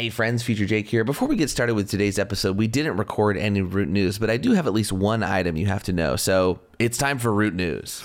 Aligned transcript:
Hey 0.00 0.08
friends, 0.08 0.42
Future 0.42 0.64
Jake 0.64 0.88
here. 0.88 1.04
Before 1.04 1.28
we 1.28 1.36
get 1.36 1.50
started 1.50 1.74
with 1.74 1.90
today's 1.90 2.18
episode, 2.18 2.56
we 2.56 2.66
didn't 2.66 2.96
record 2.96 3.36
any 3.36 3.60
root 3.60 3.90
news, 3.90 4.16
but 4.16 4.30
I 4.30 4.38
do 4.38 4.52
have 4.52 4.66
at 4.66 4.72
least 4.72 4.94
one 4.94 5.22
item 5.22 5.58
you 5.58 5.66
have 5.66 5.82
to 5.82 5.92
know. 5.92 6.16
So 6.16 6.58
it's 6.78 6.96
time 6.96 7.18
for 7.18 7.30
root 7.30 7.52
news. 7.52 8.02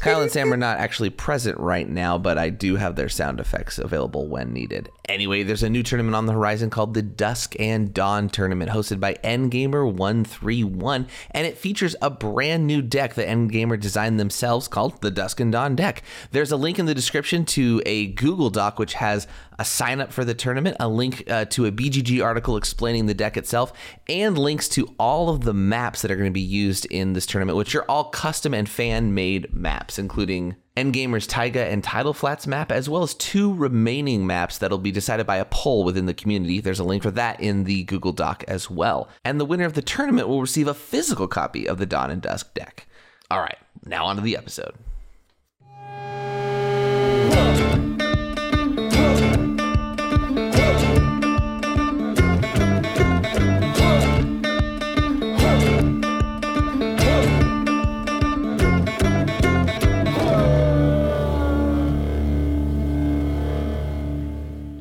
Kyle 0.00 0.22
and 0.22 0.30
Sam 0.30 0.52
are 0.52 0.56
not 0.56 0.78
actually 0.78 1.10
present 1.10 1.58
right 1.58 1.88
now, 1.88 2.18
but 2.18 2.38
I 2.38 2.50
do 2.50 2.76
have 2.76 2.94
their 2.94 3.08
sound 3.08 3.40
effects 3.40 3.78
available 3.78 4.28
when 4.28 4.52
needed. 4.52 4.90
Anyway, 5.08 5.42
there's 5.42 5.64
a 5.64 5.70
new 5.70 5.82
tournament 5.82 6.14
on 6.14 6.26
the 6.26 6.34
horizon 6.34 6.70
called 6.70 6.94
the 6.94 7.02
Dusk 7.02 7.56
and 7.58 7.92
Dawn 7.92 8.28
Tournament, 8.28 8.70
hosted 8.70 9.00
by 9.00 9.14
Endgamer131, 9.24 11.08
and 11.32 11.46
it 11.46 11.58
features 11.58 11.96
a 12.00 12.10
brand 12.10 12.66
new 12.66 12.80
deck 12.80 13.14
that 13.14 13.26
Endgamer 13.26 13.80
designed 13.80 14.20
themselves 14.20 14.68
called 14.68 15.00
the 15.00 15.10
Dusk 15.10 15.40
and 15.40 15.50
Dawn 15.50 15.74
deck. 15.74 16.02
There's 16.30 16.52
a 16.52 16.56
link 16.56 16.78
in 16.78 16.86
the 16.86 16.94
description 16.94 17.44
to 17.46 17.82
a 17.84 18.06
Google 18.08 18.50
Doc 18.50 18.78
which 18.78 18.94
has 18.94 19.26
a 19.58 19.64
sign 19.64 20.00
up 20.00 20.12
for 20.12 20.24
the 20.24 20.34
tournament, 20.34 20.76
a 20.78 20.88
link 20.88 21.24
uh, 21.28 21.44
to 21.46 21.66
a 21.66 21.72
BGG 21.72 22.22
article 22.22 22.56
explaining 22.56 23.06
the 23.06 23.14
deck 23.14 23.36
itself, 23.36 23.72
and 24.08 24.38
links 24.38 24.68
to 24.68 24.94
all 24.98 25.30
of 25.30 25.40
the 25.40 25.54
maps 25.54 26.02
that 26.02 26.10
are 26.10 26.16
going 26.16 26.30
to 26.30 26.32
be 26.32 26.40
used 26.40 26.84
in 26.86 27.14
this 27.14 27.26
tournament, 27.26 27.56
which 27.56 27.74
are 27.74 27.84
all 27.90 28.04
custom 28.04 28.54
and 28.54 28.68
fan 28.68 29.14
made 29.14 29.52
maps, 29.52 29.87
including 29.96 30.56
Endgamer's 30.76 31.28
Taiga 31.28 31.64
and 31.66 31.84
Tidal 31.84 32.12
Flats 32.12 32.48
map, 32.48 32.72
as 32.72 32.88
well 32.88 33.04
as 33.04 33.14
two 33.14 33.54
remaining 33.54 34.26
maps 34.26 34.58
that'll 34.58 34.78
be 34.78 34.90
decided 34.90 35.24
by 35.24 35.36
a 35.36 35.44
poll 35.44 35.84
within 35.84 36.06
the 36.06 36.14
community. 36.14 36.60
There's 36.60 36.80
a 36.80 36.84
link 36.84 37.04
for 37.04 37.12
that 37.12 37.40
in 37.40 37.62
the 37.62 37.84
Google 37.84 38.12
Doc 38.12 38.42
as 38.48 38.68
well. 38.68 39.08
And 39.24 39.40
the 39.40 39.44
winner 39.44 39.64
of 39.64 39.74
the 39.74 39.82
tournament 39.82 40.26
will 40.26 40.40
receive 40.40 40.66
a 40.66 40.74
physical 40.74 41.28
copy 41.28 41.68
of 41.68 41.78
the 41.78 41.86
Dawn 41.86 42.10
and 42.10 42.20
Dusk 42.20 42.52
deck. 42.54 42.88
All 43.30 43.40
right, 43.40 43.58
now 43.84 44.06
on 44.06 44.16
to 44.16 44.22
the 44.22 44.36
episode. 44.36 44.74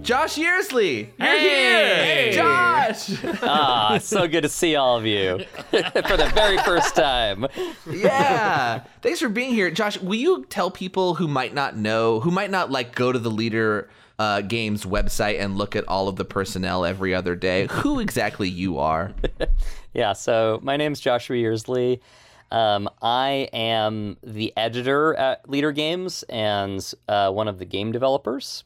Josh 0.07 0.37
Yearsley, 0.37 1.09
you're 1.19 1.27
Hey! 1.27 2.31
here. 2.31 2.41
Josh. 2.41 3.11
Ah, 3.43 3.97
so 4.01 4.25
good 4.25 4.43
to 4.43 4.47
see 4.49 4.73
all 4.77 4.95
of 4.97 5.05
you 5.05 5.39
for 5.69 6.15
the 6.15 6.31
very 6.33 6.57
first 6.59 6.95
time. 6.95 7.45
yeah. 7.91 8.83
Thanks 9.01 9.19
for 9.19 9.27
being 9.27 9.53
here. 9.53 9.69
Josh, 9.69 9.99
will 9.99 10.15
you 10.15 10.45
tell 10.45 10.71
people 10.71 11.15
who 11.15 11.27
might 11.27 11.53
not 11.53 11.75
know, 11.75 12.21
who 12.21 12.31
might 12.31 12.49
not 12.49 12.71
like 12.71 12.95
go 12.95 13.11
to 13.11 13.19
the 13.19 13.29
Leder 13.29 13.87
uh, 14.17 14.39
games 14.39 14.85
website 14.85 15.41
and 15.41 15.57
look 15.57 15.75
at 15.75 15.85
all 15.89 16.07
of 16.07 16.15
the 16.15 16.23
personnel 16.23 16.85
every 16.85 17.13
other 17.13 17.35
day, 17.35 17.67
who 17.69 17.99
exactly 17.99 18.47
you 18.47 18.77
are? 18.79 19.13
Yeah, 19.93 20.13
so 20.13 20.59
my 20.61 20.77
name's 20.77 20.99
Joshua 20.99 21.35
Yearsley. 21.37 21.99
Um, 22.51 22.87
I 23.01 23.49
am 23.51 24.17
the 24.21 24.53
editor 24.55 25.15
at 25.15 25.45
Leder 25.47 25.73
Games 25.73 26.23
and 26.29 26.93
uh, 27.09 27.31
one 27.31 27.47
of 27.47 27.57
the 27.57 27.65
game 27.65 27.91
developers. 27.91 28.63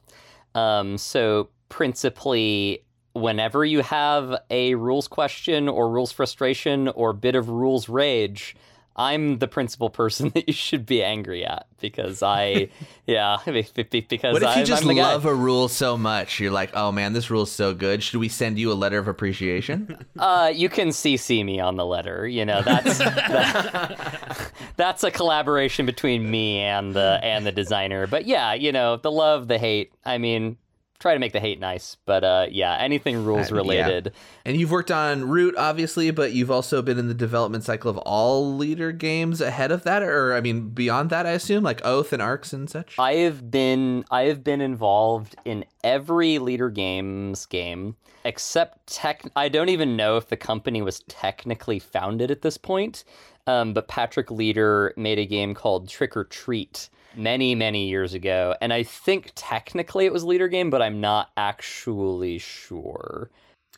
Um, 0.56 0.98
so 0.98 1.50
principally, 1.70 2.84
whenever 3.14 3.66
you 3.66 3.82
have 3.82 4.36
a 4.50 4.76
rules 4.76 5.08
question 5.08 5.68
or 5.68 5.90
rules 5.90 6.12
frustration 6.12 6.88
or 6.90 7.14
bit 7.14 7.36
of 7.36 7.50
rules 7.50 7.90
rage, 7.90 8.56
I'm 8.96 9.40
the 9.40 9.48
principal 9.48 9.90
person 9.90 10.30
that 10.36 10.48
you 10.48 10.54
should 10.54 10.86
be 10.86 11.04
angry 11.04 11.46
at 11.46 11.68
because 11.82 12.24
I, 12.24 12.70
yeah, 13.08 13.38
be- 13.46 13.66
be- 13.90 14.02
because 14.02 14.34
What 14.34 14.44
if 14.44 14.56
you 14.56 14.62
I'm, 14.62 14.66
just 14.66 14.84
I'm 14.84 14.88
the 14.88 14.94
guy. 14.96 15.02
love 15.14 15.26
a 15.26 15.34
rule 15.34 15.68
so 15.68 15.98
much? 15.98 16.40
You're 16.40 16.52
like, 16.52 16.72
oh 16.76 16.92
man, 16.92 17.14
this 17.14 17.30
rule's 17.30 17.52
so 17.52 17.74
good. 17.74 18.02
Should 18.04 18.20
we 18.20 18.30
send 18.30 18.58
you 18.60 18.72
a 18.72 18.76
letter 18.76 18.98
of 19.00 19.08
appreciation? 19.08 20.06
Uh, 20.18 20.52
you 20.54 20.70
can 20.70 20.90
CC 20.90 21.44
me 21.44 21.60
on 21.60 21.76
the 21.76 21.86
letter. 21.86 22.28
You 22.28 22.46
know 22.46 22.62
that's 22.62 23.00
that- 23.00 24.52
that's 24.78 25.04
a 25.04 25.12
collaboration 25.12 25.86
between 25.86 26.30
me 26.30 26.60
and 26.60 26.94
the 26.94 27.20
and 27.24 27.46
the 27.46 27.52
designer. 27.52 28.08
But 28.08 28.26
yeah, 28.26 28.54
you 28.54 28.72
know 28.72 28.98
the 28.98 29.12
love, 29.12 29.48
the 29.48 29.58
hate. 29.58 29.92
I 30.06 30.18
mean, 30.18 30.58
try 31.02 31.14
to 31.14 31.20
make 31.20 31.34
the 31.34 31.40
hate 31.42 31.60
nice. 31.60 31.98
But 32.06 32.24
uh, 32.24 32.46
yeah, 32.50 32.78
anything 32.78 33.26
rules 33.26 33.52
Uh, 33.52 33.56
yeah. 33.56 33.58
related. 33.62 34.14
and 34.46 34.56
you've 34.56 34.72
worked 34.72 34.92
on 34.92 35.28
Root, 35.28 35.56
obviously, 35.58 36.12
but 36.12 36.32
you've 36.32 36.52
also 36.52 36.82
been 36.82 36.98
in 36.98 37.08
the 37.10 37.14
development 37.14 37.64
cycle 37.66 37.90
of 37.92 37.98
all 38.00 38.58
Leder 38.58 38.98
games 38.98 39.42
ahead 39.42 39.72
of 39.72 39.84
that, 39.84 40.04
or 40.04 40.34
I 40.34 40.40
mean, 40.42 40.70
beyond 40.70 41.10
that, 41.10 41.26
I 41.26 41.32
assume, 41.32 41.64
like 41.64 41.84
Oath 41.86 42.14
and 42.14 42.22
Arcs 42.22 42.54
and 42.54 42.70
such. 42.70 42.96
I 42.98 43.16
have 43.16 43.52
been 43.52 44.06
I 44.10 44.24
have 44.24 44.44
been 44.44 44.62
involved 44.62 45.36
in 45.44 45.66
every 45.84 46.36
Leder 46.38 46.74
Games 46.74 47.46
game 47.46 47.96
except 48.24 48.86
tech. 48.88 49.24
I 49.36 49.50
don't 49.50 49.70
even 49.70 49.98
know 49.98 50.16
if 50.18 50.28
the 50.30 50.38
company 50.38 50.82
was 50.84 51.00
technically 51.08 51.80
founded 51.80 52.30
at 52.32 52.44
this 52.44 52.56
point. 52.58 53.04
Um, 53.48 53.74
but 53.74 53.88
Patrick 53.88 54.28
Leder 54.28 54.96
made 54.96 55.18
a 55.18 55.26
game 55.26 55.56
called 55.56 55.90
Trick 55.90 56.16
or 56.16 56.26
Treat 56.26 56.90
many 57.16 57.56
many 57.56 57.88
years 57.90 58.14
ago, 58.14 58.56
and 58.62 58.74
I 58.74 58.84
think 58.84 59.32
technically 59.36 60.06
it 60.06 60.14
was 60.14 60.24
Leder 60.24 60.50
Game, 60.50 60.70
but 60.70 60.82
I'm 60.82 61.02
not 61.02 61.30
actually 61.38 62.38
sure. 62.38 63.30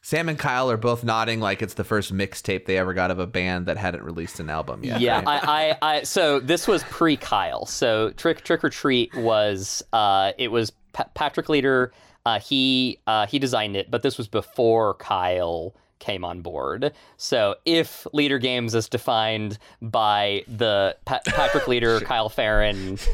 Sam 0.05 0.27
and 0.27 0.37
Kyle 0.37 0.69
are 0.69 0.75
both 0.75 1.05
nodding 1.05 1.39
like 1.39 1.61
it's 1.61 1.75
the 1.75 1.85
first 1.85 2.13
mixtape 2.13 2.65
they 2.65 2.77
ever 2.77 2.93
got 2.93 3.09
of 3.09 3.19
a 3.19 3.25
band 3.25 3.67
that 3.67 3.77
hadn't 3.77 4.03
released 4.03 4.37
an 4.41 4.49
album 4.49 4.83
yet. 4.83 4.99
Yeah, 4.99 5.23
right? 5.23 5.41
I, 5.47 5.69
I, 5.69 5.77
I, 5.81 6.03
so 6.03 6.41
this 6.41 6.67
was 6.67 6.83
pre 6.83 7.15
Kyle. 7.15 7.65
So 7.65 8.09
Trick 8.11 8.43
Trick 8.43 8.65
or 8.65 8.69
Treat 8.69 9.15
was, 9.15 9.81
uh, 9.93 10.33
it 10.37 10.49
was 10.49 10.71
Pa- 10.91 11.07
Patrick 11.13 11.47
Leder. 11.47 11.91
Uh, 12.25 12.39
he, 12.39 12.99
uh, 13.07 13.27
he 13.27 13.39
designed 13.39 13.77
it, 13.77 13.89
but 13.89 14.03
this 14.03 14.17
was 14.17 14.27
before 14.27 14.95
Kyle 14.95 15.73
came 16.03 16.23
on 16.25 16.41
board. 16.41 16.91
So 17.17 17.55
if 17.65 18.05
Leder 18.13 18.39
Games 18.41 18.75
is 18.75 18.87
defined 18.89 19.57
by 19.81 20.43
the 20.47 20.95
Pa- 21.05 21.21
Patrick 21.25 21.63
Leder, 21.63 22.03
Kyle 22.03 22.29
Ferrin. 22.29 22.99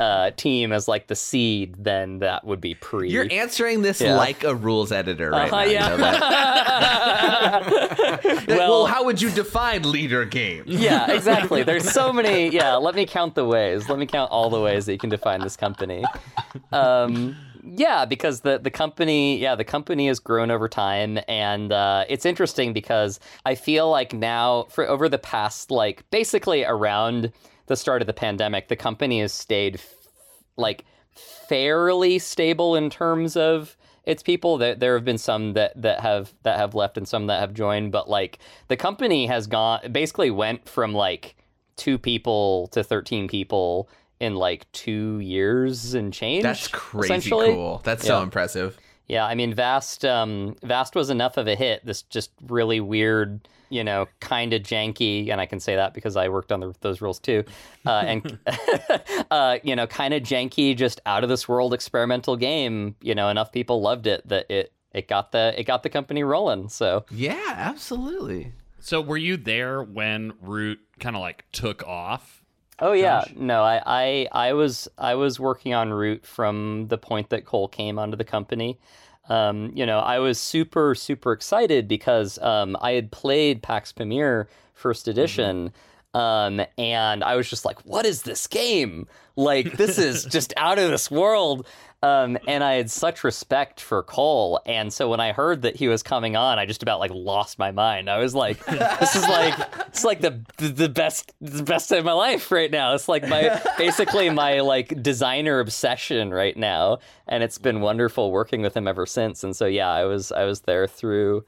Uh, 0.00 0.30
team 0.36 0.70
as 0.70 0.86
like 0.86 1.08
the 1.08 1.16
seed, 1.16 1.74
then 1.76 2.20
that 2.20 2.44
would 2.44 2.60
be 2.60 2.72
pre. 2.72 3.10
You're 3.10 3.26
answering 3.32 3.82
this 3.82 4.00
Yeah. 4.00 4.14
like 4.16 4.44
a 4.44 4.54
rules 4.54 4.92
editor 4.92 5.28
right 5.30 5.52
Uh-huh, 5.52 5.56
now. 5.56 5.62
you 5.66 5.72
yeah. 5.72 5.88
know 5.88 5.96
that? 5.96 6.20
well, 8.48 8.58
well, 8.58 8.86
how 8.86 9.02
would 9.04 9.20
you 9.20 9.28
define 9.30 9.82
Leder 9.82 10.30
games? 10.30 10.68
yeah, 10.68 11.10
exactly. 11.10 11.64
There's 11.64 11.90
so 11.90 12.12
many. 12.12 12.48
Yeah, 12.50 12.76
let 12.76 12.94
me 12.94 13.06
count 13.06 13.34
the 13.34 13.44
ways. 13.44 13.88
Let 13.88 13.98
me 13.98 14.06
count 14.06 14.30
all 14.30 14.50
the 14.50 14.60
ways 14.60 14.86
that 14.86 14.92
you 14.92 14.98
can 14.98 15.10
define 15.10 15.40
this 15.40 15.56
company. 15.56 16.04
Um, 16.70 17.34
yeah, 17.64 18.04
because 18.04 18.40
the 18.40 18.58
the 18.58 18.70
company, 18.70 19.38
yeah, 19.38 19.54
the 19.54 19.64
company 19.64 20.08
has 20.08 20.18
grown 20.18 20.50
over 20.50 20.68
time, 20.68 21.18
and 21.28 21.72
uh, 21.72 22.04
it's 22.08 22.26
interesting 22.26 22.72
because 22.72 23.20
I 23.44 23.54
feel 23.54 23.90
like 23.90 24.12
now, 24.12 24.64
for 24.70 24.88
over 24.88 25.08
the 25.08 25.18
past, 25.18 25.70
like 25.70 26.08
basically 26.10 26.64
around 26.64 27.32
the 27.66 27.76
start 27.76 28.02
of 28.02 28.06
the 28.06 28.12
pandemic, 28.14 28.68
the 28.68 28.76
company 28.76 29.20
has 29.20 29.32
stayed 29.32 29.76
f- 29.76 29.94
like 30.56 30.84
fairly 31.48 32.18
stable 32.18 32.76
in 32.76 32.90
terms 32.90 33.36
of 33.36 33.76
its 34.04 34.22
people. 34.22 34.58
There, 34.58 34.74
there 34.74 34.94
have 34.94 35.04
been 35.04 35.18
some 35.18 35.52
that, 35.52 35.80
that 35.80 36.00
have 36.00 36.32
that 36.42 36.58
have 36.58 36.74
left 36.74 36.96
and 36.96 37.06
some 37.06 37.26
that 37.26 37.40
have 37.40 37.54
joined, 37.54 37.92
but 37.92 38.08
like 38.08 38.38
the 38.68 38.76
company 38.76 39.26
has 39.26 39.46
gone 39.46 39.92
basically 39.92 40.30
went 40.30 40.68
from 40.68 40.92
like 40.92 41.36
two 41.76 41.98
people 41.98 42.68
to 42.68 42.82
thirteen 42.82 43.28
people 43.28 43.88
in 44.20 44.34
like 44.34 44.70
two 44.72 45.18
years 45.20 45.94
and 45.94 46.12
change. 46.12 46.42
That's 46.42 46.68
crazy 46.68 47.30
cool. 47.30 47.80
That's 47.84 48.06
so 48.06 48.22
impressive. 48.22 48.78
Yeah, 49.06 49.24
I 49.24 49.34
mean, 49.34 49.54
Vast, 49.54 50.04
um, 50.04 50.54
Vast 50.62 50.94
was 50.94 51.08
enough 51.08 51.38
of 51.38 51.48
a 51.48 51.54
hit. 51.54 51.84
This 51.84 52.02
just 52.02 52.30
really 52.46 52.78
weird, 52.78 53.48
you 53.70 53.82
know, 53.82 54.06
kind 54.20 54.52
of 54.52 54.62
janky, 54.62 55.30
and 55.30 55.40
I 55.40 55.46
can 55.46 55.60
say 55.60 55.76
that 55.76 55.94
because 55.94 56.14
I 56.14 56.28
worked 56.28 56.52
on 56.52 56.60
the, 56.60 56.74
those 56.80 57.00
rules 57.00 57.18
too, 57.18 57.44
uh, 57.86 58.04
and 58.06 58.38
uh, 59.30 59.58
you 59.62 59.74
know, 59.74 59.86
kind 59.86 60.12
of 60.12 60.22
janky, 60.22 60.76
just 60.76 61.00
out 61.06 61.22
of 61.22 61.30
this 61.30 61.48
world 61.48 61.72
experimental 61.72 62.36
game. 62.36 62.96
You 63.00 63.14
know, 63.14 63.30
enough 63.30 63.50
people 63.50 63.80
loved 63.80 64.06
it 64.06 64.28
that 64.28 64.50
it 64.50 64.72
it 64.92 65.08
got 65.08 65.32
the 65.32 65.54
it 65.58 65.64
got 65.64 65.82
the 65.82 65.90
company 65.90 66.22
rolling. 66.22 66.68
So 66.68 67.06
Yeah, 67.10 67.54
absolutely. 67.56 68.52
So 68.80 69.00
were 69.00 69.16
you 69.16 69.36
there 69.36 69.82
when 69.82 70.34
Root 70.40 70.80
kind 71.00 71.16
of 71.16 71.20
like 71.20 71.44
took 71.52 71.82
off? 71.86 72.44
Oh 72.80 72.92
yeah, 72.92 73.24
Josh? 73.24 73.34
no, 73.36 73.62
I, 73.62 73.82
I 73.86 74.28
I 74.32 74.52
was 74.52 74.88
I 74.98 75.14
was 75.14 75.40
working 75.40 75.74
on 75.74 75.92
Root 75.92 76.24
from 76.24 76.86
the 76.88 76.98
point 76.98 77.30
that 77.30 77.44
Cole 77.44 77.68
came 77.68 77.98
onto 77.98 78.16
the 78.16 78.24
company. 78.24 78.78
Um, 79.28 79.72
you 79.74 79.84
know, 79.84 79.98
I 79.98 80.18
was 80.20 80.38
super 80.38 80.94
super 80.94 81.32
excited 81.32 81.88
because 81.88 82.38
um, 82.38 82.76
I 82.80 82.92
had 82.92 83.10
played 83.10 83.62
Pax 83.62 83.92
Pamir 83.92 84.48
First 84.74 85.08
Edition, 85.08 85.72
Um, 86.14 86.60
and 86.76 87.22
I 87.22 87.36
was 87.36 87.48
just 87.48 87.64
like, 87.64 87.84
what 87.84 88.06
is 88.06 88.22
this 88.22 88.46
game? 88.46 89.06
Like, 89.36 89.76
this 89.76 89.98
is 89.98 90.24
just 90.30 90.52
out 90.56 90.78
of 90.78 90.90
this 90.90 91.10
world. 91.10 91.66
Um, 92.00 92.38
and 92.46 92.62
I 92.62 92.74
had 92.74 92.92
such 92.92 93.24
respect 93.24 93.80
for 93.80 94.04
Cole, 94.04 94.60
and 94.66 94.92
so 94.92 95.08
when 95.08 95.18
I 95.18 95.32
heard 95.32 95.62
that 95.62 95.74
he 95.74 95.88
was 95.88 96.04
coming 96.04 96.36
on, 96.36 96.56
I 96.56 96.64
just 96.64 96.80
about 96.84 97.00
like 97.00 97.10
lost 97.12 97.58
my 97.58 97.72
mind. 97.72 98.08
I 98.08 98.18
was 98.18 98.36
like, 98.36 98.64
"This 98.66 99.16
is 99.16 99.24
like 99.24 99.58
it's 99.88 100.04
like 100.04 100.20
the 100.20 100.40
the 100.58 100.88
best 100.88 101.32
the 101.40 101.64
best 101.64 101.90
day 101.90 101.98
of 101.98 102.04
my 102.04 102.12
life 102.12 102.52
right 102.52 102.70
now. 102.70 102.94
It's 102.94 103.08
like 103.08 103.26
my 103.26 103.60
basically 103.78 104.30
my 104.30 104.60
like 104.60 105.02
designer 105.02 105.58
obsession 105.58 106.32
right 106.32 106.56
now, 106.56 106.98
and 107.26 107.42
it's 107.42 107.58
been 107.58 107.80
wonderful 107.80 108.30
working 108.30 108.62
with 108.62 108.76
him 108.76 108.86
ever 108.86 109.04
since. 109.04 109.42
And 109.42 109.56
so 109.56 109.66
yeah, 109.66 109.90
I 109.90 110.04
was 110.04 110.30
I 110.30 110.44
was 110.44 110.60
there 110.60 110.86
through, 110.86 111.44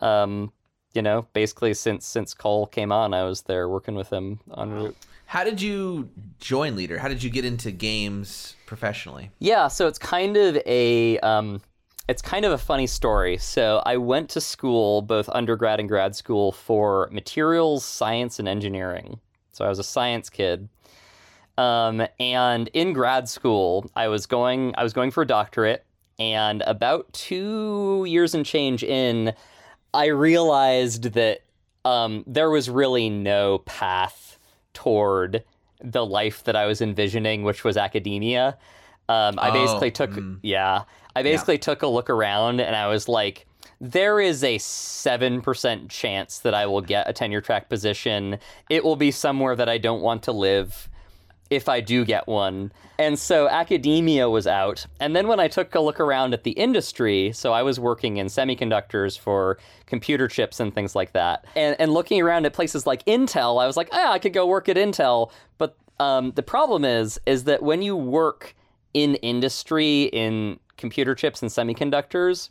um, 0.00 0.52
you 0.94 1.02
know, 1.02 1.26
basically 1.32 1.74
since 1.74 2.06
since 2.06 2.34
Cole 2.34 2.66
came 2.66 2.92
on, 2.92 3.14
I 3.14 3.24
was 3.24 3.42
there 3.42 3.68
working 3.68 3.94
with 3.94 4.10
him 4.10 4.40
on 4.50 4.70
Root. 4.70 4.96
How 5.26 5.44
did 5.44 5.62
you 5.62 6.10
join 6.40 6.76
Leder? 6.76 6.98
How 6.98 7.06
did 7.06 7.22
you 7.22 7.30
get 7.30 7.44
into 7.44 7.70
games 7.70 8.56
professionally? 8.66 9.30
Yeah, 9.38 9.68
so 9.68 9.86
it's 9.86 9.98
kind 9.98 10.36
of 10.36 10.56
a 10.66 11.18
um, 11.20 11.60
it's 12.08 12.20
kind 12.20 12.44
of 12.44 12.50
a 12.50 12.58
funny 12.58 12.88
story. 12.88 13.36
So 13.38 13.80
I 13.86 13.96
went 13.96 14.28
to 14.30 14.40
school, 14.40 15.02
both 15.02 15.28
undergrad 15.28 15.78
and 15.78 15.88
grad 15.88 16.16
school, 16.16 16.50
for 16.50 17.08
materials 17.12 17.84
science 17.84 18.40
and 18.40 18.48
engineering. 18.48 19.20
So 19.52 19.64
I 19.64 19.68
was 19.68 19.78
a 19.78 19.84
science 19.84 20.28
kid. 20.28 20.68
Um, 21.56 22.06
and 22.18 22.68
in 22.72 22.92
grad 22.92 23.28
school, 23.28 23.88
I 23.94 24.08
was 24.08 24.26
going 24.26 24.74
I 24.76 24.82
was 24.82 24.92
going 24.92 25.12
for 25.12 25.22
a 25.22 25.26
doctorate, 25.26 25.84
and 26.18 26.62
about 26.62 27.12
two 27.12 28.04
years 28.08 28.34
and 28.34 28.44
change 28.44 28.82
in, 28.82 29.32
I 29.92 30.06
realized 30.06 31.12
that 31.12 31.40
um, 31.84 32.24
there 32.26 32.50
was 32.50 32.68
really 32.70 33.08
no 33.10 33.58
path 33.58 34.38
toward 34.72 35.44
the 35.82 36.04
life 36.04 36.44
that 36.44 36.56
I 36.56 36.66
was 36.66 36.80
envisioning, 36.80 37.42
which 37.42 37.64
was 37.64 37.76
academia. 37.76 38.58
Um, 39.08 39.38
I 39.38 39.50
Oh, 39.50 39.52
basically 39.52 39.90
took, 39.90 40.10
mm. 40.10 40.38
yeah, 40.42 40.84
I 41.16 41.22
basically 41.22 41.58
took 41.58 41.82
a 41.82 41.86
look 41.86 42.10
around 42.10 42.60
and 42.60 42.76
I 42.76 42.86
was 42.86 43.08
like, 43.08 43.46
there 43.80 44.20
is 44.20 44.44
a 44.44 44.58
7% 44.58 45.88
chance 45.88 46.38
that 46.40 46.54
I 46.54 46.66
will 46.66 46.82
get 46.82 47.08
a 47.08 47.12
tenure 47.12 47.40
track 47.40 47.68
position. 47.68 48.38
It 48.68 48.84
will 48.84 48.96
be 48.96 49.10
somewhere 49.10 49.56
that 49.56 49.68
I 49.68 49.78
don't 49.78 50.02
want 50.02 50.22
to 50.24 50.32
live 50.32 50.88
if 51.50 51.68
I 51.68 51.80
do 51.80 52.04
get 52.04 52.26
one. 52.28 52.72
And 52.98 53.18
so 53.18 53.48
academia 53.48 54.30
was 54.30 54.46
out. 54.46 54.86
And 55.00 55.16
then 55.16 55.26
when 55.26 55.40
I 55.40 55.48
took 55.48 55.74
a 55.74 55.80
look 55.80 55.98
around 55.98 56.32
at 56.32 56.44
the 56.44 56.52
industry, 56.52 57.32
so 57.32 57.52
I 57.52 57.62
was 57.62 57.80
working 57.80 58.18
in 58.18 58.28
semiconductors 58.28 59.18
for 59.18 59.58
computer 59.86 60.28
chips 60.28 60.60
and 60.60 60.72
things 60.72 60.94
like 60.94 61.12
that, 61.12 61.44
and, 61.56 61.76
and 61.80 61.92
looking 61.92 62.20
around 62.20 62.46
at 62.46 62.52
places 62.52 62.86
like 62.86 63.04
Intel, 63.06 63.62
I 63.62 63.66
was 63.66 63.76
like, 63.76 63.88
ah, 63.92 64.12
I 64.12 64.18
could 64.18 64.32
go 64.32 64.46
work 64.46 64.68
at 64.68 64.76
Intel. 64.76 65.32
But 65.58 65.76
um, 65.98 66.32
the 66.32 66.42
problem 66.42 66.84
is, 66.84 67.20
is 67.26 67.44
that 67.44 67.62
when 67.62 67.82
you 67.82 67.96
work 67.96 68.54
in 68.94 69.16
industry, 69.16 70.04
in 70.04 70.58
computer 70.76 71.14
chips 71.14 71.42
and 71.42 71.50
semiconductors, 71.50 72.50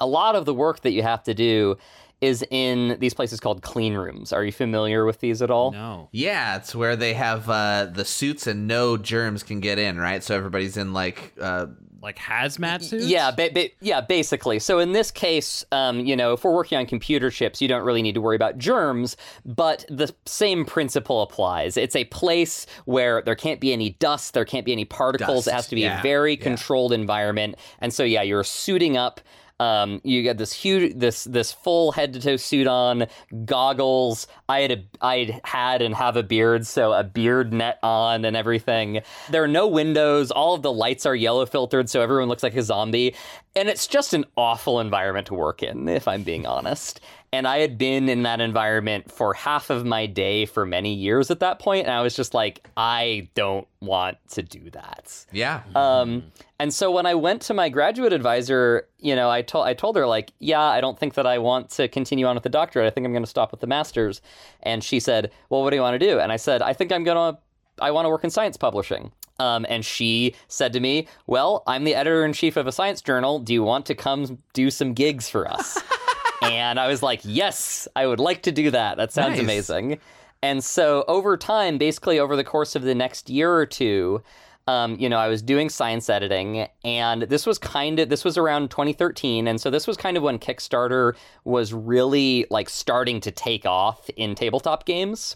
a 0.00 0.06
lot 0.06 0.34
of 0.34 0.46
the 0.46 0.54
work 0.54 0.80
that 0.80 0.92
you 0.92 1.02
have 1.02 1.22
to 1.22 1.34
do 1.34 1.76
is 2.22 2.42
in 2.50 2.96
these 3.00 3.12
places 3.12 3.40
called 3.40 3.60
clean 3.60 3.94
rooms. 3.94 4.32
Are 4.32 4.42
you 4.44 4.52
familiar 4.52 5.04
with 5.04 5.20
these 5.20 5.42
at 5.42 5.50
all? 5.50 5.72
No. 5.72 6.08
Yeah, 6.12 6.56
it's 6.56 6.74
where 6.74 6.96
they 6.96 7.12
have 7.12 7.50
uh, 7.50 7.86
the 7.92 8.04
suits 8.06 8.46
and 8.46 8.66
no 8.66 8.96
germs 8.96 9.42
can 9.42 9.60
get 9.60 9.78
in, 9.78 9.98
right? 9.98 10.22
So 10.22 10.34
everybody's 10.34 10.76
in 10.78 10.94
like 10.94 11.34
uh, 11.40 11.66
Like 12.02 12.18
hazmat 12.18 12.82
suits? 12.82 13.06
Yeah, 13.06 13.30
ba- 13.30 13.50
ba- 13.54 13.70
yeah, 13.80 14.00
basically. 14.00 14.58
So 14.58 14.78
in 14.80 14.92
this 14.92 15.10
case, 15.10 15.64
um, 15.70 16.00
you 16.00 16.16
know, 16.16 16.32
if 16.32 16.42
we're 16.44 16.54
working 16.54 16.78
on 16.78 16.86
computer 16.86 17.30
chips, 17.30 17.60
you 17.62 17.68
don't 17.68 17.84
really 17.84 18.02
need 18.02 18.14
to 18.14 18.20
worry 18.20 18.36
about 18.36 18.58
germs, 18.58 19.16
but 19.44 19.84
the 19.88 20.12
same 20.26 20.64
principle 20.64 21.22
applies. 21.22 21.76
It's 21.76 21.94
a 21.94 22.04
place 22.06 22.66
where 22.86 23.22
there 23.22 23.36
can't 23.36 23.60
be 23.60 23.72
any 23.72 23.90
dust, 24.00 24.34
there 24.34 24.44
can't 24.44 24.64
be 24.66 24.72
any 24.72 24.84
particles. 24.84 25.46
it 25.46 25.54
has 25.54 25.68
to 25.68 25.74
be 25.76 25.82
yeah, 25.82 26.00
a 26.00 26.02
very 26.02 26.34
yeah. 26.36 26.42
controlled 26.42 26.92
environment. 26.92 27.56
And 27.80 27.92
so 27.92 28.02
yeah, 28.04 28.22
you're 28.22 28.44
suiting 28.44 28.96
up. 28.96 29.20
Um, 29.62 30.00
you 30.02 30.24
get 30.24 30.38
this 30.38 30.52
huge, 30.52 30.94
this 30.96 31.22
this 31.22 31.52
full 31.52 31.92
head 31.92 32.14
to 32.14 32.20
toe 32.20 32.36
suit 32.36 32.66
on, 32.66 33.06
goggles. 33.44 34.26
I 34.48 34.60
had 34.60 34.72
a, 34.72 34.84
I 35.00 35.40
had 35.44 35.82
and 35.82 35.94
have 35.94 36.16
a 36.16 36.24
beard, 36.24 36.66
so 36.66 36.92
a 36.92 37.04
beard 37.04 37.52
net 37.52 37.78
on 37.80 38.24
and 38.24 38.36
everything. 38.36 39.02
There 39.30 39.44
are 39.44 39.48
no 39.48 39.68
windows. 39.68 40.32
All 40.32 40.54
of 40.54 40.62
the 40.62 40.72
lights 40.72 41.06
are 41.06 41.14
yellow 41.14 41.46
filtered, 41.46 41.88
so 41.88 42.02
everyone 42.02 42.28
looks 42.28 42.42
like 42.42 42.56
a 42.56 42.62
zombie. 42.62 43.14
And 43.54 43.68
it's 43.68 43.86
just 43.86 44.14
an 44.14 44.24
awful 44.36 44.80
environment 44.80 45.28
to 45.28 45.34
work 45.34 45.62
in, 45.62 45.88
if 45.88 46.08
I'm 46.08 46.24
being 46.24 46.44
honest. 46.44 47.00
And 47.34 47.48
I 47.48 47.58
had 47.60 47.78
been 47.78 48.10
in 48.10 48.24
that 48.24 48.42
environment 48.42 49.10
for 49.10 49.32
half 49.32 49.70
of 49.70 49.86
my 49.86 50.04
day 50.04 50.44
for 50.44 50.66
many 50.66 50.92
years 50.92 51.30
at 51.30 51.40
that 51.40 51.58
point, 51.58 51.86
and 51.86 51.94
I 51.94 52.02
was 52.02 52.14
just 52.14 52.34
like, 52.34 52.68
I 52.76 53.28
don't 53.34 53.66
want 53.80 54.18
to 54.32 54.42
do 54.42 54.68
that. 54.70 55.24
yeah. 55.32 55.62
Um, 55.74 56.24
and 56.58 56.72
so 56.72 56.90
when 56.90 57.06
I 57.06 57.14
went 57.14 57.42
to 57.42 57.54
my 57.54 57.70
graduate 57.70 58.12
advisor, 58.12 58.86
you 58.98 59.16
know, 59.16 59.30
I 59.30 59.42
told 59.42 59.66
I 59.66 59.74
told 59.74 59.96
her 59.96 60.06
like, 60.06 60.32
yeah, 60.38 60.60
I 60.60 60.80
don't 60.80 60.98
think 60.98 61.14
that 61.14 61.26
I 61.26 61.38
want 61.38 61.70
to 61.70 61.88
continue 61.88 62.26
on 62.26 62.36
with 62.36 62.44
the 62.44 62.50
doctorate. 62.50 62.86
I 62.86 62.90
think 62.90 63.04
I'm 63.06 63.12
going 63.12 63.24
to 63.24 63.30
stop 63.30 63.50
with 63.50 63.60
the 63.60 63.66
master's. 63.66 64.20
And 64.62 64.84
she 64.84 65.00
said, 65.00 65.32
well, 65.48 65.62
what 65.62 65.70
do 65.70 65.76
you 65.76 65.82
want 65.82 65.98
to 65.98 66.06
do? 66.06 66.20
And 66.20 66.30
I 66.30 66.36
said, 66.36 66.62
I 66.62 66.72
think 66.72 66.92
I'm 66.92 67.02
going 67.02 67.34
to 67.34 67.40
I 67.80 67.90
want 67.90 68.04
to 68.04 68.10
work 68.10 68.24
in 68.24 68.30
science 68.30 68.56
publishing. 68.56 69.10
Um, 69.38 69.66
and 69.68 69.84
she 69.84 70.34
said 70.46 70.72
to 70.74 70.80
me, 70.80 71.08
well, 71.26 71.64
I'm 71.66 71.84
the 71.84 71.94
editor 71.94 72.24
in 72.24 72.32
chief 72.32 72.56
of 72.56 72.66
a 72.66 72.72
science 72.72 73.00
journal. 73.00 73.40
Do 73.40 73.52
you 73.52 73.62
want 73.62 73.86
to 73.86 73.94
come 73.94 74.38
do 74.52 74.70
some 74.70 74.92
gigs 74.92 75.28
for 75.28 75.50
us? 75.50 75.82
and 76.42 76.78
I 76.80 76.88
was 76.88 77.02
like, 77.02 77.20
yes, 77.24 77.86
I 77.96 78.06
would 78.06 78.20
like 78.20 78.42
to 78.42 78.52
do 78.52 78.70
that. 78.70 78.96
That 78.96 79.12
sounds 79.12 79.32
Nice. 79.36 79.40
amazing. 79.40 79.98
And 80.42 80.62
so 80.62 81.04
over 81.08 81.36
time, 81.36 81.78
basically 81.78 82.18
over 82.18 82.34
the 82.36 82.44
course 82.44 82.74
of 82.74 82.82
the 82.82 82.94
next 82.94 83.30
year 83.30 83.52
or 83.54 83.64
two, 83.66 84.22
um, 84.68 84.96
you 84.98 85.08
know, 85.08 85.18
I 85.18 85.26
was 85.26 85.42
doing 85.42 85.68
science 85.68 86.08
editing, 86.08 86.68
and 86.84 87.22
this 87.22 87.46
was 87.46 87.58
kind 87.58 87.98
of 87.98 88.08
this 88.08 88.24
was 88.24 88.38
around 88.38 88.70
2013, 88.70 89.48
and 89.48 89.60
so 89.60 89.70
this 89.70 89.88
was 89.88 89.96
kind 89.96 90.16
of 90.16 90.22
when 90.22 90.38
Kickstarter 90.38 91.14
was 91.44 91.72
really 91.72 92.46
like 92.48 92.68
starting 92.70 93.20
to 93.22 93.32
take 93.32 93.66
off 93.66 94.08
in 94.16 94.36
tabletop 94.36 94.84
games, 94.86 95.34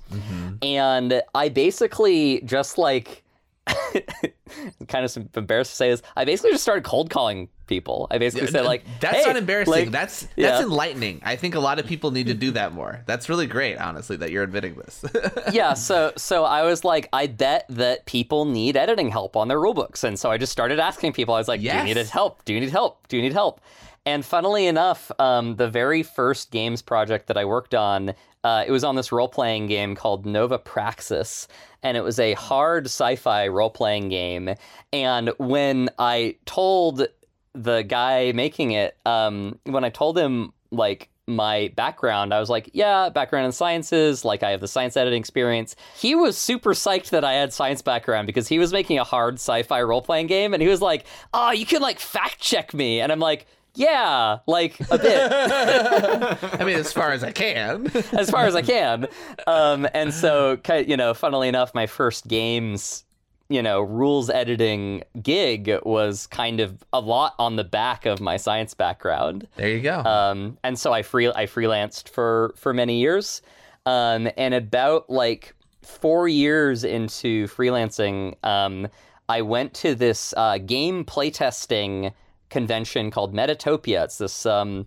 and 0.63 1.23
I 1.35 1.49
basically 1.49 2.41
just 2.43 2.79
like. 2.79 3.23
kind 4.89 5.05
of 5.05 5.17
embarrassed 5.37 5.73
to 5.73 5.77
say 5.77 5.91
this. 5.91 6.03
I 6.17 6.25
basically 6.25 6.53
just 6.53 6.63
started 6.63 6.85
cold 6.85 7.11
calling 7.11 7.49
people. 7.67 8.07
I 8.11 8.19
basically 8.19 8.47
said 8.47 8.65
like, 8.65 8.85
that's 9.01 9.17
"Hey," 9.19 9.25
not 9.25 9.37
embarrassing. 9.37 9.73
like- 9.73 9.91
that's 9.91 10.23
that's 10.23 10.31
yeah. 10.37 10.63
enlightening. 10.63 11.21
I 11.25 11.37
think 11.37 11.55
a 11.55 11.61
lot 11.61 11.79
of 11.79 11.87
people 11.87 12.11
need 12.11 12.27
to 12.29 12.35
do 12.35 12.53
that 12.53 12.73
more. 12.73 13.03
That's 13.07 13.29
really 13.29 13.47
great, 13.47 13.77
honestly, 13.79 14.17
that 14.19 14.31
you're 14.31 14.45
admitting 14.45 14.75
this. 14.75 15.05
yeah, 15.53 15.75
so 15.75 16.13
so 16.17 16.45
I 16.45 16.63
was 16.63 16.85
like, 16.85 17.09
I 17.13 17.27
bet 17.27 17.67
that 17.71 18.07
people 18.07 18.45
need 18.45 18.77
editing 18.77 19.11
help 19.11 19.37
on 19.37 19.49
their 19.49 19.59
rulebooks, 19.59 20.05
and 20.05 20.19
so 20.19 20.31
I 20.31 20.39
just 20.39 20.53
started 20.53 20.79
asking 20.79 21.13
people. 21.13 21.35
I 21.35 21.39
was 21.39 21.49
like, 21.49 21.61
Do 21.61 21.67
you 21.67 21.83
need 21.83 21.97
help? 21.97 22.45
Do 22.45 22.55
you 22.55 22.61
need 22.61 22.71
help? 22.71 23.09
Do 23.09 23.17
you 23.17 23.23
need 23.23 23.33
help? 23.33 23.61
And 24.07 24.25
funnily 24.25 24.69
enough, 24.69 25.11
um, 25.19 25.57
the 25.57 25.69
very 25.69 26.05
first 26.05 26.53
games 26.53 26.81
project 26.81 27.27
that 27.27 27.37
I 27.37 27.45
worked 27.45 27.75
on, 27.75 28.15
uh, 28.47 28.63
it 28.65 28.71
was 28.71 28.85
on 28.85 28.95
this 28.95 29.11
role 29.11 29.27
playing 29.27 29.67
game 29.67 29.97
called 29.97 30.25
Nova 30.25 30.57
Praxis, 30.57 31.49
and 31.83 31.97
it 31.97 32.03
was 32.03 32.21
a 32.21 32.35
hard 32.35 32.87
sci-fi 32.87 33.49
role 33.49 33.71
playing 33.71 34.09
game. 34.09 34.55
And 34.93 35.33
when 35.39 35.91
I 35.99 36.37
told 36.45 37.09
the 37.55 37.83
guy 37.83 38.31
making 38.37 38.71
it, 38.71 38.97
um, 39.05 39.59
when 39.65 39.83
I 39.83 39.91
told 39.91 40.17
him 40.17 40.53
like 40.71 41.09
my 41.27 41.73
background, 41.75 42.33
I 42.33 42.39
was 42.39 42.49
like, 42.49 42.71
yeah, 42.73 43.09
background 43.09 43.47
in 43.47 43.53
sciences, 43.53 44.25
like 44.25 44.45
I 44.45 44.51
have 44.53 44.61
the 44.61 44.69
science 44.69 44.97
editing 44.97 45.19
experience. 45.19 45.75
He 45.97 46.15
was 46.15 46.39
super 46.39 46.73
psyched 46.73 47.11
that 47.11 47.25
I 47.25 47.33
had 47.33 47.53
science 47.53 47.83
background 47.83 48.29
because 48.29 48.47
he 48.47 48.61
was 48.61 48.73
making 48.73 49.01
a 49.01 49.05
hard 49.05 49.41
sci-fi 49.41 49.83
role-playing 49.83 50.29
game 50.29 50.55
and 50.55 50.63
he 50.63 50.69
was 50.69 50.81
like, 50.81 51.05
"Oh, 51.35 51.51
you 51.51 51.67
can 51.67 51.83
like 51.83 51.99
fact 51.99 52.39
check 52.39 52.73
me." 52.73 53.01
And 53.01 53.11
I'm 53.11 53.19
like, 53.19 53.49
"Yeah, 53.77 54.39
like 54.47 54.79
a 54.91 54.99
bit." 54.99 55.33
I 56.61 56.65
mean, 56.65 56.77
as 56.77 56.93
far 56.93 57.13
as 57.13 57.23
I 57.23 57.33
can. 57.33 57.87
as 58.13 58.31
far 58.31 58.47
as 58.47 58.55
I 58.55 58.63
can. 58.63 59.07
Um, 59.47 59.89
and 59.95 60.13
so, 60.13 60.59
you 60.87 60.97
know, 60.97 61.15
funnily 61.15 61.49
enough, 61.49 61.75
my 61.75 61.87
first 61.87 62.27
games, 62.29 63.05
you 63.49 63.63
know, 63.63 63.81
rules 63.81 64.31
editing 64.31 65.03
gig 65.23 65.71
was 65.85 66.27
kind 66.27 66.61
of 66.61 66.83
a 66.93 67.01
lot 67.01 67.35
on 67.39 67.57
the 67.57 67.65
back 67.65 68.07
of 68.07 68.21
my 68.21 68.37
science 68.37 68.75
background. 68.75 69.47
There 69.57 69.69
you 69.69 69.81
go. 69.81 70.01
Um, 70.01 70.59
and 70.65 70.79
so 70.79 70.93
I 70.93 71.03
free 71.03 71.29
I 71.29 71.47
freelanced 71.47 72.09
for 72.09 72.55
for 72.57 72.75
many 72.75 73.01
years. 73.01 73.43
Um, 73.85 74.29
and 74.37 74.53
about 74.53 75.09
like 75.09 75.55
four 75.83 76.27
years 76.27 76.83
into 76.83 77.47
freelancing, 77.47 78.35
um, 78.45 78.89
I 79.29 79.43
went 79.43 79.75
to 79.75 79.95
this 79.95 80.35
uh, 80.37 80.59
game 80.59 81.05
playtesting 81.05 82.13
convention 82.57 83.11
called 83.11 83.35
Metatopia. 83.35 84.05
It's 84.05 84.19
this 84.19 84.47
um, 84.47 84.87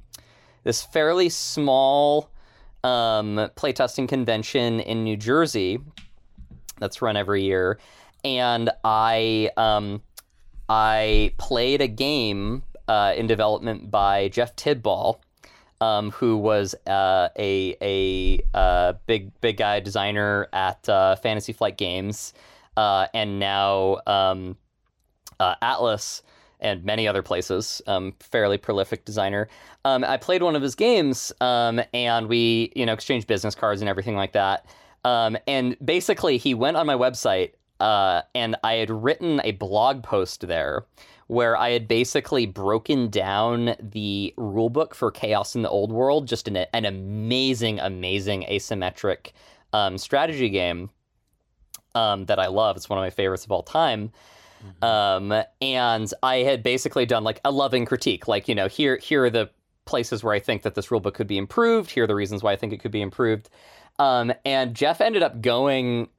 this 0.63 0.81
fairly 0.81 1.29
small 1.29 2.31
um, 2.83 3.49
playtesting 3.55 4.07
convention 4.09 4.79
in 4.79 5.03
New 5.03 5.17
Jersey 5.17 5.79
that's 6.79 7.01
run 7.01 7.15
every 7.15 7.43
year, 7.43 7.79
and 8.23 8.71
I 8.83 9.51
um, 9.55 10.01
I 10.67 11.33
played 11.37 11.81
a 11.81 11.87
game 11.87 12.63
uh, 12.87 13.13
in 13.15 13.27
development 13.27 13.91
by 13.91 14.29
Jeff 14.29 14.55
Tidball. 14.55 15.19
um, 15.81 16.11
who 16.11 16.37
was 16.37 16.75
uh, 16.87 17.29
a 17.37 17.75
a 17.81 18.39
uh, 18.53 18.93
big 19.05 19.39
big 19.41 19.57
guy 19.57 19.79
designer 19.79 20.47
at 20.51 20.87
uh, 20.89 21.15
Fantasy 21.17 21.53
Flight 21.53 21.77
Games, 21.77 22.33
uh, 22.75 23.07
and 23.13 23.39
now 23.39 23.99
um, 24.05 24.57
uh, 25.39 25.55
Atlas 25.61 26.21
and 26.59 26.83
many 26.83 27.07
other 27.07 27.21
places. 27.21 27.81
Um, 27.87 28.13
fairly 28.19 28.57
prolific 28.57 29.05
designer. 29.05 29.47
Um, 29.85 30.03
I 30.03 30.17
played 30.17 30.43
one 30.43 30.55
of 30.55 30.61
his 30.61 30.75
games, 30.75 31.31
um, 31.41 31.81
and 31.93 32.27
we 32.27 32.71
you 32.75 32.85
know 32.85 32.93
exchanged 32.93 33.27
business 33.27 33.55
cards 33.55 33.81
and 33.81 33.89
everything 33.89 34.15
like 34.15 34.33
that. 34.33 34.65
Um, 35.05 35.37
and 35.47 35.77
basically, 35.83 36.37
he 36.37 36.53
went 36.53 36.77
on 36.77 36.85
my 36.85 36.95
website, 36.95 37.51
uh, 37.79 38.21
and 38.35 38.55
I 38.63 38.73
had 38.73 38.89
written 38.89 39.41
a 39.43 39.51
blog 39.51 40.03
post 40.03 40.47
there 40.47 40.85
where 41.27 41.55
I 41.55 41.69
had 41.69 41.87
basically 41.87 42.47
broken 42.47 43.09
down 43.09 43.75
the 43.79 44.33
rulebook 44.35 44.95
for 44.95 45.11
Chaos 45.11 45.55
in 45.55 45.61
the 45.61 45.69
Old 45.69 45.91
World, 45.91 46.27
just 46.27 46.47
an, 46.47 46.57
an 46.57 46.85
amazing, 46.85 47.79
amazing 47.79 48.47
asymmetric 48.49 49.31
um, 49.71 49.99
strategy 49.99 50.49
game 50.49 50.89
um, 51.93 52.25
that 52.25 52.39
I 52.39 52.47
love. 52.47 52.77
It's 52.77 52.89
one 52.89 52.97
of 52.97 53.03
my 53.03 53.11
favorites 53.11 53.45
of 53.45 53.51
all 53.51 53.61
time. 53.61 54.11
Um, 54.81 55.33
and 55.61 56.13
I 56.23 56.37
had 56.37 56.63
basically 56.63 57.05
done 57.05 57.23
like 57.23 57.41
a 57.45 57.51
loving 57.51 57.85
critique, 57.85 58.27
like 58.27 58.47
you 58.47 58.55
know, 58.55 58.67
here 58.67 58.97
here 58.97 59.25
are 59.25 59.29
the 59.29 59.49
places 59.85 60.23
where 60.23 60.33
I 60.33 60.39
think 60.39 60.61
that 60.63 60.75
this 60.75 60.87
rulebook 60.87 61.15
could 61.15 61.27
be 61.27 61.37
improved. 61.37 61.91
Here 61.91 62.03
are 62.03 62.07
the 62.07 62.15
reasons 62.15 62.43
why 62.43 62.53
I 62.53 62.55
think 62.55 62.73
it 62.73 62.79
could 62.79 62.91
be 62.91 63.01
improved. 63.01 63.49
Um, 63.97 64.31
and 64.45 64.75
Jeff 64.75 65.01
ended 65.01 65.23
up 65.23 65.41
going 65.41 66.09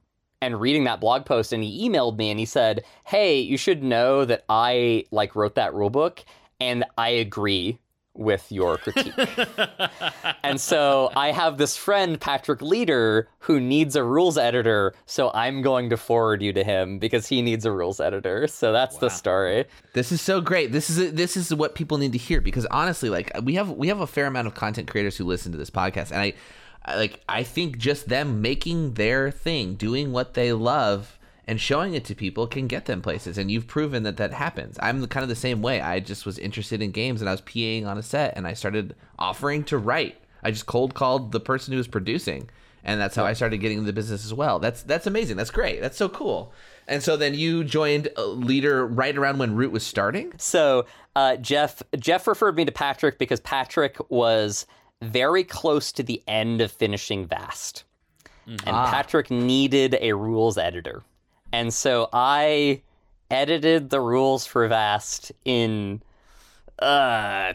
and 0.41 0.59
reading 0.59 0.83
that 0.85 0.99
blog 0.99 1.25
post 1.25 1.53
and 1.53 1.63
he 1.63 1.87
emailed 1.87 2.17
me 2.17 2.29
and 2.29 2.39
he 2.39 2.45
said, 2.45 2.83
"Hey, 3.05 3.39
you 3.39 3.57
should 3.57 3.83
know 3.83 4.25
that 4.25 4.43
I 4.49 5.05
like 5.11 5.35
wrote 5.35 5.55
that 5.55 5.73
rulebook 5.73 6.23
and 6.59 6.85
I 6.97 7.09
agree 7.09 7.79
with 8.13 8.51
your 8.51 8.77
critique." 8.77 9.13
and 10.43 10.59
so 10.59 11.11
I 11.15 11.31
have 11.31 11.57
this 11.57 11.77
friend 11.77 12.19
Patrick 12.19 12.59
Leder 12.59 13.25
who 13.39 13.59
needs 13.59 13.95
a 13.95 14.03
rules 14.03 14.37
editor, 14.37 14.93
so 15.05 15.31
I'm 15.33 15.61
going 15.61 15.89
to 15.89 15.97
forward 15.97 16.41
you 16.41 16.53
to 16.53 16.63
him 16.63 16.99
because 16.99 17.27
he 17.27 17.41
needs 17.41 17.65
a 17.65 17.71
rules 17.71 17.99
editor. 17.99 18.47
So 18.47 18.71
that's 18.71 18.97
the 18.97 19.09
story. 19.09 19.65
This 19.93 20.11
is 20.11 20.21
so 20.21 20.41
great. 20.41 20.71
This 20.71 20.89
is 20.89 21.13
this 21.13 21.37
is 21.37 21.53
what 21.53 21.75
people 21.75 21.97
need 21.97 22.11
to 22.13 22.17
hear 22.17 22.41
because 22.41 22.65
honestly, 22.67 23.09
like 23.09 23.31
we 23.43 23.55
have 23.55 23.69
we 23.69 23.87
have 23.87 23.99
a 23.99 24.07
fair 24.07 24.27
amount 24.27 24.47
of 24.47 24.55
content 24.55 24.89
creators 24.89 25.17
who 25.17 25.25
listen 25.25 25.51
to 25.51 25.57
this 25.57 25.69
podcast, 25.69 26.11
and 26.11 26.21
I, 26.21 26.33
I 26.85 26.95
like 26.95 27.21
I 27.27 27.43
think 27.43 27.77
just 27.77 28.09
them 28.09 28.41
making 28.41 28.93
their 28.93 29.31
thing, 29.31 29.75
doing 29.75 30.11
what 30.11 30.33
they 30.33 30.53
love, 30.53 31.17
and 31.51 31.59
showing 31.59 31.95
it 31.95 32.05
to 32.05 32.15
people 32.15 32.47
can 32.47 32.65
get 32.65 32.85
them 32.85 33.01
places. 33.01 33.37
And 33.37 33.51
you've 33.51 33.67
proven 33.67 34.03
that 34.03 34.15
that 34.15 34.31
happens. 34.31 34.77
I'm 34.81 35.01
the, 35.01 35.07
kind 35.09 35.21
of 35.21 35.27
the 35.27 35.35
same 35.35 35.61
way. 35.61 35.81
I 35.81 35.99
just 35.99 36.25
was 36.25 36.39
interested 36.39 36.81
in 36.81 36.91
games, 36.91 37.19
and 37.19 37.27
I 37.27 37.33
was 37.33 37.41
PAing 37.41 37.85
on 37.85 37.97
a 37.97 38.01
set, 38.01 38.37
and 38.37 38.47
I 38.47 38.53
started 38.53 38.95
offering 39.19 39.65
to 39.65 39.77
write. 39.77 40.15
I 40.43 40.51
just 40.51 40.65
cold 40.65 40.93
called 40.93 41.33
the 41.33 41.41
person 41.41 41.73
who 41.73 41.77
was 41.77 41.89
producing, 41.89 42.49
and 42.85 43.01
that's 43.01 43.17
how 43.17 43.25
I 43.25 43.33
started 43.33 43.57
getting 43.57 43.79
into 43.79 43.87
the 43.87 43.91
business 43.91 44.23
as 44.23 44.33
well. 44.33 44.59
That's 44.59 44.81
that's 44.83 45.07
amazing. 45.07 45.35
That's 45.35 45.51
great. 45.51 45.81
That's 45.81 45.97
so 45.97 46.07
cool. 46.07 46.53
And 46.87 47.03
so 47.03 47.17
then 47.17 47.33
you 47.33 47.65
joined 47.65 48.07
Leder 48.15 48.87
right 48.89 49.17
around 49.17 49.37
when 49.37 49.53
Root 49.53 49.73
was 49.73 49.85
starting. 49.85 50.31
So 50.37 50.85
uh, 51.17 51.35
Jeff 51.35 51.83
Jeff 51.99 52.27
referred 52.27 52.55
me 52.55 52.63
to 52.63 52.71
Patrick 52.71 53.19
because 53.19 53.41
Patrick 53.41 53.97
was 54.09 54.65
very 55.01 55.43
close 55.43 55.91
to 55.91 56.01
the 56.01 56.23
end 56.29 56.61
of 56.61 56.71
finishing 56.71 57.25
Vast, 57.25 57.83
and 58.47 58.57
Patrick 58.63 59.29
needed 59.29 59.97
a 59.99 60.13
rules 60.13 60.57
editor, 60.57 61.03
and 61.51 61.73
so 61.73 62.09
I 62.13 62.81
edited 63.29 63.89
the 63.89 64.01
rules 64.01 64.45
for 64.45 64.67
Vast 64.67 65.31
in 65.45 66.01
uh 66.79 67.53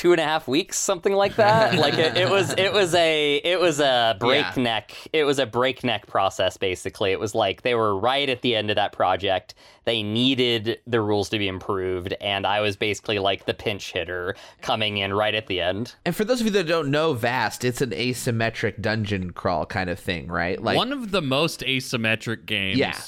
two 0.00 0.12
and 0.12 0.20
a 0.20 0.24
half 0.24 0.48
weeks 0.48 0.78
something 0.78 1.12
like 1.12 1.36
that 1.36 1.74
like 1.78 1.98
it, 1.98 2.16
it 2.16 2.30
was 2.30 2.54
it 2.56 2.72
was 2.72 2.94
a 2.94 3.36
it 3.44 3.60
was 3.60 3.80
a 3.80 4.16
breakneck 4.18 4.96
it 5.12 5.24
was 5.24 5.38
a 5.38 5.44
breakneck 5.44 6.06
process 6.06 6.56
basically 6.56 7.12
it 7.12 7.20
was 7.20 7.34
like 7.34 7.60
they 7.60 7.74
were 7.74 7.94
right 7.94 8.30
at 8.30 8.40
the 8.40 8.56
end 8.56 8.70
of 8.70 8.76
that 8.76 8.92
project 8.92 9.52
they 9.84 10.02
needed 10.02 10.80
the 10.86 11.02
rules 11.02 11.28
to 11.28 11.38
be 11.38 11.48
improved 11.48 12.14
and 12.22 12.46
i 12.46 12.62
was 12.62 12.78
basically 12.78 13.18
like 13.18 13.44
the 13.44 13.52
pinch 13.52 13.92
hitter 13.92 14.34
coming 14.62 14.96
in 14.96 15.12
right 15.12 15.34
at 15.34 15.48
the 15.48 15.60
end 15.60 15.94
And 16.06 16.16
for 16.16 16.24
those 16.24 16.40
of 16.40 16.46
you 16.46 16.52
that 16.52 16.66
don't 16.66 16.90
know 16.90 17.12
Vast, 17.12 17.62
it's 17.62 17.82
an 17.82 17.90
asymmetric 17.90 18.80
dungeon 18.80 19.32
crawl 19.32 19.66
kind 19.66 19.90
of 19.90 19.98
thing, 19.98 20.28
right? 20.28 20.60
Like 20.62 20.76
One 20.76 20.92
of 20.92 21.10
the 21.10 21.20
most 21.20 21.60
asymmetric 21.60 22.46
games. 22.46 22.78
Yeah. 22.78 22.98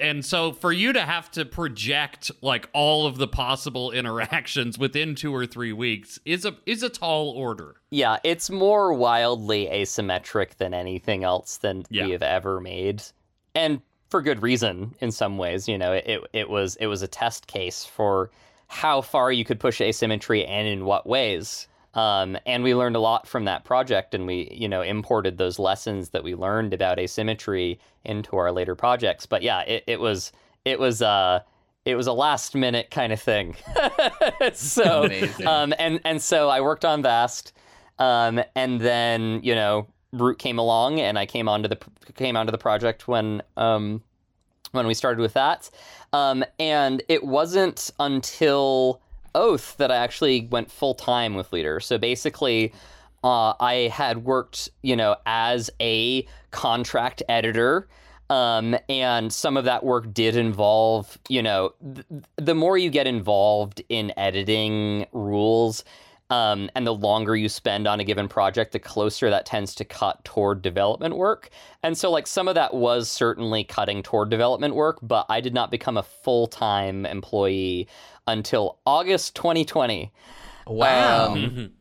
And 0.00 0.24
so 0.24 0.52
for 0.52 0.72
you 0.72 0.92
to 0.92 1.00
have 1.02 1.30
to 1.32 1.44
project 1.44 2.30
like 2.42 2.68
all 2.72 3.06
of 3.06 3.16
the 3.18 3.28
possible 3.28 3.90
interactions 4.00 4.78
within 4.78 5.14
2 5.14 5.34
or 5.34 5.46
3 5.46 5.72
weeks 5.72 6.18
is 6.24 6.44
a 6.44 6.56
is 6.66 6.82
a 6.82 6.88
tall 6.88 7.30
order. 7.30 7.76
yeah 7.90 8.18
it's 8.24 8.50
more 8.50 8.92
wildly 8.92 9.68
asymmetric 9.70 10.56
than 10.56 10.74
anything 10.74 11.22
else 11.24 11.58
than 11.58 11.84
Yeah. 11.90 12.06
we 12.06 12.12
have 12.12 12.22
ever 12.22 12.60
made 12.60 13.02
and 13.54 13.80
for 14.10 14.20
good 14.22 14.42
reason 14.42 14.94
in 15.00 15.12
some 15.12 15.38
ways 15.38 15.68
you 15.68 15.78
know 15.78 15.92
it, 15.92 16.20
it 16.32 16.50
was 16.50 16.74
it 16.76 16.86
was 16.86 17.02
a 17.02 17.08
test 17.08 17.46
case 17.46 17.84
for 17.84 18.30
how 18.66 19.00
far 19.00 19.30
you 19.30 19.44
could 19.44 19.60
push 19.60 19.80
asymmetry 19.80 20.44
and 20.44 20.66
in 20.66 20.84
what 20.84 21.06
ways 21.06 21.67
um, 21.94 22.36
and 22.46 22.62
we 22.62 22.74
learned 22.74 22.96
a 22.96 23.00
lot 23.00 23.26
from 23.26 23.44
that 23.46 23.64
project 23.64 24.14
and 24.14 24.26
we 24.26 24.48
you 24.52 24.68
know 24.68 24.82
imported 24.82 25.38
those 25.38 25.58
lessons 25.58 26.10
that 26.10 26.22
we 26.22 26.34
learned 26.34 26.72
about 26.74 26.98
asymmetry 26.98 27.78
into 28.04 28.36
our 28.36 28.52
later 28.52 28.74
projects. 28.74 29.26
But 29.26 29.42
yeah 29.42 29.60
it, 29.62 29.84
it 29.86 30.00
was 30.00 30.32
it 30.64 30.78
was 30.78 31.00
uh 31.02 31.40
it 31.84 31.94
was 31.94 32.06
a 32.06 32.12
last 32.12 32.54
minute 32.54 32.90
kind 32.90 33.12
of 33.12 33.20
thing. 33.20 33.56
So 34.52 35.04
Amazing. 35.04 35.46
um 35.46 35.74
and 35.78 36.00
and 36.04 36.20
so 36.22 36.48
i 36.48 36.60
worked 36.60 36.84
on 36.84 37.02
vast 37.02 37.52
um 37.98 38.40
and 38.54 38.80
then 38.80 39.40
you 39.42 39.54
know 39.54 39.86
root 40.12 40.38
came 40.38 40.58
along 40.58 41.00
and 41.00 41.18
i 41.18 41.26
came 41.26 41.48
onto 41.48 41.68
the 41.68 41.78
came 42.14 42.36
onto 42.36 42.50
the 42.50 42.58
project 42.58 43.08
when 43.08 43.42
um 43.56 44.02
when 44.72 44.86
we 44.86 44.94
started 44.94 45.20
with 45.20 45.32
that. 45.34 45.70
Um 46.12 46.44
and 46.58 47.02
it 47.08 47.24
wasn't 47.24 47.90
until 47.98 49.00
oath 49.34 49.76
that 49.76 49.90
i 49.90 49.96
actually 49.96 50.46
went 50.50 50.70
full 50.70 50.94
time 50.94 51.34
with 51.34 51.50
Leder 51.50 51.82
so 51.82 51.98
basically 51.98 52.72
uh, 53.24 53.54
I 53.58 53.90
had 53.92 54.24
worked, 54.24 54.70
you 54.82 54.96
know, 54.96 55.16
as 55.26 55.70
a 55.80 56.26
contract 56.50 57.22
editor. 57.28 57.88
Um, 58.30 58.76
and 58.90 59.32
some 59.32 59.56
of 59.56 59.64
that 59.64 59.84
work 59.84 60.12
did 60.12 60.36
involve, 60.36 61.18
you 61.28 61.42
know, 61.42 61.72
th- 61.94 62.06
the 62.36 62.54
more 62.54 62.76
you 62.76 62.90
get 62.90 63.06
involved 63.06 63.82
in 63.88 64.12
editing 64.18 65.06
rules, 65.12 65.82
um, 66.30 66.70
and 66.74 66.86
the 66.86 66.94
longer 66.94 67.34
you 67.34 67.48
spend 67.48 67.86
on 67.86 68.00
a 68.00 68.04
given 68.04 68.28
project, 68.28 68.72
the 68.72 68.78
closer 68.78 69.30
that 69.30 69.46
tends 69.46 69.74
to 69.76 69.84
cut 69.84 70.22
toward 70.24 70.60
development 70.60 71.16
work. 71.16 71.48
And 71.82 71.96
so, 71.96 72.10
like, 72.10 72.26
some 72.26 72.48
of 72.48 72.54
that 72.54 72.74
was 72.74 73.08
certainly 73.08 73.64
cutting 73.64 74.02
toward 74.02 74.28
development 74.28 74.74
work, 74.74 74.98
but 75.02 75.24
I 75.28 75.40
did 75.40 75.54
not 75.54 75.70
become 75.70 75.96
a 75.96 76.02
full 76.02 76.46
time 76.46 77.06
employee 77.06 77.88
until 78.26 78.78
August 78.84 79.34
2020. 79.36 80.12
wow. 80.66 81.34
Um, 81.34 81.72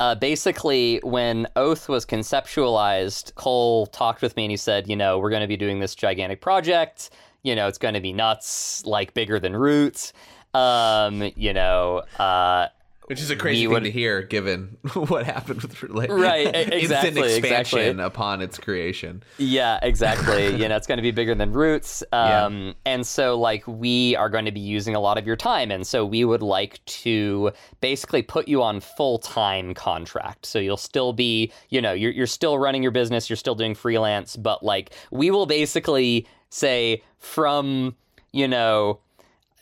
uh, 0.00 0.14
basically, 0.14 0.98
when 1.04 1.46
Oath 1.56 1.88
was 1.88 2.06
conceptualized, 2.06 3.34
Cole 3.34 3.86
talked 3.86 4.22
with 4.22 4.34
me 4.34 4.44
and 4.46 4.50
he 4.50 4.56
said, 4.56 4.88
you 4.88 4.96
know, 4.96 5.18
we're 5.18 5.30
going 5.30 5.42
to 5.42 5.48
be 5.48 5.58
doing 5.58 5.78
this 5.78 5.94
gigantic 5.94 6.40
project. 6.40 7.10
You 7.42 7.54
know, 7.54 7.68
it's 7.68 7.78
going 7.78 7.94
to 7.94 8.00
be 8.00 8.14
nuts, 8.14 8.84
like 8.86 9.12
bigger 9.12 9.38
than 9.38 9.54
Roots. 9.54 10.14
Um, 10.54 11.30
you 11.36 11.52
know, 11.52 12.02
uh, 12.18 12.68
Which 13.10 13.20
is 13.20 13.28
a 13.30 13.34
crazy 13.36 13.62
thing 13.62 13.70
would- 13.70 13.82
to 13.82 13.90
hear, 13.90 14.22
given 14.22 14.76
what 14.94 15.26
happened 15.26 15.62
with 15.62 15.82
like, 15.90 16.10
Right, 16.10 16.46
e- 16.46 16.48
instant 16.60 16.72
exactly, 16.82 17.22
expansion 17.34 17.78
exactly. 17.80 18.04
upon 18.04 18.40
its 18.40 18.56
creation. 18.56 19.24
Yeah, 19.36 19.80
exactly. 19.82 20.54
you 20.62 20.68
know, 20.68 20.76
it's 20.76 20.86
going 20.86 20.98
to 20.98 21.02
be 21.02 21.10
bigger 21.10 21.34
than 21.34 21.52
Roots. 21.52 22.04
Yeah. 22.12 22.44
Um, 22.44 22.74
And 22.86 23.04
so, 23.04 23.36
like, 23.36 23.64
we 23.66 24.14
are 24.14 24.28
going 24.28 24.44
to 24.44 24.52
be 24.52 24.60
using 24.60 24.94
a 24.94 25.00
lot 25.00 25.18
of 25.18 25.26
your 25.26 25.34
time. 25.34 25.72
And 25.72 25.84
so, 25.84 26.06
we 26.06 26.24
would 26.24 26.40
like 26.42 26.84
to 26.84 27.50
basically 27.80 28.22
put 28.22 28.46
you 28.46 28.62
on 28.62 28.78
full 28.78 29.18
time 29.18 29.74
contract. 29.74 30.46
So, 30.46 30.60
you'll 30.60 30.76
still 30.76 31.12
be, 31.12 31.52
you 31.68 31.82
know, 31.82 31.92
you're, 31.92 32.12
you're 32.12 32.28
still 32.28 32.58
running 32.60 32.80
your 32.82 32.92
business, 32.92 33.28
you're 33.28 33.36
still 33.36 33.56
doing 33.56 33.74
freelance, 33.74 34.36
but 34.36 34.62
like, 34.62 34.92
we 35.10 35.32
will 35.32 35.46
basically 35.46 36.28
say 36.48 37.02
from, 37.18 37.96
you 38.32 38.46
know, 38.46 39.00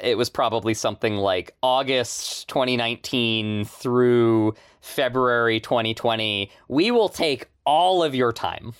it 0.00 0.16
was 0.16 0.30
probably 0.30 0.74
something 0.74 1.16
like 1.16 1.54
August 1.62 2.48
2019 2.48 3.64
through 3.64 4.54
February 4.80 5.60
2020. 5.60 6.50
We 6.68 6.90
will 6.90 7.08
take 7.08 7.48
all 7.68 8.02
of 8.02 8.14
your 8.14 8.32
time. 8.32 8.72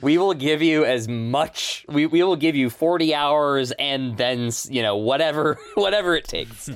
we 0.00 0.18
will 0.18 0.34
give 0.34 0.62
you 0.62 0.84
as 0.84 1.08
much 1.08 1.84
we, 1.88 2.06
we 2.06 2.22
will 2.22 2.36
give 2.36 2.54
you 2.54 2.70
40 2.70 3.14
hours 3.14 3.72
and 3.72 4.16
then 4.16 4.50
you 4.68 4.82
know 4.82 4.96
whatever 4.96 5.58
whatever 5.74 6.14
it 6.14 6.24
takes 6.24 6.68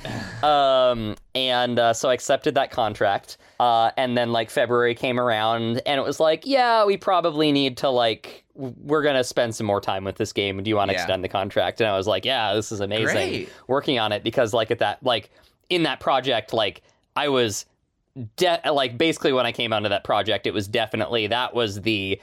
um 0.43 1.15
and 1.35 1.79
uh, 1.79 1.93
so 1.93 2.09
i 2.09 2.15
accepted 2.15 2.55
that 2.55 2.71
contract 2.71 3.37
uh 3.61 3.91
and 3.97 4.17
then 4.17 4.33
like 4.33 4.51
february 4.51 4.95
came 4.95 5.21
around 5.21 5.81
and 5.87 6.01
it 6.01 6.05
was 6.05 6.19
like 6.21 6.45
yeah 6.47 6.85
we 6.85 6.97
probably 6.97 7.53
need 7.53 7.77
to 7.77 7.89
like 7.89 8.45
we're 8.55 9.03
gonna 9.03 9.25
spend 9.25 9.55
some 9.55 9.67
more 9.67 9.81
time 9.81 10.05
with 10.05 10.17
this 10.17 10.33
game 10.33 10.63
do 10.63 10.69
you 10.69 10.77
want 10.77 10.89
to 10.91 10.95
Yeah. 10.95 11.03
extend 11.03 11.23
the 11.23 11.29
contract 11.29 11.81
and 11.81 11.89
i 11.89 11.97
was 11.97 12.07
like 12.07 12.25
yeah 12.25 12.55
this 12.55 12.73
is 12.73 12.81
amazing 12.81 13.07
Great. 13.07 13.49
working 13.69 13.99
on 13.99 14.13
it 14.13 14.23
because 14.25 14.53
like 14.55 14.71
at 14.71 14.79
that 14.81 15.03
like 15.05 15.31
in 15.71 15.83
that 15.85 16.01
project 16.01 16.53
like 16.53 16.83
I 17.17 17.29
was 17.31 17.67
de- 18.37 18.61
like 18.73 18.99
basically 18.99 19.33
when 19.33 19.47
I 19.47 19.53
came 19.53 19.73
onto 19.73 19.89
that 19.89 20.05
project, 20.05 20.47
it 20.47 20.55
was 20.55 20.69
definitely 20.69 21.27
that 21.29 21.55
was 21.55 21.83
the 21.83 22.21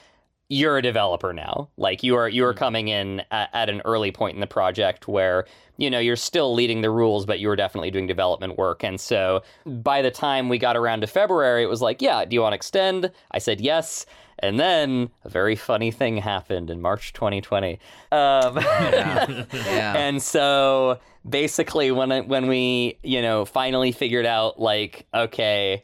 you're 0.47 0.77
a 0.77 0.81
developer 0.81 1.33
now. 1.33 1.69
Like 1.77 2.03
you 2.03 2.15
are 2.15 2.29
you 2.29 2.45
are 2.45 2.53
mm-hmm. 2.53 2.59
coming 2.59 2.87
in 2.87 3.21
at, 3.31 3.49
at, 3.53 3.69
an 3.69 3.81
early 3.85 4.11
point 4.11 4.35
in 4.35 4.41
the 4.41 4.47
project 4.47 5.07
where 5.07 5.45
you 5.77 5.89
know 5.89 5.99
you're 5.99 6.15
still 6.15 6.53
leading 6.53 6.81
the 6.81 6.91
rules, 6.91 7.25
but 7.25 7.39
you 7.39 7.47
were 7.47 7.55
definitely 7.55 7.91
doing 7.91 8.07
development 8.07 8.57
work. 8.57 8.83
And 8.83 8.99
so 8.99 9.43
by 9.65 10.01
the 10.01 10.11
time 10.11 10.49
we 10.49 10.57
got 10.57 10.77
around 10.77 11.01
to 11.01 11.07
February, 11.07 11.63
it 11.63 11.67
was 11.67 11.81
like, 11.81 12.01
yeah, 12.01 12.25
do 12.25 12.35
you 12.35 12.41
want 12.41 12.53
to 12.53 12.57
extend? 12.57 13.11
I 13.31 13.39
said 13.39 13.59
yes. 13.59 14.05
And 14.39 14.59
then 14.59 15.09
a 15.23 15.29
very 15.29 15.55
funny 15.55 15.91
thing 15.91 16.17
happened 16.17 16.69
in 16.69 16.81
March 16.81 17.13
2020. 17.13 17.73
Um, 17.73 17.79
yeah. 18.11 19.45
yeah. 19.53 19.93
And 19.97 20.21
so 20.21 20.99
basically, 21.27 21.91
when 21.91 22.27
when 22.27 22.47
we 22.47 22.99
you 23.03 23.21
know 23.21 23.45
finally 23.45 23.91
figured 23.91 24.25
out 24.25 24.59
like, 24.59 25.07
okay, 25.13 25.83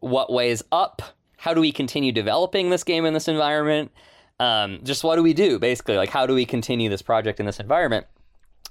what 0.00 0.32
ways 0.32 0.62
up? 0.72 1.02
How 1.38 1.54
do 1.54 1.60
we 1.60 1.72
continue 1.72 2.12
developing 2.12 2.70
this 2.70 2.84
game 2.84 3.04
in 3.06 3.14
this 3.14 3.28
environment? 3.28 3.92
Um, 4.38 4.80
just 4.82 5.02
what 5.02 5.16
do 5.16 5.22
we 5.22 5.32
do 5.32 5.58
basically? 5.58 5.96
Like, 5.96 6.10
how 6.10 6.26
do 6.26 6.34
we 6.34 6.44
continue 6.44 6.90
this 6.90 7.02
project 7.02 7.40
in 7.40 7.46
this 7.46 7.60
environment? 7.60 8.06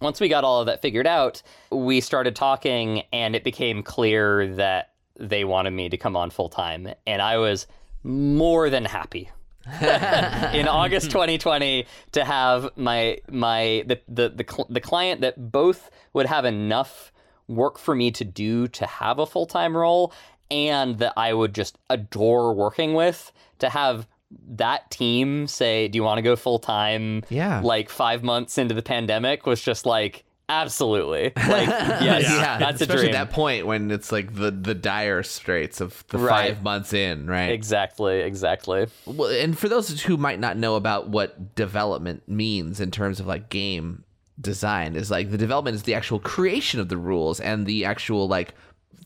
Once 0.01 0.20
we 0.20 0.27
got 0.27 0.44
all 0.44 0.60
of 0.60 0.65
that 0.65 0.82
figured 0.82 1.08
out, 1.08 1.41
we 1.72 2.01
started 2.01 2.36
talking, 2.36 3.03
and 3.13 3.34
it 3.34 3.46
became 3.46 3.82
clear 3.82 4.53
that 4.55 4.91
they 5.17 5.46
wanted 5.46 5.72
me 5.72 5.88
to 5.88 5.96
come 5.96 6.17
on 6.17 6.29
full 6.29 6.50
time, 6.50 6.89
and 7.08 7.22
I 7.22 7.38
was 7.38 7.65
more 8.05 8.69
than 8.69 8.85
happy 8.85 9.29
in 9.81 10.67
August 10.67 11.09
2020 11.09 11.88
to 12.12 12.24
have 12.24 12.69
my 12.75 13.17
my 13.31 13.83
the 13.88 14.00
the 14.07 14.29
the, 14.29 14.45
cl- 14.47 14.67
the 14.69 14.79
client 14.79 15.21
that 15.21 15.51
both 15.51 15.89
would 16.13 16.27
have 16.27 16.45
enough 16.45 17.12
work 17.47 17.79
for 17.79 17.95
me 17.95 18.12
to 18.12 18.24
do 18.24 18.67
to 18.67 18.85
have 18.85 19.17
a 19.17 19.25
full-time 19.25 19.75
role 19.75 20.13
and 20.51 21.00
that 21.00 21.13
I 21.17 21.33
would 21.33 21.55
just 21.55 21.79
adore 21.89 22.53
working 22.53 22.93
with 22.93 23.31
to 23.57 23.69
have 23.69 24.07
that 24.50 24.91
team 24.91 25.47
say, 25.47 25.88
"Do 25.88 25.97
you 25.97 26.03
want 26.03 26.19
to 26.19 26.21
go 26.21 26.35
full 26.35 26.59
time?" 26.59 27.24
Yeah, 27.29 27.62
like 27.62 27.89
five 27.89 28.24
months 28.24 28.59
into 28.59 28.75
the 28.75 28.83
pandemic 28.83 29.47
was 29.47 29.62
just 29.62 29.85
like, 29.85 30.25
Absolutely. 30.49 31.31
Like 31.45 31.67
yes, 31.67 32.23
yeah. 32.23 32.57
that's 32.57 32.81
Especially 32.81 33.07
a 33.07 33.09
dream. 33.09 33.13
that 33.13 33.29
point 33.31 33.65
when 33.65 33.91
it's 33.91 34.11
like 34.11 34.33
the 34.35 34.51
the 34.51 34.73
dire 34.73 35.23
straits 35.23 35.79
of 35.79 36.03
the 36.07 36.17
right. 36.17 36.53
five 36.53 36.63
months 36.63 36.91
in, 36.93 37.27
right? 37.27 37.51
Exactly, 37.51 38.19
exactly. 38.21 38.87
Well, 39.05 39.29
and 39.29 39.57
for 39.57 39.69
those 39.69 40.01
who 40.01 40.17
might 40.17 40.39
not 40.39 40.57
know 40.57 40.75
about 40.75 41.09
what 41.09 41.55
development 41.55 42.27
means 42.27 42.79
in 42.79 42.91
terms 42.91 43.19
of 43.19 43.27
like 43.27 43.49
game 43.49 44.03
design, 44.41 44.95
is 44.95 45.09
like 45.11 45.31
the 45.31 45.37
development 45.37 45.75
is 45.75 45.83
the 45.83 45.93
actual 45.93 46.19
creation 46.19 46.79
of 46.79 46.89
the 46.89 46.97
rules 46.97 47.39
and 47.39 47.65
the 47.65 47.85
actual 47.85 48.27
like 48.27 48.53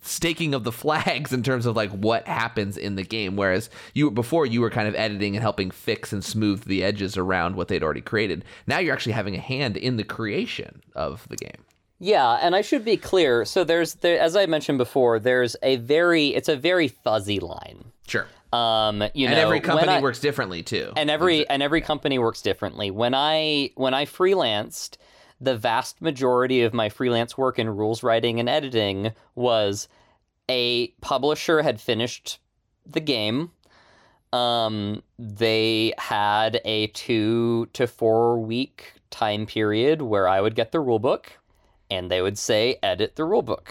staking 0.01 0.53
of 0.53 0.63
the 0.63 0.71
flags 0.71 1.33
in 1.33 1.43
terms 1.43 1.65
of 1.65 1.75
like 1.75 1.91
what 1.91 2.27
happens 2.27 2.77
in 2.77 2.95
the 2.95 3.03
game 3.03 3.35
whereas 3.35 3.69
you 3.93 4.09
before 4.09 4.45
you 4.45 4.61
were 4.61 4.69
kind 4.69 4.87
of 4.87 4.95
editing 4.95 5.35
and 5.35 5.41
helping 5.41 5.71
fix 5.71 6.13
and 6.13 6.23
smooth 6.23 6.63
the 6.65 6.83
edges 6.83 7.17
around 7.17 7.55
what 7.55 7.67
they'd 7.67 7.83
already 7.83 8.01
created 8.01 8.45
now 8.67 8.79
you're 8.79 8.93
actually 8.93 9.11
having 9.11 9.35
a 9.35 9.39
hand 9.39 9.75
in 9.75 9.97
the 9.97 10.03
creation 10.03 10.81
of 10.95 11.27
the 11.29 11.35
game 11.35 11.65
yeah, 11.99 12.39
and 12.41 12.55
I 12.55 12.61
should 12.61 12.85
be 12.85 12.95
clear. 12.95 13.43
So 13.43 13.65
there's 13.65 13.95
there, 13.95 14.19
as 14.19 14.35
I 14.35 14.45
mentioned 14.45 14.77
before, 14.77 15.19
there's 15.19 15.57
a 15.61 15.75
very 15.75 16.29
it's 16.29 16.47
a 16.47 16.55
very 16.55 16.87
fuzzy 16.87 17.39
line. 17.39 17.91
Sure. 18.07 18.25
Um, 18.51 19.03
you 19.13 19.27
know 19.27 19.33
and 19.33 19.41
know, 19.41 19.47
every 19.47 19.59
company 19.59 19.91
I, 19.91 20.01
works 20.01 20.19
differently 20.19 20.63
too. 20.63 20.93
And 20.95 21.09
every 21.09 21.47
and 21.49 21.61
every 21.61 21.81
company 21.81 22.17
works 22.17 22.41
differently. 22.41 22.89
When 22.89 23.13
I 23.13 23.71
when 23.75 23.93
I 23.93 24.05
freelanced, 24.05 24.97
the 25.41 25.57
vast 25.57 26.01
majority 26.01 26.63
of 26.63 26.73
my 26.73 26.89
freelance 26.89 27.37
work 27.37 27.59
in 27.59 27.69
rules 27.69 28.03
writing 28.03 28.39
and 28.39 28.49
editing 28.49 29.11
was 29.35 29.87
a 30.49 30.87
publisher 31.01 31.61
had 31.61 31.79
finished 31.79 32.39
the 32.85 32.99
game. 32.99 33.51
Um, 34.33 35.01
they 35.17 35.93
had 35.97 36.61
a 36.65 36.87
two 36.87 37.67
to 37.73 37.87
four 37.87 38.39
week 38.39 38.93
time 39.09 39.45
period 39.45 40.01
where 40.01 40.27
I 40.27 40.41
would 40.41 40.55
get 40.55 40.71
the 40.71 40.77
rulebook 40.79 41.25
and 41.89 42.11
they 42.11 42.21
would 42.21 42.37
say, 42.37 42.77
edit 42.83 43.15
the 43.15 43.23
rulebook. 43.23 43.69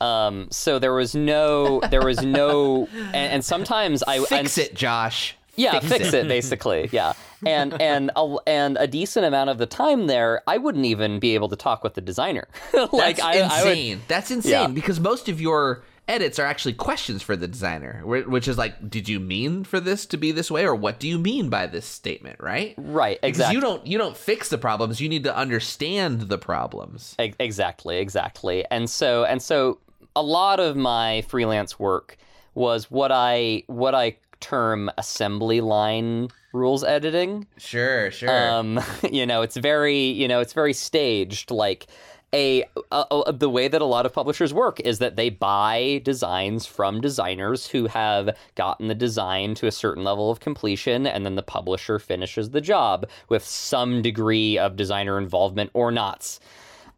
Um, 0.00 0.48
so 0.50 0.78
there 0.78 0.92
was 0.92 1.14
no, 1.14 1.80
there 1.90 2.04
was 2.04 2.22
no, 2.22 2.88
and, 2.96 3.14
and 3.14 3.44
sometimes 3.44 4.02
I 4.02 4.18
fix 4.24 4.58
and, 4.58 4.66
it, 4.66 4.74
Josh. 4.74 5.36
Yeah, 5.56 5.78
fix, 5.80 5.86
fix 5.86 6.08
it. 6.08 6.14
it. 6.14 6.28
basically. 6.28 6.88
Yeah, 6.92 7.14
and 7.46 7.72
and 7.80 8.10
a, 8.16 8.36
and 8.46 8.76
a 8.78 8.86
decent 8.86 9.26
amount 9.26 9.50
of 9.50 9.58
the 9.58 9.66
time 9.66 10.06
there, 10.06 10.42
I 10.46 10.58
wouldn't 10.58 10.84
even 10.84 11.20
be 11.20 11.34
able 11.34 11.48
to 11.48 11.56
talk 11.56 11.84
with 11.84 11.94
the 11.94 12.00
designer. 12.00 12.48
like 12.92 13.16
That's 13.16 13.20
I, 13.20 13.34
insane. 13.34 13.96
I 13.96 13.98
would, 13.98 14.08
That's 14.08 14.30
insane 14.30 14.52
yeah. 14.52 14.66
because 14.68 15.00
most 15.00 15.28
of 15.28 15.40
your 15.40 15.84
edits 16.06 16.38
are 16.38 16.44
actually 16.44 16.74
questions 16.74 17.22
for 17.22 17.34
the 17.34 17.48
designer, 17.48 18.02
which 18.04 18.46
is 18.46 18.58
like, 18.58 18.90
did 18.90 19.08
you 19.08 19.18
mean 19.18 19.64
for 19.64 19.80
this 19.80 20.04
to 20.06 20.16
be 20.16 20.32
this 20.32 20.50
way, 20.50 20.64
or 20.64 20.74
what 20.74 20.98
do 20.98 21.08
you 21.08 21.18
mean 21.18 21.48
by 21.48 21.66
this 21.66 21.86
statement? 21.86 22.40
Right. 22.40 22.74
Right. 22.76 23.18
Exactly. 23.22 23.30
Because 23.30 23.52
you 23.54 23.60
don't 23.60 23.86
you 23.86 23.98
don't 23.98 24.16
fix 24.16 24.48
the 24.48 24.58
problems. 24.58 25.00
You 25.00 25.08
need 25.08 25.24
to 25.24 25.36
understand 25.36 26.22
the 26.22 26.38
problems. 26.38 27.14
Exactly. 27.18 27.98
Exactly. 27.98 28.64
And 28.70 28.88
so 28.88 29.24
and 29.24 29.40
so, 29.40 29.78
a 30.16 30.22
lot 30.22 30.60
of 30.60 30.76
my 30.76 31.22
freelance 31.22 31.78
work 31.78 32.16
was 32.54 32.90
what 32.90 33.10
I 33.12 33.64
what 33.66 33.94
I 33.94 34.16
term 34.40 34.90
assembly 34.98 35.60
line 35.60 36.28
rules 36.52 36.84
editing. 36.84 37.46
Sure, 37.58 38.10
sure. 38.10 38.30
Um, 38.30 38.80
you 39.10 39.26
know, 39.26 39.42
it's 39.42 39.56
very, 39.56 39.98
you 39.98 40.28
know, 40.28 40.40
it's 40.40 40.52
very 40.52 40.72
staged. 40.72 41.50
Like 41.50 41.86
a, 42.34 42.64
a, 42.90 43.04
a, 43.26 43.32
the 43.32 43.48
way 43.48 43.68
that 43.68 43.80
a 43.80 43.84
lot 43.84 44.06
of 44.06 44.12
publishers 44.12 44.52
work 44.52 44.80
is 44.80 44.98
that 44.98 45.14
they 45.16 45.30
buy 45.30 46.00
designs 46.04 46.66
from 46.66 47.00
designers 47.00 47.68
who 47.68 47.86
have 47.86 48.36
gotten 48.56 48.88
the 48.88 48.94
design 48.94 49.54
to 49.54 49.68
a 49.68 49.72
certain 49.72 50.02
level 50.02 50.30
of 50.30 50.40
completion, 50.40 51.06
and 51.06 51.24
then 51.24 51.36
the 51.36 51.42
publisher 51.42 51.98
finishes 51.98 52.50
the 52.50 52.60
job 52.60 53.08
with 53.28 53.44
some 53.44 54.02
degree 54.02 54.58
of 54.58 54.74
designer 54.74 55.16
involvement 55.16 55.70
or 55.74 55.92
not. 55.92 56.38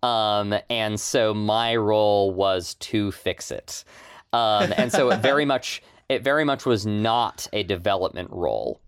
Um, 0.03 0.55
and 0.70 0.99
so 0.99 1.35
my 1.35 1.77
role 1.77 2.33
was 2.33 2.75
to 2.75 3.12
fix 3.12 3.51
it. 3.51 3.85
Um, 4.33 4.72
and 4.77 4.90
so 4.90 5.11
it 5.11 5.20
very 5.20 5.44
much 5.55 5.83
it 6.09 6.23
very 6.23 6.45
much 6.45 6.66
was 6.66 6.87
not 6.87 7.47
a 7.53 7.62
development 7.62 8.31
role. 8.31 8.81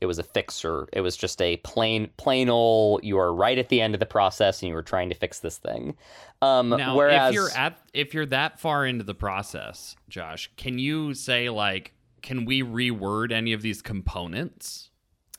It 0.00 0.06
was 0.06 0.18
a 0.18 0.22
fixer. 0.22 0.86
It 0.92 1.00
was 1.00 1.16
just 1.16 1.40
a 1.40 1.56
plain, 1.58 2.10
plain 2.16 2.50
old. 2.50 3.04
You 3.04 3.18
are 3.18 3.32
right 3.32 3.56
at 3.56 3.70
the 3.70 3.80
end 3.80 3.94
of 3.94 4.00
the 4.00 4.06
process, 4.06 4.60
and 4.60 4.68
you 4.68 4.74
were 4.74 4.82
trying 4.82 5.08
to 5.08 5.14
fix 5.14 5.38
this 5.38 5.56
thing. 5.56 5.96
Um, 6.42 6.68
now, 6.70 6.96
whereas, 6.96 7.30
if 7.30 7.34
you're 7.34 7.50
at, 7.50 7.78
if 7.94 8.12
you're 8.12 8.26
that 8.26 8.60
far 8.60 8.84
into 8.84 9.04
the 9.04 9.14
process, 9.14 9.96
Josh, 10.08 10.50
can 10.56 10.78
you 10.78 11.14
say 11.14 11.48
like, 11.48 11.94
can 12.20 12.44
we 12.44 12.62
reword 12.62 13.32
any 13.32 13.52
of 13.52 13.62
these 13.62 13.80
components, 13.80 14.90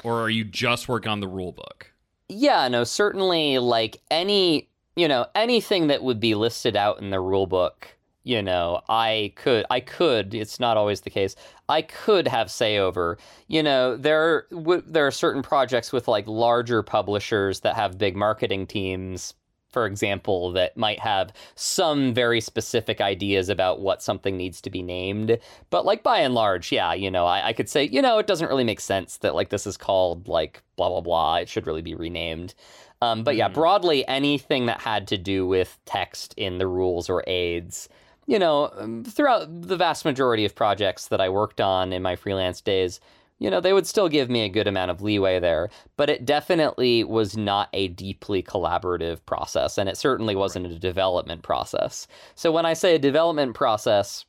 or 0.03 0.19
are 0.21 0.29
you 0.29 0.43
just 0.43 0.87
working 0.87 1.11
on 1.11 1.19
the 1.19 1.27
rule 1.27 1.51
book? 1.51 1.91
Yeah, 2.27 2.67
no, 2.67 2.85
certainly. 2.85 3.59
Like 3.59 4.01
any, 4.09 4.69
you 4.95 5.07
know, 5.07 5.27
anything 5.35 5.87
that 5.87 6.01
would 6.01 6.19
be 6.19 6.33
listed 6.33 6.75
out 6.75 7.01
in 7.01 7.11
the 7.11 7.19
rule 7.19 7.45
book 7.45 7.94
you 8.25 8.41
know, 8.41 8.81
I 8.89 9.33
could, 9.35 9.65
I 9.69 9.79
could. 9.79 10.33
It's 10.33 10.59
not 10.59 10.77
always 10.77 11.01
the 11.01 11.11
case. 11.11 11.35
I 11.69 11.83
could 11.83 12.27
have 12.27 12.49
say 12.49 12.79
over. 12.79 13.19
You 13.47 13.61
know, 13.61 13.95
there 13.95 14.47
w- 14.49 14.83
there 14.85 15.05
are 15.05 15.11
certain 15.11 15.43
projects 15.43 15.93
with 15.93 16.07
like 16.07 16.27
larger 16.27 16.81
publishers 16.81 17.59
that 17.59 17.75
have 17.75 17.99
big 17.99 18.15
marketing 18.15 18.65
teams. 18.65 19.35
For 19.69 19.85
example, 19.85 20.51
that 20.53 20.75
might 20.75 20.99
have 20.99 21.33
some 21.53 22.13
very 22.13 22.41
specific 22.41 22.99
ideas 22.99 23.47
about 23.47 23.81
what 23.81 24.01
something 24.01 24.37
needs 24.37 24.59
to 24.61 24.69
be 24.71 24.81
named. 24.81 25.37
But 25.69 25.85
like 25.85 26.01
by 26.01 26.19
and 26.19 26.33
large, 26.33 26.71
yeah, 26.71 26.93
you 26.93 27.11
know, 27.11 27.27
I, 27.27 27.49
I 27.49 27.53
could 27.53 27.69
say, 27.69 27.83
you 27.83 28.01
know, 28.01 28.17
it 28.17 28.25
doesn't 28.25 28.47
really 28.47 28.63
make 28.63 28.79
sense 28.79 29.17
that 29.17 29.35
like 29.35 29.49
this 29.49 29.67
is 29.67 29.77
called 29.77 30.27
like 30.27 30.63
blah 30.77 30.89
blah 30.89 31.01
blah. 31.01 31.35
It 31.35 31.49
should 31.49 31.67
really 31.67 31.83
be 31.83 31.93
renamed. 31.93 32.55
Um, 33.03 33.23
but 33.23 33.35
yeah, 33.35 33.45
mm-hmm. 33.45 33.53
broadly, 33.53 34.07
anything 34.07 34.65
that 34.65 34.81
had 34.81 35.07
to 35.09 35.17
do 35.17 35.45
with 35.45 35.77
text 35.85 36.33
in 36.37 36.57
the 36.57 36.65
rules 36.65 37.07
or 37.07 37.23
aids 37.27 37.87
you 38.25 38.39
know, 38.39 38.71
um, 38.77 39.03
throughout 39.03 39.47
the 39.61 39.77
vast 39.77 40.05
majority 40.05 40.45
of 40.45 40.55
projects 40.55 41.07
that 41.07 41.21
I 41.21 41.29
worked 41.29 41.61
on 41.61 41.93
in 41.93 42.01
my 42.01 42.15
freelance 42.15 42.61
days, 42.61 42.99
you 43.37 43.49
know, 43.49 43.59
they 43.59 43.73
would 43.73 43.85
still 43.85 44.07
give 44.07 44.29
me 44.29 44.41
a 44.41 44.49
good 44.49 44.67
amount 44.67 44.91
of 44.91 45.01
leeway 45.01 45.39
there, 45.39 45.69
but 45.97 46.09
it 46.09 46.25
definitely 46.25 47.03
was 47.03 47.35
not 47.35 47.69
a 47.73 47.89
deeply 47.89 48.41
collaborative 48.41 49.25
process, 49.25 49.77
and 49.77 49.89
it 49.89 49.97
certainly 49.97 50.35
wasn't 50.35 50.65
a 50.65 50.79
development 50.79 51.43
process. 51.43 52.07
So 52.35 52.51
when 52.51 52.65
I 52.65 52.73
say 52.73 52.95
a 52.95 52.99
development 52.99 53.53
process, 53.53 54.25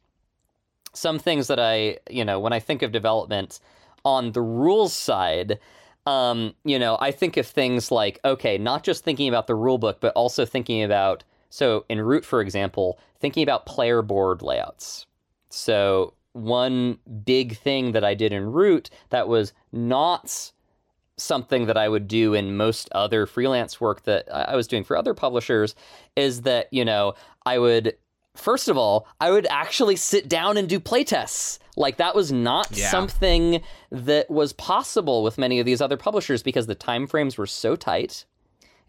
some 0.93 1.19
things 1.19 1.47
that 1.47 1.61
I, 1.61 1.99
you 2.11 2.25
know, 2.25 2.41
when 2.41 2.53
I 2.53 2.59
think 2.59 2.83
of 2.83 2.91
development 2.91 3.61
on 4.05 4.33
the 4.33 4.43
rules 4.43 4.93
side, 4.93 5.59
um, 6.07 6.55
you 6.65 6.79
know, 6.79 6.97
I 7.01 7.11
think 7.11 7.37
of 7.37 7.47
things 7.47 7.91
like, 7.91 8.19
okay, 8.25 8.59
not 8.59 8.83
just 8.83 9.05
thinking 9.05 9.29
about 9.29 9.47
the 9.47 9.55
rule 9.55 9.79
book, 9.79 10.01
but 10.01 10.13
also 10.15 10.45
thinking 10.45 10.83
about 10.83 11.23
so 11.57 11.87
in 11.88 12.03
Root, 12.03 12.23
for 12.23 12.42
example, 12.42 12.99
thinking 13.19 13.42
about 13.42 13.64
player 13.64 14.03
board 14.03 14.42
layouts. 14.42 15.07
So 15.49 16.12
one 16.35 16.99
big 17.25 17.57
thing 17.57 17.92
that 17.92 18.05
I 18.05 18.12
did 18.12 18.31
in 18.31 18.53
Root 18.53 18.90
that 19.09 19.27
was 19.27 19.55
not 19.73 20.53
something 21.16 21.64
that 21.64 21.79
I 21.79 21.88
would 21.88 22.09
do 22.09 22.35
in 22.35 22.59
most 22.59 22.90
other 22.92 23.25
freelance 23.25 23.81
work 23.81 24.03
that 24.03 24.29
I 24.31 24.55
was 24.55 24.66
doing 24.66 24.85
for 24.85 24.99
other 24.99 25.14
publishers 25.14 25.75
is 26.14 26.42
that, 26.42 26.69
you 26.71 26.85
know, 26.85 27.14
I 27.47 27.59
would 27.59 27.97
first 28.35 28.69
of 28.69 28.77
all, 28.77 29.09
I 29.19 29.31
would 29.31 29.47
actually 29.49 29.97
sit 29.97 30.29
down 30.29 30.59
and 30.59 30.69
do 30.69 30.79
playtests. 30.79 31.59
Like 31.75 31.97
that 31.97 32.14
was 32.14 32.31
not 32.31 32.69
Yeah. 32.71 32.90
something 32.90 33.62
that 33.90 34.31
was 34.31 34.53
possible 34.53 35.23
with 35.23 35.38
many 35.38 35.59
of 35.59 35.64
these 35.64 35.81
other 35.81 35.97
publishers 35.97 36.42
because 36.42 36.66
the 36.66 36.75
time 36.75 37.07
frames 37.07 37.38
were 37.38 37.47
so 37.47 37.77
tight. 37.77 38.27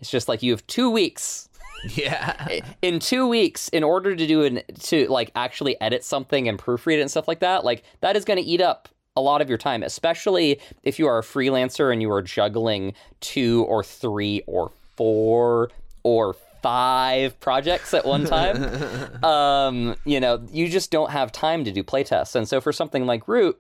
It's 0.02 0.12
just 0.12 0.28
like 0.28 0.44
you 0.44 0.52
have 0.52 0.68
2 0.68 0.90
weeks 0.90 1.48
Yeah. 1.96 2.60
in 2.82 3.00
two 3.00 3.28
weeks 3.28 3.70
in 3.70 3.84
order 3.84 4.16
to 4.16 4.28
do 4.28 4.44
an 4.44 4.62
to 4.82 5.08
like 5.08 5.32
actually 5.36 5.80
edit 5.82 6.04
something 6.04 6.48
and 6.48 6.58
proofread 6.60 6.98
it 6.98 7.02
and 7.02 7.12
stuff 7.12 7.28
like 7.28 7.40
that 7.40 7.64
like 7.64 7.84
that 8.02 8.16
is 8.16 8.26
going 8.26 8.38
to 8.42 8.46
eat 8.46 8.62
up 8.62 8.90
a 9.16 9.22
lot 9.22 9.42
of 9.42 9.50
your 9.50 9.58
time 9.58 9.84
especially 9.84 10.60
if 10.84 11.00
you 11.00 11.08
are 11.08 11.20
a 11.20 11.24
freelancer 11.24 11.92
and 11.92 12.02
you 12.02 12.12
are 12.12 12.22
juggling 12.22 12.94
two 13.20 13.66
or 13.68 13.84
three 13.84 14.44
or 14.48 14.72
four 14.96 15.70
or 16.04 16.36
five 16.62 17.40
projects 17.40 17.94
at 17.94 18.06
one 18.06 18.26
time 18.26 19.24
um 19.24 19.96
you 20.06 20.20
know 20.20 20.44
you 20.52 20.68
just 20.68 20.92
don't 20.92 21.12
have 21.12 21.32
time 21.32 21.64
to 21.64 21.72
do 21.72 21.84
playtests 21.84 22.36
and 22.36 22.48
so 22.50 22.60
for 22.60 22.74
something 22.74 23.06
like 23.06 23.28
root 23.28 23.60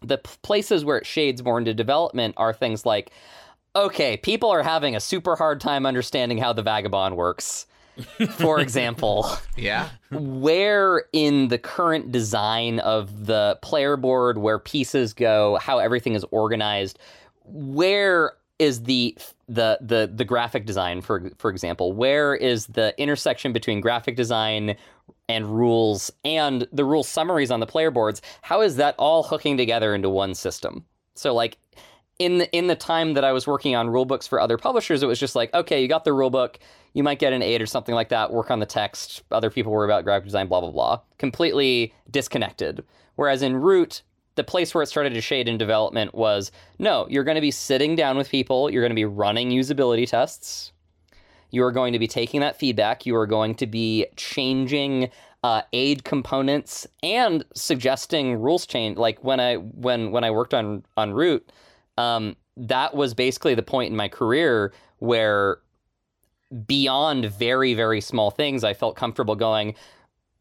the 0.00 0.18
places 0.18 0.84
where 0.84 0.98
it 0.98 1.06
shades 1.06 1.42
more 1.42 1.58
into 1.58 1.74
development 1.74 2.34
are 2.36 2.52
things 2.52 2.84
like 2.86 3.10
okay, 3.76 4.16
people 4.16 4.50
are 4.50 4.62
having 4.62 4.96
a 4.96 5.00
super 5.00 5.36
hard 5.36 5.60
time 5.60 5.86
understanding 5.86 6.38
how 6.38 6.52
the 6.52 6.62
vagabond 6.62 7.16
works. 7.16 7.66
For 8.30 8.60
example, 8.60 9.28
Yeah. 9.56 9.88
where 10.12 11.04
in 11.12 11.48
the 11.48 11.58
current 11.58 12.12
design 12.12 12.78
of 12.80 13.26
the 13.26 13.58
player 13.62 13.96
board, 13.96 14.38
where 14.38 14.58
pieces 14.60 15.12
go, 15.12 15.58
how 15.60 15.78
everything 15.78 16.14
is 16.14 16.24
organized, 16.30 16.98
where 17.44 18.34
is 18.58 18.82
the 18.84 19.16
the 19.48 19.78
the 19.80 20.10
the 20.12 20.24
graphic 20.24 20.66
design 20.66 21.00
for 21.00 21.30
for 21.38 21.48
example 21.48 21.92
where 21.92 22.34
is 22.34 22.66
the 22.66 22.92
intersection 23.00 23.52
between 23.52 23.80
graphic 23.80 24.16
design 24.16 24.76
and 25.28 25.46
rules 25.46 26.10
and 26.24 26.66
the 26.72 26.84
rule 26.84 27.04
summaries 27.04 27.50
on 27.52 27.60
the 27.60 27.66
player 27.66 27.90
boards 27.92 28.20
how 28.42 28.60
is 28.60 28.74
that 28.76 28.96
all 28.98 29.22
hooking 29.22 29.56
together 29.56 29.94
into 29.94 30.10
one 30.10 30.34
system 30.34 30.84
so 31.14 31.32
like 31.32 31.56
in 32.18 32.38
the 32.38 32.56
in 32.56 32.66
the 32.66 32.74
time 32.74 33.14
that 33.14 33.24
I 33.24 33.32
was 33.32 33.46
working 33.46 33.76
on 33.76 33.90
rule 33.90 34.04
books 34.04 34.26
for 34.26 34.40
other 34.40 34.58
publishers, 34.58 35.02
it 35.02 35.06
was 35.06 35.20
just 35.20 35.36
like, 35.36 35.52
okay, 35.54 35.80
you 35.80 35.88
got 35.88 36.04
the 36.04 36.12
rule 36.12 36.30
book, 36.30 36.58
you 36.92 37.02
might 37.02 37.18
get 37.18 37.32
an 37.32 37.42
eight 37.42 37.62
or 37.62 37.66
something 37.66 37.94
like 37.94 38.08
that. 38.08 38.32
Work 38.32 38.50
on 38.50 38.58
the 38.58 38.66
text. 38.66 39.22
Other 39.30 39.50
people 39.50 39.72
worry 39.72 39.86
about 39.86 40.04
graphic 40.04 40.24
design, 40.24 40.48
blah 40.48 40.60
blah 40.60 40.70
blah. 40.70 41.00
Completely 41.18 41.94
disconnected. 42.10 42.84
Whereas 43.14 43.42
in 43.42 43.56
Root, 43.56 44.02
the 44.34 44.44
place 44.44 44.74
where 44.74 44.82
it 44.82 44.88
started 44.88 45.14
to 45.14 45.20
shade 45.20 45.48
in 45.48 45.58
development 45.58 46.14
was 46.14 46.50
no, 46.78 47.06
you're 47.08 47.24
going 47.24 47.36
to 47.36 47.40
be 47.40 47.50
sitting 47.50 47.94
down 47.94 48.16
with 48.16 48.28
people, 48.28 48.70
you're 48.70 48.82
going 48.82 48.90
to 48.90 48.94
be 48.94 49.04
running 49.04 49.50
usability 49.50 50.08
tests, 50.08 50.72
you 51.50 51.62
are 51.64 51.72
going 51.72 51.92
to 51.92 51.98
be 51.98 52.08
taking 52.08 52.40
that 52.40 52.58
feedback, 52.58 53.06
you 53.06 53.14
are 53.16 53.26
going 53.26 53.54
to 53.56 53.66
be 53.66 54.06
changing 54.16 55.10
uh, 55.44 55.62
aid 55.72 56.02
components 56.04 56.86
and 57.02 57.44
suggesting 57.54 58.40
rules 58.40 58.66
change. 58.66 58.96
Like 58.96 59.22
when 59.22 59.38
I 59.38 59.56
when 59.56 60.10
when 60.10 60.24
I 60.24 60.30
worked 60.32 60.54
on 60.54 60.84
on 60.96 61.12
Root 61.12 61.50
um, 61.98 62.36
that 62.56 62.94
was 62.94 63.14
basically 63.14 63.54
the 63.54 63.62
point 63.62 63.90
in 63.90 63.96
my 63.96 64.08
career 64.08 64.72
where 64.98 65.58
beyond 66.66 67.26
very 67.26 67.74
very 67.74 68.00
small 68.00 68.30
things 68.30 68.64
i 68.64 68.72
felt 68.72 68.96
comfortable 68.96 69.34
going 69.36 69.74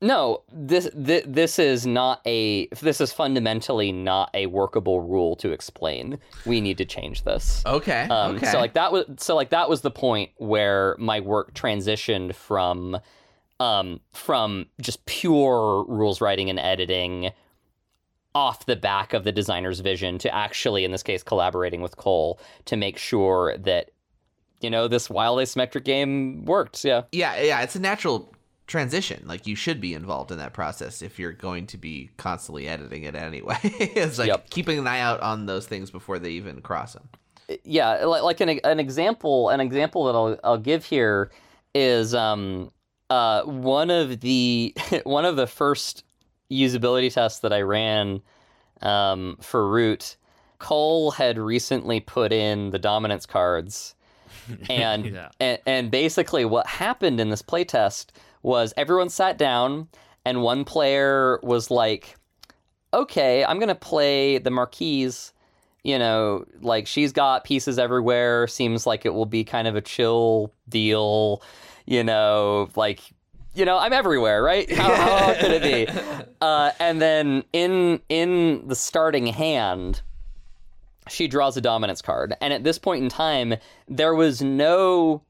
no 0.01 0.41
this 0.53 0.89
this, 0.93 1.23
this 1.27 1.59
is 1.59 1.85
not 1.85 2.21
a 2.25 2.67
this 2.81 3.01
is 3.01 3.11
fundamentally 3.11 3.91
not 3.91 4.29
a 4.33 4.45
workable 4.45 5.01
rule 5.01 5.35
to 5.35 5.51
explain 5.51 6.17
we 6.45 6.61
need 6.61 6.77
to 6.77 6.85
change 6.85 7.23
this 7.23 7.61
Okay. 7.65 8.07
um, 8.09 8.35
okay. 8.37 8.45
So 8.45 8.59
like 8.59 8.73
that 8.73 8.91
was 8.91 9.05
so 9.17 9.35
like 9.35 9.49
that 9.49 9.67
was 9.69 9.81
the 9.81 9.91
point 9.91 10.31
where 10.37 10.95
my 10.97 11.19
work 11.19 11.53
transitioned 11.53 12.35
from 12.35 12.97
um, 13.59 13.99
from 14.13 14.67
just 14.79 15.05
pure 15.07 15.83
rules 15.87 16.21
writing 16.21 16.49
and 16.49 16.59
editing 16.59 17.31
off 18.37 18.65
the 18.67 18.75
back 18.75 19.13
of 19.13 19.23
the 19.23 19.31
designer's 19.31 19.79
vision 19.79 20.17
to 20.19 20.29
actually 20.45 20.85
in 20.85 20.91
this 20.91 21.01
case 21.03 21.23
collaborating 21.23 21.81
with 21.81 21.97
Cole 21.97 22.39
to 22.65 22.75
make 22.77 22.97
sure 22.97 23.57
that 23.57 23.89
you 24.61 24.69
know 24.69 24.87
this 24.87 25.09
wild 25.09 25.39
asymmetric 25.39 25.83
game 25.83 26.45
worked. 26.45 26.83
Yeah. 26.85 27.01
yeah, 27.11 27.41
yeah, 27.41 27.61
it's 27.61 27.75
a 27.75 27.79
natural 27.79 28.31
transition. 28.67 29.23
Like 29.25 29.47
you 29.47 29.55
should 29.55 29.79
be 29.81 29.93
involved 29.93 30.31
in 30.31 30.37
that 30.37 30.53
process 30.53 31.01
if 31.01 31.17
you're 31.17 31.31
going 31.47 31.65
to 31.67 31.77
be 31.77 32.09
constantly 32.17 32.67
editing 32.67 33.03
it 33.03 33.15
anyway. 33.15 33.57
it's 33.63 34.19
like 34.19 34.27
Yep. 34.27 34.49
keeping 34.51 34.77
an 34.77 34.87
eye 34.87 34.99
out 34.99 35.19
on 35.21 35.45
those 35.47 35.65
things 35.67 35.89
before 35.89 36.19
they 36.19 36.31
even 36.31 36.61
cross 36.61 36.93
them. 36.93 37.07
yeah 37.63 38.03
like, 38.05 38.23
like 38.23 38.41
an, 38.41 38.49
an 38.63 38.79
example 38.79 39.49
an 39.49 39.59
example 39.61 40.05
that 40.05 40.15
I'll, 40.15 40.37
I'll 40.43 40.57
give 40.71 40.83
here 40.85 41.31
is 41.73 42.13
um 42.13 42.71
uh 43.09 43.43
one 43.43 43.89
of 43.89 44.19
the 44.19 44.75
one 45.05 45.25
of 45.25 45.35
the 45.37 45.47
first 45.47 46.03
usability 46.51 47.11
tests 47.13 47.39
that 47.39 47.53
I 47.53 47.61
ran 47.61 48.21
um 48.81 49.37
for 49.41 49.67
root 49.67 50.17
Cole 50.59 51.11
had 51.11 51.37
recently 51.37 51.99
put 51.99 52.31
in 52.33 52.71
the 52.71 52.79
dominance 52.79 53.25
cards 53.25 53.95
and, 54.69 55.05
Yeah. 55.05 55.29
and 55.39 55.59
and 55.65 55.91
basically 55.91 56.45
what 56.45 56.67
happened 56.67 57.19
in 57.19 57.29
this 57.29 57.41
playtest 57.41 58.07
was 58.43 58.73
everyone 58.77 59.09
sat 59.09 59.37
down 59.37 59.87
and 60.25 60.41
one 60.41 60.63
player 60.63 61.39
was 61.43 61.69
like 61.71 62.15
okay 62.93 63.43
i'm 63.45 63.59
gonna 63.59 63.75
play 63.75 64.37
the 64.37 64.49
marquise 64.51 65.33
you 65.83 65.97
know 65.99 66.45
like 66.61 66.87
she's 66.87 67.11
got 67.11 67.43
pieces 67.43 67.77
everywhere 67.77 68.47
seems 68.47 68.85
like 68.85 69.05
it 69.05 69.13
will 69.13 69.25
be 69.25 69.43
kind 69.43 69.67
of 69.67 69.75
a 69.75 69.81
chill 69.81 70.53
deal 70.69 71.41
you 71.85 72.03
know 72.03 72.69
like 72.75 73.01
you 73.57 73.65
know 73.65 73.77
i'm 73.77 73.93
everywhere 73.93 74.41
right? 74.43 74.71
How, 74.77 74.93
how 74.93 75.17
hard 75.17 75.37
could 75.39 75.51
it 75.51 75.63
be? 75.63 76.25
Uh, 76.39 76.71
and 76.79 77.01
then 77.01 77.43
in 77.51 77.99
in 78.09 78.67
the 78.67 78.75
starting 78.75 79.25
hand 79.27 80.01
she 81.09 81.27
draws 81.27 81.57
a 81.57 81.61
dominance 81.61 82.01
card. 82.01 82.35
And 82.41 82.53
at 82.53 82.63
this 82.63 82.77
point 82.77 83.03
in 83.03 83.09
time 83.09 83.55
there 83.87 84.13
was 84.13 84.41
no 84.41 85.23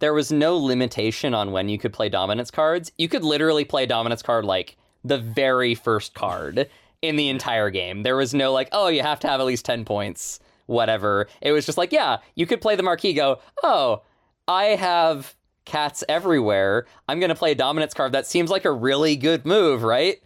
there 0.00 0.12
was 0.12 0.30
no 0.30 0.58
limitation 0.58 1.34
on 1.34 1.52
when 1.52 1.68
you 1.68 1.78
could 1.78 1.92
play 1.92 2.08
dominance 2.08 2.50
cards. 2.50 2.92
You 2.98 3.08
could 3.08 3.24
literally 3.24 3.64
play 3.64 3.84
a 3.84 3.86
dominance 3.86 4.22
card 4.22 4.44
like 4.44 4.76
the 5.04 5.18
very 5.18 5.74
first 5.74 6.14
card 6.14 6.68
in 7.00 7.16
the 7.16 7.28
entire 7.28 7.70
game. 7.70 8.02
There 8.02 8.16
was 8.16 8.34
no 8.34 8.52
like 8.52 8.68
oh 8.72 8.88
you 8.88 9.02
have 9.02 9.20
to 9.20 9.28
have 9.28 9.40
at 9.40 9.46
least 9.46 9.64
10 9.64 9.84
points 9.84 10.40
whatever. 10.66 11.28
It 11.40 11.52
was 11.52 11.64
just 11.66 11.78
like 11.78 11.92
yeah 11.92 12.18
you 12.34 12.46
could 12.46 12.60
play 12.60 12.76
the 12.76 12.82
marquee 12.82 13.14
go 13.14 13.40
oh 13.62 14.02
i 14.46 14.64
have 14.76 15.34
cats 15.64 16.04
everywhere. 16.08 16.86
I'm 17.08 17.18
going 17.20 17.30
to 17.30 17.34
play 17.34 17.52
a 17.52 17.54
dominance 17.54 17.94
card 17.94 18.12
that 18.12 18.26
seems 18.26 18.50
like 18.50 18.64
a 18.64 18.72
really 18.72 19.16
good 19.16 19.44
move 19.46 19.82
right? 19.82 20.20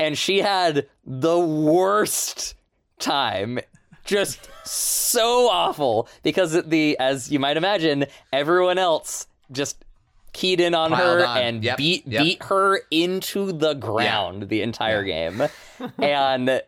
And 0.00 0.16
she 0.16 0.38
had 0.38 0.86
the 1.04 1.38
worst 1.38 2.54
time. 2.98 3.58
Just 4.04 4.48
so 4.64 5.48
awful. 5.50 6.08
Because 6.22 6.62
the 6.64 6.96
as 6.98 7.30
you 7.30 7.38
might 7.38 7.56
imagine 7.56 8.06
everyone 8.32 8.78
else 8.78 9.26
just 9.52 9.84
keyed 10.32 10.60
in 10.60 10.74
on 10.74 10.90
Piled 10.92 11.20
her 11.20 11.26
on. 11.26 11.36
and 11.38 11.64
Yep, 11.64 11.76
beat 11.76 12.06
yep. 12.06 12.22
beat 12.22 12.42
her 12.44 12.80
into 12.90 13.52
the 13.52 13.74
ground 13.74 14.48
the 14.48 14.62
entire 14.62 15.02
game. 15.04 15.42
And 15.98 16.62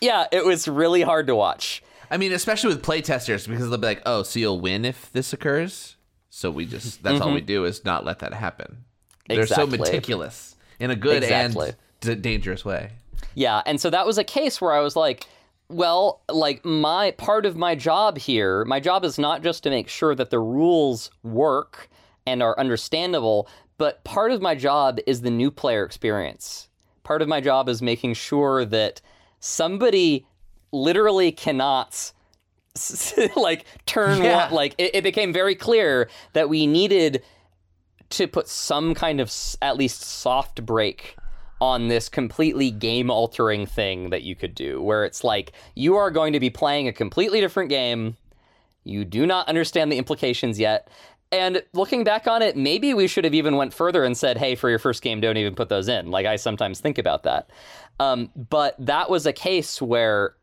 yeah 0.00 0.26
it 0.32 0.44
was 0.44 0.68
really 0.68 1.02
hard 1.02 1.26
to 1.26 1.34
watch. 1.34 1.82
I 2.10 2.16
mean, 2.16 2.32
especially 2.32 2.74
with 2.74 2.82
playtesters, 2.84 3.46
because 3.48 3.68
they'll 3.68 3.78
be 3.78 3.86
like, 3.86 4.02
"Oh, 4.06 4.22
so 4.24 4.38
you'll 4.40 4.60
win 4.60 4.84
if 4.84 5.10
this 5.12 5.32
occurs." 5.32 5.96
So 6.30 6.50
we 6.50 6.64
just—that's 6.64 7.20
all 7.20 7.32
we 7.32 7.40
do 7.40 7.64
is 7.64 7.84
not 7.84 8.04
let 8.04 8.20
that 8.20 8.32
happen. 8.32 8.84
They're 9.28 9.46
so 9.46 9.66
Mm-hmm. 9.66 9.80
Meticulous 9.82 10.56
in 10.78 10.90
a 10.90 10.96
good 10.96 11.22
Exactly. 11.22 11.68
and 11.68 11.76
d- 12.00 12.14
dangerous 12.14 12.64
way. 12.64 12.92
Yeah, 13.34 13.62
and 13.66 13.80
so 13.80 13.90
that 13.90 14.06
was 14.06 14.16
a 14.16 14.24
case 14.24 14.60
where 14.60 14.72
I 14.72 14.80
was 14.80 14.96
like, 14.96 15.26
well, 15.68 16.22
like 16.28 16.64
my 16.64 17.10
part 17.12 17.46
of 17.46 17.56
my 17.56 17.74
job 17.74 18.16
here, 18.18 18.64
my 18.64 18.80
job 18.80 19.04
is 19.04 19.18
not 19.18 19.42
just 19.42 19.62
to 19.64 19.70
make 19.70 19.88
sure 19.88 20.14
that 20.14 20.30
the 20.30 20.38
rules 20.40 21.10
work 21.22 21.88
and 22.26 22.42
are 22.42 22.58
understandable, 22.58 23.48
but 23.78 24.02
part 24.04 24.32
of 24.32 24.40
my 24.42 24.54
job 24.54 24.98
is 25.06 25.20
the 25.20 25.30
new 25.30 25.50
player 25.50 25.84
experience. 25.84 26.68
Part 27.02 27.22
of 27.22 27.28
my 27.28 27.40
job 27.40 27.68
is 27.68 27.82
making 27.82 28.14
sure 28.14 28.64
that 28.64 29.00
somebody 29.40 30.26
literally 30.72 31.32
cannot 31.32 32.12
like 33.36 33.64
turn 33.86 34.22
Yeah. 34.22 34.44
one 34.46 34.54
like 34.54 34.74
it, 34.78 34.94
it 34.94 35.04
became 35.04 35.32
very 35.32 35.54
clear 35.54 36.08
that 36.34 36.48
we 36.48 36.66
needed 36.66 37.22
to 38.10 38.26
put 38.26 38.48
some 38.48 38.94
kind 38.94 39.20
of 39.20 39.28
s- 39.28 39.56
at 39.62 39.76
least 39.76 40.02
soft 40.02 40.64
break 40.64 41.16
on 41.60 41.88
this 41.88 42.08
completely 42.08 42.70
game 42.70 43.10
altering 43.10 43.66
thing 43.66 44.10
that 44.10 44.22
you 44.22 44.34
could 44.34 44.54
do 44.54 44.80
where 44.82 45.04
it's 45.04 45.22
like 45.22 45.52
you 45.74 45.96
are 45.96 46.10
going 46.10 46.32
to 46.32 46.40
be 46.40 46.48
playing 46.50 46.88
a 46.88 46.92
completely 46.92 47.40
different 47.40 47.68
game. 47.68 48.16
You 48.84 49.04
do 49.04 49.26
not 49.26 49.46
understand 49.48 49.92
the 49.92 49.98
implications 49.98 50.58
yet. 50.58 50.88
And 51.32 51.62
looking 51.74 52.02
back 52.02 52.26
on 52.26 52.40
it 52.42 52.56
maybe 52.56 52.94
we 52.94 53.06
should 53.06 53.24
have 53.24 53.34
even 53.34 53.56
went 53.56 53.74
further 53.74 54.04
and 54.04 54.16
said 54.16 54.38
hey 54.38 54.54
for 54.54 54.70
your 54.70 54.78
first 54.78 55.02
game 55.02 55.20
don't 55.20 55.36
even 55.36 55.54
put 55.54 55.68
those 55.68 55.88
in. 55.88 56.10
Like 56.10 56.24
i 56.26 56.36
sometimes 56.36 56.80
think 56.80 56.98
about 56.98 57.24
that. 57.24 57.50
Um, 58.00 58.30
but 58.48 58.74
that 58.78 59.10
was 59.10 59.26
a 59.26 59.32
case 59.32 59.82
where 59.82 60.34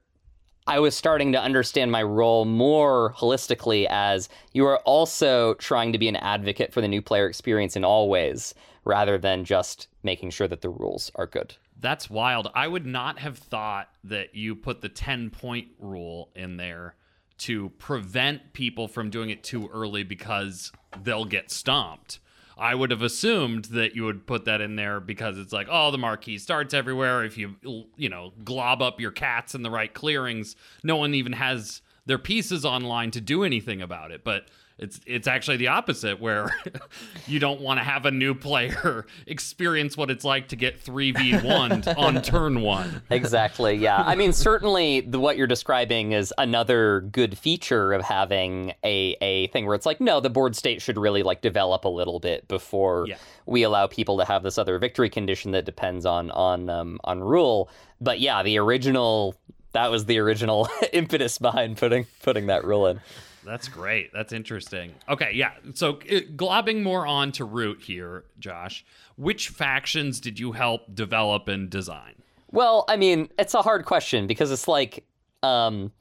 I 0.68 0.80
was 0.80 0.98
starting 0.98 1.32
to 1.32 1.42
understand 1.42 1.94
my 1.94 2.04
role 2.04 2.44
more 2.44 3.14
holistically 3.14 3.88
as 3.90 4.28
you 4.52 4.66
are 4.66 4.80
also 4.80 5.54
trying 5.54 5.94
to 5.94 5.98
be 5.98 6.10
an 6.10 6.18
advocate 6.18 6.74
for 6.74 6.82
the 6.82 6.90
new 6.90 7.02
player 7.02 7.26
experience 7.26 7.78
in 7.78 7.86
all 7.86 8.10
ways, 8.10 8.54
rather 8.84 9.18
than 9.18 9.46
just 9.46 9.88
making 10.04 10.32
sure 10.32 10.48
that 10.50 10.60
the 10.60 10.70
rules 10.70 11.10
are 11.16 11.26
good. 11.26 11.56
That's 11.80 12.10
wild. 12.10 12.52
I 12.54 12.68
would 12.68 12.86
not 12.86 13.20
have 13.20 13.38
thought 13.38 13.90
that 14.04 14.36
you 14.36 14.56
put 14.56 14.82
the 14.82 14.90
10 14.90 15.30
point 15.30 15.70
rule 15.80 16.32
in 16.36 16.58
there 16.58 16.96
to 17.40 17.70
prevent 17.78 18.52
people 18.52 18.90
from 18.90 19.10
doing 19.10 19.30
it 19.30 19.44
too 19.44 19.70
early 19.72 20.04
because 20.04 20.74
they'll 21.02 21.24
get 21.24 21.50
stomped. 21.50 22.20
I 22.60 22.74
would 22.76 22.92
have 22.92 23.02
assumed 23.02 23.66
that 23.66 23.96
you 23.96 24.06
would 24.06 24.26
put 24.26 24.46
that 24.46 24.62
in 24.62 24.76
there 24.76 25.00
because 25.00 25.38
it's 25.38 25.54
like, 25.54 25.68
oh, 25.70 25.92
the 25.92 25.98
marquee 25.98 26.38
starts 26.38 26.74
everywhere. 26.74 27.24
If 27.24 27.38
you, 27.38 27.56
you 27.96 28.10
know, 28.10 28.34
glob 28.44 28.82
up 28.82 29.00
your 29.00 29.12
cats 29.12 29.54
in 29.54 29.62
the 29.64 29.70
right 29.70 29.94
clearings, 29.94 30.56
no 30.84 30.96
one 30.96 31.14
even 31.14 31.34
has 31.34 31.82
their 32.06 32.18
pieces 32.18 32.66
online 32.66 33.12
to 33.12 33.22
do 33.22 33.44
anything 33.44 33.82
about 33.82 34.12
it. 34.12 34.24
But 34.24 34.48
it's 34.80 35.00
it's 35.08 35.28
actually 35.28 35.58
the 35.58 35.68
opposite 35.70 36.20
where 36.22 36.56
you 37.28 37.40
don't 37.40 37.60
want 37.62 37.80
to 37.80 37.84
have 37.84 38.06
a 38.06 38.12
new 38.12 38.36
player 38.36 39.06
experience 39.28 39.98
what 39.98 40.12
it's 40.12 40.24
like 40.24 40.48
to 40.50 40.56
get 40.56 40.80
3v1 40.84 41.98
on 41.98 42.22
turn 42.22 42.62
1. 42.62 43.02
Exactly. 43.10 43.76
Yeah. 43.76 44.04
I 44.06 44.16
mean 44.16 44.34
certainly 44.34 45.02
the, 45.02 45.20
what 45.20 45.36
you're 45.38 45.48
describing 45.48 46.12
is 46.12 46.34
another 46.38 47.02
good 47.02 47.38
feature 47.38 47.92
of 47.94 48.04
having 48.04 48.74
a 48.84 49.16
a 49.22 49.48
thing 49.48 49.66
where 49.66 49.76
it's 49.76 49.86
like 49.86 50.00
no 50.00 50.20
the 50.20 50.30
board 50.30 50.56
state 50.56 50.82
should 50.82 50.98
really 50.98 51.24
like 51.24 51.42
develop 51.42 51.86
a 51.86 51.90
little 51.90 52.20
bit 52.20 52.48
before 52.48 53.06
Yeah. 53.08 53.18
we 53.46 53.64
allow 53.64 53.88
people 53.88 54.18
to 54.20 54.26
have 54.26 54.44
this 54.44 54.58
other 54.58 54.78
victory 54.78 55.10
condition 55.10 55.52
that 55.52 55.66
depends 55.66 56.06
on 56.06 56.30
on 56.32 56.70
um, 56.70 57.00
on 57.04 57.22
rule. 57.22 57.70
But 58.00 58.20
yeah, 58.20 58.44
the 58.44 58.60
original 58.60 59.36
that 59.72 59.90
was 59.92 60.06
the 60.06 60.20
original 60.20 60.70
impetus 60.94 61.38
behind 61.40 61.78
putting 61.78 62.06
putting 62.22 62.46
that 62.48 62.64
rule 62.64 62.86
in. 62.88 63.00
That's 63.48 63.70
great. 63.70 64.12
That's 64.14 64.34
interesting. 64.34 64.94
Okay, 65.08 65.32
yeah. 65.34 65.52
So 65.74 66.00
it, 66.06 66.36
globbing 66.36 66.84
more 66.84 67.08
on 67.08 67.32
to 67.34 67.46
root 67.46 67.82
here, 67.82 68.26
Josh. 68.40 68.86
Which 69.16 69.50
factions 69.50 70.20
did 70.20 70.38
you 70.38 70.52
help 70.52 70.94
develop 70.94 71.48
and 71.48 71.70
design? 71.70 72.16
Well, 72.52 72.84
I 72.90 72.98
mean, 72.98 73.30
it's 73.40 73.54
a 73.54 73.62
hard 73.62 73.86
question 73.86 74.28
because 74.28 74.52
it's 74.52 74.68
like 74.68 75.06
um 75.44 75.92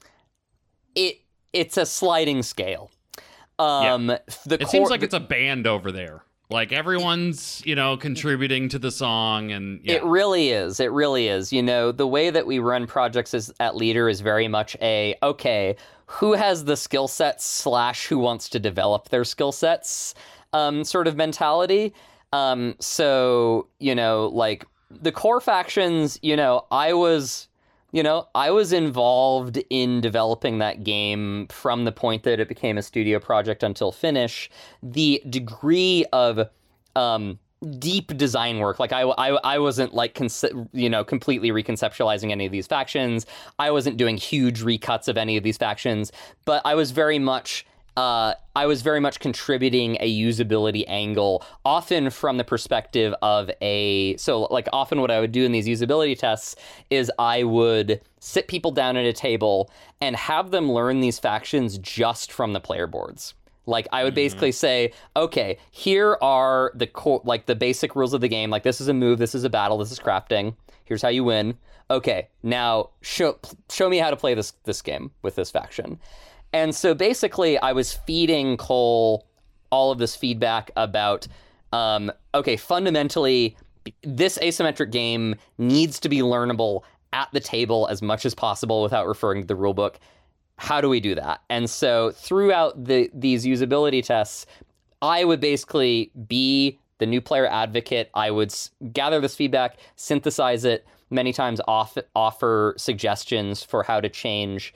it 0.93 1.21
it's 1.53 1.77
a 1.77 1.85
sliding 1.85 2.43
scale. 2.43 2.91
Um 3.57 4.07
the 4.07 4.21
It 4.55 4.59
core, 4.59 4.67
seems 4.67 4.89
like 4.89 5.01
it's 5.01 5.13
a 5.13 5.19
band 5.19 5.67
over 5.67 5.91
there. 5.91 6.23
Like 6.49 6.71
everyone's, 6.71 7.61
you 7.65 7.75
know, 7.75 7.97
contributing 7.97 8.69
to 8.69 8.79
the 8.79 8.91
song 8.91 9.51
and 9.51 9.81
yeah. 9.83 9.95
It 9.95 10.03
really 10.05 10.49
is. 10.49 10.79
It 10.79 10.91
really 10.91 11.27
is. 11.27 11.51
You 11.51 11.61
know, 11.61 11.91
the 11.91 12.07
way 12.07 12.29
that 12.29 12.45
we 12.45 12.59
run 12.59 12.87
projects 12.87 13.33
is, 13.33 13.53
at 13.59 13.73
Leder 13.73 14.09
is 14.09 14.21
very 14.21 14.47
much 14.47 14.77
a 14.81 15.15
okay, 15.21 15.75
who 16.07 16.33
has 16.33 16.65
the 16.65 16.75
skill 16.75 17.07
sets 17.07 17.45
slash 17.45 18.07
who 18.07 18.17
wants 18.17 18.49
to 18.49 18.59
develop 18.59 19.09
their 19.09 19.23
skill 19.23 19.51
sets 19.51 20.15
um, 20.53 20.83
sort 20.83 21.07
of 21.07 21.15
mentality. 21.15 21.93
Um, 22.33 22.75
so, 22.79 23.67
you 23.79 23.93
know, 23.93 24.27
like 24.33 24.65
the 24.89 25.11
core 25.11 25.41
factions, 25.41 26.19
you 26.21 26.35
know, 26.35 26.65
I 26.71 26.93
was. 26.93 27.47
You 27.93 28.03
know, 28.03 28.27
I 28.35 28.51
was 28.51 28.73
involved 28.73 29.57
in 29.69 30.01
developing 30.01 30.57
that 30.57 30.83
game 30.83 31.47
from 31.47 31.85
the 31.85 31.93
point 31.93 32.23
that 32.23 32.37
it 32.37 32.49
became 32.49 32.77
a 32.77 32.81
studio 32.81 33.17
project 33.17 33.63
until 33.63 33.93
finish. 33.93 34.51
The 34.83 35.23
degree 35.29 36.05
of 36.11 36.49
um, 36.97 37.39
deep 37.79 38.15
design 38.17 38.59
work. 38.59 38.79
Like 38.79 38.93
I, 38.93 39.01
I, 39.01 39.29
I 39.43 39.59
wasn't 39.59 39.93
like 39.93 40.13
conce- 40.13 40.69
you 40.73 40.89
know 40.89 41.03
completely 41.03 41.51
reconceptualizing 41.51 42.31
any 42.31 42.45
of 42.45 42.51
these 42.51 42.67
factions. 42.67 43.25
I 43.59 43.71
wasn't 43.71 43.97
doing 43.97 44.17
huge 44.17 44.61
recuts 44.61 45.07
of 45.07 45.17
any 45.17 45.37
of 45.37 45.43
these 45.43 45.57
factions, 45.57 46.11
but 46.45 46.61
I 46.65 46.75
was 46.75 46.91
very 46.91 47.19
much. 47.19 47.65
Uh, 47.95 48.35
I 48.55 48.67
was 48.67 48.83
very 48.83 48.99
much 48.99 49.19
contributing 49.19 49.97
a 49.99 50.19
usability 50.19 50.83
angle, 50.87 51.43
often 51.65 52.11
from 52.11 52.37
the 52.37 52.43
perspective 52.43 53.15
of 53.23 53.49
a. 53.59 54.15
So, 54.17 54.41
like, 54.51 54.67
often 54.71 55.01
what 55.01 55.09
I 55.09 55.19
would 55.19 55.31
do 55.31 55.43
in 55.43 55.51
these 55.51 55.67
usability 55.67 56.15
tests 56.15 56.55
is 56.91 57.11
I 57.17 57.41
would 57.41 57.99
sit 58.19 58.47
people 58.47 58.69
down 58.69 58.97
at 58.97 59.05
a 59.05 59.13
table 59.13 59.71
and 59.99 60.15
have 60.15 60.51
them 60.51 60.71
learn 60.71 60.99
these 61.01 61.17
factions 61.17 61.79
just 61.79 62.31
from 62.31 62.53
the 62.53 62.59
player 62.59 62.85
boards. 62.85 63.33
Like 63.67 63.87
I 63.91 64.03
would 64.03 64.15
basically 64.15 64.51
say, 64.51 64.93
okay, 65.15 65.59
here 65.71 66.17
are 66.21 66.71
the 66.73 66.87
core, 66.87 67.21
like 67.23 67.45
the 67.45 67.55
basic 67.55 67.95
rules 67.95 68.13
of 68.13 68.21
the 68.21 68.27
game. 68.27 68.49
Like 68.49 68.63
this 68.63 68.81
is 68.81 68.87
a 68.87 68.93
move, 68.93 69.19
this 69.19 69.35
is 69.35 69.43
a 69.43 69.49
battle, 69.49 69.77
this 69.77 69.91
is 69.91 69.99
crafting. 69.99 70.55
Here's 70.85 71.01
how 71.01 71.09
you 71.09 71.23
win. 71.23 71.57
Okay, 71.91 72.29
now 72.43 72.89
show 73.01 73.37
show 73.69 73.89
me 73.89 73.97
how 73.97 74.09
to 74.09 74.15
play 74.15 74.33
this 74.33 74.53
this 74.63 74.81
game 74.81 75.11
with 75.21 75.35
this 75.35 75.51
faction. 75.51 75.99
And 76.53 76.73
so 76.73 76.93
basically, 76.93 77.57
I 77.57 77.73
was 77.73 77.93
feeding 77.93 78.57
Cole 78.57 79.27
all 79.69 79.91
of 79.91 79.99
this 79.99 80.15
feedback 80.15 80.71
about, 80.77 81.27
um, 81.73 82.11
okay, 82.33 82.55
fundamentally, 82.55 83.57
this 84.01 84.37
asymmetric 84.37 84.91
game 84.91 85.35
needs 85.57 85.99
to 85.99 86.09
be 86.09 86.19
learnable 86.19 86.83
at 87.13 87.29
the 87.33 87.39
table 87.39 87.87
as 87.87 88.01
much 88.01 88.25
as 88.25 88.33
possible 88.33 88.81
without 88.81 89.07
referring 89.07 89.41
to 89.41 89.47
the 89.47 89.55
rulebook 89.55 89.95
how 90.57 90.81
do 90.81 90.89
we 90.89 90.99
do 90.99 91.15
that? 91.15 91.41
And 91.49 91.69
so 91.69 92.11
throughout 92.11 92.83
the 92.85 93.09
these 93.13 93.45
usability 93.45 94.03
tests, 94.03 94.45
I 95.01 95.23
would 95.23 95.39
basically 95.39 96.11
be 96.27 96.79
the 96.97 97.05
new 97.05 97.21
player 97.21 97.47
advocate. 97.47 98.09
I 98.15 98.31
would 98.31 98.53
gather 98.91 99.19
this 99.21 99.35
feedback, 99.35 99.77
synthesize 99.95 100.65
it, 100.65 100.85
many 101.09 101.31
times 101.31 101.61
off, 101.67 101.97
offer 102.15 102.73
suggestions 102.77 103.63
for 103.63 103.83
how 103.83 104.01
to 104.01 104.09
change 104.09 104.73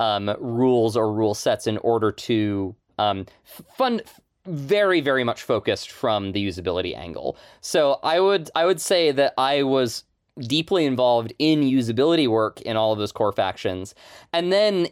um, 0.00 0.34
rules 0.38 0.96
or 0.96 1.12
rule 1.12 1.34
sets 1.34 1.66
in 1.66 1.78
order 1.78 2.12
to 2.12 2.74
um, 2.98 3.26
fun 3.76 4.00
very 4.46 5.00
very 5.00 5.24
much 5.24 5.42
focused 5.42 5.90
from 5.90 6.32
the 6.32 6.46
usability 6.46 6.96
angle. 6.96 7.36
So 7.60 7.98
I 8.02 8.20
would 8.20 8.50
I 8.54 8.66
would 8.66 8.80
say 8.80 9.10
that 9.10 9.34
I 9.38 9.62
was 9.62 10.04
deeply 10.38 10.84
involved 10.84 11.32
in 11.38 11.62
usability 11.62 12.28
work 12.28 12.60
in 12.62 12.76
all 12.76 12.92
of 12.92 12.98
those 12.98 13.12
core 13.12 13.32
factions. 13.32 13.94
And 14.32 14.52
then 14.52 14.88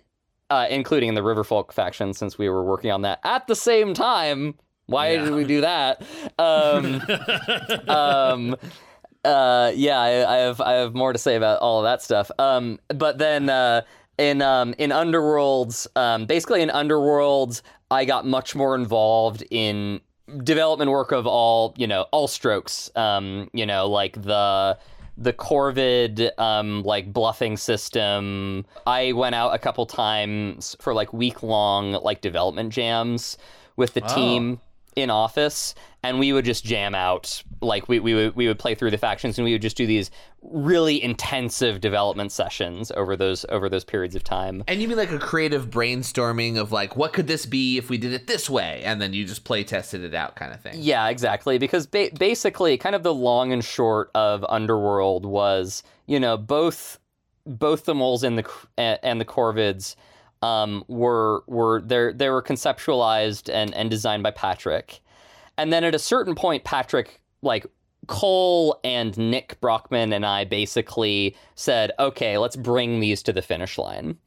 uh, 0.52 0.66
including 0.68 1.14
the 1.14 1.22
Riverfolk 1.22 1.72
faction, 1.72 2.12
since 2.12 2.36
we 2.38 2.48
were 2.48 2.62
working 2.64 2.90
on 2.90 3.02
that 3.02 3.20
at 3.24 3.46
the 3.46 3.56
same 3.56 3.94
time. 3.94 4.54
Why 4.86 5.12
Yeah. 5.12 5.24
did 5.24 5.34
we 5.34 5.44
do 5.44 5.60
that? 5.62 6.02
Um, 6.38 7.00
um, 7.88 8.56
uh, 9.24 9.72
yeah, 9.74 9.98
I, 10.00 10.34
I 10.34 10.36
have 10.38 10.60
I 10.60 10.72
have 10.72 10.94
more 10.94 11.12
to 11.12 11.18
say 11.18 11.36
about 11.36 11.60
all 11.60 11.78
of 11.80 11.84
that 11.84 12.02
stuff. 12.02 12.30
Um, 12.38 12.78
but 12.88 13.18
then 13.18 13.48
uh, 13.48 13.82
in 14.18 14.42
um, 14.42 14.74
in 14.78 14.90
Underworlds, 14.90 15.86
um, 15.96 16.26
basically 16.26 16.60
in 16.62 16.68
Underworlds, 16.68 17.62
I 17.90 18.04
got 18.04 18.26
much 18.26 18.54
more 18.54 18.74
involved 18.74 19.44
in 19.50 20.00
development 20.44 20.90
work 20.90 21.12
of 21.12 21.26
all 21.26 21.74
you 21.76 21.86
know 21.86 22.06
all 22.12 22.28
strokes. 22.28 22.90
Um, 22.96 23.48
you 23.52 23.64
know, 23.64 23.88
like 23.88 24.20
the 24.20 24.76
the 25.22 25.32
Corvid 25.32 26.36
um, 26.38 26.82
like 26.82 27.12
bluffing 27.12 27.56
system. 27.56 28.66
I 28.86 29.12
went 29.12 29.34
out 29.34 29.54
a 29.54 29.58
couple 29.58 29.86
times 29.86 30.76
for 30.80 30.92
like 30.94 31.12
week 31.12 31.42
long 31.42 31.92
like 31.92 32.20
development 32.20 32.72
jams 32.72 33.38
with 33.76 33.94
the 33.94 34.00
team 34.02 34.60
in 34.96 35.10
office 35.10 35.74
and 36.02 36.18
we 36.18 36.32
would 36.32 36.44
just 36.44 36.64
jam 36.64 36.94
out 36.94 37.42
like 37.60 37.88
we, 37.88 38.00
we 38.00 38.14
would 38.14 38.36
we 38.36 38.48
would 38.48 38.58
play 38.58 38.74
through 38.74 38.90
the 38.90 38.98
factions 38.98 39.38
and 39.38 39.44
we 39.44 39.52
would 39.52 39.62
just 39.62 39.76
do 39.76 39.86
these 39.86 40.10
really 40.42 41.02
intensive 41.02 41.80
development 41.80 42.32
sessions 42.32 42.90
over 42.96 43.16
those 43.16 43.46
over 43.48 43.68
those 43.68 43.84
periods 43.84 44.16
of 44.16 44.24
time 44.24 44.64
And 44.66 44.80
you 44.82 44.88
mean 44.88 44.96
like 44.96 45.12
a 45.12 45.18
creative 45.18 45.70
brainstorming 45.70 46.58
of 46.58 46.72
like, 46.72 46.96
what 46.96 47.12
could 47.12 47.26
this 47.26 47.46
be 47.46 47.78
if 47.78 47.88
we 47.90 47.98
did 47.98 48.12
it 48.12 48.26
this 48.26 48.50
way? 48.50 48.82
And 48.84 49.00
then 49.00 49.12
you 49.12 49.24
just 49.24 49.44
play 49.44 49.62
tested 49.64 50.02
it 50.02 50.14
out 50.14 50.34
kind 50.36 50.52
of 50.52 50.60
thing. 50.60 50.74
Yeah, 50.76 51.08
exactly. 51.08 51.58
Because 51.58 51.86
ba- 51.86 52.10
basically, 52.18 52.76
kind 52.78 52.94
of 52.94 53.02
the 53.02 53.14
long 53.14 53.52
and 53.52 53.64
short 53.64 54.10
of 54.14 54.44
Underworld 54.48 55.24
was, 55.26 55.82
you 56.06 56.18
know, 56.18 56.36
both 56.36 56.98
both 57.46 57.84
the 57.84 57.94
moles 57.94 58.22
and 58.22 58.38
the 58.38 58.50
and, 58.76 58.98
and 59.02 59.20
the 59.20 59.24
Corvids 59.24 59.96
um, 60.42 60.84
were 60.88 61.44
were 61.46 61.80
they 61.80 62.12
they 62.12 62.28
were 62.28 62.42
conceptualized 62.42 63.52
and 63.52 63.74
and 63.74 63.90
designed 63.90 64.22
by 64.22 64.30
Patrick, 64.30 65.00
and 65.56 65.72
then 65.72 65.84
at 65.84 65.94
a 65.94 65.98
certain 65.98 66.34
point, 66.34 66.64
Patrick 66.64 67.20
like. 67.42 67.66
Cole 68.08 68.80
and 68.82 69.16
Nick 69.16 69.60
Brockman 69.60 70.12
and 70.12 70.26
I 70.26 70.44
basically 70.44 71.36
said, 71.54 71.92
okay, 72.00 72.36
let's 72.36 72.56
bring 72.56 72.98
these 72.98 73.22
to 73.22 73.32
the 73.32 73.42
finish 73.42 73.78
line. 73.78 74.18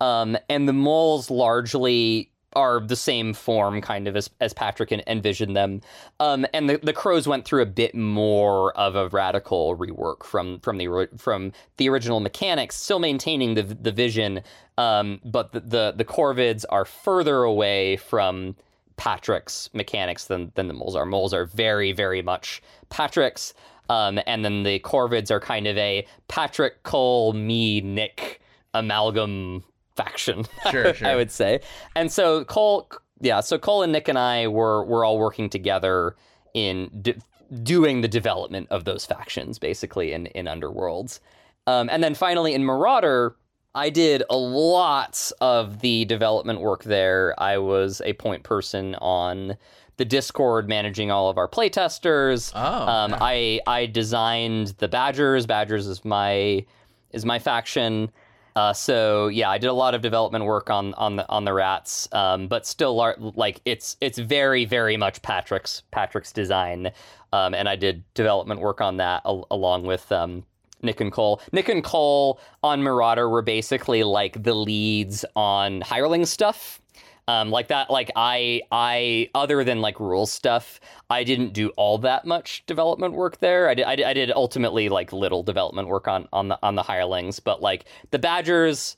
Um, 0.00 0.36
and 0.48 0.68
the 0.68 0.72
moles 0.72 1.30
largely 1.30 2.32
are 2.54 2.80
the 2.80 2.96
same 2.96 3.32
form, 3.32 3.80
kind 3.80 4.08
of 4.08 4.16
as, 4.16 4.28
as 4.40 4.52
Patrick 4.52 4.90
en- 4.90 5.04
envisioned 5.06 5.54
them. 5.54 5.80
Um, 6.18 6.44
and 6.52 6.68
the, 6.68 6.80
the 6.82 6.92
crows 6.92 7.28
went 7.28 7.44
through 7.44 7.62
a 7.62 7.66
bit 7.66 7.94
more 7.94 8.76
of 8.76 8.96
a 8.96 9.08
radical 9.10 9.76
rework 9.76 10.24
from 10.24 10.58
from 10.58 10.78
the 10.78 11.08
from 11.16 11.52
the 11.76 11.88
original 11.88 12.18
mechanics, 12.18 12.74
still 12.74 12.98
maintaining 12.98 13.54
the 13.54 13.62
the 13.62 13.92
vision. 13.92 14.42
Um, 14.76 15.20
but 15.24 15.52
the, 15.52 15.60
the 15.60 15.94
the 15.98 16.04
corvids 16.04 16.64
are 16.68 16.84
further 16.84 17.44
away 17.44 17.96
from 17.96 18.56
Patrick's 19.00 19.70
mechanics 19.72 20.26
than 20.26 20.52
than 20.56 20.68
the 20.68 20.74
moles 20.74 20.94
are. 20.94 21.06
Moles 21.06 21.32
are 21.32 21.46
very 21.46 21.90
very 21.90 22.20
much 22.20 22.62
Patrick's. 22.90 23.54
Um, 23.88 24.20
and 24.26 24.44
then 24.44 24.62
the 24.62 24.78
Corvids 24.80 25.30
are 25.30 25.40
kind 25.40 25.66
of 25.66 25.76
a 25.78 26.06
Patrick 26.28 26.82
Cole, 26.84 27.32
me, 27.32 27.80
Nick 27.80 28.40
amalgam 28.74 29.64
faction. 29.96 30.44
Sure, 30.70 30.92
sure. 30.94 31.08
I 31.08 31.16
would 31.16 31.30
say. 31.30 31.60
And 31.96 32.12
so 32.12 32.44
Cole, 32.44 32.90
yeah, 33.22 33.40
so 33.40 33.58
Cole 33.58 33.82
and 33.82 33.90
Nick 33.90 34.06
and 34.06 34.18
I 34.18 34.48
were 34.48 34.84
were 34.84 35.02
all 35.02 35.18
working 35.18 35.48
together 35.48 36.14
in 36.52 36.90
de- 37.00 37.16
doing 37.62 38.02
the 38.02 38.08
development 38.08 38.68
of 38.70 38.84
those 38.84 39.06
factions 39.06 39.58
basically 39.58 40.12
in 40.12 40.26
in 40.26 40.44
Underworlds. 40.44 41.20
Um, 41.66 41.88
and 41.90 42.04
then 42.04 42.14
finally 42.14 42.52
in 42.52 42.64
Marauder, 42.64 43.34
I 43.74 43.90
did 43.90 44.22
a 44.28 44.36
lot 44.36 45.30
of 45.40 45.80
the 45.80 46.04
development 46.04 46.60
work 46.60 46.82
there. 46.84 47.34
I 47.38 47.58
was 47.58 48.02
a 48.04 48.14
point 48.14 48.42
person 48.42 48.96
on 48.96 49.56
the 49.96 50.04
Discord 50.04 50.68
managing 50.68 51.10
all 51.10 51.28
of 51.28 51.38
our 51.38 51.46
playtesters. 51.46 52.52
Oh, 52.54 52.88
um. 52.88 53.14
I 53.20 53.60
I 53.66 53.86
designed 53.86 54.68
the 54.78 54.88
Badgers. 54.88 55.46
Badgers 55.46 55.86
is 55.86 56.04
my 56.04 56.64
is 57.12 57.24
my 57.24 57.38
faction. 57.38 58.10
Uh, 58.56 58.72
so 58.72 59.28
yeah, 59.28 59.48
I 59.48 59.58
did 59.58 59.68
a 59.68 59.72
lot 59.72 59.94
of 59.94 60.02
development 60.02 60.44
work 60.44 60.70
on 60.70 60.94
on 60.94 61.16
the 61.16 61.28
on 61.28 61.44
the 61.44 61.52
rats, 61.52 62.08
um, 62.12 62.48
but 62.48 62.66
still 62.66 62.96
lar- 62.96 63.16
like 63.18 63.60
it's 63.64 63.96
it's 64.00 64.18
very 64.18 64.64
very 64.64 64.96
much 64.96 65.22
Patrick's 65.22 65.82
Patrick's 65.92 66.32
design, 66.32 66.90
um, 67.32 67.54
and 67.54 67.68
I 67.68 67.76
did 67.76 68.02
development 68.14 68.60
work 68.60 68.80
on 68.80 68.96
that 68.96 69.22
al- 69.24 69.46
along 69.50 69.84
with 69.84 70.10
um, 70.10 70.44
Nick 70.82 71.00
and 71.00 71.12
Cole. 71.12 71.40
Nick 71.52 71.68
and 71.68 71.84
Cole 71.84 72.40
on 72.62 72.82
Marauder 72.82 73.28
were 73.28 73.42
basically 73.42 74.02
like 74.02 74.42
the 74.42 74.54
leads 74.54 75.24
on 75.36 75.80
hireling 75.80 76.26
stuff. 76.26 76.80
Um, 77.28 77.50
like 77.50 77.68
that, 77.68 77.90
like 77.90 78.10
I, 78.16 78.62
I, 78.72 79.30
other 79.36 79.62
than 79.62 79.80
like 79.80 80.00
rules 80.00 80.32
stuff, 80.32 80.80
I 81.10 81.22
didn't 81.22 81.52
do 81.52 81.68
all 81.76 81.98
that 81.98 82.24
much 82.24 82.64
development 82.66 83.14
work 83.14 83.38
there. 83.38 83.68
I 83.68 83.74
did, 83.74 83.86
I 83.86 84.12
did 84.12 84.32
ultimately 84.32 84.88
like 84.88 85.12
little 85.12 85.44
development 85.44 85.86
work 85.86 86.08
on 86.08 86.26
on 86.32 86.48
the 86.48 86.58
on 86.60 86.74
the 86.74 86.82
hirelings, 86.82 87.38
but 87.38 87.62
like 87.62 87.84
the 88.10 88.18
Badgers, 88.18 88.96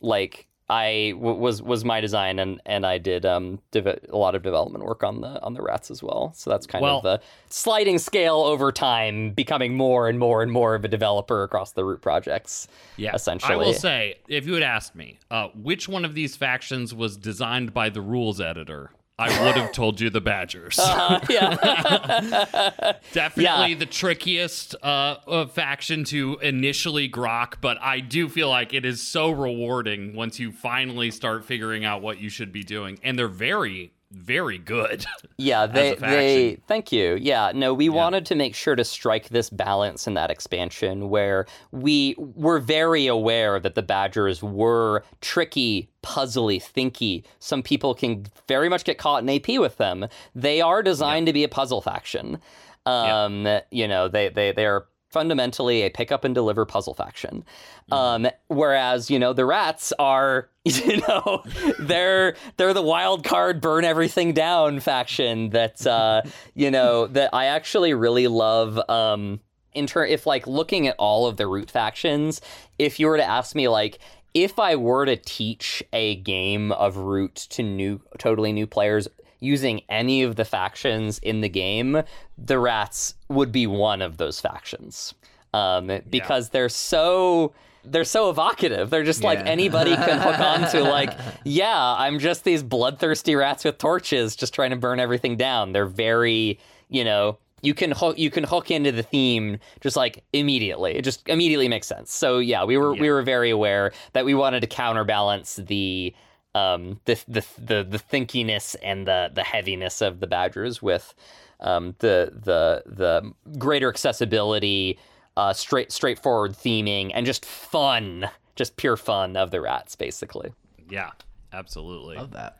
like 0.00 0.46
I 0.68 1.12
w- 1.14 1.36
was 1.38 1.60
was 1.62 1.84
my 1.84 2.00
design, 2.00 2.38
and 2.38 2.60
and 2.64 2.86
I 2.86 2.96
did 2.98 3.26
um 3.26 3.60
a 3.74 3.98
lot 4.16 4.34
of 4.34 4.42
development 4.42 4.84
work 4.84 5.02
on 5.04 5.20
the 5.20 5.40
on 5.42 5.52
the 5.52 5.60
rats 5.60 5.90
as 5.90 6.02
well. 6.02 6.32
So 6.34 6.48
that's 6.48 6.66
kind 6.66 6.82
Well- 6.82 6.96
of 6.98 7.02
the 7.02 7.20
sliding 7.50 7.98
scale 7.98 8.36
over 8.36 8.72
time, 8.72 9.30
becoming 9.32 9.76
more 9.76 10.08
and 10.08 10.18
more 10.18 10.42
and 10.42 10.50
more 10.50 10.74
of 10.74 10.84
a 10.84 10.88
developer 10.88 11.42
across 11.42 11.72
the 11.72 11.84
root 11.84 12.00
projects. 12.00 12.66
Yeah, 12.96 13.14
essentially. 13.14 13.52
I 13.52 13.56
will 13.56 13.74
say, 13.74 14.16
if 14.28 14.46
you 14.46 14.54
had 14.54 14.62
asked 14.62 14.94
me, 14.94 15.18
uh, 15.30 15.48
which 15.54 15.88
one 15.88 16.04
of 16.04 16.14
these 16.14 16.34
factions 16.36 16.94
was 16.94 17.16
designed 17.18 17.74
by 17.74 17.90
the 17.90 18.00
rules 18.00 18.40
editor, 18.40 18.90
I 19.16 19.44
would 19.44 19.56
have 19.56 19.70
told 19.70 20.00
you 20.00 20.10
the 20.10 20.20
Badgers. 20.20 20.76
Uh, 20.78 21.20
yeah. 21.30 21.54
Definitely 23.12 23.70
yeah. 23.70 23.78
the 23.78 23.86
trickiest 23.86 24.74
uh, 24.82 25.16
uh, 25.26 25.46
faction 25.46 26.02
to 26.04 26.38
initially 26.42 27.08
grok, 27.08 27.54
but 27.60 27.78
I 27.80 28.00
do 28.00 28.28
feel 28.28 28.48
like 28.48 28.74
it 28.74 28.84
is 28.84 29.00
so 29.00 29.30
rewarding 29.30 30.16
once 30.16 30.40
you 30.40 30.50
finally 30.50 31.12
start 31.12 31.44
figuring 31.44 31.84
out 31.84 32.02
what 32.02 32.18
you 32.18 32.28
should 32.28 32.50
be 32.50 32.64
doing, 32.64 32.98
and 33.04 33.16
they're 33.16 33.28
very, 33.28 33.92
very 34.14 34.58
good. 34.58 35.04
Yeah, 35.36 35.66
they 35.66 35.96
they 35.96 36.58
thank 36.68 36.92
you. 36.92 37.18
Yeah, 37.20 37.50
no, 37.52 37.74
we 37.74 37.88
wanted 37.88 38.24
to 38.26 38.36
make 38.36 38.54
sure 38.54 38.76
to 38.76 38.84
strike 38.84 39.30
this 39.30 39.50
balance 39.50 40.06
in 40.06 40.14
that 40.14 40.30
expansion 40.30 41.10
where 41.10 41.46
we 41.72 42.14
were 42.18 42.60
very 42.60 43.08
aware 43.08 43.58
that 43.58 43.74
the 43.74 43.82
Badgers 43.82 44.40
were 44.44 45.02
tricky, 45.20 45.88
puzzly, 46.04 46.62
thinky. 46.62 47.24
Some 47.40 47.64
people 47.64 47.94
can 47.96 48.26
very 48.46 48.68
much 48.68 48.84
get 48.84 48.96
caught 48.96 49.24
in 49.24 49.28
AP 49.28 49.58
with 49.58 49.76
them. 49.78 50.06
They 50.36 50.60
are 50.60 50.84
designed 50.84 51.26
to 51.26 51.32
be 51.32 51.42
a 51.42 51.48
puzzle 51.48 51.80
faction. 51.80 52.38
Um, 52.86 53.48
you 53.72 53.88
know, 53.88 54.06
they 54.06 54.28
they 54.28 54.52
they 54.52 54.66
are 54.66 54.86
fundamentally 55.14 55.82
a 55.82 55.90
pick 55.90 56.10
up 56.10 56.24
and 56.24 56.34
deliver 56.34 56.66
puzzle 56.66 56.92
faction. 56.92 57.44
Um, 57.92 58.26
whereas, 58.48 59.10
you 59.10 59.20
know, 59.20 59.32
the 59.32 59.46
rats 59.46 59.92
are, 59.98 60.50
you 60.64 61.00
know, 61.08 61.44
they're 61.78 62.34
they're 62.56 62.74
the 62.74 62.82
wild 62.82 63.22
card 63.24 63.60
burn 63.60 63.84
everything 63.84 64.32
down 64.34 64.80
faction 64.80 65.50
that 65.50 65.86
uh, 65.86 66.22
you 66.54 66.70
know, 66.70 67.06
that 67.06 67.30
I 67.32 67.46
actually 67.46 67.94
really 67.94 68.26
love 68.26 68.78
um 68.90 69.40
in 69.72 69.86
turn 69.86 70.08
if 70.08 70.26
like 70.26 70.46
looking 70.46 70.88
at 70.88 70.96
all 70.98 71.26
of 71.26 71.36
the 71.36 71.46
root 71.46 71.70
factions, 71.70 72.40
if 72.78 72.98
you 72.98 73.06
were 73.06 73.16
to 73.16 73.24
ask 73.24 73.54
me 73.54 73.68
like 73.68 74.00
if 74.34 74.58
I 74.58 74.74
were 74.74 75.06
to 75.06 75.16
teach 75.16 75.80
a 75.92 76.16
game 76.16 76.72
of 76.72 76.96
root 76.96 77.36
to 77.50 77.62
new 77.62 78.00
totally 78.18 78.52
new 78.52 78.66
players 78.66 79.06
using 79.44 79.82
any 79.88 80.22
of 80.22 80.36
the 80.36 80.44
factions 80.44 81.18
in 81.20 81.40
the 81.40 81.48
game, 81.48 82.02
the 82.36 82.58
rats 82.58 83.14
would 83.28 83.52
be 83.52 83.66
one 83.66 84.02
of 84.02 84.16
those 84.16 84.40
factions. 84.40 85.14
Um, 85.52 86.00
because 86.10 86.48
they're 86.48 86.68
so 86.68 87.52
they're 87.84 88.04
so 88.04 88.30
evocative. 88.30 88.90
They're 88.90 89.04
just 89.04 89.22
like 89.22 89.38
anybody 89.40 89.94
can 89.94 90.18
hook 90.18 90.38
on 90.40 90.70
to 90.70 90.82
like, 90.82 91.10
yeah, 91.44 91.94
I'm 91.98 92.18
just 92.18 92.44
these 92.44 92.62
bloodthirsty 92.62 93.34
rats 93.34 93.64
with 93.64 93.78
torches 93.78 94.36
just 94.36 94.54
trying 94.54 94.70
to 94.70 94.76
burn 94.76 94.98
everything 94.98 95.36
down. 95.36 95.72
They're 95.72 95.86
very, 95.86 96.58
you 96.88 97.04
know, 97.04 97.38
you 97.62 97.74
can 97.74 97.92
hook 97.92 98.18
you 98.18 98.30
can 98.30 98.44
hook 98.44 98.70
into 98.70 98.92
the 98.92 99.02
theme 99.02 99.58
just 99.80 99.96
like 99.96 100.22
immediately. 100.32 100.96
It 100.96 101.02
just 101.02 101.26
immediately 101.28 101.68
makes 101.68 101.86
sense. 101.86 102.12
So 102.12 102.38
yeah, 102.38 102.64
we 102.64 102.76
were 102.76 102.94
we 102.94 103.10
were 103.10 103.22
very 103.22 103.50
aware 103.50 103.92
that 104.12 104.24
we 104.24 104.34
wanted 104.34 104.60
to 104.60 104.66
counterbalance 104.66 105.56
the 105.56 106.14
um 106.54 107.00
the 107.04 107.22
the 107.26 107.44
the, 107.58 107.84
the 107.84 107.98
thinkiness 107.98 108.76
and 108.82 109.06
the 109.06 109.30
the 109.34 109.42
heaviness 109.42 110.00
of 110.00 110.20
the 110.20 110.26
badgers 110.26 110.82
with 110.82 111.14
um 111.60 111.94
the 111.98 112.32
the 112.32 112.82
the 112.86 113.32
greater 113.58 113.88
accessibility 113.88 114.98
uh 115.36 115.52
straight 115.52 115.90
straightforward 115.90 116.52
theming 116.52 117.10
and 117.14 117.26
just 117.26 117.44
fun 117.44 118.28
just 118.56 118.76
pure 118.76 118.96
fun 118.96 119.36
of 119.36 119.50
the 119.50 119.60
rats 119.60 119.96
basically 119.96 120.52
yeah, 120.88 121.10
absolutely. 121.52 122.16
Love 122.16 122.32
that. 122.32 122.58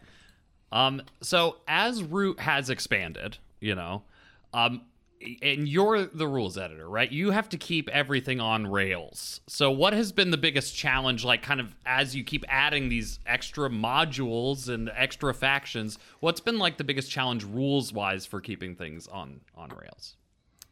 Um, 0.73 1.03
so 1.21 1.57
as 1.69 2.03
Root 2.03 2.41
has 2.41 2.71
expanded, 2.71 3.39
you 3.61 3.75
know, 3.75 4.03
um, 4.53 4.83
and 5.43 5.69
you're 5.69 6.05
the 6.07 6.27
rules 6.29 6.57
editor, 6.59 6.89
right? 6.89 7.11
You 7.11 7.31
have 7.31 7.49
to 7.51 7.57
keep 7.57 7.89
everything 7.91 8.41
on 8.41 8.67
rails. 8.67 9.41
So 9.47 9.71
what 9.71 9.93
has 9.93 10.13
been 10.13 10.31
the 10.31 10.37
biggest 10.37 10.77
challenge, 10.77 11.25
like 11.25 11.43
kind 11.43 11.61
of 11.61 11.75
as 11.87 12.15
you 12.15 12.25
keep 12.25 12.45
adding 12.49 12.89
these 12.89 13.19
extra 13.27 13.69
modules 13.69 14.69
and 14.69 14.91
extra 14.95 15.33
factions? 15.35 15.99
What's 16.21 16.41
been 16.41 16.59
like 16.59 16.77
the 16.77 16.85
biggest 16.85 17.11
challenge 17.11 17.45
rules 17.45 17.93
wise 17.93 18.27
for 18.27 18.41
keeping 18.41 18.75
things 18.77 19.07
on 19.09 19.41
on 19.57 19.71
rails? 19.71 20.17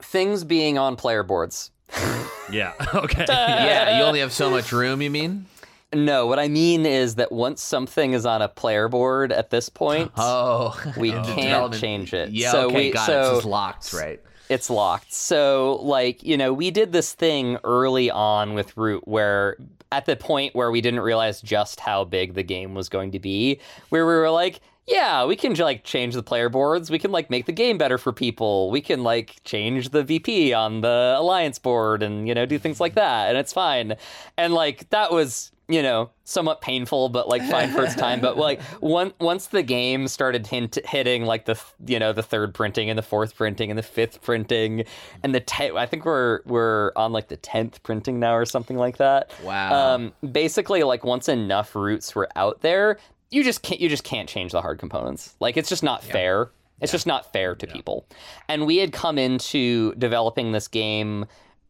things 0.01 0.43
being 0.43 0.79
on 0.79 0.97
player 0.97 1.23
boards 1.23 1.71
Yeah. 2.51 2.73
Okay. 2.95 3.25
Yeah, 3.29 3.99
you 3.99 4.05
only 4.05 4.19
have 4.21 4.33
so 4.33 4.51
much 4.51 4.73
room. 4.73 5.01
You 5.01 5.11
mean? 5.11 5.47
no 5.95 6.27
what 6.27 6.39
i 6.39 6.49
mean 6.49 6.87
is 6.87 7.17
that 7.17 7.31
once 7.31 7.63
something 7.63 8.15
is 8.15 8.25
on 8.25 8.41
a 8.41 8.49
player 8.49 8.89
board 8.89 9.31
at 9.31 9.51
this 9.51 9.69
point 9.69 10.11
Oh, 10.17 10.75
we 10.97 11.11
in 11.11 11.19
oh. 11.19 11.25
can't 11.35 11.75
change 11.75 12.15
it 12.15 12.31
Yeah, 12.31 12.51
so 12.51 12.67
okay, 12.69 12.75
we 12.75 12.91
got 12.93 13.07
so 13.07 13.35
it. 13.35 13.37
It's 13.37 13.45
locked, 13.45 13.93
right? 13.93 14.19
It's 14.53 14.71
locked. 14.71 15.13
So, 15.13 15.81
like, 15.83 16.23
you 16.23 16.37
know, 16.37 16.53
we 16.53 16.71
did 16.71 16.93
this 16.93 17.13
thing 17.13 17.59
early 17.65 18.11
on 18.11 18.55
with 18.55 18.77
Root 18.77 19.07
where 19.07 19.57
at 19.91 20.07
the 20.07 20.17
point 20.17 20.55
where 20.55 20.71
we 20.71 20.81
didn't 20.81 21.01
realize 21.01 21.41
just 21.41 21.81
how 21.81 22.05
big 22.05 22.35
the 22.35 22.43
game 22.43 22.75
was 22.75 22.89
going 22.89 23.11
to 23.13 23.19
be, 23.19 23.61
where 23.91 24.07
we 24.07 24.13
were 24.15 24.31
like, 24.31 24.61
yeah, 24.87 25.25
we 25.25 25.37
can 25.37 25.55
like 25.55 25.85
change 25.85 26.15
the 26.15 26.23
player 26.23 26.49
boards. 26.49 26.91
We 26.91 26.99
can 26.99 27.13
like 27.13 27.31
make 27.31 27.47
the 27.47 27.53
game 27.53 27.79
better 27.79 27.99
for 27.99 28.13
people. 28.13 28.71
We 28.71 28.81
can 28.81 29.05
like 29.05 29.37
change 29.45 29.91
the 29.91 30.03
VP 30.03 30.53
on 30.53 30.81
the 30.81 31.15
alliance 31.19 31.59
board 31.59 32.03
and, 32.03 32.27
you 32.27 32.35
know, 32.35 32.47
do 32.47 32.59
things 32.59 32.81
like 32.81 32.95
that. 32.95 33.29
And 33.29 33.39
it's 33.39 33.53
fine. 33.53 33.95
And 34.37 34.55
like, 34.55 34.91
that 34.91 35.13
was, 35.13 35.52
you 35.69 35.83
know, 35.83 36.11
somewhat 36.25 36.61
painful, 36.61 37.09
but 37.09 37.29
like 37.29 37.43
fine 37.43 37.71
first 37.71 37.99
time. 37.99 38.21
But 38.21 38.37
like 38.37 38.61
one, 38.81 39.13
once 39.21 39.47
the 39.47 39.63
game 39.63 40.09
started 40.09 40.47
hint, 40.47 40.79
hitting 40.85 41.25
like 41.25 41.45
the 41.45 41.61
you 41.87 41.99
know 41.99 42.13
the 42.13 42.23
third 42.23 42.55
printing 42.55 42.91
and 42.91 42.99
the 42.99 43.03
fourth 43.03 43.37
printing 43.37 43.71
and 43.71 43.79
the 43.79 43.83
fifth 43.83 44.23
printing 44.23 44.85
and 45.23 45.35
the 45.35 45.41
te- 45.41 45.71
I 45.71 45.87
think 45.87 46.05
we're 46.05 46.41
we're 46.45 46.93
on 46.97 47.13
like 47.13 47.29
the 47.29 47.37
tenth 47.37 47.83
printing 47.83 48.19
now 48.19 48.35
or 48.35 48.45
something 48.45 48.77
like 48.77 48.99
that. 48.99 49.31
Wow. 49.43 49.95
Um, 49.95 50.13
basically, 50.33 50.83
like 50.83 51.05
once 51.05 51.29
enough 51.29 51.75
roots 51.75 52.15
were 52.15 52.29
out 52.37 52.61
there, 52.61 52.99
you 53.31 53.45
just 53.45 53.63
can't 53.63 53.81
you 53.81 53.89
just 53.89 54.05
can't 54.05 54.29
change 54.29 54.53
the 54.53 54.61
hard 54.61 54.79
components. 54.79 55.35
Like 55.41 55.57
it's 55.57 55.69
just 55.69 55.83
not 55.83 56.03
fair. 56.03 56.51
It's 56.81 56.91
just 56.91 57.07
not 57.07 57.33
fair 57.33 57.55
to 57.55 57.67
people. 57.69 58.07
And 58.49 58.67
we 58.67 58.79
had 58.79 58.93
come 58.93 59.17
into 59.17 59.95
developing 59.95 60.51
this 60.51 60.67
game 60.67 61.27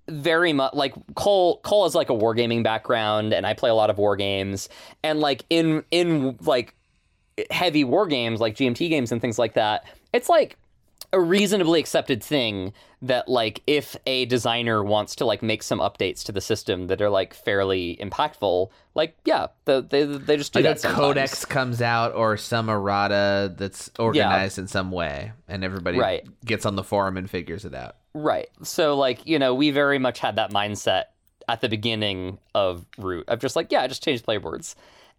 very 0.09 0.53
much 0.53 0.75
like 0.75 0.95
Cole 1.15 1.61
Cole 1.63 1.85
has 1.85 1.95
like 1.95 2.11
a 2.11 2.15
wargaming 2.15 2.63
background 2.63 3.33
and 3.33 3.47
I 3.47 3.55
play 3.55 3.71
a 3.71 3.75
lot 3.75 3.89
of 3.91 3.99
war 3.99 4.17
games 4.17 4.69
and 5.03 5.21
like 5.21 5.45
in 5.51 5.85
in 5.91 6.37
like 6.43 6.75
heavy 7.51 7.85
war 7.85 8.07
games 8.07 8.41
like 8.41 8.57
GMT 8.57 8.89
games 8.89 9.13
and 9.13 9.21
things 9.21 9.39
like 9.39 9.55
that 9.55 9.85
it's 10.13 10.29
like 10.29 10.57
a 11.15 11.21
reasonably 11.21 11.79
accepted 11.79 12.23
thing 12.23 12.73
that 13.03 13.29
like 13.29 13.63
if 13.67 13.97
a 14.07 14.25
designer 14.27 14.83
wants 14.83 15.15
to 15.17 15.25
like 15.27 15.43
make 15.43 15.63
some 15.63 15.79
updates 15.79 16.25
to 16.25 16.33
the 16.33 16.41
system 16.41 16.87
that 16.87 17.03
are 17.03 17.11
like 17.11 17.35
fairly 17.35 17.97
impactful 18.01 18.71
like 18.95 19.17
yeah 19.25 19.47
the, 19.67 19.83
they 19.83 20.05
they 20.05 20.37
just 20.37 20.53
do 20.53 20.59
like 20.61 20.65
that 20.65 20.77
a 20.77 20.81
sometimes. 20.81 20.99
codex 21.01 21.45
comes 21.45 21.81
out 21.83 22.15
or 22.15 22.37
some 22.37 22.69
errata 22.69 23.55
that's 23.57 23.91
organized 23.99 24.59
in 24.59 24.67
some 24.67 24.91
way, 24.91 25.33
and 25.49 25.63
everybody 25.65 25.99
Right. 25.99 26.27
gets 26.45 26.65
on 26.67 26.77
the 26.77 26.85
forum 26.85 27.17
and 27.17 27.29
figures 27.31 27.65
it 27.65 27.75
out. 27.75 27.97
Right. 28.15 28.49
So 28.63 28.97
like, 28.97 29.27
you 29.27 29.39
know, 29.39 29.55
we 29.55 29.71
very 29.71 29.99
much 29.99 30.19
had 30.19 30.37
that 30.37 30.51
mindset 30.53 31.05
at 31.49 31.61
the 31.61 31.69
beginning 31.69 32.39
of 32.55 32.85
Root 32.99 33.25
of 33.29 33.41
just 33.41 33.57
like, 33.57 33.73
yeah, 33.73 33.87
just 33.87 34.03
change 34.05 34.23
playboards. 34.23 34.75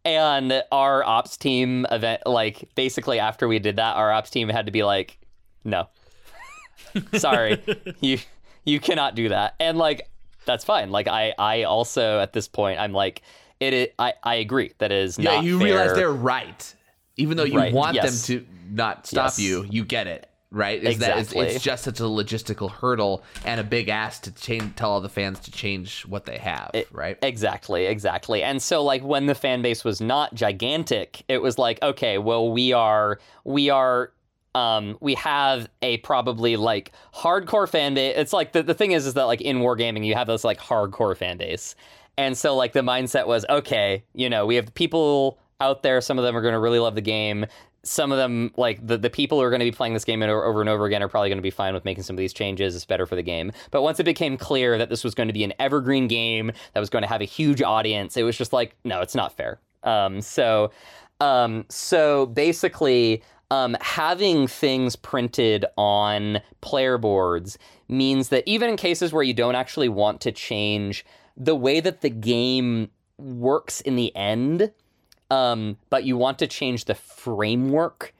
And 0.05 0.61
our 0.71 1.03
ops 1.03 1.37
team 1.37 1.85
event 1.91 2.21
like 2.25 2.69
basically 2.75 3.19
after 3.19 3.47
we 3.47 3.59
did 3.59 3.77
that, 3.77 3.95
our 3.95 4.11
ops 4.11 4.29
team 4.29 4.49
had 4.49 4.65
to 4.65 4.71
be 4.71 4.83
like, 4.83 5.17
no. 5.63 5.87
Sorry, 7.13 7.61
you 8.01 8.17
you 8.65 8.79
cannot 8.79 9.15
do 9.15 9.29
that. 9.29 9.55
And 9.59 9.77
like 9.77 10.09
that's 10.45 10.63
fine. 10.65 10.91
Like 10.91 11.07
I 11.07 11.33
I 11.39 11.63
also 11.63 12.19
at 12.19 12.33
this 12.33 12.47
point 12.47 12.79
I'm 12.79 12.91
like 12.93 13.21
it 13.59 13.93
I 13.97 14.13
I 14.23 14.35
agree 14.35 14.73
that 14.79 14.91
it 14.91 14.97
is 15.03 15.17
Yeah, 15.17 15.41
you 15.41 15.57
fair. 15.57 15.65
realize 15.67 15.93
they're 15.95 16.11
right, 16.11 16.75
even 17.17 17.37
though 17.37 17.43
you 17.45 17.57
Right, 17.57 17.73
want 17.73 17.95
yes. 17.95 18.27
them 18.27 18.39
to 18.39 18.47
not 18.69 19.07
stop 19.07 19.25
Yes. 19.25 19.39
you. 19.39 19.65
You 19.69 19.85
get 19.85 20.07
it, 20.07 20.27
right? 20.53 20.81
Is 20.81 20.99
that 20.99 21.17
it's, 21.17 21.31
Exactly. 21.31 21.55
it's 21.55 21.63
just 21.63 21.83
such 21.83 21.99
a 21.99 22.03
logistical 22.03 22.71
hurdle 22.71 23.23
and 23.43 23.59
a 23.59 23.63
big 23.63 23.89
ask 23.89 24.21
to 24.23 24.31
change, 24.31 24.75
tell 24.75 24.91
all 24.91 25.01
the 25.01 25.09
fans 25.09 25.39
to 25.41 25.51
change 25.51 26.03
what 26.03 26.25
they 26.25 26.37
have, 26.37 26.71
right? 26.91 27.17
Exactly, 27.21 27.87
exactly. 27.87 28.43
And 28.43 28.61
so 28.61 28.83
like 28.83 29.03
when 29.03 29.25
the 29.25 29.35
fan 29.35 29.61
base 29.61 29.83
was 29.83 29.99
not 29.99 30.33
gigantic, 30.35 31.23
it 31.27 31.41
was 31.41 31.57
like, 31.57 31.81
okay, 31.81 32.17
well 32.19 32.51
we 32.51 32.71
are 32.71 33.19
we 33.43 33.69
are 33.69 34.13
um 34.55 34.95
we 35.01 35.15
have 35.15 35.67
a 35.81 35.97
probably 35.97 36.55
like 36.55 36.91
hardcore 37.13 37.67
fan 37.67 37.95
base. 37.95 38.13
It's 38.15 38.31
like 38.33 38.51
the, 38.53 38.61
the 38.61 38.75
thing 38.75 38.91
is 38.91 39.07
is 39.07 39.15
that 39.15 39.23
like 39.23 39.41
in 39.41 39.57
wargaming 39.57 40.05
you 40.05 40.13
have 40.13 40.27
this 40.27 40.43
like 40.43 40.59
hardcore 40.59 41.17
fan 41.17 41.37
base. 41.37 41.75
And 42.15 42.37
so 42.37 42.55
like 42.55 42.73
the 42.73 42.81
mindset 42.81 43.25
was, 43.25 43.43
okay, 43.49 44.03
you 44.13 44.29
know, 44.29 44.45
we 44.45 44.53
have 44.55 44.71
people 44.75 45.39
out 45.59 45.81
there, 45.81 45.99
some 46.01 46.19
of 46.19 46.23
them 46.23 46.37
are 46.37 46.41
going 46.41 46.53
to 46.53 46.59
really 46.59 46.77
love 46.77 46.93
the 46.93 47.01
game. 47.01 47.47
Some 47.85 48.11
of 48.11 48.17
them, 48.17 48.51
like 48.55 48.85
the, 48.85 48.97
the 48.97 49.09
people 49.09 49.39
who 49.39 49.43
are 49.43 49.49
going 49.49 49.59
to 49.59 49.65
be 49.65 49.71
playing 49.71 49.93
this 49.93 50.05
game 50.05 50.21
over 50.21 50.61
and 50.61 50.69
over 50.69 50.85
again, 50.85 51.03
are 51.03 51.09
probably 51.09 51.29
going 51.29 51.37
to 51.37 51.43
be 51.43 51.49
fine 51.49 51.73
with 51.73 51.83
making 51.83 52.03
some 52.03 52.15
of 52.15 52.17
these 52.17 52.33
changes. 52.33 52.75
It's 52.75 52.85
better 52.85 53.05
for 53.05 53.15
the 53.15 53.23
game. 53.23 53.51
But 53.71 53.81
once 53.81 53.99
it 53.99 54.05
became 54.05 54.37
clear 54.37 54.77
that 54.77 54.89
this 54.89 55.03
was 55.03 55.13
going 55.13 55.27
to 55.27 55.33
be 55.33 55.43
an 55.43 55.53
evergreen 55.59 56.07
game 56.07 56.51
that 56.73 56.79
was 56.79 56.89
going 56.89 57.01
to 57.03 57.09
have 57.09 57.21
a 57.21 57.25
huge 57.25 57.61
audience, 57.61 58.15
it 58.15 58.23
was 58.23 58.37
just 58.37 58.53
like, 58.53 58.75
no, 58.83 59.01
it's 59.01 59.15
not 59.15 59.35
fair. 59.35 59.59
Um, 59.83 60.21
so, 60.21 60.71
um, 61.19 61.65
so 61.67 62.27
basically, 62.27 63.21
um, 63.51 63.77
having 63.81 64.47
things 64.47 64.95
printed 64.95 65.65
on 65.77 66.41
player 66.61 66.97
boards 66.97 67.57
means 67.87 68.29
that 68.29 68.43
even 68.47 68.69
in 68.69 68.77
cases 68.77 69.13
where 69.13 69.23
you 69.23 69.33
don't 69.33 69.55
actually 69.55 69.89
want 69.89 70.21
to 70.21 70.31
change 70.31 71.05
the 71.37 71.55
way 71.55 71.79
that 71.79 72.01
the 72.01 72.09
game 72.09 72.89
works 73.17 73.81
in 73.81 73.95
the 73.95 74.15
end, 74.15 74.71
um, 75.31 75.77
but 75.89 76.03
you 76.03 76.17
want 76.17 76.39
to 76.39 76.47
change 76.47 76.85
the 76.85 76.95
framework 76.95 78.13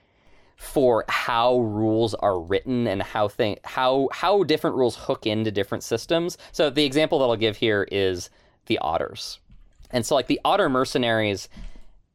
for 0.56 1.04
how 1.10 1.60
rules 1.60 2.14
are 2.16 2.40
written 2.40 2.88
and 2.88 3.04
how 3.04 3.28
thing 3.28 3.58
how 3.66 4.08
how 4.14 4.44
different 4.44 4.76
rules 4.76 4.96
hook 4.96 5.26
into 5.26 5.52
different 5.52 5.84
systems. 5.84 6.38
So 6.52 6.70
the 6.70 6.86
example 6.86 7.20
that 7.20 7.26
I'll 7.26 7.36
give 7.36 7.58
here 7.58 7.88
is 7.92 8.30
the 8.68 8.78
otters. 8.80 9.40
And 9.92 10.06
so 10.06 10.16
like 10.16 10.28
the 10.28 10.40
otter 10.46 10.70
mercenaries 10.70 11.50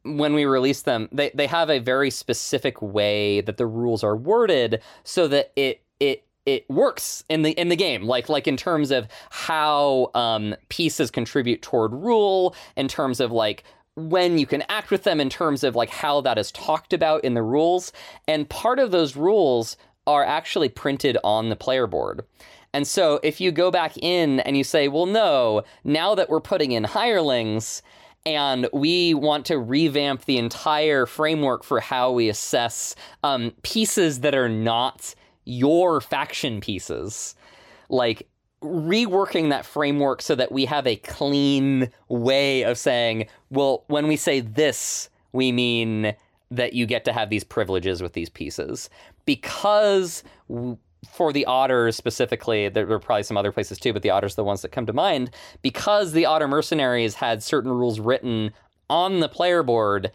when 0.04 0.32
we 0.32 0.44
release 0.44 0.82
them, 0.82 1.08
they, 1.12 1.30
they 1.34 1.46
have 1.46 1.68
a 1.68 1.78
very 1.78 2.10
specific 2.10 2.80
way 2.80 3.40
that 3.42 3.56
the 3.56 3.66
rules 3.66 4.02
are 4.02 4.16
worded 4.16 4.80
so 5.04 5.28
that 5.28 5.52
it 5.56 5.82
it 6.00 6.24
it 6.46 6.68
works 6.70 7.24
in 7.28 7.42
the 7.42 7.50
in 7.52 7.68
the 7.68 7.76
game 7.76 8.04
like 8.04 8.30
like 8.30 8.46
in 8.48 8.56
terms 8.56 8.90
of 8.90 9.06
how 9.28 10.10
um, 10.14 10.54
pieces 10.70 11.10
contribute 11.10 11.60
toward 11.60 11.92
rule 11.92 12.54
in 12.76 12.88
terms 12.88 13.20
of 13.20 13.30
like 13.30 13.64
when 13.98 14.38
you 14.38 14.46
can 14.46 14.62
act 14.68 14.90
with 14.90 15.02
them 15.02 15.20
in 15.20 15.28
terms 15.28 15.64
of 15.64 15.76
like 15.76 15.90
how 15.90 16.20
that 16.20 16.38
is 16.38 16.52
talked 16.52 16.92
about 16.92 17.24
in 17.24 17.34
the 17.34 17.42
rules 17.42 17.92
and 18.26 18.48
part 18.48 18.78
of 18.78 18.90
those 18.90 19.16
rules 19.16 19.76
are 20.06 20.24
actually 20.24 20.68
printed 20.68 21.18
on 21.24 21.48
the 21.48 21.56
player 21.56 21.86
board 21.86 22.24
and 22.72 22.86
so 22.86 23.18
if 23.22 23.40
you 23.40 23.50
go 23.50 23.70
back 23.70 23.96
in 23.98 24.40
and 24.40 24.56
you 24.56 24.64
say 24.64 24.88
well 24.88 25.06
no 25.06 25.62
now 25.84 26.14
that 26.14 26.28
we're 26.28 26.40
putting 26.40 26.72
in 26.72 26.84
hirelings 26.84 27.82
and 28.26 28.68
we 28.72 29.14
want 29.14 29.46
to 29.46 29.58
revamp 29.58 30.24
the 30.26 30.38
entire 30.38 31.06
framework 31.06 31.64
for 31.64 31.80
how 31.80 32.12
we 32.12 32.28
assess 32.28 32.94
um, 33.22 33.52
pieces 33.62 34.20
that 34.20 34.34
are 34.34 34.50
not 34.50 35.14
your 35.46 36.00
faction 36.00 36.60
pieces. 36.60 37.34
Like 37.88 38.28
reworking 38.62 39.50
that 39.50 39.64
framework 39.64 40.22
so 40.22 40.34
that 40.34 40.50
we 40.50 40.64
have 40.64 40.86
a 40.86 40.96
clean 40.96 41.90
way 42.08 42.62
of 42.62 42.76
saying, 42.78 43.26
well, 43.50 43.84
when 43.86 44.08
we 44.08 44.16
say 44.16 44.40
this, 44.40 45.08
we 45.32 45.52
mean 45.52 46.14
that 46.50 46.72
you 46.72 46.86
get 46.86 47.04
to 47.04 47.12
have 47.12 47.30
these 47.30 47.44
privileges 47.44 48.02
with 48.02 48.14
these 48.14 48.28
pieces. 48.28 48.90
Because 49.26 50.24
for 51.06 51.32
the 51.32 51.44
otters 51.44 51.94
specifically, 51.96 52.68
there 52.68 52.90
are 52.90 52.98
probably 52.98 53.22
some 53.22 53.36
other 53.36 53.52
places 53.52 53.78
too, 53.78 53.92
but 53.92 54.02
the 54.02 54.10
otters 54.10 54.32
are 54.32 54.36
the 54.36 54.44
ones 54.44 54.62
that 54.62 54.72
come 54.72 54.86
to 54.86 54.92
mind. 54.92 55.30
Because 55.62 56.12
the 56.12 56.26
otter 56.26 56.48
mercenaries 56.48 57.14
had 57.14 57.42
certain 57.42 57.70
rules 57.70 58.00
written 58.00 58.52
on 58.90 59.20
the 59.20 59.28
player 59.28 59.62
board, 59.62 60.10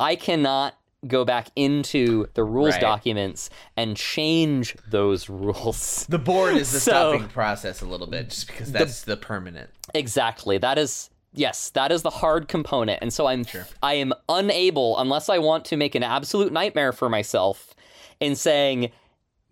I 0.00 0.16
cannot 0.16 0.74
go 1.06 1.24
back 1.24 1.48
into 1.56 2.26
the 2.34 2.44
rules 2.44 2.72
Right. 2.74 2.80
documents 2.80 3.50
and 3.76 3.96
change 3.96 4.76
those 4.88 5.28
rules. 5.28 6.06
The 6.08 6.18
board 6.18 6.56
is 6.56 6.72
the 6.72 6.80
So- 6.80 7.12
stopping 7.12 7.28
process 7.28 7.82
a 7.82 7.86
little 7.86 8.06
bit, 8.06 8.30
just 8.30 8.46
because 8.46 8.72
that's 8.72 9.02
the, 9.02 9.16
permanent. 9.16 9.70
Exactly. 9.94 10.58
That 10.58 10.78
is 10.78 11.10
yes, 11.32 11.70
that 11.70 11.90
is 11.92 12.02
the 12.02 12.10
hard 12.10 12.48
component. 12.48 13.00
And 13.02 13.12
so 13.12 13.26
I'm 13.26 13.44
I 13.82 13.94
am 13.94 14.12
unable 14.28 14.98
unless 14.98 15.28
I 15.28 15.38
want 15.38 15.64
to 15.66 15.76
make 15.76 15.94
an 15.94 16.02
absolute 16.02 16.52
nightmare 16.52 16.92
for 16.92 17.08
myself 17.08 17.74
in 18.20 18.36
saying 18.36 18.90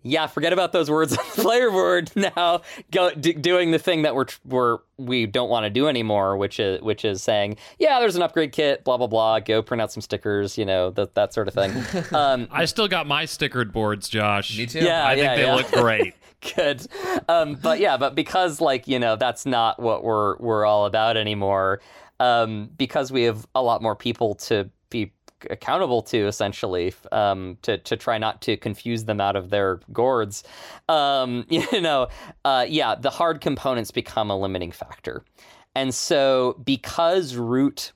yeah, 0.03 0.27
forget 0.27 0.53
about 0.53 0.73
those 0.73 0.91
words 0.91 1.17
on 1.17 1.25
the 1.35 1.41
player 1.41 1.71
board 1.71 2.11
now. 2.37 2.61
Go 2.91 3.11
d- 3.11 3.33
doing 3.33 3.71
the 3.71 3.79
thing 3.79 4.03
that 4.03 4.15
we're 4.15 4.27
we're 4.45 4.79
we 4.97 5.25
don't 5.25 5.49
want 5.49 5.63
to 5.63 5.69
do 5.69 5.87
anymore, 5.87 6.37
which 6.37 6.59
is 6.59 6.81
which 6.81 7.05
is 7.05 7.23
saying, 7.23 7.57
yeah, 7.79 7.99
there's 7.99 8.15
an 8.15 8.21
upgrade 8.21 8.51
kit, 8.51 8.83
blah 8.83 8.97
blah 8.97 9.07
blah. 9.07 9.39
Go 9.39 9.61
print 9.61 9.81
out 9.81 9.91
some 9.91 10.01
stickers, 10.01 10.57
you 10.57 10.65
know, 10.65 10.91
that 10.91 11.15
that 11.15 11.33
sort 11.33 11.47
of 11.47 11.53
thing. 11.53 11.73
Um, 12.13 12.47
I 12.51 12.65
still 12.65 12.87
got 12.87 13.07
my 13.07 13.23
stickered 13.23 13.71
boards, 13.71 14.07
Josh. 14.07 14.57
Me 14.57 14.65
too. 14.65 14.79
Yeah. 14.79 15.07
I 15.07 15.15
think 15.15 15.35
they 15.35 15.43
yeah. 15.43 15.55
look 15.55 15.71
great. 15.71 16.13
good 16.55 16.85
um 17.29 17.55
but 17.55 17.79
yeah 17.79 17.95
but 17.95 18.15
because 18.15 18.59
like 18.59 18.85
you 18.85 18.99
know 18.99 19.15
that's 19.15 19.45
not 19.45 19.81
what 19.81 20.03
we're 20.03 20.35
we're 20.37 20.65
all 20.65 20.85
about 20.85 21.15
anymore 21.15 21.79
um 22.19 22.69
because 22.77 23.13
we 23.13 23.23
have 23.23 23.47
a 23.55 23.63
lot 23.63 23.81
more 23.81 23.95
people 23.95 24.35
to 24.35 24.65
be 24.65 24.71
accountable 25.49 26.01
to 26.01 26.27
essentially 26.27 26.93
um 27.11 27.57
to 27.61 27.77
to 27.79 27.95
try 27.95 28.17
not 28.17 28.41
to 28.41 28.57
confuse 28.57 29.05
them 29.05 29.21
out 29.21 29.35
of 29.35 29.49
their 29.49 29.79
gourds 29.91 30.43
um 30.89 31.45
you 31.49 31.81
know 31.81 32.07
uh 32.45 32.65
yeah 32.67 32.95
the 32.95 33.09
hard 33.09 33.41
components 33.41 33.91
become 33.91 34.29
a 34.29 34.37
limiting 34.37 34.71
factor 34.71 35.23
and 35.75 35.93
so 35.93 36.59
because 36.63 37.35
root 37.35 37.91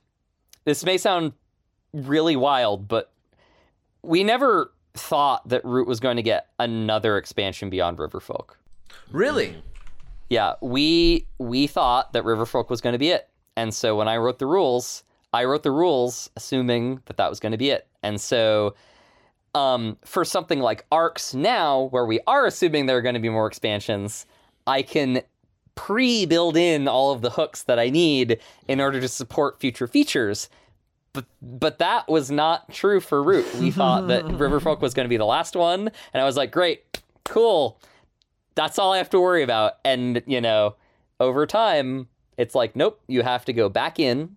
this 0.64 0.84
may 0.84 0.98
sound 0.98 1.32
really 1.92 2.36
wild 2.36 2.88
but 2.88 3.12
we 4.02 4.24
never 4.24 4.72
thought 4.94 5.48
that 5.48 5.64
Root 5.64 5.86
was 5.86 6.00
going 6.00 6.16
to 6.16 6.22
get 6.22 6.48
another 6.58 7.16
expansion 7.16 7.70
beyond 7.70 7.98
Riverfolk. 7.98 8.50
Really? 9.10 9.62
Yeah, 10.28 10.54
we 10.60 11.26
we 11.38 11.66
thought 11.66 12.12
that 12.12 12.24
Riverfolk 12.24 12.68
was 12.68 12.80
going 12.80 12.92
to 12.92 12.98
be 12.98 13.10
it. 13.10 13.28
And 13.56 13.72
so 13.72 13.96
when 13.96 14.08
I 14.08 14.18
wrote 14.18 14.38
the 14.38 14.46
rules, 14.46 15.02
I 15.32 15.44
wrote 15.44 15.62
the 15.62 15.70
rules 15.70 16.30
assuming 16.36 17.00
that 17.06 17.16
that 17.16 17.28
was 17.28 17.40
going 17.40 17.52
to 17.52 17.58
be 17.58 17.70
it. 17.70 17.86
And 18.02 18.20
so 18.20 18.74
um, 19.54 19.96
for 20.04 20.24
something 20.24 20.60
like 20.60 20.86
Arcs 20.92 21.34
now, 21.34 21.88
where 21.90 22.06
we 22.06 22.20
are 22.26 22.46
assuming 22.46 22.86
there 22.86 22.96
are 22.96 23.02
going 23.02 23.14
to 23.14 23.20
be 23.20 23.28
more 23.28 23.46
expansions, 23.46 24.26
I 24.66 24.82
can 24.82 25.22
pre-build 25.74 26.56
in 26.56 26.88
all 26.88 27.12
of 27.12 27.22
the 27.22 27.30
hooks 27.30 27.62
that 27.64 27.78
I 27.78 27.88
need 27.88 28.40
in 28.66 28.80
order 28.80 29.00
to 29.00 29.08
support 29.08 29.60
future 29.60 29.86
features. 29.86 30.48
But 31.12 31.24
but 31.40 31.78
that 31.78 32.08
was 32.08 32.30
not 32.30 32.72
true 32.72 33.00
for 33.00 33.22
Root. 33.22 33.46
We 33.56 33.70
thought 33.70 34.08
that 34.08 34.24
Riverfolk 34.24 34.80
was 34.80 34.92
going 34.92 35.04
to 35.04 35.08
be 35.08 35.16
the 35.16 35.24
last 35.24 35.56
one, 35.56 35.90
and 36.12 36.22
I 36.22 36.24
was 36.24 36.36
like, 36.36 36.50
great, 36.50 37.00
cool. 37.24 37.80
That's 38.54 38.78
all 38.78 38.92
I 38.92 38.98
have 38.98 39.10
to 39.10 39.20
worry 39.20 39.42
about. 39.42 39.74
And 39.84 40.22
you 40.26 40.40
know, 40.40 40.74
over 41.20 41.46
time, 41.46 42.08
it's 42.36 42.54
like, 42.54 42.76
nope, 42.76 43.00
you 43.06 43.22
have 43.22 43.44
to 43.46 43.52
go 43.52 43.68
back 43.68 43.98
in, 43.98 44.36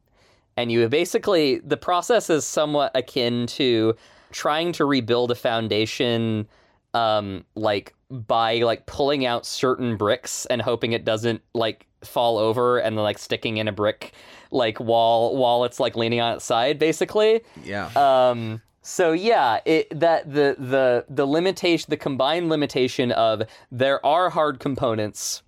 and 0.57 0.71
you 0.71 0.87
basically 0.89 1.59
the 1.59 1.77
process 1.77 2.29
is 2.29 2.45
somewhat 2.45 2.91
akin 2.95 3.47
to 3.47 3.95
trying 4.31 4.71
to 4.71 4.85
rebuild 4.85 5.31
a 5.31 5.35
foundation 5.35 6.47
um 6.93 7.43
like 7.55 7.93
by 8.09 8.57
like 8.59 8.85
pulling 8.85 9.25
out 9.25 9.45
certain 9.45 9.95
bricks 9.95 10.45
and 10.47 10.61
hoping 10.61 10.91
it 10.91 11.05
doesn't 11.05 11.41
like 11.53 11.87
fall 12.03 12.37
over 12.37 12.77
and 12.79 12.97
then 12.97 13.03
like 13.03 13.17
sticking 13.17 13.57
in 13.57 13.67
a 13.67 13.71
brick 13.71 14.11
like 14.51 14.77
while 14.79 15.35
while 15.35 15.63
it's 15.63 15.79
like 15.79 15.95
leaning 15.95 16.19
on 16.19 16.35
its 16.35 16.45
side 16.45 16.77
basically 16.79 17.41
Yeah. 17.63 17.89
um 17.95 18.61
so 18.81 19.11
yeah 19.11 19.59
it 19.65 19.87
that 19.97 20.29
the 20.31 20.55
the 20.57 21.05
the 21.07 21.25
limitation 21.25 21.85
the 21.89 21.97
combined 21.97 22.49
limitation 22.49 23.11
of 23.11 23.43
there 23.71 24.03
are 24.05 24.29
hard 24.29 24.59
components 24.59 25.43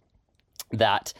that 0.71 1.13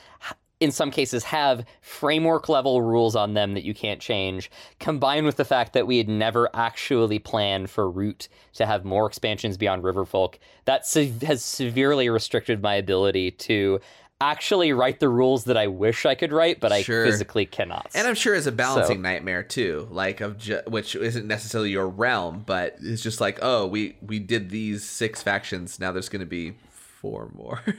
in 0.59 0.71
some 0.71 0.91
cases 0.91 1.23
have 1.25 1.65
framework 1.81 2.47
level 2.47 2.81
rules 2.81 3.15
on 3.15 3.33
them 3.33 3.53
that 3.53 3.63
you 3.63 3.73
can't 3.73 3.99
change 3.99 4.49
combined 4.79 5.25
with 5.25 5.35
the 5.35 5.43
fact 5.45 5.73
that 5.73 5.87
we 5.87 5.97
had 5.97 6.07
never 6.07 6.49
actually 6.55 7.19
planned 7.19 7.69
for 7.69 7.89
root 7.89 8.29
to 8.53 8.65
have 8.65 8.85
more 8.85 9.05
expansions 9.05 9.57
beyond 9.57 9.83
riverfolk 9.83 10.35
that 10.65 10.85
se- 10.85 11.13
has 11.23 11.43
severely 11.43 12.07
restricted 12.09 12.61
my 12.61 12.75
ability 12.75 13.31
to 13.31 13.79
actually 14.21 14.71
write 14.71 15.01
the 15.01 15.09
rules 15.09 15.43
that 15.45 15.57
i 15.57 15.67
wish 15.67 16.05
i 16.05 16.15
could 16.15 16.31
write 16.31 16.61
but 16.61 16.71
Sure. 16.83 17.03
i 17.03 17.09
physically 17.09 17.45
cannot 17.45 17.89
And 17.93 18.07
I'm 18.07 18.15
sure 18.15 18.33
it's 18.35 18.45
a 18.47 18.51
balancing 18.53 18.97
So- 18.99 19.01
nightmare 19.01 19.43
too, 19.43 19.87
like 19.91 20.21
of 20.21 20.37
ju- 20.37 20.61
which 20.67 20.95
isn't 20.95 21.27
necessarily 21.27 21.71
your 21.71 21.89
realm, 21.89 22.43
but 22.45 22.77
it's 22.81 23.01
just 23.01 23.19
like, 23.19 23.39
oh, 23.41 23.65
we 23.67 23.97
we 24.01 24.19
did 24.19 24.49
these 24.49 24.83
six 24.85 25.21
factions. 25.21 25.77
Now 25.79 25.91
there's 25.91 26.07
going 26.09 26.21
to 26.21 26.25
be 26.25 26.53
four 26.71 27.31
more. 27.35 27.61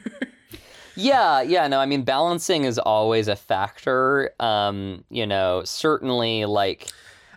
Yeah, 0.96 1.42
yeah, 1.42 1.66
no, 1.68 1.80
I 1.80 1.86
mean 1.86 2.02
balancing 2.02 2.64
is 2.64 2.78
always 2.78 3.28
a 3.28 3.36
factor. 3.36 4.30
Um, 4.40 5.04
you 5.10 5.26
know, 5.26 5.62
certainly 5.64 6.44
like 6.44 6.88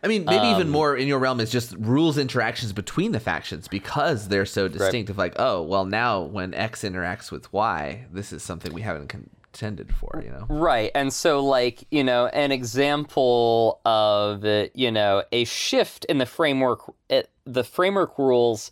I 0.03 0.08
mean, 0.08 0.26
maybe 0.26 0.47
even 0.47 0.64
Um, 0.64 0.70
more 0.70 0.95
in 0.95 1.08
your 1.08 1.20
realm 1.20 1.39
is 1.39 1.49
just 1.49 1.76
rules 1.78 2.18
interactions 2.18 2.72
between 2.72 3.12
the 3.12 3.20
factions 3.20 3.68
because 3.68 4.28
they're 4.28 4.45
so 4.45 4.68
distinct. 4.68 5.10
Of 5.10 5.18
like, 5.18 5.34
oh, 5.38 5.62
well, 5.62 5.86
now 5.86 6.22
when 6.22 6.53
X 6.53 6.84
interacts 6.84 7.32
with 7.32 7.51
Y, 7.51 8.05
this 8.12 8.32
is 8.32 8.43
something 8.43 8.74
we 8.74 8.82
haven't 8.82 9.08
contended 9.08 9.93
for. 9.95 10.22
You 10.24 10.32
know, 10.32 10.45
Right. 10.49 10.91
And 10.93 11.12
so, 11.12 11.43
like, 11.43 11.86
you 11.89 12.03
know, 12.03 12.28
an 12.28 12.51
example 12.51 13.82
of, 13.86 14.45
you 14.74 14.91
know, 14.91 15.24
a 15.32 15.45
shift 15.45 16.05
in 16.05 16.20
the 16.20 16.26
framework, 16.26 16.82
it, 17.10 17.30
the 17.45 17.64
framework 17.64 18.18
rules 18.20 18.72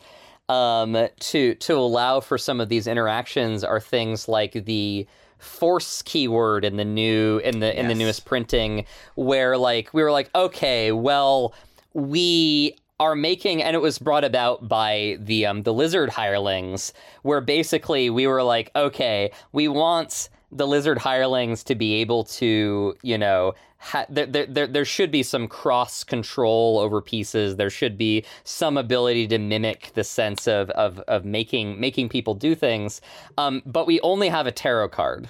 um, 0.50 1.08
to, 1.20 1.56
to 1.56 1.74
allow 1.76 2.20
for 2.20 2.38
some 2.38 2.62
of 2.62 2.70
these 2.70 2.88
interactions 2.88 3.64
are 3.64 3.80
things 3.80 4.28
like 4.28 4.66
the 4.66 5.08
force 5.38 6.02
keyword 6.02 6.66
in 6.66 6.78
the 6.78 6.86
new 6.86 7.39
in 7.39 7.60
the 7.60 7.78
in 7.78 7.88
the 7.88 7.93
newest 7.93 8.26
printing 8.26 8.86
where 9.16 9.58
like 9.58 9.93
we 9.93 10.02
were 10.02 10.12
like 10.12 10.30
okay 10.34 10.91
well 10.91 11.54
we 11.93 12.76
are 13.00 13.16
making 13.16 13.62
and 13.62 13.76
it 13.76 13.80
was 13.80 14.00
brought 14.00 14.24
about 14.24 14.68
by 14.68 15.18
the 15.20 15.46
um 15.46 15.64
the 15.64 15.74
lizard 15.74 16.10
hirelings 16.10 16.93
where 17.24 17.41
basically 17.41 18.10
we 18.10 18.26
were 18.26 18.43
like 18.43 18.72
okay 18.76 19.30
we 19.52 19.68
want 19.68 20.30
the 20.52 20.68
lizard 20.68 20.98
hirelings 20.98 21.64
to 21.64 21.76
be 21.76 21.96
able 21.96 22.24
to 22.24 22.96
you 23.02 23.18
know 23.18 23.54
ha- 23.78 24.06
there, 24.10 24.26
there, 24.26 24.46
there, 24.46 24.68
there 24.68 24.86
should 24.86 25.12
be 25.12 25.24
some 25.24 25.48
cross 25.48 26.04
control 26.04 26.80
over 26.80 27.02
pieces. 27.02 27.56
There 27.56 27.70
should 27.70 27.98
be 27.98 28.26
some 28.43 28.78
ability 28.78 29.28
to 29.28 29.38
mimic 29.38 29.91
the 29.93 30.04
sense 30.04 30.48
of 30.48 30.70
of, 30.72 31.00
of 31.08 31.26
making 31.26 31.80
making 31.80 32.10
people 32.10 32.34
do 32.34 32.56
things. 32.56 33.02
Um, 33.38 33.62
but 33.66 33.88
we 33.88 34.00
only 34.02 34.30
have 34.30 34.48
a 34.48 34.52
tarot 34.52 34.89
card 34.89 35.30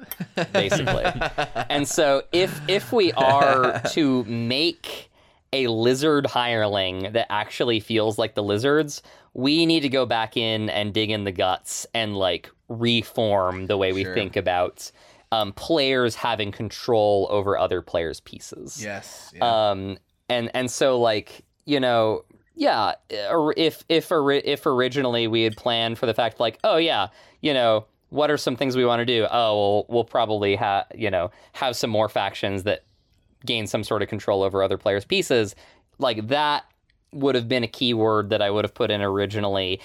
basically. 0.52 1.04
And 1.70 1.86
so 1.86 2.22
if 2.32 2.60
if 2.68 2.92
we 2.92 3.12
are 3.12 3.80
to 3.90 4.24
make 4.24 5.10
a 5.52 5.66
lizard 5.66 6.26
hireling 6.26 7.12
that 7.12 7.30
actually 7.30 7.78
feels 7.78 8.18
like 8.18 8.34
the 8.34 8.42
lizards, 8.42 9.02
we 9.34 9.64
need 9.66 9.80
to 9.80 9.88
go 9.88 10.04
back 10.06 10.36
in 10.36 10.68
and 10.70 10.92
dig 10.92 11.10
in 11.10 11.24
the 11.24 11.32
guts 11.32 11.86
and 11.94 12.16
like 12.16 12.50
reform 12.68 13.66
the 13.66 13.76
way 13.76 13.92
we 13.92 14.04
Sure. 14.04 14.14
think 14.14 14.36
about 14.36 14.90
um, 15.30 15.52
players 15.54 16.14
having 16.14 16.52
control 16.52 17.26
over 17.30 17.56
other 17.56 17.80
players' 17.80 18.20
pieces. 18.20 18.82
yes, 18.82 19.32
Um, 19.40 19.96
and 20.28 20.50
and 20.54 20.70
so 20.70 20.98
like 21.00 21.44
you 21.64 21.80
know, 21.80 22.24
yeah, 22.54 22.92
if 23.08 23.84
if 23.88 24.10
if 24.12 24.66
originally 24.66 25.26
we 25.28 25.42
had 25.42 25.56
planned 25.56 25.98
for 25.98 26.06
the 26.06 26.12
fact 26.14 26.38
like, 26.40 26.58
oh 26.64 26.76
yeah, 26.76 27.08
you 27.40 27.54
know, 27.54 27.86
what 28.10 28.30
are 28.30 28.36
some 28.36 28.56
things 28.56 28.76
we 28.76 28.84
want 28.84 29.00
to 29.00 29.06
do? 29.06 29.26
Oh, 29.30 29.56
well, 29.56 29.86
we'll 29.88 30.04
probably 30.04 30.56
have 30.56 30.86
you 30.94 31.10
know 31.10 31.30
have 31.54 31.76
some 31.76 31.88
more 31.88 32.08
factions 32.10 32.64
that 32.64 32.82
gain 33.46 33.66
some 33.66 33.82
sort 33.84 34.02
of 34.02 34.08
control 34.08 34.42
over 34.42 34.62
other 34.62 34.76
players' 34.76 35.04
pieces. 35.06 35.54
Like 35.98 36.28
that 36.28 36.64
would 37.12 37.34
have 37.34 37.48
been 37.48 37.62
a 37.64 37.68
keyword 37.68 38.30
that 38.30 38.42
I 38.42 38.50
would 38.50 38.64
have 38.64 38.74
put 38.74 38.90
in 38.90 39.02
originally. 39.02 39.80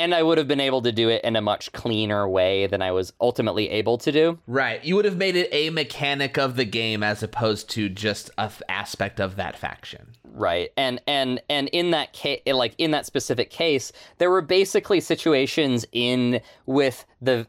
And 0.00 0.14
I 0.14 0.22
would 0.22 0.38
have 0.38 0.46
been 0.46 0.60
able 0.60 0.80
to 0.82 0.92
do 0.92 1.08
it 1.08 1.24
in 1.24 1.34
a 1.34 1.40
much 1.40 1.72
cleaner 1.72 2.28
way 2.28 2.68
than 2.68 2.80
I 2.82 2.92
was 2.92 3.12
ultimately 3.20 3.68
able 3.70 3.98
to 3.98 4.12
do. 4.12 4.38
right. 4.46 4.82
You 4.84 4.94
would 4.94 5.04
have 5.04 5.16
made 5.16 5.34
it 5.34 5.48
a 5.50 5.70
mechanic 5.70 6.38
of 6.38 6.54
the 6.54 6.64
game 6.64 7.02
as 7.02 7.20
opposed 7.24 7.68
to 7.70 7.88
just 7.88 8.30
a 8.38 8.42
f- 8.42 8.62
aspect 8.68 9.18
of 9.18 9.34
that 9.36 9.58
faction. 9.58 10.14
right 10.34 10.70
and 10.76 11.00
and 11.08 11.40
and 11.50 11.66
in 11.72 11.90
that 11.90 12.12
case 12.12 12.40
like 12.46 12.74
in 12.78 12.92
that 12.92 13.06
specific 13.06 13.50
case 13.50 13.90
there 14.18 14.30
were 14.30 14.42
basically 14.42 15.00
situations 15.00 15.84
in 15.90 16.40
with 16.66 17.04
the 17.20 17.44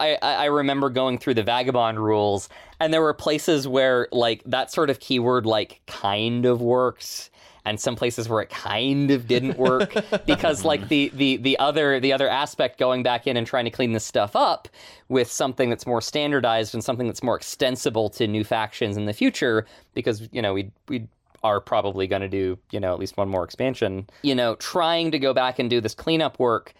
I, 0.00 0.18
I 0.20 0.32
I 0.34 0.44
remember 0.46 0.90
going 0.90 1.18
through 1.18 1.34
the 1.34 1.44
vagabond 1.44 2.00
rules 2.00 2.48
and 2.80 2.92
there 2.92 3.00
were 3.02 3.14
places 3.14 3.68
where 3.68 4.08
like 4.10 4.42
that 4.46 4.72
sort 4.72 4.90
of 4.90 4.98
keyword 4.98 5.46
like 5.46 5.82
kind 5.86 6.46
of 6.46 6.60
works 6.60 7.30
and 7.66 7.80
some 7.80 7.96
places 7.96 8.28
where 8.28 8.40
it 8.40 8.48
kind 8.48 9.10
of 9.10 9.26
didn't 9.26 9.58
work 9.58 9.92
because 10.26 10.64
like 10.64 10.88
the, 10.88 11.10
the 11.14 11.36
the 11.38 11.58
other 11.58 12.00
the 12.00 12.12
other 12.12 12.28
aspect 12.28 12.78
going 12.78 13.02
back 13.02 13.26
in 13.26 13.36
and 13.36 13.46
trying 13.46 13.64
to 13.64 13.70
clean 13.70 13.92
this 13.92 14.04
stuff 14.04 14.34
up 14.34 14.68
with 15.08 15.30
something 15.30 15.68
that's 15.68 15.86
more 15.86 16.00
standardized 16.00 16.72
and 16.72 16.82
something 16.82 17.08
that's 17.08 17.22
more 17.22 17.36
extensible 17.36 18.08
to 18.08 18.26
new 18.26 18.44
factions 18.44 18.96
in 18.96 19.04
the 19.04 19.12
future 19.12 19.66
because 19.92 20.28
you 20.32 20.40
know 20.40 20.54
we 20.54 20.70
we 20.88 21.06
are 21.42 21.60
probably 21.60 22.06
going 22.06 22.22
to 22.22 22.28
do 22.28 22.56
you 22.70 22.80
know 22.80 22.92
at 22.92 22.98
least 22.98 23.16
one 23.16 23.28
more 23.28 23.44
expansion 23.44 24.08
you 24.22 24.34
know 24.34 24.54
trying 24.56 25.10
to 25.10 25.18
go 25.18 25.34
back 25.34 25.58
and 25.58 25.68
do 25.68 25.80
this 25.80 25.94
cleanup 25.94 26.38
work 26.38 26.72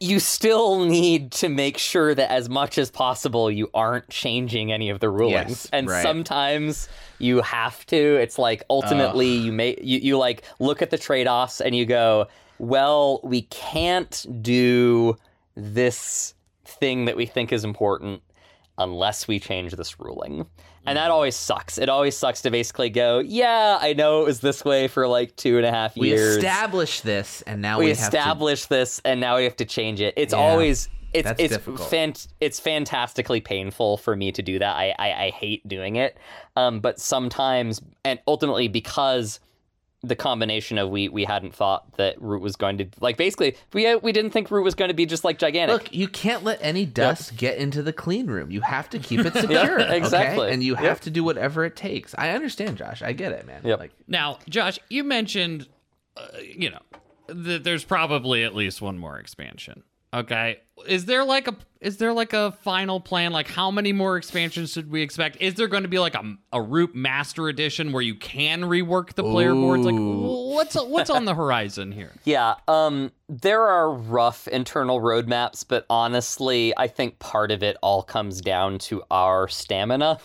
you 0.00 0.20
still 0.20 0.84
need 0.84 1.32
to 1.32 1.48
make 1.48 1.78
sure 1.78 2.14
that 2.14 2.30
as 2.30 2.48
much 2.48 2.78
as 2.78 2.90
possible 2.90 3.50
you 3.50 3.70
aren't 3.74 4.08
changing 4.08 4.72
any 4.72 4.90
of 4.90 5.00
the 5.00 5.08
rulings. 5.08 5.50
Yes, 5.50 5.68
and 5.72 5.88
right. 5.88 6.02
sometimes 6.02 6.88
you 7.18 7.40
have 7.40 7.84
to. 7.86 7.96
It's 7.96 8.38
like 8.38 8.62
ultimately 8.68 9.28
you 9.28 9.52
may 9.52 9.78
you, 9.80 9.98
you 9.98 10.18
like 10.18 10.42
look 10.58 10.82
at 10.82 10.90
the 10.90 10.98
trade-offs 10.98 11.60
and 11.60 11.74
you 11.74 11.86
go 11.86 12.26
well 12.58 13.20
we 13.22 13.42
can't 13.42 14.26
do 14.42 15.16
this 15.56 16.34
thing 16.64 17.04
that 17.04 17.16
we 17.16 17.26
think 17.26 17.52
is 17.52 17.64
important 17.64 18.22
unless 18.78 19.28
we 19.28 19.38
change 19.38 19.72
this 19.72 20.00
ruling 20.00 20.46
and 20.86 20.96
that 20.98 21.10
always 21.10 21.34
sucks. 21.36 21.78
It 21.78 21.88
always 21.88 22.16
sucks 22.16 22.42
to 22.42 22.50
basically 22.50 22.90
go 22.90 23.18
yeah 23.20 23.78
i 23.80 23.92
know 23.94 24.22
it 24.22 24.26
was 24.26 24.40
this 24.40 24.64
way 24.64 24.88
for 24.88 25.06
like 25.08 25.34
two 25.36 25.56
and 25.56 25.66
a 25.66 25.70
half 25.70 25.96
years. 25.96 26.36
We 26.36 26.38
established 26.46 27.04
this, 27.04 27.42
and 27.42 27.62
now 27.62 27.78
we, 27.78 27.86
we 27.86 27.90
have 27.90 28.10
to. 28.10 28.16
established 28.18 28.68
this 28.68 29.00
and 29.04 29.20
now 29.20 29.36
we 29.36 29.44
have 29.44 29.56
to 29.56 29.64
change 29.64 30.00
it. 30.00 30.14
It's 30.16 30.32
Yeah, 30.32 30.40
always 30.40 30.88
it's 31.12 31.30
it's 31.38 31.56
fant- 31.58 32.26
it's 32.40 32.58
fantastically 32.58 33.40
painful 33.40 33.96
for 33.98 34.16
me 34.16 34.32
to 34.32 34.42
do 34.42 34.58
that. 34.58 34.74
I 34.76 34.94
i, 34.98 35.24
I 35.26 35.30
hate 35.30 35.66
doing 35.68 35.96
it. 35.96 36.16
Um 36.56 36.80
but 36.80 36.98
sometimes 37.00 37.80
and 38.04 38.18
ultimately 38.26 38.66
because 38.68 39.40
the 40.06 40.16
combination 40.16 40.78
of 40.78 40.90
we 40.90 41.08
we 41.08 41.24
hadn't 41.24 41.54
thought 41.54 41.96
that 41.96 42.20
root 42.20 42.40
was 42.42 42.56
going 42.56 42.78
to 42.78 42.86
like 43.00 43.16
basically 43.16 43.56
we 43.72 43.94
we 43.96 44.12
didn't 44.12 44.30
think 44.30 44.50
root 44.50 44.62
was 44.62 44.74
going 44.74 44.88
to 44.88 44.94
be 44.94 45.06
just 45.06 45.24
like 45.24 45.38
gigantic 45.38 45.82
Look, 45.84 45.94
you 45.94 46.08
can't 46.08 46.44
let 46.44 46.58
any 46.62 46.84
dust 46.86 47.36
get 47.36 47.58
into 47.58 47.82
the 47.82 47.92
clean 47.92 48.26
room. 48.26 48.50
You 48.50 48.60
have 48.60 48.88
to 48.90 48.98
keep 48.98 49.20
it 49.20 49.32
secure. 49.40 49.78
exactly. 49.78 50.44
Okay? 50.46 50.52
And 50.54 50.62
you 50.62 50.72
Yep. 50.74 50.82
have 50.82 51.00
to 51.02 51.10
do 51.10 51.24
whatever 51.24 51.64
it 51.64 51.76
takes. 51.76 52.14
I 52.18 52.30
understand, 52.30 52.76
Josh. 52.76 53.02
I 53.02 53.12
get 53.12 53.32
it, 53.32 53.46
man. 53.46 53.62
Yep. 53.64 53.78
Like, 53.78 53.92
Now, 54.08 54.38
Josh, 54.48 54.78
you 54.90 55.04
mentioned, 55.04 55.68
uh, 56.16 56.26
you 56.42 56.70
know, 56.70 56.80
that 57.28 57.64
there's 57.64 57.84
probably 57.84 58.44
at 58.44 58.54
least 58.54 58.82
one 58.82 58.98
more 58.98 59.18
expansion. 59.18 59.82
Okay, 60.14 60.58
is 60.86 61.06
there 61.06 61.24
like 61.24 61.48
a 61.48 61.56
is 61.80 61.96
there 61.98 62.12
like 62.12 62.32
a 62.32 62.52
final 62.62 63.00
plan? 63.00 63.32
Like, 63.32 63.48
how 63.48 63.70
many 63.70 63.92
more 63.92 64.16
expansions 64.16 64.72
should 64.72 64.90
we 64.90 65.02
expect? 65.02 65.38
Is 65.40 65.54
there 65.54 65.66
going 65.66 65.82
to 65.82 65.88
be 65.88 65.98
like 65.98 66.14
a, 66.14 66.36
a 66.52 66.62
Root 66.62 66.94
Master 66.94 67.48
Edition 67.48 67.92
where 67.92 68.00
you 68.00 68.14
can 68.14 68.62
rework 68.62 69.14
the 69.14 69.22
player 69.22 69.52
boards? 69.52 69.84
Like, 69.84 69.96
what's 69.96 70.76
what's 70.76 71.10
on 71.10 71.24
the 71.24 71.34
horizon 71.34 71.92
here? 71.92 72.12
Yeah, 72.24 72.54
um, 72.68 73.12
there 73.28 73.62
are 73.62 73.92
rough 73.92 74.48
internal 74.48 75.00
roadmaps, 75.00 75.64
but 75.66 75.84
honestly, 75.90 76.72
I 76.76 76.86
think 76.86 77.18
part 77.18 77.50
of 77.50 77.62
it 77.62 77.76
all 77.82 78.02
comes 78.02 78.40
down 78.40 78.78
to 78.78 79.02
our 79.10 79.48
stamina. 79.48 80.18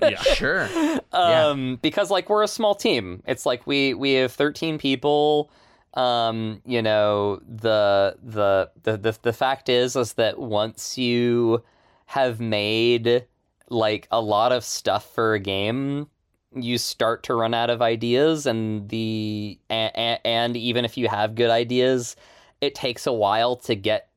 Yeah, 0.00 0.20
sure. 0.34 0.68
Yeah. 0.72 0.98
um 1.12 1.78
because 1.82 2.10
like 2.10 2.28
we're 2.30 2.44
a 2.44 2.48
small 2.48 2.76
team 2.76 3.24
it's 3.26 3.44
like 3.44 3.66
we 3.66 3.92
we 3.92 4.12
have 4.12 4.30
13 4.32 4.78
people 4.78 5.50
um 5.94 6.60
you 6.64 6.82
know 6.82 7.40
the 7.48 8.16
the 8.22 8.70
the 8.82 8.96
the, 8.96 9.18
the 9.22 9.32
fact 9.32 9.68
is 9.68 9.96
is 9.96 10.14
that 10.14 10.38
once 10.38 10.98
you 10.98 11.62
have 12.06 12.40
made 12.40 13.26
like 13.70 14.06
a 14.10 14.20
lot 14.20 14.52
of 14.52 14.64
stuff 14.64 15.14
for 15.14 15.34
a 15.34 15.40
game 15.40 16.06
you 16.54 16.78
start 16.78 17.22
to 17.22 17.34
run 17.34 17.54
out 17.54 17.70
of 17.70 17.82
ideas 17.82 18.46
and 18.46 18.88
the 18.88 19.58
and, 19.70 20.20
and 20.24 20.56
even 20.56 20.84
if 20.84 20.96
you 20.96 21.08
have 21.08 21.34
good 21.34 21.50
ideas 21.50 22.16
it 22.60 22.74
takes 22.74 23.06
a 23.06 23.12
while 23.12 23.56
to 23.56 23.74
get 23.74 24.07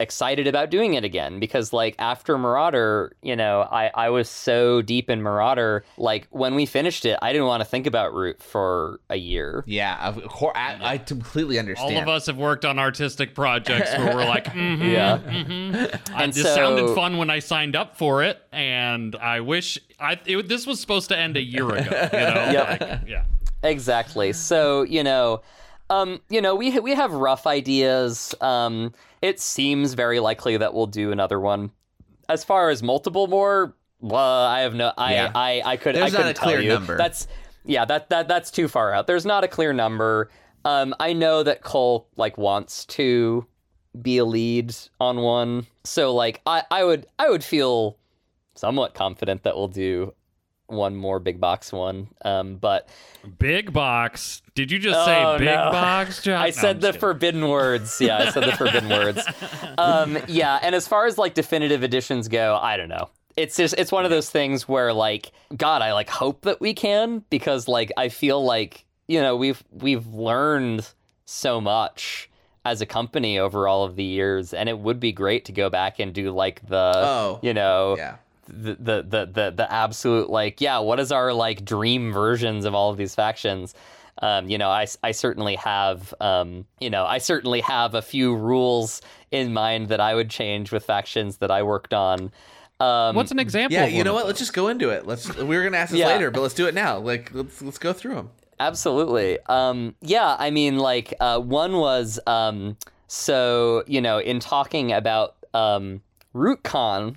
excited 0.00 0.46
about 0.48 0.70
doing 0.70 0.94
it 0.94 1.04
again 1.04 1.38
because 1.38 1.72
like 1.72 1.94
after 1.98 2.36
Marauder, 2.36 3.12
you 3.22 3.36
know, 3.36 3.60
I 3.70 3.90
I 3.94 4.10
was 4.10 4.28
so 4.28 4.82
deep 4.82 5.08
in 5.08 5.22
Marauder, 5.22 5.84
like 5.96 6.26
when 6.30 6.54
we 6.54 6.66
finished 6.66 7.04
it, 7.04 7.18
I 7.22 7.32
didn't 7.32 7.46
want 7.46 7.60
to 7.62 7.64
think 7.64 7.86
about 7.86 8.12
Root 8.12 8.42
for 8.42 9.00
a 9.08 9.16
year. 9.16 9.62
Yeah, 9.66 9.96
of 10.08 10.22
course. 10.24 10.56
I, 10.56 10.78
I 10.82 10.98
completely 10.98 11.58
understand. 11.58 11.94
all 11.96 12.02
of 12.02 12.08
us 12.08 12.26
have 12.26 12.36
worked 12.36 12.64
on 12.64 12.78
artistic 12.78 13.34
projects 13.34 13.90
where 13.96 14.14
we're 14.16 14.26
like, 14.26 14.44
mm-hmm, 14.52 14.82
Yeah. 14.82 15.18
mm-hmm. 15.18 16.14
And 16.20 16.32
this 16.32 16.42
so- 16.42 16.54
sounded 16.54 16.94
fun 16.94 17.16
when 17.18 17.30
I 17.30 17.38
signed 17.38 17.76
up 17.76 17.96
for 17.96 18.22
it, 18.24 18.42
and 18.52 19.14
I 19.16 19.40
wish 19.40 19.78
I 20.00 20.18
it, 20.26 20.48
this 20.48 20.66
was 20.66 20.80
supposed 20.80 21.08
to 21.10 21.18
end 21.18 21.36
a 21.36 21.42
year 21.42 21.68
ago. 21.68 22.08
You 22.12 22.18
know, 22.18 22.50
Yep. 22.52 22.80
Like, 22.80 23.00
yeah. 23.06 23.24
Exactly. 23.62 24.32
So, 24.32 24.82
you 24.82 25.02
know, 25.02 25.40
um, 25.90 26.20
you 26.28 26.40
know, 26.40 26.54
we 26.54 26.78
we 26.80 26.94
have 26.94 27.12
rough 27.12 27.46
ideas. 27.46 28.34
Um, 28.40 28.92
it 29.24 29.40
seems 29.40 29.94
very 29.94 30.20
likely 30.20 30.58
that 30.58 30.74
we'll 30.74 30.86
do 30.86 31.10
another 31.10 31.40
one. 31.40 31.70
As 32.28 32.44
far 32.44 32.68
as 32.68 32.82
multiple 32.82 33.26
more, 33.26 33.74
well, 33.98 34.44
I 34.44 34.60
have 34.60 34.74
no. 34.74 34.92
I 34.98 35.14
Yeah. 35.14 35.32
I, 35.34 35.62
I 35.64 35.76
could. 35.78 35.94
There's 35.94 36.14
I 36.14 36.18
not 36.18 36.34
couldn't 36.34 36.36
tell 36.36 36.62
you. 36.62 36.68
number. 36.68 36.98
That's 36.98 37.26
yeah. 37.64 37.86
That 37.86 38.10
that 38.10 38.28
that's 38.28 38.50
too 38.50 38.68
far 38.68 38.92
out. 38.92 39.06
There's 39.06 39.24
not 39.24 39.42
a 39.42 39.48
clear 39.48 39.72
number. 39.72 40.30
Um, 40.66 40.94
I 41.00 41.14
know 41.14 41.42
that 41.42 41.62
Cole 41.62 42.06
like 42.16 42.36
wants 42.36 42.84
to 42.86 43.46
be 44.00 44.18
a 44.18 44.26
lead 44.26 44.74
on 45.00 45.18
one. 45.20 45.66
So 45.84 46.14
like 46.14 46.42
I, 46.44 46.64
I 46.70 46.84
would 46.84 47.06
I 47.18 47.30
would 47.30 47.42
feel 47.42 47.96
somewhat 48.54 48.92
confident 48.92 49.42
that 49.44 49.56
we'll 49.56 49.68
do 49.68 50.12
one 50.66 50.96
more 50.96 51.18
big 51.20 51.40
box 51.40 51.72
one. 51.72 52.08
Um, 52.24 52.56
but 52.56 52.88
Big 53.38 53.72
box. 53.72 54.42
Did 54.54 54.70
you 54.70 54.78
just 54.78 54.98
Oh, 54.98 55.04
say 55.06 55.38
big 55.38 55.54
no. 55.54 55.70
box, 55.70 56.22
John? 56.22 56.40
I 56.40 56.46
No, 56.46 56.50
said 56.52 56.76
I'm 56.76 56.80
the 56.80 56.86
kidding. 56.88 57.00
forbidden 57.00 57.48
words. 57.48 58.00
Yeah, 58.00 58.18
I 58.18 58.30
said 58.30 58.44
the 58.44 58.52
forbidden 58.56 58.88
words. 58.88 59.22
Um, 59.78 60.18
yeah, 60.28 60.58
and 60.62 60.74
as 60.74 60.86
far 60.88 61.06
as 61.06 61.18
like 61.18 61.34
definitive 61.34 61.82
editions 61.82 62.28
go, 62.28 62.58
I 62.60 62.76
don't 62.76 62.88
know. 62.88 63.08
It's 63.36 63.56
just 63.56 63.74
it's 63.78 63.90
one 63.90 64.04
of 64.04 64.10
those 64.10 64.30
things 64.30 64.68
where 64.68 64.92
like 64.92 65.32
God, 65.56 65.82
I 65.82 65.92
like 65.92 66.08
hope 66.08 66.42
that 66.42 66.60
we 66.60 66.72
can 66.74 67.24
because 67.30 67.66
like 67.66 67.90
I 67.96 68.08
feel 68.08 68.44
like 68.44 68.84
you 69.08 69.20
know 69.20 69.36
we've 69.36 69.62
we've 69.72 70.06
learned 70.06 70.88
so 71.24 71.60
much 71.60 72.30
as 72.64 72.80
a 72.80 72.86
company 72.86 73.38
over 73.38 73.66
all 73.68 73.84
of 73.84 73.96
the 73.96 74.04
years, 74.04 74.54
and 74.54 74.68
it 74.68 74.78
would 74.78 75.00
be 75.00 75.10
great 75.12 75.44
to 75.46 75.52
go 75.52 75.68
back 75.68 75.98
and 75.98 76.12
do 76.14 76.30
like 76.30 76.66
the 76.68 76.92
Oh, 76.94 77.40
you 77.42 77.52
know 77.54 77.96
Yeah. 77.96 78.16
The, 78.46 78.74
the 78.74 79.02
the 79.02 79.26
the 79.32 79.52
the 79.56 79.72
absolute 79.72 80.30
like 80.30 80.60
yeah 80.60 80.78
what 80.78 81.00
is 81.00 81.10
our 81.12 81.32
like 81.32 81.64
dream 81.64 82.12
versions 82.12 82.64
of 82.64 82.74
all 82.74 82.90
of 82.90 82.96
these 82.96 83.14
factions 83.14 83.74
um, 84.22 84.48
you 84.48 84.58
know 84.58 84.68
I, 84.68 84.86
I 85.02 85.12
certainly 85.12 85.56
have 85.56 86.14
um, 86.20 86.66
you 86.80 86.90
know 86.90 87.04
I 87.04 87.18
certainly 87.18 87.60
have 87.62 87.94
a 87.94 88.02
few 88.02 88.34
rules 88.34 89.00
in 89.30 89.52
mind 89.52 89.88
that 89.88 90.00
I 90.00 90.14
would 90.14 90.30
change 90.30 90.70
with 90.72 90.84
factions 90.84 91.38
that 91.38 91.50
I 91.50 91.62
worked 91.62 91.92
on 91.94 92.30
um, 92.80 93.14
What's 93.14 93.30
an 93.30 93.38
example? 93.38 93.72
Yeah, 93.78 93.86
you 93.86 94.02
know 94.02 94.10
of 94.10 94.14
what? 94.16 94.26
Let's 94.26 94.40
just 94.40 94.52
go 94.52 94.66
into 94.66 94.90
it. 94.90 95.06
Let's. 95.06 95.32
We 95.36 95.56
were 95.56 95.62
gonna 95.62 95.76
ask 95.78 95.92
this 95.92 96.00
Yeah. 96.00 96.08
later, 96.08 96.32
but 96.32 96.40
let's 96.40 96.54
do 96.54 96.66
it 96.66 96.74
now. 96.74 96.98
Like, 96.98 97.32
let's 97.32 97.62
let's 97.62 97.78
go 97.78 97.92
through 97.92 98.16
them. 98.16 98.30
Absolutely. 98.58 99.38
Um, 99.46 99.94
yeah, 100.02 100.36
I 100.38 100.50
mean, 100.50 100.78
like, 100.78 101.14
uh, 101.20 101.38
one 101.38 101.76
was 101.76 102.18
um, 102.26 102.76
so, 103.06 103.84
you 103.86 104.00
know, 104.00 104.18
in 104.18 104.40
talking 104.40 104.90
about 104.92 105.36
um, 105.54 106.02
RootCon 106.34 107.16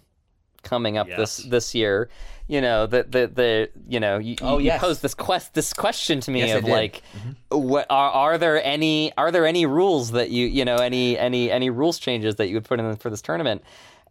coming 0.68 0.98
up 0.98 1.08
this 1.08 1.40
Yes. 1.40 1.50
this 1.50 1.76
year, 1.76 2.10
you 2.48 2.62
know, 2.62 2.86
the 2.88 3.04
the, 3.04 3.28
the 3.28 3.70
you 3.88 4.00
know, 4.00 4.18
you, 4.18 4.36
Oh, 4.42 4.58
you 4.60 4.66
yes. 4.68 4.80
posed 4.82 5.02
this 5.02 5.14
quest 5.14 5.54
this 5.54 5.74
question 5.74 6.20
to 6.22 6.32
me 6.32 6.40
Yes, 6.42 6.52
I 6.56 6.58
of 6.60 6.66
did. 6.66 6.72
like 6.72 7.02
what 7.50 7.86
are, 7.90 8.12
are 8.12 8.38
there 8.38 8.64
any 8.64 9.12
are 9.18 9.32
there 9.32 9.46
any 9.46 9.66
rules 9.66 10.12
that 10.12 10.30
you 10.30 10.46
you 10.46 10.66
know 10.66 10.78
any 10.78 11.18
any 11.18 11.50
any 11.52 11.70
rules 11.70 11.98
changes 12.00 12.36
that 12.36 12.48
you 12.50 12.56
would 12.56 12.66
put 12.66 12.80
in 12.80 12.96
for 12.98 13.10
this 13.10 13.22
tournament 13.22 13.62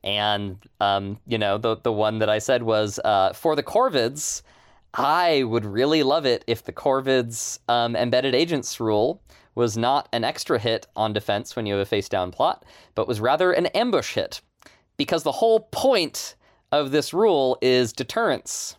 and 0.04 0.59
um 0.80 1.18
you 1.26 1.38
know 1.38 1.59
the 1.59 1.76
the 1.76 1.92
one 1.92 2.18
that 2.20 2.28
I 2.30 2.38
said 2.38 2.62
was 2.62 2.98
uh 3.04 3.32
for 3.32 3.54
the 3.57 3.62
Corvids 3.62 4.42
I 4.98 5.42
would 5.42 5.66
really 5.66 6.02
love 6.02 6.24
it 6.24 6.42
if 6.46 6.64
the 6.64 6.72
Corvids 6.72 7.59
um, 7.68 7.94
embedded 7.94 8.34
agents 8.34 8.80
rule 8.80 9.20
was 9.54 9.76
not 9.76 10.09
an 10.12 10.24
extra 10.24 10.59
hit 10.59 10.86
on 10.96 11.12
defense 11.12 11.54
when 11.54 11.66
you 11.66 11.74
have 11.74 11.82
a 11.82 11.84
face 11.84 12.09
down 12.09 12.30
plot, 12.30 12.64
but 12.94 13.07
was 13.07 13.20
rather 13.20 13.52
an 13.52 13.66
ambush 13.66 14.14
hit. 14.14 14.40
Because 14.96 15.22
the 15.22 15.32
whole 15.32 15.61
point 15.70 16.34
of 16.72 16.90
this 16.90 17.12
rule 17.14 17.58
is 17.62 17.92
deterrence. 17.92 18.76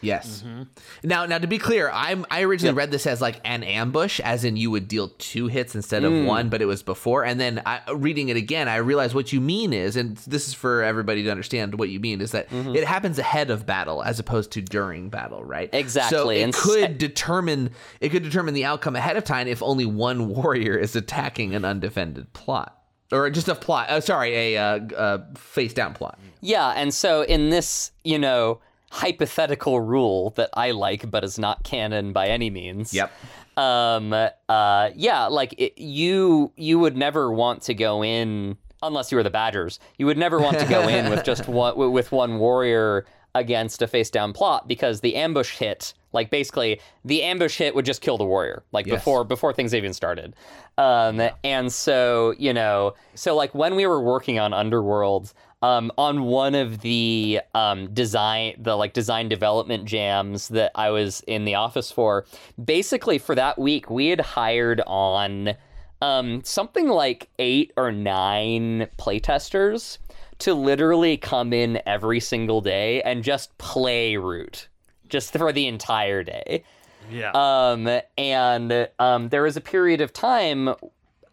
Yes. 0.00 0.42
Mm-hmm. 0.44 0.62
Now, 1.04 1.26
now 1.26 1.38
to 1.38 1.46
be 1.46 1.58
clear, 1.58 1.88
I'm 1.92 2.26
I 2.28 2.42
originally 2.42 2.74
read 2.74 2.90
this 2.90 3.06
as 3.06 3.20
like 3.20 3.40
an 3.44 3.62
ambush, 3.62 4.18
as 4.18 4.42
in 4.44 4.56
you 4.56 4.68
would 4.72 4.88
deal 4.88 5.10
two 5.18 5.46
hits 5.46 5.76
instead 5.76 6.02
Mm. 6.02 6.22
of 6.22 6.26
one, 6.26 6.48
but 6.48 6.60
it 6.60 6.64
was 6.64 6.82
before. 6.82 7.24
And 7.24 7.38
then 7.40 7.62
I, 7.64 7.82
reading 7.92 8.28
it 8.28 8.36
again, 8.36 8.66
I 8.68 8.76
realized 8.76 9.14
what 9.14 9.32
you 9.32 9.40
mean 9.40 9.72
is, 9.72 9.94
and 9.94 10.16
this 10.26 10.48
is 10.48 10.54
for 10.54 10.82
everybody 10.82 11.22
to 11.22 11.30
understand 11.30 11.78
what 11.78 11.88
you 11.88 12.00
mean 12.00 12.20
is 12.20 12.32
that 12.32 12.48
Mm-hmm. 12.50 12.74
it 12.74 12.84
happens 12.84 13.16
ahead 13.20 13.50
of 13.50 13.64
battle 13.64 14.02
as 14.02 14.18
opposed 14.18 14.50
to 14.52 14.60
during 14.62 15.08
battle, 15.08 15.44
right? 15.44 15.70
Exactly. 15.72 16.16
So 16.18 16.28
Exactly, 16.30 16.40
it 16.40 16.42
and 16.42 16.54
s- 16.54 16.62
could 16.62 16.98
determine 16.98 17.70
it 18.00 18.08
could 18.08 18.24
determine 18.24 18.54
the 18.54 18.64
outcome 18.64 18.96
ahead 18.96 19.16
of 19.16 19.22
time 19.22 19.46
if 19.46 19.62
only 19.62 19.86
one 19.86 20.26
warrior 20.34 20.76
is 20.76 20.96
attacking 20.96 21.54
an 21.54 21.64
undefended 21.64 22.32
plot. 22.32 22.81
Or 23.12 23.28
just 23.30 23.48
a 23.48 23.54
plot. 23.54 23.90
Uh, 23.90 24.00
sorry, 24.00 24.34
a 24.54 24.56
uh, 24.56 24.78
uh, 24.96 25.24
face 25.34 25.74
down 25.74 25.92
plot. 25.94 26.18
Yeah, 26.40 26.70
and 26.70 26.92
so 26.92 27.22
in 27.22 27.50
this, 27.50 27.92
you 28.04 28.18
know, 28.18 28.60
hypothetical 28.90 29.80
rule 29.80 30.30
that 30.30 30.50
I 30.54 30.72
like 30.72 31.10
but 31.10 31.24
is 31.24 31.38
not 31.38 31.62
canon 31.64 32.12
by 32.12 32.28
any 32.28 32.50
means. 32.50 32.92
Yep. 32.92 33.10
um 33.56 34.12
uh 34.14 34.90
yeah 34.94 35.26
like 35.26 35.54
it, 35.58 35.78
you 35.78 36.52
you 36.56 36.78
would 36.78 36.96
never 36.96 37.30
want 37.30 37.60
to 37.62 37.74
go 37.74 38.02
in 38.02 38.56
unless 38.82 39.12
you 39.12 39.16
were 39.16 39.22
the 39.22 39.30
badgers 39.30 39.78
you 39.98 40.06
would 40.06 40.16
never 40.16 40.40
want 40.40 40.58
to 40.58 40.64
go 40.66 40.88
in 40.88 41.10
with 41.10 41.22
just 41.22 41.48
one 41.62 41.92
with 41.92 42.12
one 42.12 42.38
warrior 42.38 43.04
against 43.34 43.80
a 43.82 43.86
face 43.86 44.10
down 44.10 44.32
plot 44.32 44.68
because 44.68 45.00
the 45.00 45.16
ambush 45.16 45.56
hit 45.56 45.94
like 46.12 46.28
basically 46.30 46.80
the 47.04 47.22
ambush 47.22 47.56
hit 47.56 47.74
would 47.74 47.86
just 47.86 48.02
kill 48.02 48.18
the 48.18 48.24
warrior 48.24 48.62
like 48.72 48.86
Yes. 48.86 48.96
before 48.98 49.24
before 49.24 49.52
things 49.54 49.74
even 49.74 49.94
started. 49.94 50.34
Um 50.76 51.22
and 51.42 51.72
so 51.72 52.34
you 52.38 52.52
know 52.52 52.94
so 53.14 53.34
like 53.34 53.54
when 53.54 53.74
we 53.74 53.86
were 53.86 54.02
working 54.02 54.38
on 54.38 54.52
underworld 54.52 55.32
um, 55.62 55.92
on 55.96 56.24
one 56.24 56.56
of 56.56 56.80
the 56.80 57.40
um, 57.54 57.94
design, 57.94 58.56
the 58.58 58.74
like 58.74 58.94
design 58.94 59.28
development 59.28 59.84
jams 59.84 60.48
that 60.48 60.72
I 60.74 60.90
was 60.90 61.20
in 61.28 61.44
the 61.44 61.54
office 61.54 61.92
for, 61.92 62.26
basically 62.62 63.18
for 63.18 63.36
that 63.36 63.60
week 63.60 63.88
we 63.88 64.08
had 64.08 64.20
hired 64.20 64.80
on 64.88 65.54
um, 66.00 66.42
something 66.42 66.88
like 66.88 67.28
eight 67.38 67.72
or 67.76 67.92
nine 67.92 68.88
playtesters 68.98 69.98
to 70.42 70.54
literally 70.54 71.16
come 71.16 71.52
in 71.52 71.80
every 71.86 72.20
single 72.20 72.60
day 72.60 73.02
and 73.02 73.22
just 73.22 73.56
play 73.58 74.16
root, 74.16 74.68
just 75.08 75.32
for 75.32 75.52
the 75.52 75.66
entire 75.66 76.22
day. 76.22 76.64
Yeah. 77.10 77.30
Um, 77.32 78.00
and 78.16 78.88
um, 78.98 79.28
there 79.28 79.42
was 79.42 79.56
a 79.56 79.60
period 79.60 80.00
of 80.00 80.12
time 80.12 80.74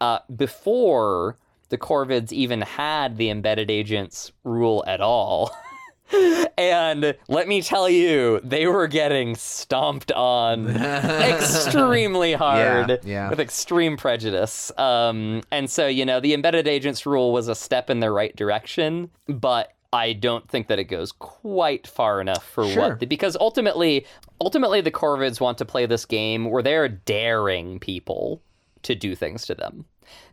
uh, 0.00 0.18
before 0.34 1.36
the 1.68 1.78
Corvids 1.78 2.32
even 2.32 2.62
had 2.62 3.16
the 3.16 3.30
embedded 3.30 3.70
agents 3.70 4.32
rule 4.44 4.84
at 4.86 5.00
all. 5.00 5.56
and 6.58 7.14
let 7.28 7.48
me 7.48 7.62
tell 7.62 7.88
you, 7.88 8.40
they 8.42 8.66
were 8.66 8.86
getting 8.88 9.34
stomped 9.36 10.12
on 10.12 10.68
extremely 10.76 12.32
hard 12.32 12.90
Yeah, 12.90 12.96
yeah. 13.04 13.30
with 13.30 13.40
extreme 13.40 13.96
prejudice. 13.96 14.70
Um, 14.78 15.42
and 15.50 15.70
so, 15.70 15.86
you 15.86 16.04
know, 16.04 16.20
the 16.20 16.34
embedded 16.34 16.66
agents 16.68 17.06
rule 17.06 17.32
was 17.32 17.48
a 17.48 17.54
step 17.54 17.90
in 17.90 18.00
the 18.00 18.10
right 18.10 18.34
direction, 18.36 19.10
but 19.28 19.72
I 19.92 20.12
don't 20.12 20.48
think 20.48 20.68
that 20.68 20.78
it 20.78 20.84
goes 20.84 21.10
quite 21.12 21.86
far 21.86 22.20
enough 22.20 22.44
for 22.46 22.64
Sure. 22.68 22.90
what 22.90 23.08
because 23.08 23.36
ultimately 23.40 24.06
ultimately 24.40 24.80
the 24.80 24.92
Corvids 24.92 25.40
want 25.40 25.58
to 25.58 25.64
play 25.64 25.84
this 25.86 26.04
game 26.04 26.44
where 26.50 26.62
they're 26.62 26.88
daring 26.88 27.80
people 27.80 28.40
to 28.82 28.94
do 28.94 29.14
things 29.16 29.44
to 29.46 29.54
them. 29.54 29.84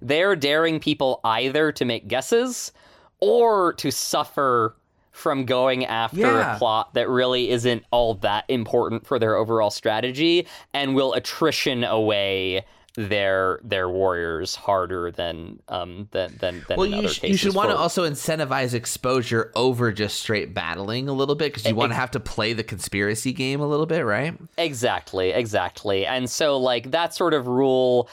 They're 0.01 0.35
daring 0.35 0.79
people 0.79 1.19
either 1.23 1.71
to 1.71 1.85
make 1.85 2.07
guesses 2.07 2.71
or 3.19 3.73
to 3.73 3.89
suffer 3.91 4.75
from 5.17 5.45
going 5.45 5.83
after 5.85 6.19
Yeah. 6.21 6.55
a 6.55 6.57
plot 6.59 6.93
that 6.93 7.09
really 7.09 7.49
isn't 7.49 7.83
all 7.91 8.13
that 8.15 8.45
important 8.47 9.07
for 9.07 9.17
their 9.17 9.35
overall 9.35 9.71
strategy 9.71 10.45
and 10.73 10.93
will 10.95 11.13
attrition 11.13 11.83
away 11.83 12.63
their 12.95 13.59
their 13.63 13.87
warriors 13.89 14.55
harder 14.55 15.11
than 15.11 15.59
um 15.69 16.07
than 16.11 16.35
than, 16.39 16.63
than 16.67 16.77
Well, 16.77 16.87
you, 16.87 16.95
other 16.97 17.07
sh- 17.09 17.23
you 17.23 17.37
should 17.37 17.53
want 17.53 17.69
to 17.69 17.75
also 17.75 18.09
incentivize 18.09 18.73
exposure 18.73 19.51
over 19.55 19.91
just 19.91 20.19
straight 20.19 20.53
battling 20.55 21.07
a 21.07 21.13
little 21.13 21.35
bit 21.35 21.53
because 21.53 21.67
you 21.69 21.75
want 21.75 21.91
to 21.91 21.95
have 21.95 22.09
to 22.11 22.19
play 22.19 22.53
the 22.53 22.63
conspiracy 22.63 23.33
game 23.33 23.59
a 23.61 23.67
little 23.67 23.85
bit, 23.85 24.03
right? 24.03 24.35
Exactly, 24.57 25.29
exactly. 25.29 26.07
And 26.07 26.27
so, 26.27 26.57
like, 26.57 26.89
that 26.91 27.13
sort 27.13 27.35
of 27.35 27.45
rule 27.47 28.09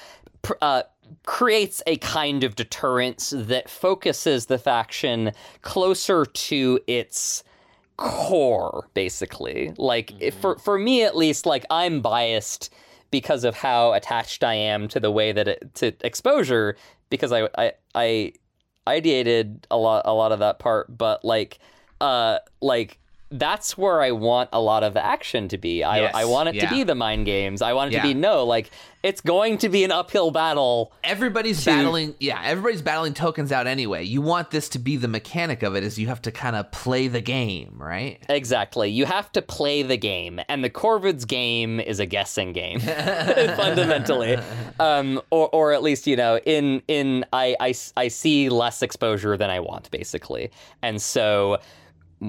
uh, 0.60 0.82
creates 1.26 1.82
a 1.86 1.96
kind 1.96 2.44
of 2.44 2.56
deterrence 2.56 3.32
that 3.36 3.68
focuses 3.68 4.46
the 4.46 4.58
faction 4.58 5.32
closer 5.62 6.24
to 6.24 6.80
its 6.86 7.44
core, 7.96 8.88
basically. 8.94 9.72
Like, 9.76 10.12
if 10.20 10.34
for, 10.34 10.58
for 10.58 10.78
me 10.78 11.02
at 11.04 11.16
least, 11.16 11.46
like, 11.46 11.64
I'm 11.70 12.00
biased 12.00 12.72
because 13.10 13.44
of 13.44 13.54
how 13.54 13.92
attached 13.92 14.42
I 14.42 14.54
am 14.54 14.88
to 14.88 14.98
the 14.98 15.10
way 15.10 15.32
that 15.32 15.46
it, 15.46 15.74
to 15.76 15.92
exposure, 16.00 16.76
because 17.10 17.32
I, 17.32 17.48
I, 17.56 17.72
I 17.94 18.32
ideated 18.86 19.64
a 19.70 19.76
lot, 19.76 20.02
a 20.04 20.12
lot 20.12 20.32
of 20.32 20.40
that 20.40 20.58
part, 20.58 20.96
but 20.96 21.24
like, 21.24 21.58
uh, 22.00 22.38
like, 22.60 22.98
that's 23.38 23.76
where 23.76 24.00
I 24.00 24.12
want 24.12 24.50
a 24.52 24.60
lot 24.60 24.82
of 24.84 24.94
the 24.94 25.04
action 25.04 25.48
to 25.48 25.58
be. 25.58 25.82
I, 25.82 26.00
Yes, 26.02 26.14
I 26.14 26.24
want 26.24 26.48
it 26.50 26.54
yeah. 26.54 26.68
to 26.68 26.74
be 26.74 26.84
the 26.84 26.94
mind 26.94 27.26
games. 27.26 27.62
I 27.62 27.72
want 27.72 27.90
it 27.92 27.96
Yeah. 27.96 28.02
to 28.02 28.08
be 28.08 28.14
no, 28.14 28.44
like 28.44 28.70
it's 29.02 29.20
going 29.20 29.58
to 29.58 29.68
be 29.68 29.84
an 29.84 29.90
uphill 29.92 30.30
battle. 30.30 30.92
Everybody's 31.02 31.58
To- 31.64 31.70
battling, 31.70 32.14
yeah, 32.20 32.40
everybody's 32.42 32.80
battling 32.80 33.12
tokens 33.12 33.52
out 33.52 33.66
anyway. 33.66 34.04
You 34.04 34.22
want 34.22 34.50
this 34.50 34.68
to 34.70 34.78
be 34.78 34.96
the 34.96 35.08
mechanic 35.08 35.62
of 35.62 35.74
it, 35.76 35.82
is 35.84 35.98
you 35.98 36.06
have 36.06 36.22
to 36.22 36.30
kind 36.30 36.56
of 36.56 36.70
play 36.72 37.08
the 37.08 37.20
game, 37.20 37.74
right? 37.76 38.18
Exactly. 38.30 38.88
You 38.90 39.04
have 39.04 39.30
to 39.32 39.42
play 39.42 39.82
the 39.82 39.96
game, 39.98 40.40
and 40.48 40.64
the 40.64 40.70
Corvids 40.70 41.26
game 41.26 41.80
is 41.80 42.00
a 42.00 42.06
guessing 42.06 42.52
game, 42.54 42.80
fundamentally. 43.56 44.38
Um, 44.80 45.20
or, 45.30 45.48
or 45.52 45.72
at 45.72 45.82
least 45.82 46.06
you 46.06 46.16
know, 46.16 46.38
in 46.38 46.82
in 46.88 47.24
I, 47.32 47.56
I 47.60 47.74
I 47.96 48.08
see 48.08 48.48
less 48.48 48.82
exposure 48.82 49.36
than 49.36 49.50
I 49.50 49.60
want, 49.60 49.90
basically, 49.90 50.50
and 50.82 51.00
so. 51.02 51.58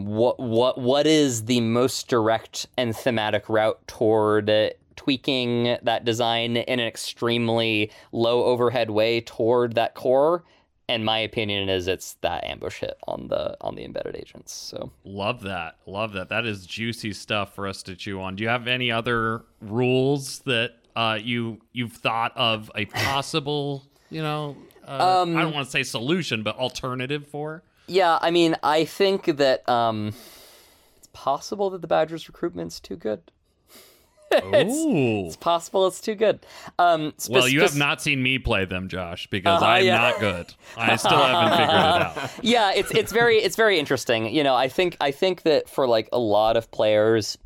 What 0.04 0.40
what 0.40 0.78
what 0.78 1.08
is 1.08 1.46
the 1.46 1.62
most 1.62 2.08
direct 2.08 2.68
and 2.78 2.96
thematic 2.96 3.48
route 3.48 3.80
toward 3.88 4.52
tweaking 4.96 5.78
that 5.84 6.04
design 6.04 6.58
in 6.58 6.80
an 6.80 6.88
extremely 6.88 7.92
low 8.12 8.44
overhead 8.44 8.90
way 8.90 9.22
toward 9.22 9.76
that 9.76 9.96
core? 9.96 10.44
and 10.88 11.04
my 11.04 11.18
opinion 11.18 11.70
is 11.70 11.88
it's 11.88 12.14
that 12.22 12.44
ambush 12.44 12.80
hit 12.82 12.98
on 13.08 13.28
the 13.28 13.58
on 13.62 13.76
the 13.76 13.84
embedded 13.84 14.16
agents. 14.16 14.54
So 14.54 14.92
Love 15.04 15.42
that. 15.44 15.78
Love 15.86 16.14
that. 16.14 16.30
That 16.30 16.46
is 16.46 16.66
juicy 16.66 17.14
stuff 17.14 17.56
for 17.56 17.68
us 17.68 17.82
to 17.84 17.96
chew 17.96 18.22
on. 18.22 18.36
Do 18.36 18.44
you 18.44 18.50
have 18.50 18.68
any 18.68 18.92
other 18.92 19.46
rules 19.62 20.40
that 20.40 20.74
uh, 20.96 21.18
you 21.22 21.60
you've 21.74 21.94
thought 21.94 22.34
of 22.36 22.72
a 22.76 22.86
possible, 22.86 23.86
you 24.10 24.22
know, 24.22 24.56
uh, 24.88 25.24
Um, 25.24 25.36
I 25.36 25.42
don't 25.42 25.54
want 25.54 25.66
to 25.66 25.72
say 25.72 25.84
solution, 25.84 26.44
but 26.44 26.56
alternative 26.58 27.28
for? 27.28 27.64
Yeah, 27.88 28.18
I 28.22 28.32
mean, 28.32 28.56
I 28.64 28.86
think 28.86 29.26
that 29.38 29.68
um, 29.70 30.14
it's 30.98 31.08
possible 31.14 31.70
that 31.72 31.82
the 31.82 31.88
Badgers 31.88 32.28
recruitment's 32.28 32.80
too 32.80 32.96
good. 32.96 33.22
Ooh. 34.44 35.28
It's 35.28 35.36
possible 35.38 35.88
it's 35.88 36.02
too 36.02 36.16
good. 36.16 36.40
Um, 36.80 37.14
spe- 37.18 37.30
Well, 37.30 37.48
you 37.48 37.62
have 37.62 37.78
not 37.78 38.02
seen 38.02 38.22
me 38.22 38.38
play 38.40 38.66
them, 38.66 38.90
Josh, 38.90 39.28
because 39.28 39.62
Uh-huh, 39.62 39.72
I'm 39.72 39.86
yeah. 39.86 39.98
not 39.98 40.20
good. 40.20 40.54
I 40.76 40.96
still 40.98 41.12
haven't 41.18 41.52
figured 41.58 41.70
it 41.70 41.76
out. 41.76 42.32
yeah, 42.44 42.72
it's 42.76 42.92
it's 42.92 43.12
very 43.14 43.38
it's 43.38 43.56
very 43.56 43.80
interesting. 43.80 44.34
You 44.34 44.44
know, 44.44 44.56
I 44.56 44.68
think 44.68 44.98
I 45.00 45.12
think 45.12 45.44
that 45.44 45.70
for 45.70 45.88
like 45.88 46.10
a 46.12 46.18
lot 46.20 46.58
of 46.58 46.70
players, 46.72 47.38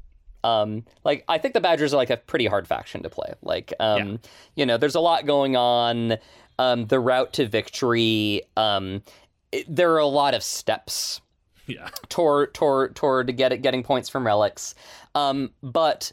um, 0.43 0.83
like 1.03 1.25
I 1.27 1.37
think 1.37 1.53
the 1.53 1.61
Badgers 1.61 1.93
are 1.93 1.97
like 1.97 2.09
a 2.09 2.17
pretty 2.17 2.45
hard 2.47 2.65
faction 2.67 3.03
to 3.03 3.09
play. 3.09 3.33
Like, 3.43 3.73
um, 3.79 3.97
Yeah. 4.11 4.17
you 4.55 4.65
know, 4.65 4.77
there's 4.77 4.95
a 4.95 5.01
lot 5.01 5.25
going 5.27 5.55
on. 5.57 6.17
Um, 6.57 6.87
the 6.87 6.99
route 6.99 7.33
to 7.33 7.47
victory. 7.47 8.41
Um, 8.57 9.03
it, 9.51 9.65
there 9.73 9.93
are 9.93 9.99
a 9.99 10.05
lot 10.07 10.33
of 10.33 10.43
steps 10.43 11.21
Yeah. 11.67 11.89
toward 12.09 12.53
toward 12.53 12.95
toward 12.95 13.35
get 13.37 13.51
it, 13.53 13.61
getting 13.61 13.83
points 13.83 14.09
from 14.09 14.25
relics. 14.25 14.75
Um, 15.15 15.51
but 15.61 16.11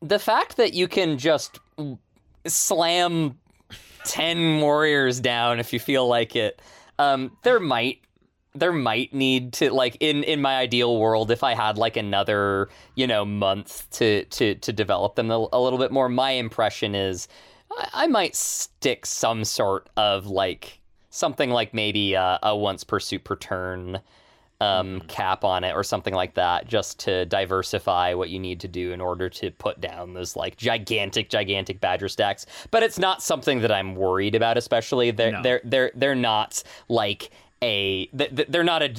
the 0.00 0.18
fact 0.18 0.56
that 0.56 0.72
you 0.72 0.88
can 0.88 1.18
just 1.18 1.58
slam 2.46 3.38
ten 4.04 4.60
warriors 4.60 5.20
down 5.20 5.60
if 5.60 5.72
you 5.72 5.78
feel 5.80 6.06
like 6.08 6.34
it, 6.36 6.60
um, 6.98 7.36
there 7.42 7.60
might 7.60 8.00
there 8.54 8.72
might 8.72 9.14
need 9.14 9.52
to 9.52 9.72
like 9.72 9.96
in 10.00 10.24
in 10.24 10.40
my 10.40 10.56
ideal 10.56 10.98
world 10.98 11.30
if 11.30 11.44
I 11.44 11.54
had 11.54 11.78
like 11.78 11.96
another 11.96 12.68
you 12.96 13.06
know 13.06 13.24
month 13.24 13.88
to 13.92 14.24
to 14.24 14.54
to 14.56 14.72
develop 14.72 15.14
them 15.14 15.30
a, 15.30 15.46
a 15.52 15.60
little 15.60 15.78
bit 15.78 15.92
more. 15.92 16.08
My 16.08 16.32
impression 16.32 16.94
is 16.94 17.28
I, 17.70 17.88
I 17.92 18.06
might 18.08 18.34
stick 18.34 19.06
some 19.06 19.44
sort 19.44 19.88
of 19.96 20.26
like 20.26 20.79
something 21.10 21.50
like 21.50 21.74
maybe 21.74 22.14
a, 22.14 22.38
a 22.42 22.56
once 22.56 22.84
per 22.84 23.00
suit 23.00 23.24
per 23.24 23.36
turn 23.36 24.00
um, 24.60 25.00
cap 25.08 25.42
on 25.42 25.64
it 25.64 25.72
or 25.74 25.82
something 25.82 26.12
like 26.12 26.34
that, 26.34 26.68
just 26.68 26.98
to 27.00 27.24
diversify 27.26 28.12
what 28.14 28.28
you 28.28 28.38
need 28.38 28.60
to 28.60 28.68
do 28.68 28.92
in 28.92 29.00
order 29.00 29.28
to 29.30 29.50
put 29.52 29.80
down 29.80 30.12
those 30.12 30.36
like 30.36 30.56
gigantic, 30.56 31.30
gigantic 31.30 31.80
badger 31.80 32.08
stacks. 32.08 32.44
But 32.70 32.82
it's 32.82 32.98
not 32.98 33.22
something 33.22 33.60
that 33.62 33.72
I'm 33.72 33.94
worried 33.94 34.34
about, 34.34 34.58
especially 34.58 35.10
they're 35.12 35.32
No. 35.32 35.42
they're 35.42 35.60
they're 35.64 35.90
they're 35.94 36.14
not 36.14 36.62
like 36.88 37.30
a 37.62 38.06
th- 38.06 38.36
th- 38.36 38.48
they're 38.48 38.64
not 38.64 38.82
a 38.82 38.94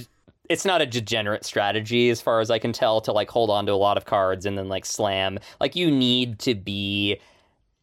it's 0.50 0.66
not 0.66 0.82
a 0.82 0.86
degenerate 0.86 1.46
strategy 1.46 2.10
as 2.10 2.20
far 2.22 2.42
as 2.42 2.52
I 2.52 2.60
can 2.60 2.74
tell 2.74 3.00
to 3.02 3.14
like 3.14 3.30
hold 3.30 3.50
on 3.50 3.66
to 3.68 3.72
a 3.72 3.76
lot 3.76 3.98
of 3.98 4.06
cards 4.06 4.46
and 4.48 4.58
then 4.58 4.68
like 4.68 4.86
slam. 4.86 5.38
Like 5.60 5.76
you 5.76 5.90
need 5.92 6.40
to 6.40 6.56
be 6.56 7.20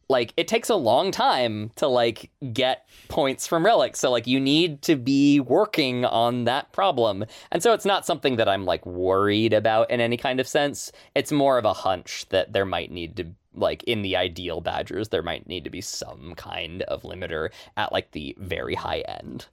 like 0.09 0.33
it 0.35 0.47
takes 0.47 0.69
a 0.69 0.75
long 0.75 1.11
time 1.11 1.71
to 1.75 1.87
like 1.87 2.31
get 2.51 2.89
points 3.07 3.45
from 3.45 3.63
relics 3.63 3.99
so 3.99 4.09
like 4.09 4.25
you 4.25 4.39
need 4.39 4.81
to 4.81 4.95
be 4.95 5.39
working 5.39 6.03
on 6.03 6.43
that 6.45 6.71
problem. 6.71 7.23
And 7.51 7.61
so 7.61 7.73
it's 7.73 7.85
not 7.85 8.05
something 8.05 8.35
that 8.37 8.49
i'm 8.49 8.65
like 8.65 8.85
worried 8.85 9.53
about 9.53 9.89
in 9.91 10.01
any 10.01 10.17
kind 10.17 10.39
of 10.39 10.47
sense. 10.47 10.91
It's 11.15 11.31
more 11.31 11.57
of 11.57 11.65
a 11.65 11.73
hunch 11.73 12.25
that 12.29 12.51
there 12.51 12.65
might 12.65 12.91
need 12.91 13.15
to 13.17 13.27
like 13.53 13.83
in 13.83 14.01
the 14.01 14.15
ideal 14.15 14.61
badgers 14.61 15.09
there 15.09 15.23
might 15.23 15.47
need 15.47 15.63
to 15.63 15.69
be 15.69 15.81
some 15.81 16.33
kind 16.35 16.81
of 16.83 17.03
limiter 17.03 17.49
at 17.77 17.91
like 17.91 18.11
the 18.11 18.35
very 18.39 18.75
high 18.75 18.99
end. 19.01 19.45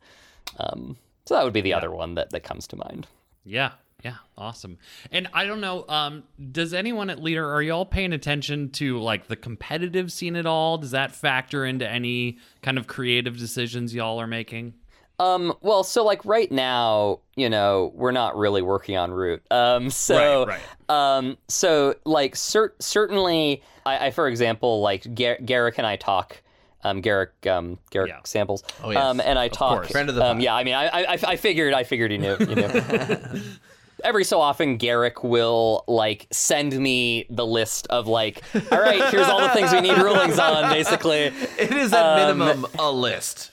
Um 0.59 0.96
so 1.26 1.34
that 1.34 1.44
would 1.44 1.52
be 1.52 1.61
the 1.61 1.74
other 1.74 1.90
one 1.90 2.14
that 2.14 2.30
that 2.30 2.44
comes 2.44 2.66
to 2.68 2.76
mind. 2.76 3.07
Yeah. 3.44 3.72
Yeah. 4.07 4.14
Awesome. 4.38 4.78
And 5.11 5.28
I 5.32 5.46
don't 5.46 5.61
know, 5.61 5.84
um, 5.88 6.22
does 6.52 6.72
anyone 6.72 7.11
at 7.11 7.18
Leder, 7.18 7.44
are 7.44 7.61
y'all 7.61 7.84
paying 7.84 8.12
attention 8.12 8.70
to 8.72 9.00
like 9.00 9.26
the 9.26 9.34
competitive 9.34 10.12
scene 10.12 10.36
at 10.36 10.46
all? 10.46 10.78
Does 10.78 10.92
that 10.92 11.11
factor 11.11 11.64
into 11.64 11.88
any 11.90 12.38
kind 12.62 12.78
of 12.78 12.86
creative 12.86 13.36
decisions 13.36 13.92
y'all 13.94 14.20
are 14.20 14.28
making? 14.28 14.74
Um, 15.18 15.54
well, 15.61 15.82
so 15.82 16.04
like 16.04 16.24
right 16.24 16.52
now, 16.52 17.18
you 17.34 17.48
know, 17.50 17.90
we're 17.96 18.12
not 18.12 18.36
really 18.36 18.62
working 18.62 18.96
on 18.96 19.11
root. 19.11 19.42
Um, 19.50 19.90
so, 20.07 20.46
Right, 20.46 20.61
um, 20.88 21.36
so 21.48 21.94
like 22.04 22.36
cer- 22.36 22.74
certainly, 22.78 23.62
I, 23.84 24.07
I, 24.07 24.11
for 24.12 24.28
example, 24.28 24.82
like 24.82 25.12
Gar- 25.16 25.38
Garrick 25.44 25.78
and 25.78 25.86
I 25.86 25.96
talk, 25.96 26.42
um, 26.84 27.00
Garrick, 27.00 27.32
um, 27.48 27.78
Garrick 27.90 28.11
Yeah. 28.11 28.20
samples, 28.24 28.62
Oh, 28.84 28.90
yes. 28.90 29.02
um, 29.02 29.20
and 29.20 29.36
I 29.38 29.48
talk, 29.48 29.78
course. 29.78 29.90
Friend 29.90 30.09
of 30.09 30.14
the 30.14 30.24
um, 30.24 30.38
yeah, 30.38 30.54
I 30.54 30.62
mean, 30.62 30.74
I, 30.74 30.86
I, 30.86 31.18
I 31.26 31.36
figured, 31.36 31.72
I 31.74 31.82
figured 31.82 32.12
you 32.12 32.18
knew, 32.18 32.36
you 32.38 32.54
knew. 32.54 32.68
Every 34.05 34.24
so 34.24 34.40
often, 34.40 34.76
Garrick 34.76 35.24
will 35.24 35.84
like 35.88 36.26
send 36.30 36.78
me 36.78 37.26
the 37.30 37.47
list 37.47 37.86
of 37.88 38.07
like, 38.07 38.42
all 38.70 38.80
right, 38.80 39.11
here's 39.11 39.26
all 39.26 39.40
the 39.40 39.49
things 39.51 39.72
we 39.72 39.80
need 39.80 39.97
rulings 39.99 40.38
on, 40.38 40.70
basically. 40.72 41.32
It 41.59 41.72
is 41.72 41.92
at 41.92 42.16
minimum 42.16 42.66
a 42.78 42.90
list. 42.90 43.51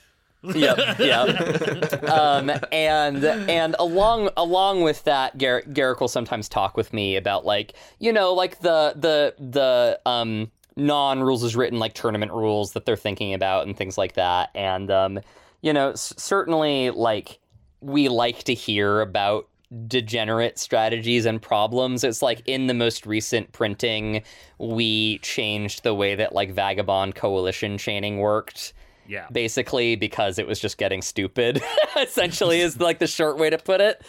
yep, 0.54 1.00
yep. 1.00 2.04
um, 2.10 2.52
and 2.74 3.24
and 3.24 3.78
along 3.80 4.30
along 4.36 4.82
with 4.82 5.02
that, 5.06 5.38
Garrick, 5.38 5.72
Garrick 5.74 6.02
will 6.02 6.10
sometimes 6.10 6.50
talk 6.50 6.76
with 6.76 6.92
me 6.92 7.16
about 7.16 7.46
like 7.46 7.74
you 8.00 8.12
know 8.12 8.34
like 8.34 8.60
the 8.60 8.94
the 8.98 9.34
the 9.40 9.98
um 10.06 10.52
non 10.76 11.22
rules 11.22 11.44
is 11.46 11.56
written 11.56 11.80
like 11.80 11.94
tournament 11.94 12.34
rules 12.34 12.74
that 12.74 12.86
they're 12.86 12.98
thinking 12.98 13.34
about 13.34 13.66
and 13.66 13.78
things 13.78 13.98
like 13.98 14.14
that. 14.16 14.50
And 14.54 14.92
um, 14.92 15.20
you 15.62 15.72
know 15.72 15.92
s- 15.92 16.14
certainly 16.18 16.90
like 16.90 17.40
we 17.80 18.10
like 18.10 18.44
to 18.44 18.54
hear 18.54 19.00
about 19.00 19.48
degenerate 19.88 20.60
strategies 20.60 21.26
and 21.26 21.42
problems. 21.42 22.04
It's 22.04 22.22
like 22.22 22.42
in 22.46 22.68
the 22.68 22.74
most 22.74 23.06
recent 23.06 23.52
printing, 23.52 24.24
we 24.60 25.18
changed 25.20 25.84
the 25.84 25.94
way 25.94 26.16
that 26.16 26.34
like 26.34 26.52
vagabond 26.52 27.16
coalition 27.16 27.78
chaining 27.78 28.20
worked 28.20 28.74
Yeah. 29.08 29.28
basically 29.32 29.96
because 29.96 30.38
it 30.40 30.48
was 30.48 30.60
just 30.60 30.78
getting 30.78 31.02
stupid 31.02 31.62
essentially 31.98 32.62
is 32.62 32.80
like 32.80 33.00
the 33.00 33.08
short 33.08 33.38
way 33.38 33.50
to 33.50 33.58
put 33.58 33.82
it 33.82 34.02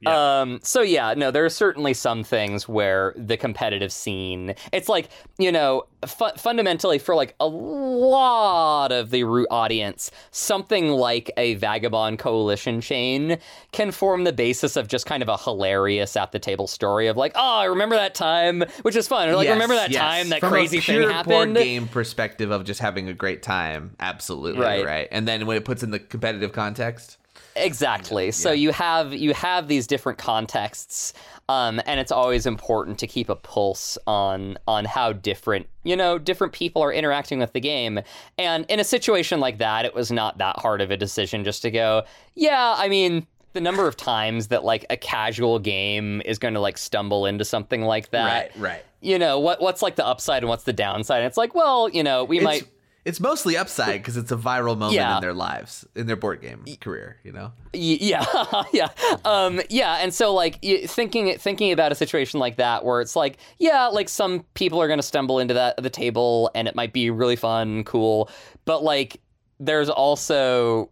Yeah. 0.00 0.40
um 0.40 0.60
so 0.62 0.82
yeah 0.82 1.14
no 1.14 1.30
there 1.30 1.44
are 1.46 1.48
certainly 1.50 1.94
some 1.94 2.22
things 2.22 2.68
where 2.68 3.14
the 3.16 3.38
competitive 3.38 3.90
scene 3.90 4.54
it's 4.70 4.90
like 4.90 5.08
you 5.38 5.50
know 5.50 5.84
fu- 6.06 6.28
fundamentally 6.36 6.98
for 6.98 7.14
like 7.14 7.34
a 7.40 7.46
lot 7.46 8.92
of 8.92 9.10
the 9.10 9.24
root 9.24 9.48
audience 9.50 10.10
something 10.30 10.88
like 10.88 11.30
a 11.38 11.54
vagabond 11.54 12.18
coalition 12.18 12.80
chain 12.82 13.38
can 13.72 13.90
form 13.90 14.24
the 14.24 14.32
basis 14.34 14.76
of 14.76 14.86
just 14.88 15.06
kind 15.06 15.22
of 15.22 15.28
a 15.30 15.36
hilarious 15.38 16.14
at 16.14 16.30
the 16.32 16.38
table 16.38 16.66
story 16.66 17.06
of 17.06 17.16
like 17.16 17.32
oh 17.34 17.56
i 17.60 17.64
remember 17.64 17.96
that 17.96 18.14
time 18.14 18.62
which 18.82 18.96
is 18.96 19.08
fun 19.08 19.28
or 19.30 19.34
like 19.36 19.46
Yes, 19.46 19.54
remember 19.54 19.76
that 19.76 19.90
yes. 19.90 20.00
time 20.02 20.28
that 20.28 20.40
From 20.40 20.50
crazy 20.50 20.80
thing 20.80 21.08
happened 21.08 21.54
board 21.54 21.54
game 21.54 21.88
perspective 21.88 22.50
of 22.50 22.64
just 22.64 22.80
having 22.80 23.08
a 23.08 23.14
great 23.14 23.42
time, 23.42 23.94
absolutely 24.00 24.60
Right. 24.62 24.84
right. 24.84 25.08
And 25.10 25.26
then 25.28 25.46
when 25.46 25.56
it 25.56 25.64
puts 25.64 25.82
in 25.82 25.90
the 25.90 25.98
competitive 26.00 26.52
context, 26.52 27.16
Exactly. 27.56 28.30
So 28.30 28.52
you 28.52 28.70
have 28.72 29.14
you 29.14 29.32
have 29.34 29.68
these 29.68 29.86
different 29.86 30.18
contexts, 30.18 31.12
um, 31.48 31.80
and 31.86 31.98
it's 31.98 32.12
always 32.12 32.46
important 32.46 32.98
to 32.98 33.06
keep 33.06 33.28
a 33.28 33.36
pulse 33.36 33.96
on 34.06 34.58
on 34.68 34.84
how 34.84 35.12
different 35.12 35.66
you 35.82 35.96
know 35.96 36.18
different 36.18 36.52
people 36.52 36.82
are 36.82 36.92
interacting 36.92 37.38
with 37.38 37.52
the 37.52 37.60
game. 37.60 38.00
And 38.38 38.66
in 38.68 38.78
a 38.78 38.84
situation 38.84 39.40
like 39.40 39.58
that, 39.58 39.84
it 39.84 39.94
was 39.94 40.12
not 40.12 40.38
that 40.38 40.58
hard 40.58 40.80
of 40.80 40.90
a 40.90 40.96
decision 40.96 41.44
just 41.44 41.62
to 41.62 41.70
go, 41.70 42.04
yeah. 42.34 42.74
I 42.76 42.88
mean, 42.88 43.26
the 43.54 43.60
number 43.60 43.88
of 43.88 43.96
times 43.96 44.48
that 44.48 44.64
like 44.64 44.84
a 44.90 44.96
casual 44.96 45.58
game 45.58 46.20
is 46.24 46.38
going 46.38 46.54
to 46.54 46.60
like 46.60 46.76
stumble 46.76 47.24
into 47.24 47.44
something 47.44 47.82
like 47.82 48.10
that. 48.10 48.50
Right? 48.54 48.60
Right. 48.60 48.84
You 49.00 49.18
know 49.18 49.38
what 49.38 49.60
what's 49.62 49.82
like 49.82 49.96
the 49.96 50.06
upside 50.06 50.42
and 50.42 50.48
what's 50.48 50.64
the 50.64 50.72
downside? 50.72 51.18
And 51.18 51.26
it's 51.26 51.36
like, 51.38 51.54
well, 51.54 51.88
you 51.88 52.02
know, 52.02 52.24
we 52.24 52.38
It's, 52.38 52.44
might 52.44 52.68
it's 53.06 53.20
mostly 53.20 53.56
upside 53.56 54.00
because 54.02 54.16
it's 54.16 54.32
a 54.32 54.36
viral 54.36 54.76
moment 54.76 54.94
Yeah. 54.94 55.14
in 55.16 55.20
their 55.22 55.32
lives, 55.32 55.86
in 55.94 56.06
their 56.06 56.16
board 56.16 56.42
game 56.42 56.64
career. 56.80 57.16
You 57.22 57.32
know, 57.32 57.52
Y- 57.72 57.98
yeah 58.00 58.24
yeah 58.72 58.88
um 59.24 59.60
yeah 59.70 59.94
and 60.00 60.12
so 60.12 60.34
like 60.34 60.58
y- 60.62 60.82
thinking 60.86 61.38
thinking 61.38 61.70
about 61.72 61.92
a 61.92 61.94
situation 61.94 62.40
like 62.40 62.56
that 62.56 62.84
where 62.84 63.00
it's 63.00 63.14
like 63.16 63.38
yeah 63.58 63.86
like 63.86 64.08
some 64.08 64.44
people 64.54 64.80
are 64.82 64.86
going 64.88 64.98
to 64.98 65.02
stumble 65.04 65.38
into 65.38 65.54
that 65.54 65.76
the 65.82 65.90
table 65.90 66.50
and 66.54 66.66
it 66.68 66.74
might 66.74 66.92
be 66.92 67.08
really 67.10 67.36
fun 67.36 67.84
cool 67.84 68.28
but 68.64 68.82
like 68.82 69.20
there's 69.60 69.88
also 69.88 70.90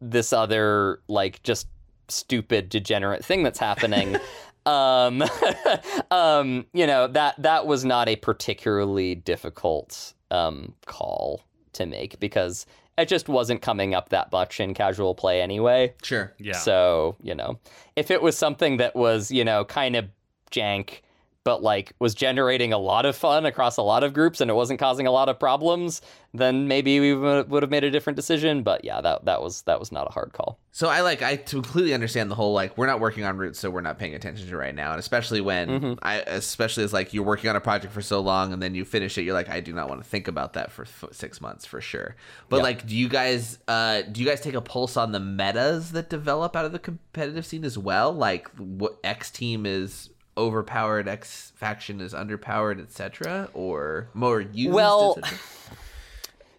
this 0.00 0.32
other 0.32 1.00
like 1.08 1.42
just 1.42 1.66
stupid 2.08 2.68
degenerate 2.70 3.24
thing 3.24 3.42
that's 3.42 3.58
happening 3.58 4.16
um 4.66 5.22
um 6.10 6.66
you 6.72 6.86
know 6.86 7.06
that 7.06 7.34
that 7.42 7.66
was 7.66 7.84
not 7.84 8.08
a 8.08 8.16
particularly 8.16 9.14
difficult 9.14 10.12
um 10.30 10.74
call 10.86 11.42
to 11.78 11.86
make 11.86 12.20
because 12.20 12.66
it 12.98 13.08
just 13.08 13.28
wasn't 13.28 13.62
coming 13.62 13.94
up 13.94 14.10
that 14.10 14.30
much 14.30 14.60
in 14.60 14.74
casual 14.74 15.14
play 15.14 15.40
anyway 15.40 15.94
sure. 16.02 16.34
Yeah. 16.38 16.52
so, 16.52 17.16
you 17.22 17.34
know, 17.34 17.58
if 17.96 18.10
it 18.10 18.22
was 18.22 18.36
something 18.36 18.76
that 18.76 18.94
was, 18.94 19.30
you 19.30 19.44
know, 19.44 19.64
kind 19.64 19.96
of 19.96 20.08
jank, 20.50 21.00
but 21.48 21.62
like 21.62 21.94
was 21.98 22.14
generating 22.14 22.74
a 22.74 22.78
lot 22.78 23.06
of 23.06 23.16
fun 23.16 23.46
across 23.46 23.78
a 23.78 23.82
lot 23.82 24.04
of 24.04 24.12
groups 24.12 24.42
and 24.42 24.50
it 24.50 24.54
wasn't 24.54 24.78
causing 24.78 25.06
a 25.06 25.10
lot 25.10 25.30
of 25.30 25.38
problems, 25.38 26.02
then 26.34 26.68
maybe 26.68 27.00
we 27.00 27.14
would 27.14 27.62
have 27.62 27.70
made 27.70 27.84
a 27.84 27.90
different 27.90 28.16
decision. 28.16 28.62
But 28.62 28.84
yeah, 28.84 29.00
that 29.00 29.24
that 29.24 29.40
was 29.40 29.62
that 29.62 29.80
was 29.80 29.90
not 29.90 30.06
a 30.06 30.10
hard 30.12 30.34
call. 30.34 30.58
So 30.72 30.90
I 30.90 31.00
like 31.00 31.22
I 31.22 31.38
completely 31.38 31.94
understand 31.94 32.30
the 32.30 32.34
whole 32.34 32.52
like 32.52 32.76
we're 32.76 32.86
not 32.86 33.00
working 33.00 33.24
on 33.24 33.38
roots, 33.38 33.58
so 33.58 33.70
we're 33.70 33.80
not 33.80 33.98
paying 33.98 34.14
attention 34.14 34.46
to 34.46 34.56
right 34.58 34.74
now, 34.74 34.90
and 34.90 35.00
especially 35.00 35.40
when 35.40 35.68
Mm-hmm. 35.68 35.92
I 36.02 36.16
especially 36.20 36.84
as 36.84 36.92
like 36.92 37.14
you're 37.14 37.24
working 37.24 37.48
on 37.48 37.56
a 37.56 37.62
project 37.62 37.94
for 37.94 38.02
so 38.02 38.20
long 38.20 38.52
and 38.52 38.62
then 38.62 38.74
you 38.74 38.84
finish 38.84 39.16
it, 39.16 39.22
you're 39.22 39.32
like 39.32 39.48
I 39.48 39.60
do 39.60 39.72
not 39.72 39.88
want 39.88 40.02
to 40.04 40.06
think 40.08 40.28
about 40.28 40.52
that 40.52 40.70
for 40.70 40.82
f- 40.82 41.06
six 41.12 41.40
months 41.40 41.64
for 41.64 41.80
sure. 41.80 42.14
But 42.50 42.62
like, 42.62 42.86
do 42.86 42.94
you 42.94 43.08
guys 43.08 43.58
uh 43.66 44.02
do 44.02 44.20
you 44.20 44.26
guys 44.28 44.42
take 44.42 44.52
a 44.54 44.60
pulse 44.60 44.98
on 44.98 45.12
the 45.12 45.20
metas 45.20 45.92
that 45.92 46.10
develop 46.10 46.54
out 46.54 46.66
of 46.66 46.72
the 46.72 46.78
competitive 46.78 47.46
scene 47.46 47.64
as 47.64 47.78
well? 47.78 48.12
Like 48.12 48.48
what 48.58 48.98
X 49.02 49.30
team 49.30 49.64
is 49.64 50.10
overpowered, 50.38 51.08
X 51.08 51.52
faction 51.56 52.00
is 52.00 52.14
underpowered, 52.14 52.80
etc., 52.80 53.50
or 53.52 54.08
more 54.14 54.40
used? 54.40 54.72
Well? 54.72 55.18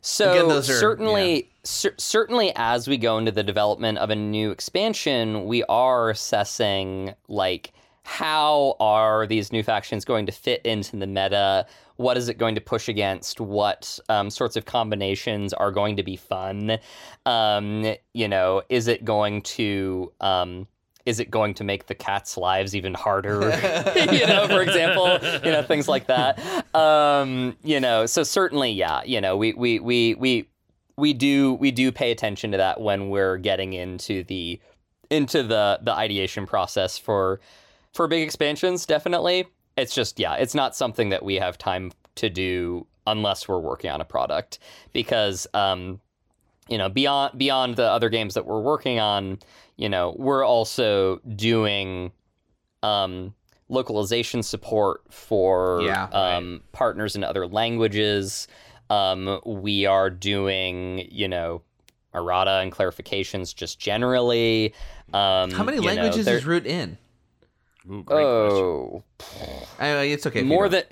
So 0.01 0.32
Again, 0.32 0.51
are- 0.57 0.61
certainly, 0.61 1.49
cer- 1.63 1.95
certainly, 1.97 2.53
as 2.55 2.88
we 2.88 2.97
go 2.97 3.17
into 3.17 3.32
the 3.32 3.43
development 3.43 3.97
of 3.97 4.09
a 4.09 4.15
new 4.15 4.51
expansion, 4.51 5.45
we 5.45 5.63
are 5.65 6.09
assessing 6.09 7.13
like 7.27 7.73
how 8.03 8.75
are 8.80 9.27
these 9.27 9.51
new 9.51 9.61
factions 9.61 10.05
going 10.05 10.25
to 10.25 10.32
fit 10.32 10.61
into 10.65 10.95
the 10.97 11.05
meta? 11.05 11.65
What 11.97 12.17
is 12.17 12.30
it 12.30 12.38
going 12.38 12.55
to 12.55 12.61
push 12.61 12.88
against? 12.88 13.39
What 13.41 13.99
um, 14.09 14.30
sorts 14.30 14.55
of 14.55 14.65
combinations 14.65 15.53
are 15.53 15.71
going 15.71 15.97
to 15.97 16.03
be 16.03 16.15
fun? 16.15 16.80
Um, 17.25 17.95
you 18.13 18.27
know, 18.27 18.63
is 18.69 18.88
it 18.88 19.03
going 19.05 19.41
to 19.43 20.11
um, 20.21 20.67
is 21.10 21.20
it 21.20 21.32
going 21.32 21.55
to 21.55 21.64
make 21.64 21.88
the 21.88 21.95
cats' 21.95 22.38
lives 22.38 22.76
even 22.76 22.93
harder? 22.93 23.41
you 24.14 24.28
know, 24.28 24.47
for 24.47 24.62
example, 24.62 25.18
you 25.43 25.51
know, 25.51 25.64
things 25.64 25.88
like 25.88 26.05
that. 26.05 26.38
Um, 26.76 27.57
you 27.64 27.80
know, 27.80 28.05
so 28.05 28.22
certainly, 28.22 28.72
yeah, 28.72 29.01
you 29.03 29.20
know, 29.20 29.36
we 29.36 29.53
we 29.53 29.80
we 29.80 30.14
we 30.14 30.47
we 30.97 31.14
do 31.14 31.55
we 31.55 31.72
do 31.72 31.91
pay 31.91 32.12
attention 32.12 32.51
to 32.51 32.57
that 32.57 32.80
when 32.80 33.10
we're 33.10 33.38
getting 33.38 33.74
into 33.74 34.24
the 34.26 34.60
into 35.10 35.41
the 35.41 35.80
the 35.82 35.93
ideation 35.93 36.45
process 36.45 36.95
for 36.99 37.39
for 37.91 38.07
big 38.07 38.22
expansions. 38.22 38.86
Definitely, 38.86 39.47
it's 39.78 39.95
just 39.95 40.20
yeah, 40.20 40.36
it's 40.36 40.53
not 40.53 40.76
something 40.76 41.10
that 41.10 41.24
we 41.24 41.36
have 41.36 41.57
time 41.57 41.91
to 42.16 42.30
do 42.30 42.86
unless 43.07 43.47
we're 43.47 43.60
working 43.60 43.89
on 43.89 43.99
a 43.99 44.05
product 44.05 44.60
because 44.93 45.47
um, 45.55 45.99
you 46.68 46.78
know 46.78 46.88
beyond 46.88 47.36
beyond 47.36 47.78
the 47.78 47.89
other 47.89 48.10
games 48.10 48.36
that 48.36 48.45
we're 48.45 48.62
working 48.62 48.99
on 48.99 49.39
you 49.80 49.88
know 49.88 50.13
we're 50.17 50.45
also 50.45 51.17
doing 51.36 52.11
um 52.84 53.34
localization 53.69 54.43
support 54.43 55.01
for 55.09 55.82
Yeah, 55.82 56.09
um 56.11 56.61
partners 56.73 57.15
in 57.15 57.23
other 57.23 57.47
languages 57.47 58.47
um 58.89 59.39
we 59.45 59.86
are 59.86 60.09
doing 60.09 61.07
you 61.09 61.27
know 61.27 61.61
errata 62.13 62.59
and 62.61 62.71
clarifications 62.73 63.55
just 63.55 63.80
generally 63.80 64.73
um 65.13 65.51
how 65.51 65.63
many 65.63 65.77
you 65.77 65.82
know, 65.84 65.88
languages 65.88 66.25
there- 66.25 66.38
is 66.38 66.45
root 66.45 66.65
in? 66.65 66.97
Ooh, 67.89 68.03
great 68.03 68.25
oh 68.25 69.03
I 69.80 69.88
it's 70.11 70.25
okay. 70.27 70.43
more 70.43 70.67
than 70.67 70.84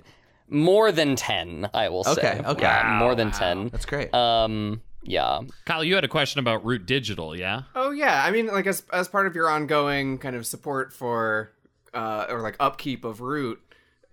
more 0.50 0.92
than 0.94 1.16
10 1.18 1.70
i 1.74 1.90
will 1.90 2.06
say 2.06 2.12
Okay, 2.40 2.42
okay. 2.52 2.62
Yeah, 2.62 2.84
more 3.00 3.16
than 3.16 3.30
Wow, 3.32 3.38
10 3.38 3.70
That's 3.70 3.86
great. 3.86 4.14
um 4.14 4.82
yeah 5.08 5.40
Kyle, 5.66 5.84
you 5.84 5.96
had 5.96 6.04
a 6.04 6.10
question 6.10 6.40
about 6.40 6.64
Root 6.64 6.86
Digital, 6.86 7.36
yeah? 7.36 7.64
Oh 7.76 7.92
yeah, 7.92 8.24
I 8.24 8.32
mean, 8.32 8.48
like 8.48 8.68
as 8.68 8.84
as 8.94 9.08
part 9.08 9.28
of 9.28 9.36
your 9.36 9.50
ongoing 9.50 10.18
kind 10.18 10.36
of 10.36 10.46
support 10.46 10.94
for 10.94 11.52
uh, 11.94 12.26
or 12.30 12.42
like 12.42 12.56
upkeep 12.60 13.04
of 13.04 13.22
Root, 13.22 13.60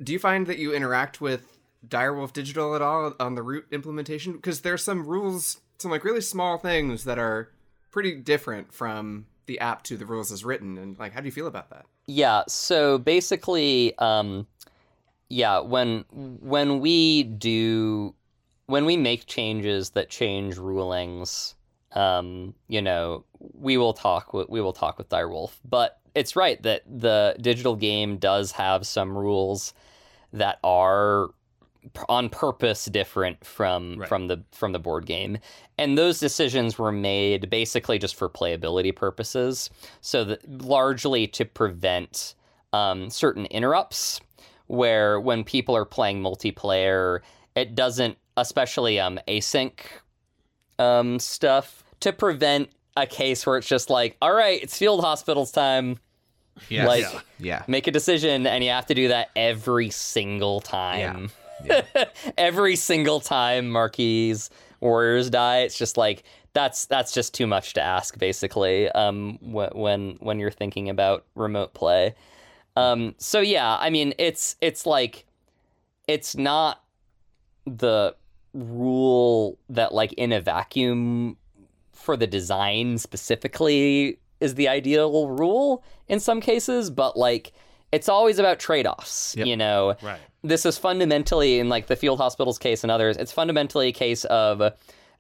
do 0.03 0.13
you 0.13 0.19
find 0.19 0.47
that 0.47 0.59
you 0.59 0.75
interact 0.75 1.21
with 1.21 1.59
Direwolf 1.87 2.33
Digital 2.33 2.75
at 2.75 2.83
all 2.83 3.15
on 3.21 3.35
the 3.35 3.43
Root 3.43 3.67
implementation? 3.71 4.33
Because 4.33 4.63
there's 4.63 4.83
some 4.83 5.07
rules, 5.07 5.61
some 5.79 5.91
like 5.91 6.05
really 6.05 6.21
small 6.21 6.59
things 6.59 7.05
that 7.05 7.19
are 7.19 7.51
pretty 7.91 8.15
different 8.15 8.73
from 8.73 9.27
the 9.47 9.61
app 9.61 9.83
to 9.85 9.97
the 9.97 10.07
rules 10.07 10.33
as 10.33 10.45
written, 10.45 10.79
and 10.79 10.99
like, 10.99 11.13
how 11.13 11.21
do 11.21 11.27
you 11.27 11.33
feel 11.33 11.47
about 11.47 11.71
that? 11.71 11.87
Yeah, 12.07 12.43
so 12.49 12.99
basically, 12.99 13.97
um, 13.99 14.47
yeah, 15.29 15.61
when 15.61 16.05
when 16.11 16.81
we 16.81 17.23
do 17.23 18.15
when 18.67 18.85
we 18.85 18.97
make 18.97 19.27
changes 19.27 19.91
that 19.91 20.09
change 20.11 20.57
rulings, 20.57 21.55
um, 21.93 22.55
you 22.69 22.83
know, 22.83 23.25
we 23.39 23.77
will 23.77 23.93
talk 23.93 24.33
with 24.33 24.49
we 24.49 24.61
will 24.61 24.73
talk 24.73 24.99
with 24.99 25.09
Direwolf. 25.09 25.53
But 25.65 26.01
it's 26.15 26.37
right 26.37 26.63
that 26.63 26.83
the 26.87 27.37
digital 27.41 27.77
game 27.77 28.17
does 28.17 28.53
have 28.53 28.87
some 28.87 29.17
rules 29.17 29.75
that 30.33 30.59
are 30.65 31.31
on 32.09 32.29
purpose 32.31 32.87
different 32.87 33.45
from 33.45 33.99
Right. 33.99 34.09
from 34.09 34.29
the 34.29 34.43
from 34.53 34.73
the 34.73 34.79
board 34.79 35.05
game 35.05 35.37
and 35.77 35.99
those 35.99 36.19
decisions 36.19 36.79
were 36.79 36.91
made 36.93 37.51
basically 37.51 37.99
just 37.99 38.15
for 38.15 38.31
playability 38.31 38.95
purposes 38.95 39.69
so 40.01 40.25
that 40.25 40.49
largely 40.63 41.27
to 41.27 41.45
prevent 41.45 42.35
um, 42.73 43.11
certain 43.11 43.45
interrupts 43.47 44.21
where 44.67 45.21
when 45.21 45.45
people 45.45 45.77
are 45.77 45.85
playing 45.85 46.23
multiplayer 46.23 47.21
it 47.55 47.75
doesn't 47.75 48.17
especially 48.37 48.99
um 49.01 49.19
async 49.29 49.73
um 50.79 51.19
stuff 51.19 51.85
to 52.01 52.13
prevent 52.13 52.69
a 52.97 53.07
case 53.07 53.47
where 53.47 53.57
it's 53.59 53.67
just 53.69 53.91
like 53.91 54.17
all 54.23 54.33
right 54.35 54.63
it's 54.63 54.77
field 54.77 55.01
hospitals 55.01 55.51
time 55.53 55.99
Yes. 56.69 56.87
like- 56.87 57.03
yeah. 57.03 57.21
yeah. 57.39 57.63
make 57.67 57.87
a 57.89 57.91
decision 57.91 58.47
and 58.47 58.63
you 58.63 58.71
have 58.71 58.87
to 58.87 58.95
do 58.95 59.09
that 59.09 59.31
every 59.35 59.91
single 59.91 60.61
time 60.61 61.31
every 62.39 62.77
single 62.77 63.21
time 63.21 63.71
marquis 63.71 64.37
warriors 64.81 65.31
die 65.31 65.59
it's 65.61 65.77
just 65.79 65.97
like 65.97 66.23
that's 66.53 66.87
that's 66.87 67.13
just 67.13 67.35
too 67.35 67.47
much 67.47 67.73
to 67.75 67.81
ask 67.83 68.19
basically 68.19 68.89
um 68.91 69.39
wh- 69.39 69.75
when 69.75 70.17
when 70.21 70.39
you're 70.39 70.51
thinking 70.51 70.89
about 70.89 71.25
remote 71.35 71.75
play 71.75 72.15
um 72.77 73.15
so 73.19 73.41
yeah 73.41 73.77
i 73.81 73.91
mean 73.91 74.15
it's 74.19 74.57
it's 74.61 74.87
like 74.87 75.25
it's 76.07 76.37
not 76.37 76.83
the 77.67 78.15
rule 78.55 79.59
that 79.69 79.93
like 79.93 80.13
in 80.15 80.33
a 80.33 80.41
vacuum 80.41 81.37
for 81.93 82.17
the 82.17 82.27
design 82.27 82.99
specifically 82.99 84.19
is 84.41 84.55
the 84.55 84.69
ideal 84.69 85.29
rule 85.29 85.83
in 86.09 86.21
some 86.21 86.41
cases 86.41 86.89
but 86.91 87.17
like 87.17 87.53
it's 87.93 88.09
always 88.09 88.39
about 88.39 88.59
trade-offs 88.59 89.35
Yep. 89.37 89.47
you 89.47 89.57
know 89.57 89.97
Right. 90.03 90.21
this 90.43 90.65
is 90.67 90.79
fundamentally 90.79 91.59
in 91.59 91.69
like 91.69 91.87
the 91.89 91.97
field 91.97 92.19
hospitals 92.19 92.59
case 92.59 92.85
and 92.85 92.91
others 92.91 93.17
it's 93.17 93.33
fundamentally 93.33 93.89
a 93.89 93.93
case 93.93 94.25
of 94.27 94.73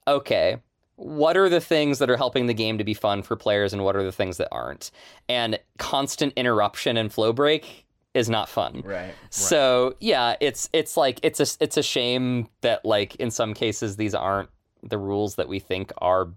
okay 0.06 0.58
what 0.96 1.36
are 1.36 1.48
the 1.48 1.60
things 1.60 1.98
that 1.98 2.08
are 2.08 2.16
helping 2.16 2.46
the 2.46 2.54
game 2.54 2.78
to 2.78 2.84
be 2.84 2.94
fun 2.94 3.22
for 3.24 3.34
players 3.34 3.72
and 3.72 3.82
what 3.82 3.96
are 3.96 4.04
the 4.04 4.12
things 4.12 4.36
that 4.36 4.48
aren't 4.52 4.90
and 5.28 5.58
constant 5.78 6.32
interruption 6.36 6.96
and 6.96 7.12
flow 7.12 7.32
break 7.32 7.84
is 8.14 8.30
not 8.30 8.48
fun 8.48 8.82
Right. 8.84 9.12
so 9.30 9.94
yeah 10.00 10.36
it's 10.40 10.68
it's 10.72 10.96
like 10.96 11.18
it's 11.22 11.40
a 11.40 11.46
it's 11.62 11.76
a 11.76 11.82
shame 11.82 12.48
that 12.60 12.84
like 12.84 13.16
in 13.16 13.30
some 13.30 13.54
cases 13.54 13.96
these 13.96 14.14
aren't 14.14 14.48
the 14.82 14.98
rules 14.98 15.34
that 15.36 15.48
we 15.48 15.58
think 15.58 15.92
are 15.98 16.28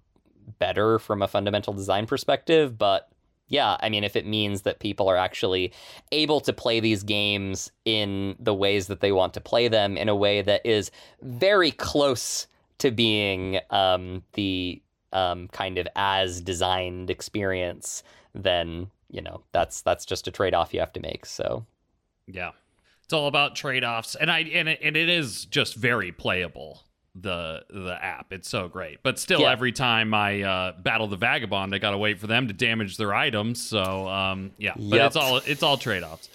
better 0.59 0.97
from 0.99 1.21
a 1.21 1.27
fundamental 1.27 1.73
design 1.73 2.05
perspective 2.07 2.77
but 2.77 3.09
yeah 3.47 3.77
i 3.81 3.89
mean 3.89 4.03
if 4.03 4.15
it 4.15 4.25
means 4.25 4.63
that 4.63 4.79
people 4.79 5.07
are 5.07 5.17
actually 5.17 5.71
able 6.11 6.39
to 6.39 6.51
play 6.53 6.79
these 6.79 7.03
games 7.03 7.71
in 7.85 8.35
the 8.39 8.53
ways 8.53 8.87
that 8.87 8.99
they 9.01 9.11
want 9.11 9.33
to 9.33 9.41
play 9.41 9.67
them 9.67 9.97
in 9.97 10.09
a 10.09 10.15
way 10.15 10.41
that 10.41 10.65
is 10.65 10.89
very 11.21 11.71
close 11.71 12.47
to 12.79 12.91
being 12.91 13.59
um, 13.71 14.23
the 14.33 14.81
um, 15.13 15.47
kind 15.49 15.77
of 15.77 15.87
as 15.95 16.41
designed 16.41 17.09
experience 17.09 18.03
then 18.33 18.89
you 19.09 19.21
know 19.21 19.43
that's 19.51 19.81
that's 19.81 20.05
just 20.05 20.27
a 20.27 20.31
trade-off 20.31 20.73
you 20.73 20.79
have 20.79 20.93
to 20.93 20.99
make 20.99 21.25
so 21.25 21.65
Yeah. 22.27 22.51
It's 23.03 23.13
all 23.13 23.27
about 23.27 23.55
trade-offs 23.55 24.15
and 24.15 24.29
I 24.29 24.39
and 24.39 24.67
it, 24.67 24.79
and 24.83 24.97
it 24.97 25.07
is 25.09 25.45
just 25.45 25.75
very 25.75 26.11
playable 26.11 26.83
the 27.19 27.63
the 27.69 27.97
app. 28.03 28.31
It's 28.31 28.47
so 28.49 28.67
great. 28.67 28.99
But 29.01 29.17
still 29.17 29.41
Yeah. 29.41 29.51
every 29.51 29.71
time 29.71 30.13
I 30.13 30.41
uh, 30.43 30.73
battle 30.79 31.07
the 31.07 31.15
vagabond, 31.15 31.73
I 31.73 31.79
got 31.79 31.91
to 31.91 31.97
wait 31.97 32.19
for 32.19 32.27
them 32.27 32.47
to 32.47 32.53
damage 32.53 32.97
their 32.97 33.13
items. 33.15 33.63
So 33.63 34.07
um 34.07 34.51
yeah, 34.57 34.73
but 34.75 34.97
Yep. 34.97 35.05
it's 35.07 35.15
all 35.15 35.37
it's 35.37 35.63
all 35.63 35.77
trade-offs. 35.77 36.29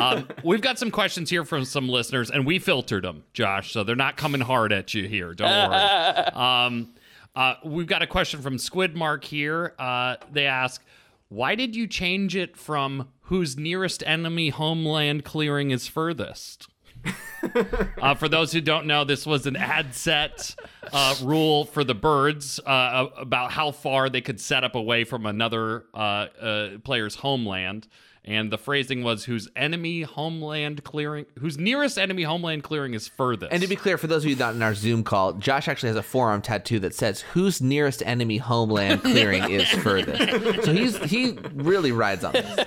um, 0.00 0.26
we've 0.44 0.60
got 0.62 0.78
some 0.78 0.90
questions 0.90 1.30
here 1.30 1.44
from 1.44 1.64
some 1.64 1.88
listeners, 1.88 2.30
and 2.30 2.44
we 2.46 2.58
filtered 2.58 3.04
them, 3.04 3.24
Josh. 3.34 3.72
So 3.72 3.84
they're 3.84 3.94
not 3.96 4.16
coming 4.16 4.40
hard 4.40 4.72
at 4.72 4.94
you 4.94 5.06
here. 5.06 5.32
Don't 5.34 5.48
worry. 5.70 6.24
Um, 6.34 6.88
uh, 7.34 7.54
we've 7.64 7.86
got 7.86 8.00
a 8.02 8.06
question 8.06 8.40
from 8.42 8.56
Squidmark 8.56 9.22
here. 9.22 9.74
Uh, 9.78 10.16
they 10.32 10.46
ask, 10.46 10.82
"Why 11.28 11.54
did 11.54 11.74
you 11.74 11.86
change 11.86 12.36
it 12.36 12.56
from 12.56 13.08
whose 13.22 13.56
nearest 13.56 14.02
enemy 14.06 14.50
homeland 14.50 15.24
clearing 15.24 15.70
is 15.70 15.88
furthest?" 15.88 16.68
uh, 18.00 18.14
for 18.14 18.28
those 18.28 18.52
who 18.52 18.60
don't 18.60 18.86
know, 18.86 19.04
this 19.04 19.26
was 19.26 19.46
an 19.46 19.54
ADSET 19.54 20.56
uh, 20.92 21.14
rule 21.22 21.64
for 21.64 21.84
the 21.84 21.94
birds 21.94 22.58
uh, 22.60 23.06
about 23.16 23.52
how 23.52 23.70
far 23.70 24.08
they 24.08 24.20
could 24.20 24.40
set 24.40 24.64
up 24.64 24.74
away 24.74 25.04
from 25.04 25.26
another 25.26 25.84
uh, 25.94 26.26
uh, 26.40 26.78
player's 26.84 27.16
homeland. 27.16 27.86
And 28.26 28.50
the 28.50 28.58
phrasing 28.58 29.04
was 29.04 29.24
whose 29.24 29.48
enemy 29.54 30.02
homeland 30.02 30.82
clearing, 30.82 31.26
whose 31.38 31.58
nearest 31.58 31.96
enemy 31.96 32.24
homeland 32.24 32.64
clearing 32.64 32.94
is 32.94 33.06
furthest. 33.06 33.52
And 33.52 33.62
to 33.62 33.68
be 33.68 33.76
clear, 33.76 33.96
for 33.96 34.08
those 34.08 34.24
of 34.24 34.30
you 34.30 34.36
not 34.36 34.54
in 34.54 34.62
our 34.62 34.74
Zoom 34.74 35.04
call, 35.04 35.34
Josh 35.34 35.68
actually 35.68 35.90
has 35.90 35.96
a 35.96 36.02
forearm 36.02 36.42
tattoo 36.42 36.80
that 36.80 36.94
says 36.94 37.20
"Whose 37.20 37.60
nearest 37.60 38.02
enemy 38.04 38.38
homeland 38.38 39.02
clearing 39.02 39.50
is 39.50 39.68
furthest." 39.68 40.64
So 40.64 40.72
he's 40.72 40.96
he 41.04 41.38
really 41.54 41.92
rides 41.92 42.24
on 42.24 42.32
this. 42.32 42.66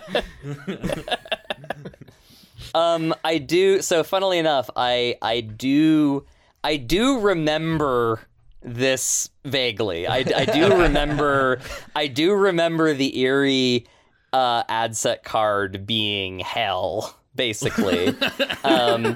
Um, 2.74 3.16
I 3.24 3.38
do. 3.40 3.82
So, 3.82 4.04
funnily 4.04 4.38
enough, 4.38 4.70
I 4.76 5.16
I 5.22 5.42
do 5.42 6.26
I 6.64 6.78
do 6.78 7.20
remember 7.20 8.22
this 8.62 9.30
vaguely. 9.46 10.08
I, 10.08 10.18
I 10.18 10.46
do 10.46 10.76
remember 10.82 11.60
I 11.96 12.08
do 12.08 12.34
remember 12.34 12.94
the 12.94 13.20
eerie 13.20 13.86
uh, 14.34 14.64
ADSET 14.66 15.24
card 15.24 15.86
being 15.86 16.40
hell. 16.40 17.16
Basically, 17.36 18.14
um, 18.66 19.16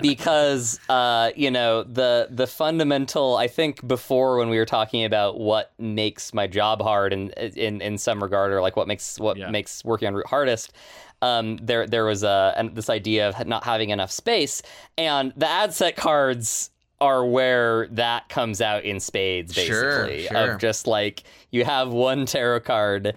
because 0.00 0.80
uh, 0.88 1.32
you 1.36 1.50
know 1.50 1.82
the 1.82 2.28
the 2.30 2.46
fundamental. 2.46 3.36
I 3.36 3.48
think 3.48 3.86
before 3.86 4.38
when 4.38 4.48
we 4.48 4.56
were 4.58 4.64
talking 4.64 5.04
about 5.04 5.38
what 5.38 5.72
makes 5.78 6.32
my 6.32 6.46
job 6.46 6.80
hard, 6.80 7.12
in 7.12 7.30
in 7.30 7.80
in 7.82 7.98
some 7.98 8.22
regard, 8.22 8.52
or 8.52 8.62
like 8.62 8.76
what 8.76 8.88
makes 8.88 9.18
what 9.18 9.36
Yeah. 9.36 9.50
makes 9.50 9.84
working 9.84 10.08
on 10.08 10.14
Root 10.14 10.28
hardest, 10.28 10.72
um, 11.20 11.56
there 11.58 11.86
there 11.86 12.04
was 12.06 12.22
a 12.22 12.54
and 12.56 12.74
this 12.74 12.88
idea 12.88 13.28
of 13.28 13.46
not 13.46 13.64
having 13.64 13.90
enough 13.90 14.10
space, 14.12 14.62
and 14.96 15.32
the 15.36 15.46
ADSET 15.46 15.96
cards 15.96 16.70
are 17.00 17.24
where 17.26 17.86
that 17.88 18.28
comes 18.28 18.60
out 18.60 18.84
in 18.84 18.98
spades, 18.98 19.54
Sure, 19.54 20.06
basically, 20.06 20.26
sure. 20.28 20.52
of 20.54 20.60
just 20.60 20.86
like 20.86 21.22
you 21.50 21.64
have 21.64 21.90
one 21.92 22.24
tarot 22.24 22.60
card. 22.60 23.14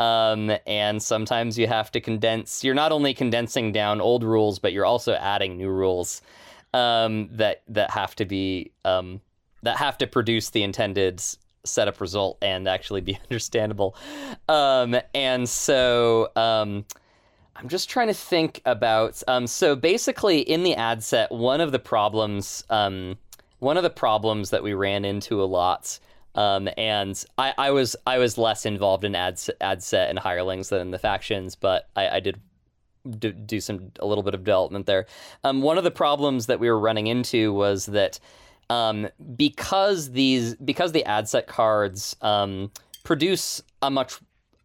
Um, 0.00 0.50
and 0.66 1.02
sometimes 1.02 1.58
you 1.58 1.66
have 1.66 1.92
to 1.92 2.00
condense. 2.00 2.64
You're 2.64 2.74
not 2.74 2.90
only 2.90 3.12
condensing 3.12 3.70
down 3.70 4.00
old 4.00 4.24
rules, 4.24 4.58
but 4.58 4.72
you're 4.72 4.86
also 4.86 5.12
adding 5.12 5.58
new 5.58 5.68
rules 5.68 6.22
um, 6.72 7.28
that 7.32 7.62
that 7.68 7.90
have 7.90 8.14
to 8.16 8.24
be 8.24 8.72
um, 8.86 9.20
that 9.62 9.76
have 9.76 9.98
to 9.98 10.06
produce 10.06 10.48
the 10.48 10.62
intended 10.62 11.22
setup 11.64 12.00
result 12.00 12.38
and 12.40 12.66
actually 12.66 13.02
be 13.02 13.18
understandable. 13.30 13.94
Um, 14.48 14.96
and 15.14 15.46
so 15.46 16.30
um, 16.34 16.86
I'm 17.54 17.68
just 17.68 17.90
trying 17.90 18.08
to 18.08 18.14
think 18.14 18.62
about. 18.64 19.22
Um, 19.28 19.46
so 19.46 19.76
basically, 19.76 20.40
in 20.40 20.62
the 20.62 20.76
ADSET, 20.76 21.30
one 21.30 21.60
of 21.60 21.72
the 21.72 21.78
problems, 21.78 22.64
one 22.70 23.76
of 23.76 23.82
the 23.82 23.90
problems 23.90 24.48
that 24.48 24.62
we 24.62 24.72
ran 24.72 25.04
into 25.04 25.42
a 25.42 25.44
lot, 25.44 25.98
um, 26.34 26.68
and 26.76 27.22
I, 27.38 27.54
I 27.58 27.70
was 27.70 27.96
I 28.06 28.18
was 28.18 28.38
less 28.38 28.66
involved 28.66 29.04
in 29.04 29.14
ad 29.14 29.36
ADSET 29.36 30.08
and 30.08 30.18
hirelings 30.18 30.68
than 30.68 30.90
the 30.90 30.98
factions, 30.98 31.56
but 31.56 31.88
I, 31.96 32.08
I 32.08 32.20
did 32.20 32.40
do, 33.18 33.32
do 33.32 33.60
some 33.60 33.92
a 33.98 34.06
little 34.06 34.22
bit 34.22 34.34
of 34.34 34.44
development 34.44 34.86
there. 34.86 35.06
Um, 35.42 35.62
one 35.62 35.78
of 35.78 35.84
the 35.84 35.90
problems 35.90 36.46
that 36.46 36.60
we 36.60 36.70
were 36.70 36.78
running 36.78 37.06
into 37.06 37.52
was 37.52 37.86
that 37.86 38.20
um, 38.68 39.08
because 39.36 40.12
these 40.12 40.54
because 40.56 40.92
the 40.92 41.04
ADSET 41.06 41.46
cards 41.46 42.14
um, 42.22 42.70
produce 43.02 43.62
a 43.82 43.90
much 43.90 44.18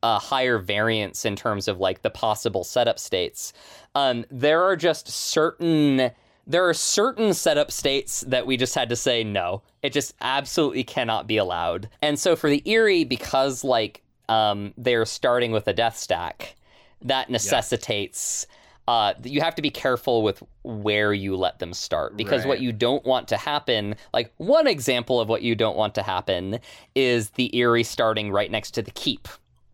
higher 0.03 0.59
variance 0.59 1.25
in 1.25 1.35
terms 1.35 1.67
of 1.67 1.79
like 1.79 2.01
the 2.01 2.09
possible 2.09 2.63
setup 2.63 2.99
states. 2.99 3.53
Um, 3.95 4.25
there 4.29 4.63
are 4.63 4.75
just 4.75 5.07
certain 5.07 6.11
there 6.47 6.67
are 6.67 6.73
certain 6.73 7.33
setup 7.33 7.71
states 7.71 8.21
that 8.27 8.45
we 8.45 8.57
just 8.57 8.75
had 8.75 8.89
to 8.89 8.95
say 8.95 9.23
no. 9.23 9.61
It 9.81 9.93
just 9.93 10.13
absolutely 10.21 10.83
cannot 10.83 11.27
be 11.27 11.37
allowed. 11.37 11.89
And 12.01 12.19
so 12.19 12.35
for 12.35 12.49
the 12.49 12.61
Eyrie, 12.65 13.03
because 13.03 13.63
like 13.63 14.01
um, 14.29 14.73
they're 14.77 15.05
starting 15.05 15.51
with 15.51 15.67
a 15.67 15.73
death 15.73 15.97
stack, 15.97 16.55
that 17.01 17.29
necessitates 17.29 18.47
uh, 18.87 19.13
you 19.23 19.41
have 19.41 19.55
to 19.55 19.61
be 19.61 19.71
careful 19.71 20.21
with 20.21 20.43
where 20.63 21.11
you 21.11 21.35
let 21.35 21.57
them 21.59 21.73
start 21.73 22.15
because 22.15 22.45
what 22.45 22.59
you 22.59 22.71
don't 22.71 23.03
want 23.03 23.27
to 23.29 23.37
happen, 23.37 23.95
like 24.13 24.31
one 24.37 24.67
example 24.67 25.19
of 25.19 25.27
what 25.27 25.41
you 25.41 25.55
don't 25.55 25.75
want 25.75 25.95
to 25.95 26.03
happen, 26.03 26.59
is 26.93 27.31
the 27.31 27.49
Eyrie 27.59 27.83
starting 27.83 28.31
right 28.31 28.51
next 28.51 28.71
to 28.71 28.83
the 28.83 28.91
keep. 28.91 29.27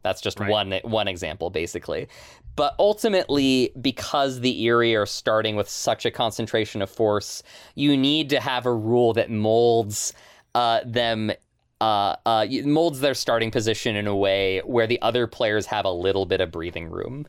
That's 0.03 0.21
just 0.21 0.39
Right. 0.39 0.49
one 0.49 0.71
one 0.83 1.07
example, 1.07 1.49
basically. 1.49 2.07
But 2.55 2.75
ultimately, 2.77 3.71
because 3.79 4.41
the 4.41 4.65
Eyrie 4.67 4.95
are 4.95 5.05
starting 5.05 5.55
with 5.55 5.69
such 5.69 6.05
a 6.05 6.11
concentration 6.11 6.81
of 6.81 6.89
force, 6.89 7.43
you 7.75 7.95
need 7.95 8.29
to 8.29 8.39
have 8.39 8.65
a 8.65 8.73
rule 8.73 9.13
that 9.13 9.29
molds 9.29 10.13
uh, 10.53 10.81
them 10.85 11.31
uh, 11.79 12.15
uh, 12.25 12.45
molds 12.63 12.99
their 12.99 13.15
starting 13.15 13.49
position 13.49 13.95
in 13.95 14.05
a 14.05 14.15
way 14.15 14.59
where 14.65 14.85
the 14.85 15.01
other 15.01 15.25
players 15.25 15.65
have 15.65 15.85
a 15.85 15.91
little 15.91 16.25
bit 16.25 16.39
of 16.39 16.51
breathing 16.51 16.89
room. 16.89 17.25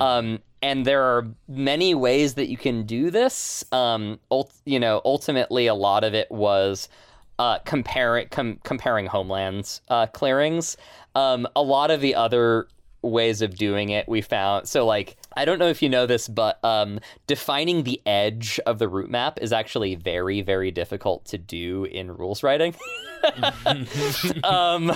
Um, 0.00 0.38
and 0.62 0.86
there 0.86 1.02
are 1.02 1.26
many 1.48 1.94
ways 1.94 2.34
that 2.34 2.48
you 2.48 2.56
can 2.56 2.84
do 2.84 3.10
this. 3.10 3.64
Um, 3.72 4.18
ult- 4.30 4.54
you 4.64 4.80
know, 4.80 5.02
ultimately, 5.04 5.66
a 5.66 5.74
lot 5.74 6.04
of 6.04 6.14
it 6.14 6.30
was 6.30 6.88
uh, 7.38 7.58
comparing 7.58 8.28
com- 8.28 8.60
comparing 8.62 9.06
homelands 9.06 9.82
uh, 9.88 10.06
clearings. 10.06 10.76
Um, 11.14 11.46
a 11.54 11.62
lot 11.62 11.90
of 11.90 12.00
the 12.00 12.14
other 12.14 12.68
ways 13.02 13.42
of 13.42 13.56
doing 13.56 13.90
it 13.90 14.08
we 14.08 14.20
found 14.20 14.68
so 14.68 14.86
like 14.86 15.16
i 15.36 15.44
don't 15.44 15.58
know 15.58 15.68
if 15.68 15.82
you 15.82 15.88
know 15.88 16.06
this 16.06 16.28
but 16.28 16.62
um, 16.64 17.00
defining 17.26 17.82
the 17.82 18.00
edge 18.06 18.60
of 18.66 18.78
the 18.78 18.88
route 18.88 19.10
map 19.10 19.38
is 19.40 19.52
actually 19.52 19.94
very 19.94 20.40
very 20.40 20.70
difficult 20.70 21.24
to 21.24 21.38
do 21.38 21.84
in 21.84 22.10
rules 22.16 22.42
writing. 22.42 22.74
Um, 24.42 24.90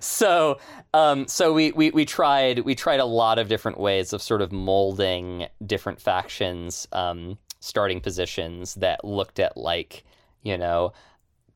so 0.00 0.58
um, 0.94 1.28
so 1.28 1.52
we, 1.52 1.72
we 1.72 1.90
we 1.90 2.06
tried 2.06 2.60
we 2.60 2.74
tried 2.74 3.00
a 3.00 3.04
lot 3.04 3.38
of 3.38 3.48
different 3.48 3.78
ways 3.78 4.14
of 4.14 4.22
sort 4.22 4.40
of 4.40 4.50
molding 4.50 5.46
different 5.66 6.00
factions 6.00 6.88
um, 6.92 7.36
starting 7.60 8.00
positions 8.00 8.76
that 8.76 9.04
looked 9.04 9.38
at 9.38 9.58
like 9.58 10.04
you 10.42 10.56
know 10.56 10.94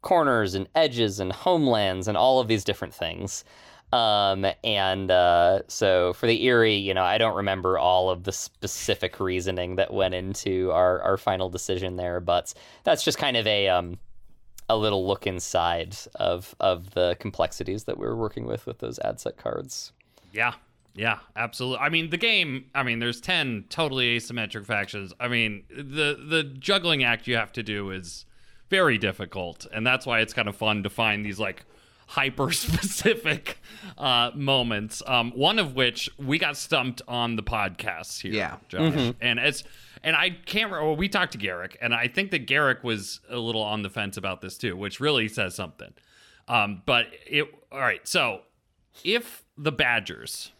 corners 0.03 0.55
and 0.55 0.69
edges 0.75 1.21
and 1.21 1.33
homelands 1.33 2.07
and 2.07 2.19
all 2.19 2.39
of 2.39 2.49
these 2.49 2.65
different 2.65 2.93
things 2.93 3.43
um, 3.95 4.45
and 4.65 5.09
uh, 5.09 5.61
so 5.69 6.15
for 6.15 6.27
the 6.27 6.49
Eyrie, 6.49 6.75
you 6.75 6.93
know, 6.93 7.05
I 7.05 7.17
don't 7.17 7.37
remember 7.37 7.79
all 7.79 8.11
of 8.11 8.25
the 8.25 8.33
specific 8.33 9.21
reasoning 9.21 9.77
that 9.77 9.93
went 9.95 10.15
into 10.15 10.73
our, 10.73 11.01
our 11.03 11.17
final 11.17 11.49
decision 11.49 11.95
there, 11.95 12.19
but 12.19 12.53
that's 12.83 13.05
just 13.05 13.19
kind 13.19 13.37
of 13.37 13.47
a 13.47 13.69
um, 13.69 13.97
a 14.69 14.77
little 14.77 15.07
look 15.07 15.29
inside 15.29 15.97
of 16.17 16.57
of 16.59 16.91
the 16.95 17.17
complexities 17.21 17.85
that 17.85 17.97
we 17.97 18.05
are 18.07 18.17
working 18.17 18.47
with 18.47 18.67
with 18.67 18.79
those 18.79 18.99
ADSET 18.99 19.37
cards. 19.37 19.93
Yeah. 20.33 20.55
Yeah, 20.97 21.19
absolutely. 21.35 21.79
I 21.79 21.89
mean, 21.89 22.11
the 22.11 22.17
game, 22.17 22.67
I 22.73 22.85
mean, 22.85 23.01
there's 23.01 23.21
10 23.21 23.65
totally 23.69 24.17
asymmetric 24.17 24.65
factions. 24.65 25.13
I 25.19 25.27
mean, 25.27 25.65
the 25.69 26.17
the 26.29 26.45
juggling 26.45 27.05
act 27.05 27.27
you 27.29 27.37
have 27.37 27.53
to 27.53 27.63
do 27.63 27.91
is 27.91 28.27
very 28.71 28.99
difficult, 28.99 29.67
and 29.73 29.87
that's 29.87 30.05
why 30.07 30.21
it's 30.21 30.33
kind 30.33 30.49
of 30.49 30.57
fun 30.57 30.83
to 30.83 30.91
find 30.91 31.25
these 31.25 31.39
like 31.39 31.65
hyper 32.07 32.51
specific 32.53 33.59
uh, 33.99 34.31
moments. 34.35 35.03
Um, 35.07 35.33
one 35.33 35.59
of 35.59 35.75
which 35.75 36.11
we 36.19 36.39
got 36.39 36.57
stumped 36.57 37.03
on 37.09 37.37
the 37.37 37.43
podcast 37.43 38.21
here, 38.21 38.33
Yeah. 38.33 38.57
Josh. 38.69 39.15
And 39.21 39.39
it's 39.39 39.65
and 40.03 40.15
I 40.15 40.31
can't 40.31 40.71
remember. 40.71 40.87
Well, 40.89 40.97
we 40.97 41.09
talked 41.09 41.33
to 41.33 41.39
Garrick, 41.39 41.79
and 41.81 41.95
I 41.95 42.09
think 42.09 42.31
that 42.33 42.47
Garrick 42.47 42.85
was 42.85 43.21
a 43.31 43.39
little 43.39 43.63
on 43.63 43.83
the 43.83 43.89
fence 43.91 44.17
about 44.19 44.41
this 44.43 44.59
too, 44.59 44.77
which 44.77 45.01
really 45.01 45.29
says 45.29 45.55
something. 45.55 45.93
Um, 46.47 46.83
but 46.85 47.07
it 47.27 47.47
all 47.73 47.79
right. 47.81 48.07
So 48.07 48.43
if 49.03 49.45
the 49.57 49.73
Badgers 49.73 50.53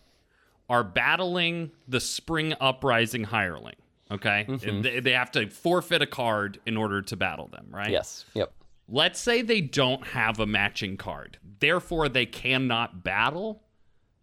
are 0.71 0.83
battling 0.83 1.73
the 1.87 2.01
Spring 2.01 2.55
Uprising 2.59 3.25
hireling, 3.25 3.77
okay, 4.11 4.47
they, 4.81 5.01
they 5.01 5.13
have 5.13 5.31
to 5.33 5.51
forfeit 5.51 6.01
a 6.01 6.07
card 6.07 6.59
in 6.65 6.79
order 6.79 7.03
to 7.03 7.17
battle 7.17 7.49
them, 7.49 7.67
right? 7.71 7.91
Yes. 7.91 8.25
Yep. 8.33 8.51
Let's 8.89 9.19
say 9.21 9.43
they 9.43 9.61
don't 9.61 10.07
have 10.09 10.39
a 10.39 10.47
matching 10.47 10.97
card, 10.97 11.39
therefore 11.61 12.09
they 12.09 12.27
cannot 12.27 13.03
battle. 13.03 13.63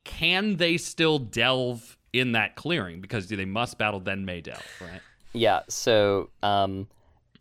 Can 0.04 0.58
they 0.58 0.78
still 0.78 1.20
delve 1.20 1.98
in 2.14 2.32
that 2.34 2.56
clearing 2.56 3.02
because 3.02 3.28
they 3.28 3.46
must 3.46 3.78
battle 3.78 4.00
then 4.00 4.26
may 4.26 4.42
delve, 4.42 4.64
right? 4.82 5.02
Yeah. 5.34 5.62
So 5.70 6.30
um, 6.44 6.88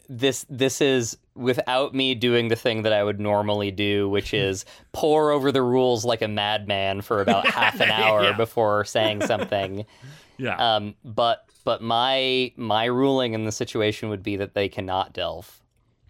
this 0.09 0.47
this 0.49 0.81
is 0.81 1.17
without 1.35 1.95
me 1.95 2.15
doing 2.15 2.49
the 2.49 2.57
thing 2.57 2.83
that 2.83 2.93
I 2.93 3.03
would 3.03 3.19
normally 3.21 3.71
do, 3.71 4.09
which 4.09 4.33
is 4.35 4.65
pore 4.93 5.31
over 5.31 5.51
the 5.53 5.63
rules 5.63 6.05
like 6.05 6.23
a 6.23 6.29
madman 6.29 7.01
for 7.01 7.21
about 7.23 7.47
half 7.49 7.81
an 7.81 7.91
hour 7.91 8.25
Yeah. 8.25 8.37
before 8.37 8.85
saying 8.85 9.23
something. 9.27 9.85
Yeah. 10.39 10.77
Um, 10.77 10.95
but 11.05 11.45
but 11.65 11.83
my 11.83 12.51
my 12.57 12.87
ruling 12.87 13.35
in 13.35 13.45
the 13.45 13.53
situation 13.53 14.09
would 14.09 14.23
be 14.23 14.37
that 14.37 14.55
they 14.55 14.71
cannot 14.71 15.13
delve. 15.13 15.61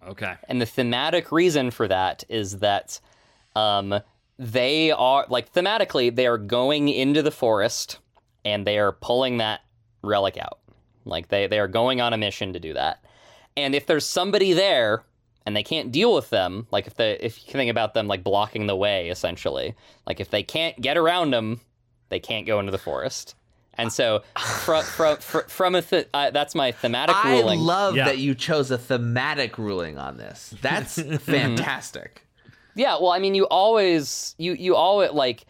Okay. 0.08 0.36
And 0.48 0.60
the 0.60 0.66
thematic 0.66 1.32
reason 1.32 1.70
for 1.70 1.88
that 1.88 2.24
is 2.28 2.58
that 2.58 3.00
um, 3.56 4.00
they 4.38 4.90
are 4.90 5.26
like 5.28 5.52
thematically 5.52 6.14
they 6.14 6.26
are 6.26 6.38
going 6.38 6.88
into 6.88 7.22
the 7.22 7.30
forest 7.30 7.98
and 8.44 8.66
they 8.66 8.78
are 8.78 8.92
pulling 8.92 9.38
that 9.38 9.60
relic 10.02 10.38
out. 10.38 10.60
Like 11.04 11.28
they 11.28 11.46
they 11.46 11.58
are 11.58 11.68
going 11.68 12.00
on 12.00 12.12
a 12.12 12.18
mission 12.18 12.52
to 12.52 12.60
do 12.60 12.74
that. 12.74 13.04
And 13.56 13.74
if 13.74 13.86
there's 13.86 14.06
somebody 14.06 14.52
there 14.52 15.04
and 15.44 15.56
they 15.56 15.62
can't 15.62 15.92
deal 15.92 16.14
with 16.14 16.30
them, 16.30 16.66
like 16.70 16.86
if 16.86 16.94
they 16.94 17.18
if 17.20 17.46
you 17.46 17.52
think 17.52 17.70
about 17.70 17.94
them 17.94 18.08
like 18.08 18.24
blocking 18.24 18.66
the 18.66 18.76
way 18.76 19.08
essentially, 19.08 19.74
like 20.06 20.20
if 20.20 20.30
they 20.30 20.42
can't 20.42 20.80
get 20.80 20.96
around 20.96 21.32
them, 21.32 21.60
they 22.08 22.20
can't 22.20 22.46
go 22.46 22.60
into 22.60 22.72
the 22.72 22.78
forest. 22.78 23.34
And 23.74 23.92
so, 23.92 24.22
from 24.64 24.84
from 24.84 25.16
from 25.48 25.74
a 25.74 25.82
th- 25.82 26.08
uh, 26.12 26.30
that's 26.30 26.54
my 26.54 26.72
thematic 26.72 27.16
I 27.16 27.38
ruling. 27.40 27.60
love 27.60 27.96
Yeah. 27.96 28.04
that 28.06 28.18
you 28.18 28.34
chose 28.34 28.70
a 28.70 28.76
thematic 28.78 29.56
ruling 29.58 29.96
on 29.98 30.16
this. 30.18 30.54
That's 30.60 31.00
fantastic. 31.22 32.26
Yeah, 32.74 32.94
well, 33.00 33.10
I 33.10 33.18
mean, 33.18 33.34
you 33.34 33.46
always 33.48 34.34
you 34.38 34.52
you 34.54 34.74
always 34.76 35.10
like 35.12 35.46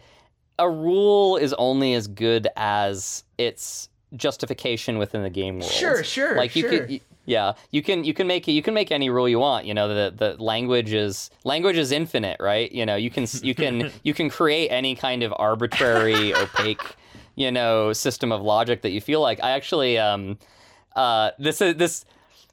a 0.59 0.69
rule 0.69 1.37
is 1.37 1.53
only 1.53 1.93
as 1.93 2.07
good 2.07 2.47
as 2.55 3.23
its 3.37 3.89
justification 4.15 4.97
within 4.97 5.23
the 5.23 5.29
game 5.29 5.59
world. 5.59 5.71
Sure, 5.71 6.03
sure, 6.03 6.35
Like 6.35 6.55
you 6.55 6.61
sure. 6.63 6.69
could, 6.69 6.89
y- 6.89 7.01
yeah, 7.25 7.53
you 7.71 7.81
can 7.81 8.03
you 8.03 8.13
can 8.13 8.27
make 8.27 8.47
it 8.47 8.51
you 8.53 8.61
can 8.61 8.73
make 8.73 8.91
any 8.91 9.09
rule 9.09 9.27
you 9.29 9.39
want. 9.39 9.65
You 9.65 9.73
know, 9.73 9.87
the 9.87 10.13
the 10.15 10.41
language 10.43 10.93
is 10.93 11.29
language 11.43 11.77
is 11.77 11.91
infinite, 11.91 12.37
right? 12.39 12.71
You 12.71 12.85
know, 12.85 12.95
you 12.95 13.09
can 13.09 13.25
you 13.43 13.55
can 13.55 13.91
you 14.03 14.13
can 14.13 14.29
create 14.29 14.69
any 14.69 14.95
kind 14.95 15.21
of 15.23 15.33
arbitrary, 15.37 16.33
opaque, 16.33 16.95
you 17.35 17.51
know, 17.51 17.93
system 17.93 18.31
of 18.31 18.41
logic 18.41 18.81
that 18.81 18.91
you 18.91 19.01
feel 19.01 19.21
like. 19.21 19.43
I 19.43 19.51
actually, 19.51 19.97
um, 19.97 20.37
uh, 20.95 21.31
this 21.39 21.61
is 21.61 21.75
this, 21.75 22.05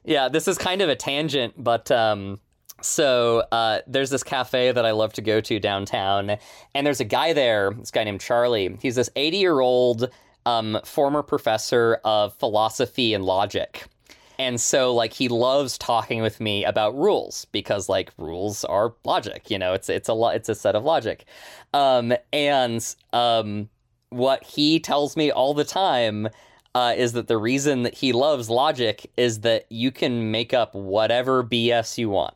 yeah, 0.05 0.29
this 0.29 0.47
is 0.47 0.57
kind 0.57 0.81
of 0.81 0.89
a 0.89 0.95
tangent, 0.95 1.53
but 1.57 1.89
um. 1.91 2.39
So 2.81 3.43
uh, 3.51 3.79
there's 3.87 4.09
this 4.09 4.23
cafe 4.23 4.71
that 4.71 4.85
I 4.85 4.91
love 4.91 5.11
to 5.15 5.21
go 5.21 5.41
to 5.41 5.59
downtown, 5.59 6.37
and 6.73 6.87
there's 6.87 7.01
a 7.01 7.05
guy 7.05 7.33
there. 7.33 7.71
This 7.77 7.91
guy 7.91 8.05
named 8.05 8.21
Charlie. 8.21 8.77
He's 8.81 8.95
this 8.95 9.09
80 9.17 9.37
year 9.37 9.59
old 9.59 10.09
um, 10.45 10.79
former 10.83 11.21
professor 11.21 11.99
of 12.03 12.33
philosophy 12.35 13.13
and 13.13 13.25
logic. 13.25 13.85
And 14.37 14.59
so 14.59 14.93
like 14.93 15.11
he 15.11 15.27
loves 15.27 15.77
talking 15.77 16.21
with 16.21 16.39
me 16.39 16.63
about 16.63 16.97
rules 16.97 17.45
because 17.51 17.89
like 17.89 18.11
rules 18.17 18.63
are 18.63 18.93
logic, 19.03 19.51
you 19.51 19.59
know, 19.59 19.73
it's 19.73 19.89
it's 19.89 20.07
a 20.07 20.13
lo- 20.13 20.29
it's 20.29 20.47
a 20.47 20.55
set 20.55 20.75
of 20.75 20.85
logic. 20.85 21.25
Um 21.73 22.13
and 22.31 22.95
um 23.11 23.69
what 24.09 24.43
he 24.43 24.79
tells 24.79 25.15
me 25.15 25.31
all 25.31 25.53
the 25.53 25.63
time 25.63 26.29
uh, 26.75 26.93
is 26.95 27.13
that 27.13 27.27
the 27.27 27.37
reason 27.37 27.83
that 27.83 27.95
he 27.95 28.13
loves 28.13 28.49
logic 28.49 29.11
is 29.17 29.41
that 29.41 29.65
you 29.69 29.91
can 29.91 30.31
make 30.31 30.53
up 30.53 30.75
whatever 30.75 31.43
BS 31.43 31.97
you 31.97 32.09
want. 32.09 32.35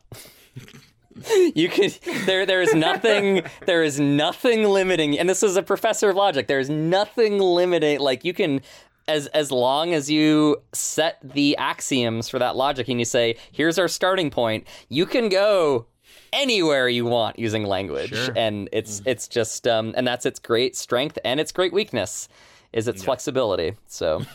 you 1.54 1.68
can 1.68 1.90
there 2.26 2.44
there 2.44 2.60
is 2.60 2.74
nothing 2.74 3.42
there 3.66 3.84
is 3.84 4.00
nothing 4.00 4.64
limiting 4.64 5.16
and 5.16 5.28
this 5.28 5.44
is 5.44 5.56
a 5.56 5.62
professor 5.62 6.10
of 6.10 6.16
logic 6.16 6.48
there 6.48 6.58
is 6.58 6.68
nothing 6.68 7.38
limiting 7.38 8.00
like 8.00 8.24
you 8.24 8.34
can 8.34 8.60
as 9.06 9.28
as 9.28 9.52
long 9.52 9.94
as 9.94 10.10
you 10.10 10.56
set 10.72 11.18
the 11.22 11.56
axioms 11.56 12.28
for 12.28 12.40
that 12.40 12.56
logic 12.56 12.88
and 12.88 12.98
you 12.98 13.04
say 13.04 13.36
here's 13.52 13.78
our 13.78 13.86
starting 13.86 14.28
point 14.28 14.66
you 14.88 15.06
can 15.06 15.28
go 15.28 15.86
anywhere 16.34 16.88
you 16.88 17.04
want 17.04 17.38
using 17.38 17.64
language 17.64 18.12
and 18.36 18.68
it's 18.72 19.00
it's 19.06 19.28
just 19.28 19.66
um 19.66 19.94
and 19.96 20.06
that's 20.06 20.26
its 20.26 20.38
great 20.38 20.76
strength 20.76 21.18
and 21.24 21.40
its 21.40 21.52
great 21.52 21.72
weakness 21.72 22.28
is 22.72 22.88
its 22.88 23.02
flexibility 23.04 23.74
so 23.86 24.22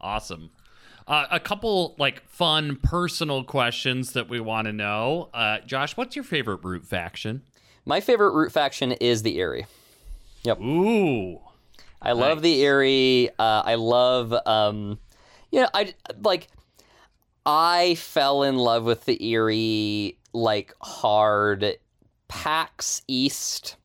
Awesome. 0.00 0.50
Uh, 1.06 1.26
a 1.30 1.40
couple 1.40 1.94
like 1.98 2.26
fun 2.28 2.76
personal 2.76 3.44
questions 3.44 4.12
that 4.12 4.28
we 4.28 4.40
want 4.40 4.66
to 4.66 4.72
know. 4.72 5.28
Uh, 5.34 5.58
Josh, 5.66 5.96
what's 5.96 6.16
your 6.16 6.24
favorite 6.24 6.64
root 6.64 6.86
faction? 6.86 7.42
my 7.86 8.00
favorite 8.00 8.32
root 8.32 8.52
faction 8.52 8.92
is 8.92 9.22
the 9.22 9.38
Eyrie. 9.40 9.66
Yep. 10.44 10.60
Ooh. 10.60 11.40
I 12.00 12.12
love 12.12 12.40
the 12.42 12.62
Eyrie. 12.62 13.30
Uh, 13.38 13.62
I 13.64 13.74
love, 13.74 14.32
um, 14.46 14.98
you 15.50 15.60
know, 15.62 15.68
I 15.74 15.94
like. 16.22 16.48
I 17.46 17.94
fell 17.96 18.42
in 18.42 18.56
love 18.56 18.84
with 18.84 19.04
the 19.04 19.18
Eyrie 19.20 20.18
like 20.32 20.74
hard. 20.80 21.76
PAX 22.28 23.02
East. 23.08 23.76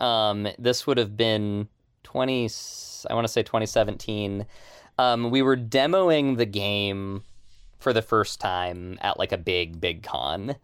Um, 0.00 0.48
this 0.58 0.86
would 0.86 0.98
have 0.98 1.16
been 1.16 1.68
twenty. 2.02 2.50
I 3.08 3.14
want 3.14 3.26
to 3.26 3.32
say 3.32 3.42
twenty 3.42 3.66
seventeen. 3.66 4.46
Um, 4.98 5.30
we 5.30 5.42
were 5.42 5.56
demoing 5.56 6.36
the 6.36 6.46
game 6.46 7.22
for 7.78 7.92
the 7.92 8.02
first 8.02 8.40
time 8.40 8.98
at 9.00 9.18
like 9.18 9.32
a 9.32 9.38
big 9.38 9.80
big 9.80 10.02
con. 10.02 10.56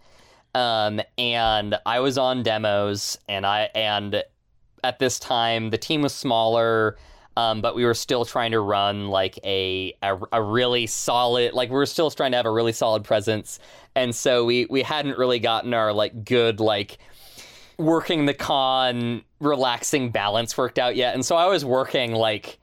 Um, 0.55 1.01
and 1.16 1.76
I 1.86 2.01
was 2.01 2.18
on 2.18 2.43
demos, 2.43 3.16
and 3.28 3.47
I 3.47 3.70
and 3.74 4.24
at 4.82 4.99
this 4.99 5.18
time 5.18 5.70
the 5.70 5.78
team 5.78 6.03
was 6.03 6.14
smaller 6.14 6.97
um, 7.41 7.62
but 7.62 7.74
we 7.74 7.84
were 7.86 7.95
still 7.95 8.26
trying 8.26 8.51
to 8.51 8.61
run 8.61 9.09
like 9.09 9.38
a, 9.45 9.95
a 10.03 10.18
a 10.32 10.43
really 10.43 10.86
solid 10.86 11.55
like 11.55 11.70
we 11.70 11.74
were 11.74 11.86
still 11.86 12.11
trying 12.11 12.32
to 12.32 12.36
have 12.36 12.47
a 12.47 12.51
really 12.51 12.72
solid 12.72 13.03
presence. 13.03 13.59
And 13.95 14.14
so 14.14 14.45
we 14.45 14.66
we 14.66 14.82
hadn't 14.82 15.16
really 15.16 15.38
gotten 15.38 15.72
our 15.72 15.93
like 15.93 16.24
good 16.24 16.61
like 16.61 16.99
working 17.78 18.26
the 18.26 18.34
con 18.34 19.22
relaxing 19.41 20.11
balance 20.11 20.59
worked 20.59 20.78
out 20.78 20.97
yet. 20.97 21.14
And 21.14 21.24
so 21.24 21.36
i 21.36 21.47
was 21.47 21.64
working 21.64 22.12
like 22.12 22.59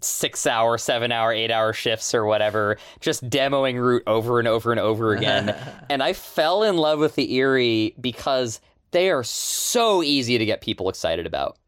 six 0.00 0.46
hour 0.46 0.78
seven 0.78 1.12
hour 1.12 1.32
eight 1.32 1.50
hour 1.50 1.72
shifts 1.72 2.14
or 2.14 2.24
whatever 2.24 2.76
just 3.00 3.28
demoing 3.28 3.78
root 3.80 4.02
over 4.06 4.38
and 4.38 4.48
over 4.48 4.70
and 4.70 4.80
over 4.80 5.12
again. 5.12 5.54
And 5.90 6.02
i 6.02 6.14
fell 6.14 6.62
in 6.62 6.78
love 6.78 7.00
with 7.00 7.16
the 7.16 7.38
Eyrie 7.38 7.94
because 8.00 8.60
they 8.92 9.10
are 9.10 9.24
so 9.24 10.02
easy 10.02 10.38
to 10.38 10.46
get 10.46 10.62
people 10.62 10.88
excited 10.88 11.26
about 11.26 11.58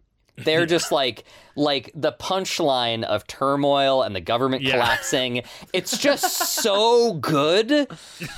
they're 0.45 0.67
just 0.67 0.93
like 0.93 1.25
like 1.57 1.91
the 1.95 2.13
punchline 2.13 3.03
of 3.05 3.27
turmoil 3.27 4.03
and 4.03 4.15
the 4.15 4.21
government 4.21 4.63
Yeah. 4.63 4.73
collapsing. 4.73 5.43
It's 5.73 5.99
just 5.99 6.37
so 6.63 7.15
good 7.15 7.69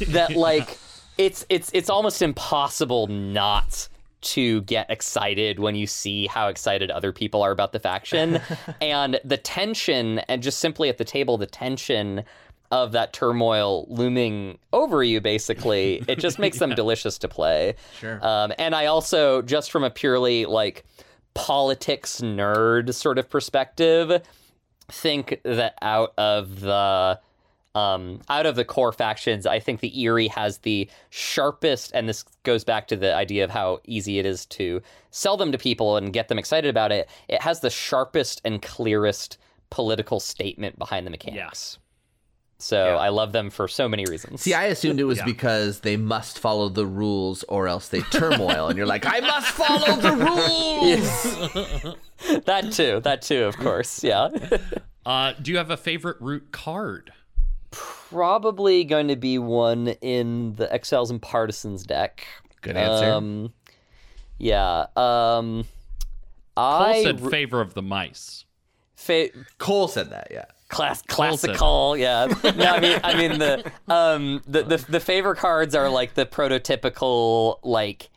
that 0.08 0.32
like 0.36 0.78
it's 1.18 1.44
it's 1.48 1.70
it's 1.74 1.90
almost 1.90 2.22
impossible 2.22 3.06
not 3.08 3.88
to 4.22 4.60
get 4.62 4.90
excited 4.90 5.58
when 5.58 5.74
you 5.74 5.86
see 5.86 6.26
how 6.26 6.48
excited 6.48 6.90
other 6.90 7.10
people 7.12 7.42
are 7.42 7.50
about 7.52 7.72
the 7.72 7.80
faction. 7.80 8.40
And 8.80 9.18
the 9.24 9.36
tension 9.38 10.18
and 10.20 10.42
just 10.42 10.58
simply 10.58 10.88
at 10.88 10.98
the 10.98 11.04
table 11.04 11.38
the 11.38 11.46
tension 11.46 12.24
of 12.70 12.92
that 12.92 13.12
turmoil 13.12 13.84
looming 13.88 14.56
over 14.72 15.02
you 15.02 15.20
basically 15.20 16.04
it 16.06 16.18
just 16.20 16.38
makes 16.38 16.58
them 16.58 16.70
delicious 16.76 17.18
to 17.18 17.28
play. 17.28 17.74
Sure. 17.98 18.24
um, 18.24 18.52
and 18.58 18.74
i 18.76 18.86
also 18.86 19.42
just 19.42 19.72
from 19.72 19.82
a 19.84 19.90
purely 19.90 20.46
like 20.46 20.84
politics 21.34 22.20
nerd 22.20 22.92
sort 22.94 23.18
of 23.18 23.28
perspective 23.28 24.22
think 24.90 25.40
that 25.44 25.74
out 25.82 26.12
of 26.18 26.60
the 26.60 27.20
um, 27.74 28.20
out 28.28 28.46
of 28.46 28.56
the 28.56 28.64
core 28.64 28.92
factions, 28.92 29.46
I 29.46 29.60
think 29.60 29.80
the 29.80 30.04
Eyrie 30.04 30.28
has 30.28 30.58
the 30.58 30.88
sharpest, 31.10 31.92
and 31.94 32.08
this 32.08 32.24
goes 32.42 32.64
back 32.64 32.88
to 32.88 32.96
the 32.96 33.14
idea 33.14 33.44
of 33.44 33.50
how 33.50 33.80
easy 33.84 34.18
it 34.18 34.26
is 34.26 34.44
to 34.46 34.82
sell 35.10 35.36
them 35.36 35.52
to 35.52 35.58
people 35.58 35.96
and 35.96 36.12
get 36.12 36.28
them 36.28 36.38
excited 36.38 36.68
about 36.68 36.90
it. 36.90 37.08
It 37.28 37.40
has 37.42 37.60
the 37.60 37.70
sharpest 37.70 38.40
and 38.44 38.60
clearest 38.60 39.38
political 39.70 40.18
statement 40.18 40.78
behind 40.78 41.06
the 41.06 41.10
mechanics. 41.10 41.78
So 42.62 42.96
I 42.96 43.08
love 43.08 43.32
them 43.32 43.50
for 43.50 43.66
so 43.68 43.88
many 43.88 44.04
reasons. 44.04 44.42
See, 44.42 44.54
I 44.54 44.64
assumed 44.66 45.00
it 45.00 45.04
was 45.04 45.20
because 45.22 45.80
they 45.80 45.96
must 45.96 46.38
follow 46.38 46.68
the 46.68 46.86
rules 46.86 47.42
or 47.44 47.68
else 47.68 47.88
they 47.88 48.00
turmoil. 48.02 48.68
and 48.68 48.76
you're 48.76 48.86
like, 48.86 49.04
I 49.06 49.20
must 49.20 49.48
follow 49.48 49.96
the 49.96 50.12
rules. 52.22 52.44
that 52.44 52.72
too, 52.72 53.00
that 53.00 53.22
too, 53.22 53.44
of 53.44 53.56
course. 53.56 54.04
Yeah. 54.04 54.28
Uh, 55.06 55.32
do 55.40 55.50
you 55.50 55.56
have 55.56 55.70
a 55.70 55.78
favorite 55.78 56.18
root 56.20 56.52
card? 56.52 57.10
Probably 57.70 58.84
going 58.84 59.08
to 59.08 59.16
be 59.16 59.38
one 59.38 59.88
in 60.02 60.54
the 60.56 60.70
Exiles 60.72 61.10
and 61.10 61.20
Partisans 61.22 61.84
deck. 61.84 62.26
Good 62.60 62.76
answer. 62.76 63.10
Um, 63.10 63.52
yeah. 64.38 64.86
Um, 64.96 65.64
Cole 66.54 66.64
I 66.82 67.02
said 67.02 67.20
favor 67.30 67.62
of 67.62 67.72
the 67.72 67.80
mice. 67.82 68.44
fa- 68.94 69.30
Cole 69.56 69.88
said 69.88 70.10
that, 70.10 70.28
yeah. 70.30 70.44
Class 70.70 71.02
classical. 71.02 71.96
Yeah. 71.96 72.26
No, 72.56 72.64
I 72.64 72.80
mean, 72.80 73.00
I 73.04 73.16
mean 73.16 73.38
the 73.38 73.70
um 73.88 74.42
the, 74.46 74.62
the 74.62 74.76
the 74.88 75.00
favor 75.00 75.34
cards 75.34 75.74
are 75.74 75.88
like 75.90 76.14
the 76.14 76.24
prototypical 76.26 77.58
like. 77.62 78.08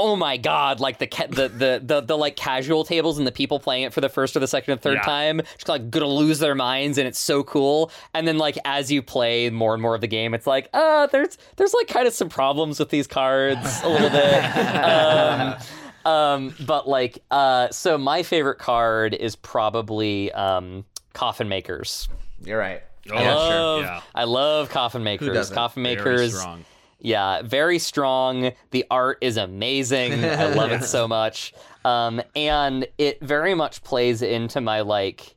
Oh 0.00 0.14
my 0.14 0.36
god! 0.36 0.78
Like 0.78 0.98
the, 0.98 1.08
ca- 1.08 1.26
the 1.26 1.48
the 1.48 1.82
the 1.84 2.00
the 2.00 2.16
like 2.16 2.36
casual 2.36 2.84
tables 2.84 3.18
and 3.18 3.26
the 3.26 3.32
people 3.32 3.58
playing 3.58 3.82
it 3.82 3.92
for 3.92 4.00
the 4.00 4.08
first 4.08 4.36
or 4.36 4.38
the 4.38 4.46
second 4.46 4.74
or 4.74 4.76
third 4.76 4.98
Yeah. 4.98 5.02
time 5.02 5.40
just 5.54 5.68
like 5.68 5.90
gonna 5.90 6.06
lose 6.06 6.38
their 6.38 6.54
minds 6.54 6.98
and 6.98 7.08
it's 7.08 7.18
so 7.18 7.42
cool. 7.42 7.90
And 8.14 8.28
then 8.28 8.38
like 8.38 8.56
as 8.64 8.92
you 8.92 9.02
play 9.02 9.50
more 9.50 9.72
and 9.74 9.82
more 9.82 9.96
of 9.96 10.00
the 10.00 10.06
game, 10.06 10.34
it's 10.34 10.46
like 10.46 10.68
uh 10.72 11.08
there's 11.08 11.36
there's 11.56 11.74
like 11.74 11.88
kind 11.88 12.06
of 12.06 12.14
some 12.14 12.28
problems 12.28 12.78
with 12.78 12.90
these 12.90 13.08
cards 13.08 13.80
a 13.82 13.88
little 13.88 14.10
bit. 14.10 14.44
um, 14.84 15.56
um, 16.04 16.54
but 16.64 16.88
like 16.88 17.18
uh, 17.32 17.68
so 17.70 17.98
my 17.98 18.22
favorite 18.22 18.60
card 18.60 19.14
is 19.14 19.34
probably 19.34 20.30
um, 20.30 20.84
Coffin 21.18 21.48
Makers. 21.48 22.08
You're 22.44 22.58
right. 22.58 22.80
Oh, 23.10 23.16
I 23.16 23.34
love, 23.34 23.82
Yeah. 23.82 24.00
I 24.14 24.24
love 24.24 24.68
coffin 24.68 25.02
makers. 25.02 25.34
doesn't? 25.34 25.54
Coffin 25.54 25.82
Very 25.82 25.96
makers. 25.96 26.38
strong. 26.38 26.64
Yeah, 27.00 27.42
very 27.42 27.78
strong. 27.80 28.52
The 28.70 28.84
art 28.90 29.18
is 29.20 29.36
amazing. 29.36 30.24
I 30.24 30.46
love 30.54 30.70
it 30.72 30.84
so 30.84 31.08
much. 31.08 31.54
Um, 31.84 32.20
and 32.36 32.86
it 32.98 33.20
very 33.20 33.54
much 33.54 33.82
plays 33.82 34.22
into 34.22 34.60
my 34.60 34.82
like. 34.82 35.34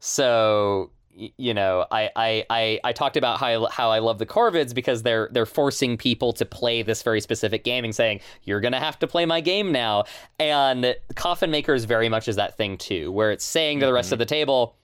So 0.00 0.90
you 1.36 1.52
know, 1.52 1.84
I, 1.90 2.08
I, 2.16 2.44
I, 2.48 2.80
I 2.82 2.92
talked 2.92 3.18
about 3.18 3.38
how 3.40 3.66
I, 3.66 3.70
how 3.70 3.90
I 3.90 3.98
love 3.98 4.18
the 4.18 4.24
Corvids 4.24 4.74
because 4.74 5.02
they're 5.02 5.28
they're 5.32 5.44
forcing 5.44 5.98
people 5.98 6.32
to 6.34 6.46
play 6.46 6.82
this 6.82 7.02
very 7.02 7.20
specific 7.20 7.62
game 7.62 7.84
and 7.84 7.94
saying 7.94 8.20
you're 8.44 8.60
gonna 8.60 8.80
have 8.80 8.98
to 9.00 9.06
play 9.06 9.26
my 9.26 9.40
game 9.42 9.70
now. 9.70 10.04
And 10.38 10.96
Coffin 11.16 11.50
Makers 11.50 11.84
very 11.84 12.08
much 12.08 12.26
is 12.26 12.36
that 12.36 12.56
thing 12.56 12.78
too, 12.78 13.12
where 13.12 13.30
it's 13.30 13.44
saying 13.44 13.80
to 13.80 13.86
the 13.86 13.92
rest 13.92 14.12
of 14.12 14.18
the 14.18 14.24
table, 14.24 14.76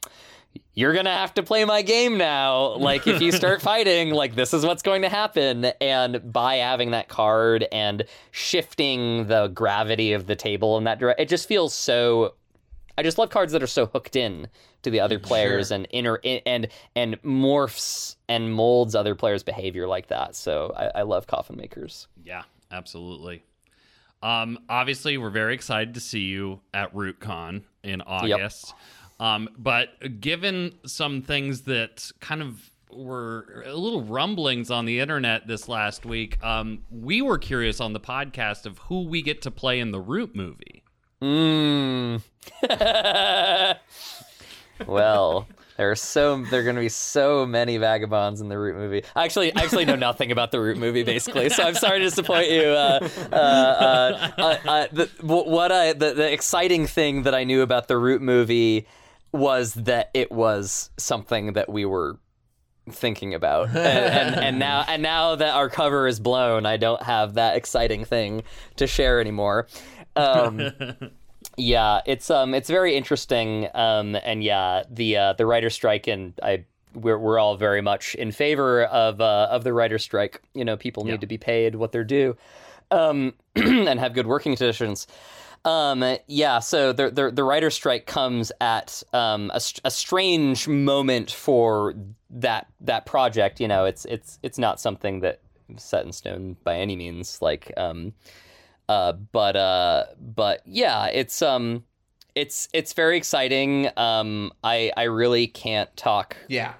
you're 0.74 0.92
gonna 0.94 1.12
have 1.12 1.34
to 1.34 1.42
play 1.42 1.64
my 1.64 1.82
game 1.82 2.18
now. 2.18 2.76
Like 2.76 3.06
if 3.06 3.20
you 3.20 3.32
start 3.32 3.62
fighting, 3.72 4.10
like 4.10 4.34
this 4.34 4.54
is 4.54 4.64
what's 4.64 4.82
going 4.82 5.02
to 5.02 5.08
happen. 5.08 5.66
And 5.80 6.32
by 6.32 6.56
having 6.56 6.90
that 6.92 7.08
card 7.08 7.66
and 7.72 8.04
shifting 8.30 9.26
the 9.26 9.48
gravity 9.48 10.12
of 10.12 10.26
the 10.26 10.36
table 10.36 10.76
in 10.78 10.84
that 10.84 10.98
direction, 10.98 11.22
it 11.22 11.28
just 11.28 11.48
feels 11.48 11.74
so. 11.74 12.34
I 12.98 13.02
just 13.02 13.18
love 13.18 13.28
cards 13.28 13.52
that 13.52 13.62
are 13.62 13.66
so 13.66 13.86
hooked 13.86 14.16
in 14.16 14.48
to 14.82 14.90
the 14.90 15.00
other 15.00 15.18
players 15.18 15.70
and 15.70 15.86
inner 15.90 16.20
and 16.24 16.68
and 16.94 17.20
morphs 17.22 18.16
and 18.28 18.54
molds 18.54 18.94
other 18.94 19.14
players' 19.14 19.42
behavior 19.42 19.86
like 19.86 20.08
that. 20.08 20.34
So 20.34 20.72
I, 20.76 21.00
I 21.00 21.02
love 21.02 21.26
coffin 21.26 21.56
makers. 21.56 22.08
Yeah, 22.24 22.44
absolutely. 22.70 23.42
Um, 24.22 24.58
obviously, 24.68 25.18
we're 25.18 25.30
very 25.30 25.54
excited 25.54 25.94
to 25.94 26.00
see 26.00 26.20
you 26.20 26.60
at 26.72 26.94
RootCon 26.94 27.62
in 27.82 28.00
August. 28.00 28.74
Um, 29.18 29.48
but 29.56 30.20
given 30.20 30.74
some 30.84 31.22
things 31.22 31.62
that 31.62 32.10
kind 32.20 32.42
of 32.42 32.70
were 32.90 33.64
a 33.66 33.74
little 33.74 34.02
rumblings 34.02 34.70
on 34.70 34.84
the 34.84 35.00
internet 35.00 35.46
this 35.46 35.68
last 35.68 36.04
week, 36.04 36.42
um, 36.44 36.82
we 36.90 37.22
were 37.22 37.38
curious 37.38 37.80
on 37.80 37.92
the 37.92 38.00
podcast 38.00 38.66
of 38.66 38.78
who 38.78 39.02
we 39.02 39.22
get 39.22 39.42
to 39.42 39.50
play 39.50 39.80
in 39.80 39.90
the 39.90 40.00
Root 40.00 40.34
movie. 40.34 40.82
Mm. 41.22 42.20
well, 44.86 45.48
there 45.76 45.90
are 45.90 45.96
so 45.96 46.42
there 46.44 46.60
are 46.60 46.64
going 46.64 46.76
to 46.76 46.82
be 46.82 46.88
so 46.88 47.46
many 47.46 47.78
vagabonds 47.78 48.40
in 48.40 48.48
the 48.48 48.58
Root 48.58 48.76
movie. 48.76 49.02
I 49.14 49.24
actually 49.24 49.54
I 49.54 49.62
actually 49.62 49.86
know 49.86 49.96
nothing 49.96 50.30
about 50.30 50.50
the 50.50 50.60
Root 50.60 50.76
movie 50.76 51.02
basically, 51.02 51.48
so 51.48 51.62
I'm 51.64 51.74
sorry 51.74 51.98
to 52.00 52.04
disappoint 52.04 52.50
you. 52.50 52.62
Uh, 52.62 53.08
uh, 53.32 53.36
uh, 53.36 54.32
uh, 54.38 54.56
uh 54.68 54.86
the, 54.92 55.10
what 55.22 55.72
I 55.72 55.94
the, 55.94 56.12
the 56.12 56.32
exciting 56.32 56.86
thing 56.86 57.22
that 57.22 57.34
I 57.34 57.44
knew 57.44 57.62
about 57.62 57.88
the 57.88 57.96
Root 57.96 58.20
movie 58.20 58.86
was 59.36 59.74
that 59.74 60.10
it 60.14 60.30
was 60.32 60.90
something 60.96 61.52
that 61.54 61.68
we 61.68 61.84
were 61.84 62.18
thinking 62.90 63.34
about. 63.34 63.68
And, 63.68 63.76
and, 63.76 64.34
and, 64.36 64.58
now 64.60 64.84
and 64.86 65.02
now 65.02 65.34
that 65.34 65.54
our 65.54 65.68
cover 65.68 66.06
is 66.06 66.20
blown 66.20 66.66
i 66.66 66.76
don't 66.76 67.02
have 67.02 67.34
that 67.34 67.56
exciting 67.56 68.04
thing 68.04 68.42
to 68.76 68.86
share 68.86 69.20
anymore. 69.20 69.66
Um, 70.14 70.70
yeah 71.56 72.00
it's 72.06 72.30
um 72.30 72.54
it's 72.54 72.68
very 72.70 72.94
interesting. 72.96 73.68
Um 73.74 74.16
and 74.24 74.42
yeah 74.44 74.84
the 74.90 75.16
uh, 75.16 75.32
the 75.34 75.46
writer 75.46 75.70
strike 75.70 76.06
and 76.06 76.32
i 76.42 76.64
we're, 76.94 77.18
we're 77.18 77.38
all 77.38 77.56
very 77.56 77.82
much 77.82 78.14
in 78.14 78.32
favor 78.32 78.84
of 78.84 79.20
uh, 79.20 79.48
of 79.50 79.64
the 79.64 79.72
writer 79.72 79.98
strike. 79.98 80.40
You 80.54 80.64
know 80.64 80.76
people 80.76 81.04
need 81.04 81.12
Yeah. 81.12 81.16
to 81.18 81.26
be 81.26 81.38
paid 81.38 81.74
what 81.74 81.92
they're 81.92 82.04
due 82.04 82.36
um 82.92 83.34
and 83.56 83.98
have 83.98 84.14
good 84.14 84.26
working 84.28 84.54
conditions 84.56 85.06
um, 85.66 86.16
yeah, 86.28 86.60
so 86.60 86.92
the, 86.92 87.10
the 87.10 87.30
the 87.32 87.42
writer 87.42 87.70
strike 87.70 88.06
comes 88.06 88.52
at 88.60 89.02
um, 89.12 89.50
a, 89.52 89.60
a 89.84 89.90
strange 89.90 90.68
moment 90.68 91.32
for 91.32 91.94
that 92.30 92.68
that 92.80 93.04
project. 93.04 93.60
You 93.60 93.66
know, 93.66 93.84
it's 93.84 94.04
it's 94.04 94.38
it's 94.44 94.58
not 94.58 94.80
something 94.80 95.20
that 95.20 95.40
set 95.76 96.06
in 96.06 96.12
stone 96.12 96.56
by 96.62 96.76
any 96.76 96.94
means. 96.94 97.42
Like, 97.42 97.72
um, 97.76 98.14
uh, 98.88 99.12
but 99.12 99.56
uh, 99.56 100.04
but 100.20 100.62
yeah, 100.66 101.06
it's 101.06 101.42
um, 101.42 101.82
it's 102.36 102.68
it's 102.72 102.92
very 102.92 103.16
exciting. 103.16 103.88
Um, 103.96 104.52
I 104.62 104.92
I 104.96 105.04
really 105.04 105.48
can't 105.48 105.94
talk 105.96 106.36
Yeah. 106.46 106.74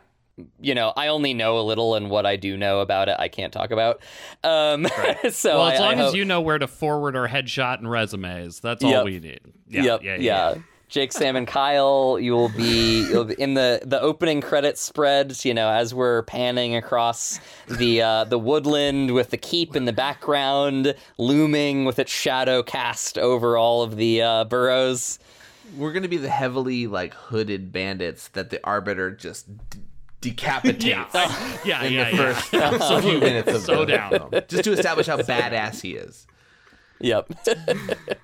You 0.61 0.75
know, 0.75 0.93
I 0.97 1.09
only 1.09 1.33
know 1.35 1.59
a 1.59 1.63
little, 1.63 1.95
and 1.95 2.11
what 2.11 2.27
I 2.27 2.37
do 2.37 2.57
know 2.57 2.81
about 2.81 3.09
it, 3.09 3.17
I 3.19 3.29
can't 3.29 3.53
talk 3.53 3.71
about. 3.71 4.01
Um, 4.45 4.87
so 5.31 5.59
well, 5.59 5.69
as 5.69 5.81
I 5.81 5.85
long 5.85 5.95
as 5.95 5.99
hope- 6.07 6.15
you 6.17 6.25
know 6.25 6.41
where 6.41 6.59
to 6.59 6.67
forward 6.67 7.17
our 7.17 7.29
headshot 7.29 7.79
and 7.79 7.91
resumes, 7.91 8.61
that's 8.61 8.85
all 8.85 9.05
we 9.05 9.19
need. 9.19 9.41
Yeah, 9.69 9.83
yep, 9.83 10.03
yeah, 10.03 10.17
yeah. 10.17 10.55
Jake, 10.89 11.11
Sam, 11.11 11.35
and 11.35 11.49
Kyle, 11.49 12.17
you 12.21 12.33
will 12.33 12.49
be 12.51 13.09
you'll 13.09 13.25
be 13.25 13.35
in 13.43 13.55
the 13.55 13.81
the 13.85 14.01
opening 14.01 14.41
credits 14.41 14.81
spread. 14.81 15.45
You 15.45 15.53
know, 15.53 15.69
as 15.69 15.93
we're 15.93 16.23
panning 16.23 16.77
across 16.77 17.41
the 17.67 18.03
uh, 18.03 18.25
the 18.25 18.39
woodland 18.39 19.13
with 19.13 19.31
the 19.31 19.37
keep 19.37 19.75
in 19.75 19.85
the 19.87 19.93
background 19.93 20.95
looming 21.19 21.87
with 21.87 21.99
its 21.99 22.13
shadow 22.13 22.63
cast 22.63 23.19
over 23.19 23.57
all 23.57 23.83
of 23.83 23.97
the 23.97 24.23
uh, 24.23 24.45
burrows. 24.45 25.19
We're 25.77 25.93
gonna 25.93 26.07
be 26.07 26.19
the 26.19 26.29
heavily 26.29 26.87
like 26.87 27.15
hooded 27.15 27.73
bandits 27.73 28.29
that 28.29 28.51
the 28.51 28.61
arbiter 28.63 29.11
just 29.11 29.49
d- 29.71 29.81
decapitates. 30.31 30.85
Yeah, 30.85 31.59
yeah, 31.65 31.83
in 31.85 31.93
yeah, 31.93 32.11
the 32.11 32.17
yeah. 32.17 32.71
first 32.79 33.03
few 33.05 33.21
minutes 33.21 33.53
of 33.53 33.63
So 33.63 33.85
the 33.85 33.93
down. 33.97 34.11
film, 34.11 34.31
just 34.49 34.65
to 34.65 34.73
establish 34.73 35.07
how 35.07 35.17
badass 35.19 35.81
he 35.83 35.95
is. 35.95 36.27
Yep. 37.01 37.31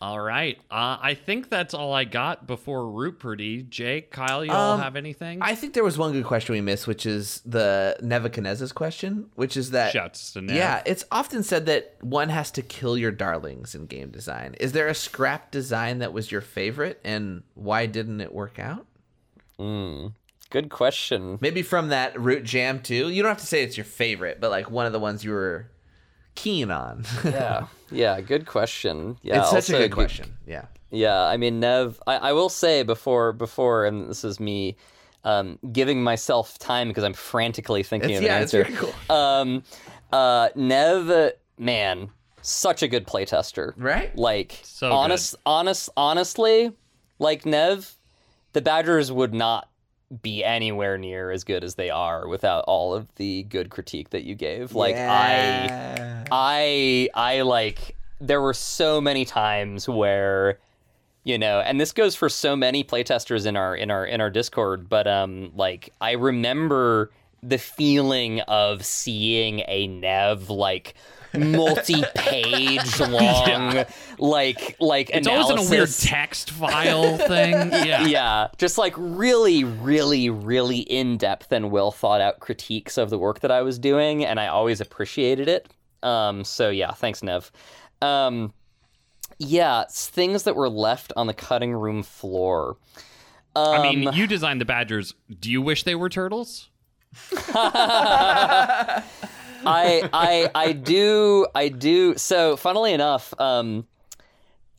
All 0.00 0.18
right. 0.20 0.58
Uh, 0.68 0.98
I 1.00 1.14
think 1.14 1.48
that's 1.48 1.74
all 1.74 1.92
I 1.92 2.02
got 2.02 2.44
before 2.44 2.80
Rootpardy. 2.82 3.68
Jake, 3.68 4.10
Kyle, 4.10 4.44
you 4.44 4.50
all 4.50 4.72
Um, 4.72 4.80
have 4.80 4.96
anything? 4.96 5.40
I 5.40 5.54
think 5.54 5.74
there 5.74 5.84
was 5.84 5.96
one 5.96 6.10
good 6.10 6.24
question 6.24 6.54
we 6.54 6.60
missed, 6.60 6.88
which 6.88 7.06
is 7.06 7.40
the 7.46 7.96
Nebuchadnezzar's 8.02 8.72
question, 8.72 9.30
which 9.36 9.56
is 9.56 9.70
that 9.70 9.92
Shouts 9.92 10.32
to 10.32 10.40
Nev. 10.42 10.56
yeah, 10.56 10.82
it's 10.86 11.04
often 11.12 11.44
said 11.44 11.66
that 11.66 11.98
one 12.00 12.30
has 12.30 12.50
to 12.52 12.62
kill 12.62 12.98
your 12.98 13.12
darlings 13.12 13.76
in 13.76 13.86
game 13.86 14.10
design. 14.10 14.56
Is 14.58 14.72
there 14.72 14.88
a 14.88 14.94
scrap 14.94 15.52
design 15.52 16.00
that 16.00 16.12
was 16.12 16.32
your 16.32 16.40
favorite, 16.40 16.98
and 17.04 17.44
why 17.54 17.86
didn't 17.86 18.20
it 18.20 18.34
work 18.34 18.58
out? 18.58 18.84
Good 20.52 20.68
question. 20.68 21.38
Maybe 21.40 21.62
from 21.62 21.88
that 21.88 22.20
root 22.20 22.44
jam 22.44 22.80
too. 22.82 23.08
You 23.08 23.22
don't 23.22 23.30
have 23.30 23.38
to 23.38 23.46
say 23.46 23.62
it's 23.62 23.76
your 23.78 23.84
favorite, 23.86 24.38
but 24.38 24.50
like 24.50 24.70
one 24.70 24.84
of 24.84 24.92
the 24.92 24.98
ones 25.00 25.24
you 25.24 25.30
were 25.32 25.70
keen 26.34 26.70
on. 26.70 27.04
Yeah. 27.24 27.66
Yeah. 27.90 28.20
Good 28.22 28.46
question. 28.46 29.16
Yeah. 29.22 29.40
it's 29.40 29.50
such 29.50 29.68
a 29.70 29.78
good 29.78 29.92
question. 29.92 30.32
Yeah. 30.46 30.64
Yeah, 30.90 31.22
I 31.22 31.36
mean, 31.38 31.58
Nev, 31.60 32.00
I, 32.06 32.16
I 32.16 32.32
will 32.32 32.48
say 32.50 32.82
before, 32.82 33.32
before, 33.32 33.86
and 33.86 34.08
this 34.10 34.24
is 34.24 34.38
me 34.40 34.76
um, 35.24 35.58
giving 35.72 36.02
myself 36.02 36.58
time 36.58 36.88
because 36.88 37.04
I'm 37.04 37.12
frantically 37.14 37.82
thinking 37.82 38.10
It's, 38.10 38.18
of 38.18 38.24
an 38.24 38.30
yeah, 38.30 38.40
it's 38.40 38.54
answer. 38.54 38.64
very 38.64 38.92
cool. 39.08 39.14
Um, 39.16 39.62
uh, 40.12 40.48
Nev, 40.54 41.32
man, 41.58 42.10
such 42.42 42.82
a 42.82 42.88
good 42.88 43.06
playtester. 43.06 43.72
Right? 43.78 44.14
Like, 44.16 44.60
So 44.64 44.90
honest, 44.92 45.34
honest, 45.46 45.88
honestly, 45.96 46.72
like 47.18 47.46
Nev, 47.46 47.94
the 48.52 48.60
Badgers 48.60 49.10
would 49.12 49.32
not 49.32 49.68
be 50.20 50.44
anywhere 50.44 50.98
near 50.98 51.30
as 51.30 51.44
good 51.44 51.64
as 51.64 51.76
they 51.76 51.90
are 51.90 52.28
without 52.28 52.64
all 52.66 52.94
of 52.94 53.06
the 53.16 53.44
good 53.44 53.70
critique 53.70 54.10
that 54.10 54.24
you 54.24 54.34
gave. 54.34 54.74
Like, 54.74 54.96
I. 54.96 56.24
I 56.30 57.08
I 57.14 57.42
like 57.42 57.96
there 58.20 58.40
were 58.40 58.54
so 58.54 59.00
many 59.00 59.24
times 59.24 59.88
where 59.88 60.58
you 61.24 61.36
know 61.36 61.60
and 61.60 61.80
this 61.80 61.92
goes 61.92 62.14
for 62.14 62.28
so 62.28 62.56
many 62.56 62.82
playtesters 62.82 63.46
in 63.46 63.56
our 63.56 63.76
in 63.76 63.90
our 63.90 64.06
in 64.06 64.20
our 64.20 64.30
discord 64.30 64.88
but 64.88 65.06
um 65.06 65.52
like 65.54 65.92
i 66.00 66.12
remember 66.12 67.10
the 67.42 67.58
feeling 67.58 68.40
of 68.42 68.84
seeing 68.84 69.62
a 69.68 69.88
nev 69.88 70.48
like 70.48 70.94
multi-page 71.38 73.00
long 73.08 73.84
like 74.18 74.76
like 74.80 75.10
it's 75.10 75.26
always 75.26 75.50
in 75.50 75.58
a 75.58 75.70
weird 75.70 75.90
text 75.90 76.50
file 76.50 77.16
thing. 77.18 77.52
Yeah. 77.72 78.06
yeah 78.06 78.48
just 78.58 78.78
like 78.78 78.94
really 78.96 79.64
really 79.64 80.30
really 80.30 80.78
in-depth 80.80 81.50
and 81.52 81.70
well 81.70 81.90
thought 81.90 82.20
out 82.20 82.40
critiques 82.40 82.96
of 82.96 83.10
the 83.10 83.18
work 83.18 83.40
that 83.40 83.50
i 83.50 83.62
was 83.62 83.78
doing 83.78 84.24
and 84.24 84.38
i 84.38 84.46
always 84.46 84.80
appreciated 84.80 85.48
it 85.48 85.68
um 86.02 86.44
so 86.44 86.70
yeah 86.70 86.92
thanks 86.92 87.22
nev 87.22 87.50
um 88.02 88.52
yeah 89.38 89.84
things 89.90 90.44
that 90.44 90.54
were 90.54 90.68
left 90.68 91.12
on 91.16 91.26
the 91.26 91.34
cutting 91.34 91.72
room 91.72 92.02
floor 92.02 92.76
um, 93.54 93.80
I 93.80 93.82
mean, 93.82 94.12
you 94.14 94.26
designed 94.26 94.60
the 94.62 94.64
Badgers. 94.64 95.14
Do 95.38 95.50
you 95.50 95.60
wish 95.60 95.82
they 95.82 95.94
were 95.94 96.08
turtles? 96.08 96.70
I 99.64 100.08
I 100.12 100.50
I 100.54 100.72
do 100.72 101.46
I 101.54 101.68
do. 101.68 102.16
So 102.16 102.56
funnily 102.56 102.92
enough 102.92 103.34
um 103.40 103.86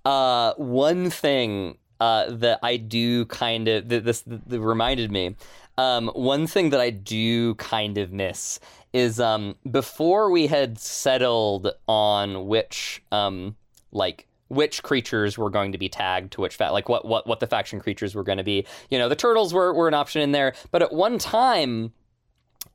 uh 0.06 0.54
one 0.56 1.10
thing 1.10 1.78
uh 2.00 2.26
that 2.30 2.60
I 2.64 2.78
do 2.78 3.26
kind 3.26 3.68
of 3.68 3.90
this 3.90 4.24
reminded 4.48 5.12
me. 5.12 5.36
Um 5.78 6.10
one 6.10 6.48
thing 6.48 6.70
that 6.72 6.80
I 6.80 6.90
do 6.90 7.56
kind 7.56 7.98
of 7.98 8.12
miss 8.12 8.60
is 8.92 9.20
um 9.20 9.56
before 9.70 10.30
we 10.30 10.48
had 10.48 10.80
settled 10.80 11.72
on 11.88 12.48
which 12.48 13.02
um 13.12 13.56
like 13.92 14.28
which 14.50 14.84
creatures 14.84 15.38
were 15.38 15.50
going 15.50 15.72
to 15.72 15.80
be 15.80 15.90
tagged 15.90 16.34
to 16.34 16.42
which 16.42 16.56
fa- 16.56 16.70
like 16.72 16.90
what 16.90 17.06
what 17.06 17.26
what 17.26 17.40
the 17.40 17.48
faction 17.48 17.80
creatures 17.80 18.14
were 18.14 18.24
going 18.24 18.38
to 18.38 18.44
be. 18.44 18.66
You 18.90 19.00
know 19.00 19.10
the 19.10 19.16
turtles 19.16 19.54
were 19.54 19.74
were 19.74 19.88
an 19.88 19.94
option 19.94 20.22
in 20.22 20.32
there. 20.32 20.54
But 20.72 20.82
at 20.82 20.94
one 20.94 21.18
time 21.18 21.94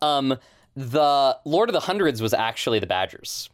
um, 0.02 0.38
the 0.78 1.36
Lord 1.44 1.68
of 1.68 1.72
the 1.72 1.80
Hundreds 1.80 2.22
was 2.22 2.32
actually 2.32 2.78
the 2.78 2.86
Badgers. 2.86 3.50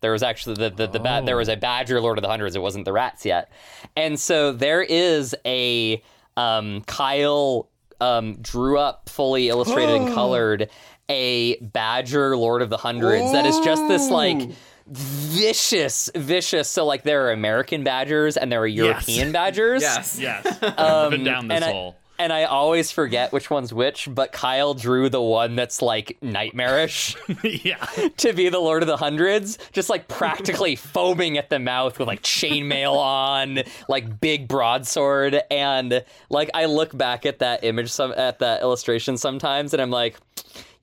There 0.00 0.12
was 0.12 0.22
actually 0.22 0.54
the 0.54 0.70
the, 0.70 0.86
the 0.86 1.00
ba- 1.00 1.22
there 1.24 1.36
was 1.36 1.48
a 1.48 1.56
Badger 1.56 2.00
Lord 2.00 2.18
of 2.18 2.22
the 2.22 2.28
Hundreds. 2.28 2.54
It 2.54 2.62
wasn't 2.62 2.84
the 2.84 2.92
Rats 2.92 3.26
yet, 3.26 3.50
and 3.96 4.18
so 4.18 4.52
there 4.52 4.80
is 4.80 5.34
a 5.44 6.00
um, 6.36 6.82
Kyle 6.86 7.68
um, 8.00 8.36
drew 8.40 8.78
up 8.78 9.08
fully 9.08 9.48
illustrated 9.48 9.96
and 9.96 10.14
colored 10.14 10.70
a 11.08 11.56
Badger 11.58 12.36
Lord 12.36 12.62
of 12.62 12.70
the 12.70 12.76
Hundreds 12.76 13.32
that 13.32 13.44
is 13.44 13.58
just 13.60 13.88
this 13.88 14.08
like 14.08 14.48
vicious, 14.86 16.10
vicious. 16.14 16.68
So 16.68 16.84
like 16.86 17.02
there 17.02 17.26
are 17.26 17.32
American 17.32 17.82
Badgers 17.82 18.36
and 18.36 18.52
there 18.52 18.60
are 18.60 18.66
European 18.66 19.32
Badgers. 19.32 19.82
Yes. 19.88 20.18
Yes. 20.20 20.46
I've 20.62 21.10
been 21.10 21.24
down 21.24 21.48
this 21.48 21.56
and 21.56 21.64
I- 21.64 21.72
hole. 21.72 21.96
And 22.18 22.32
I 22.32 22.44
always 22.44 22.90
forget 22.90 23.32
which 23.32 23.48
one's 23.48 23.72
which, 23.72 24.08
but 24.12 24.32
Kyle 24.32 24.74
drew 24.74 25.08
the 25.08 25.22
one 25.22 25.54
that's 25.54 25.80
like 25.80 26.18
nightmarish 26.20 27.16
yeah. 27.44 27.84
to 28.16 28.32
be 28.32 28.48
the 28.48 28.58
Lord 28.58 28.82
of 28.82 28.88
the 28.88 28.96
Hundreds, 28.96 29.56
just 29.72 29.88
like 29.88 30.08
practically 30.08 30.74
foaming 30.76 31.38
at 31.38 31.48
the 31.48 31.60
mouth 31.60 31.98
with 31.98 32.08
like 32.08 32.22
chainmail 32.22 32.96
on, 32.96 33.60
like 33.88 34.20
big 34.20 34.48
broadsword, 34.48 35.40
and 35.50 36.04
like 36.28 36.50
I 36.54 36.64
look 36.64 36.96
back 36.96 37.24
at 37.24 37.38
that 37.38 37.62
image, 37.62 37.90
some 37.90 38.12
at 38.16 38.40
that 38.40 38.62
illustration 38.62 39.16
sometimes, 39.16 39.72
and 39.72 39.80
I'm 39.80 39.90
like. 39.90 40.16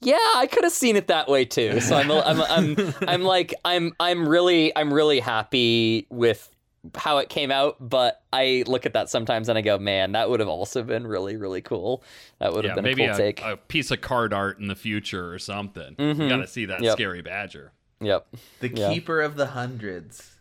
Yeah, 0.01 0.17
I 0.35 0.45
could 0.45 0.65
have 0.65 0.73
seen 0.73 0.97
it 0.97 1.07
that 1.07 1.27
way 1.27 1.45
too. 1.45 1.79
So 1.79 1.95
I'm, 1.95 2.11
I'm, 2.11 2.41
I'm, 2.41 2.93
I'm 3.07 3.23
like, 3.23 3.55
I'm, 3.63 3.93
I'm 3.99 4.29
really, 4.29 4.75
I'm 4.75 4.93
really 4.93 5.19
happy 5.19 6.05
with 6.11 6.54
how 6.93 7.17
it 7.19 7.29
came 7.29 7.51
out. 7.51 7.77
But 7.79 8.21
I 8.31 8.63
look 8.67 8.85
at 8.85 8.93
that 8.93 9.09
sometimes 9.09 9.49
and 9.49 9.57
I 9.57 9.61
go, 9.61 9.77
man, 9.77 10.11
that 10.11 10.29
would 10.29 10.39
have 10.39 10.49
also 10.49 10.83
been 10.83 11.07
really, 11.07 11.37
really 11.37 11.61
cool. 11.61 12.03
That 12.39 12.53
would 12.53 12.65
have 12.65 12.75
been 12.75 12.83
maybe 12.83 13.03
a 13.05 13.07
cool 13.07 13.15
a, 13.15 13.17
take. 13.17 13.41
a 13.41 13.57
piece 13.57 13.91
of 13.91 14.01
card 14.01 14.33
art 14.33 14.59
in 14.59 14.67
the 14.67 14.75
future 14.75 15.33
or 15.33 15.39
something. 15.39 15.95
You 15.97 16.05
mm-hmm. 16.05 16.29
got 16.29 16.37
to 16.37 16.47
see 16.47 16.65
that 16.65 16.81
Yep. 16.81 16.93
scary 16.93 17.21
badger. 17.21 17.71
yep. 17.99 18.27
The 18.59 18.69
Yeah. 18.69 18.93
keeper 18.93 19.21
of 19.21 19.35
the 19.35 19.47
hundreds. 19.47 20.31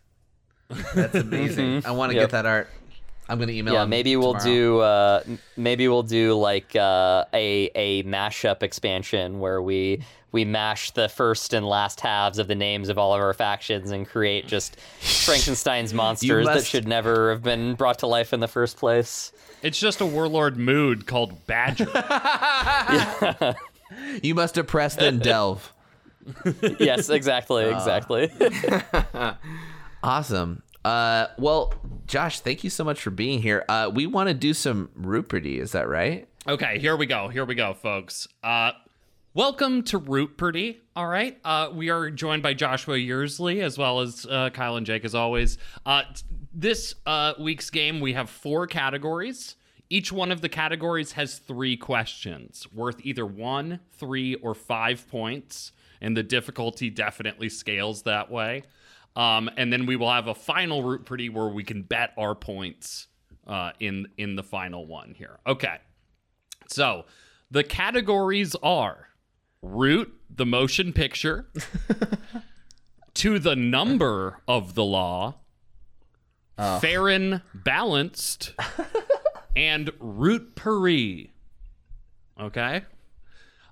That's 0.93 1.15
amazing. 1.15 1.65
Mm-hmm. 1.79 1.87
I 1.87 1.91
want 1.91 2.11
to 2.11 2.15
Yep. 2.15 2.23
get 2.23 2.31
that 2.31 2.45
art. 2.45 2.69
I'm 3.27 3.39
gonna 3.39 3.51
email. 3.53 3.73
yeah 3.73 3.83
him 3.83 3.89
maybe 3.89 4.15
we'll 4.15 4.33
tomorrow. 4.33 4.55
do 4.55 4.79
uh 4.79 5.23
maybe 5.57 5.87
we'll 5.87 6.03
do 6.03 6.33
like 6.35 6.75
uh 6.75 7.25
a 7.33 7.69
a 7.75 8.03
mashup 8.03 8.61
expansion 8.63 9.39
where 9.39 9.61
we 9.61 10.03
we 10.31 10.43
mash 10.45 10.91
the 10.91 11.07
first 11.09 11.53
and 11.53 11.65
last 11.67 12.01
halves 12.01 12.37
of 12.39 12.47
the 12.47 12.55
names 12.55 12.89
of 12.89 12.97
all 12.97 13.13
of 13.15 13.21
our 13.21 13.33
factions 13.33 13.89
and 13.91 14.05
create 14.07 14.47
just 14.47 14.79
frankenstein's 14.99 15.93
monsters 16.01 16.45
that 16.45 16.65
should 16.65 16.87
never 16.87 17.31
have 17.31 17.41
been 17.41 17.73
brought 17.75 17.99
to 17.99 18.07
life 18.07 18.33
in 18.33 18.41
the 18.41 18.47
first 18.47 18.77
place 18.77 19.31
It's 19.63 19.79
just 19.79 20.01
a 20.01 20.05
warlord 20.05 20.57
mood 20.57 21.05
called 21.07 21.45
Badger. 21.47 21.85
You 24.21 24.33
must 24.35 24.57
oppress 24.57 24.95
then 24.95 25.19
delve. 25.19 25.71
yes 26.79 27.09
exactly 27.09 27.65
Ah. 27.65 27.77
exactly 27.77 28.31
Awesome. 30.03 30.61
Uh, 30.85 31.29
well, 31.39 31.73
Josh, 32.05 32.41
thank 32.41 32.63
you 32.63 32.69
so 32.69 32.83
much 32.83 33.01
for 33.01 33.09
being 33.09 33.41
here. 33.41 33.65
Uh, 33.67 33.89
we 33.91 34.05
want 34.05 34.29
to 34.29 34.35
do 34.35 34.53
some 34.53 34.91
Rootpardy. 34.95 35.57
Is 35.57 35.71
that 35.71 35.89
right? 35.89 36.27
Okay, 36.47 36.77
here 36.77 36.95
we 36.95 37.07
go. 37.07 37.27
Here 37.27 37.43
we 37.43 37.55
go, 37.55 37.73
folks. 37.73 38.27
Uh, 38.43 38.73
welcome 39.33 39.81
to 39.85 39.99
Rootpardy. 39.99 40.77
All 40.95 41.07
right. 41.07 41.39
Uh, 41.43 41.71
we 41.73 41.89
are 41.89 42.11
joined 42.11 42.43
by 42.43 42.53
Joshua 42.53 42.97
Yearsley 42.97 43.61
as 43.61 43.79
well 43.79 43.99
as 43.99 44.27
uh, 44.29 44.51
Kyle 44.51 44.75
and 44.75 44.85
Jake, 44.85 45.03
as 45.03 45.15
always. 45.15 45.57
Uh, 45.87 46.03
this 46.53 46.93
uh, 47.07 47.33
week's 47.39 47.71
game, 47.71 47.99
we 47.99 48.13
have 48.13 48.29
four 48.29 48.67
categories. 48.67 49.55
Each 49.89 50.11
one 50.11 50.31
of 50.31 50.41
the 50.41 50.49
categories 50.49 51.13
has 51.13 51.39
three 51.39 51.77
questions 51.77 52.67
worth 52.71 53.03
either 53.03 53.25
one, 53.25 53.79
three, 53.93 54.35
or 54.35 54.53
five 54.53 55.09
points. 55.09 55.71
And 55.99 56.15
the 56.15 56.21
difficulty 56.21 56.91
definitely 56.91 57.49
scales 57.49 58.03
that 58.03 58.29
way. 58.29 58.65
Um, 59.15 59.49
and 59.55 59.71
then 59.71 59.85
we 59.85 59.95
will 59.95 60.11
have 60.11 60.27
a 60.27 60.35
final 60.35 60.83
Rootpardy 60.83 61.31
where 61.31 61.47
we 61.47 61.63
can 61.63 61.83
bet 61.83 62.11
our 62.17 62.35
points 62.35 63.07
uh, 63.47 63.71
in 63.79 64.07
in 64.17 64.35
the 64.35 64.43
final 64.43 64.85
one 64.85 65.13
here. 65.17 65.39
Okay. 65.47 65.77
So 66.67 67.05
the 67.51 67.63
categories 67.63 68.55
are 68.61 69.09
Root, 69.61 70.13
the 70.29 70.45
motion 70.45 70.93
picture, 70.93 71.47
To 73.15 73.39
the 73.39 73.55
Number 73.55 74.41
of 74.47 74.75
the 74.75 74.83
Law, 74.83 75.35
Farron 76.57 77.41
Balanced, 77.53 78.53
and 79.55 79.91
Root 79.99 80.55
Paris. 80.55 81.27
Okay? 82.39 82.83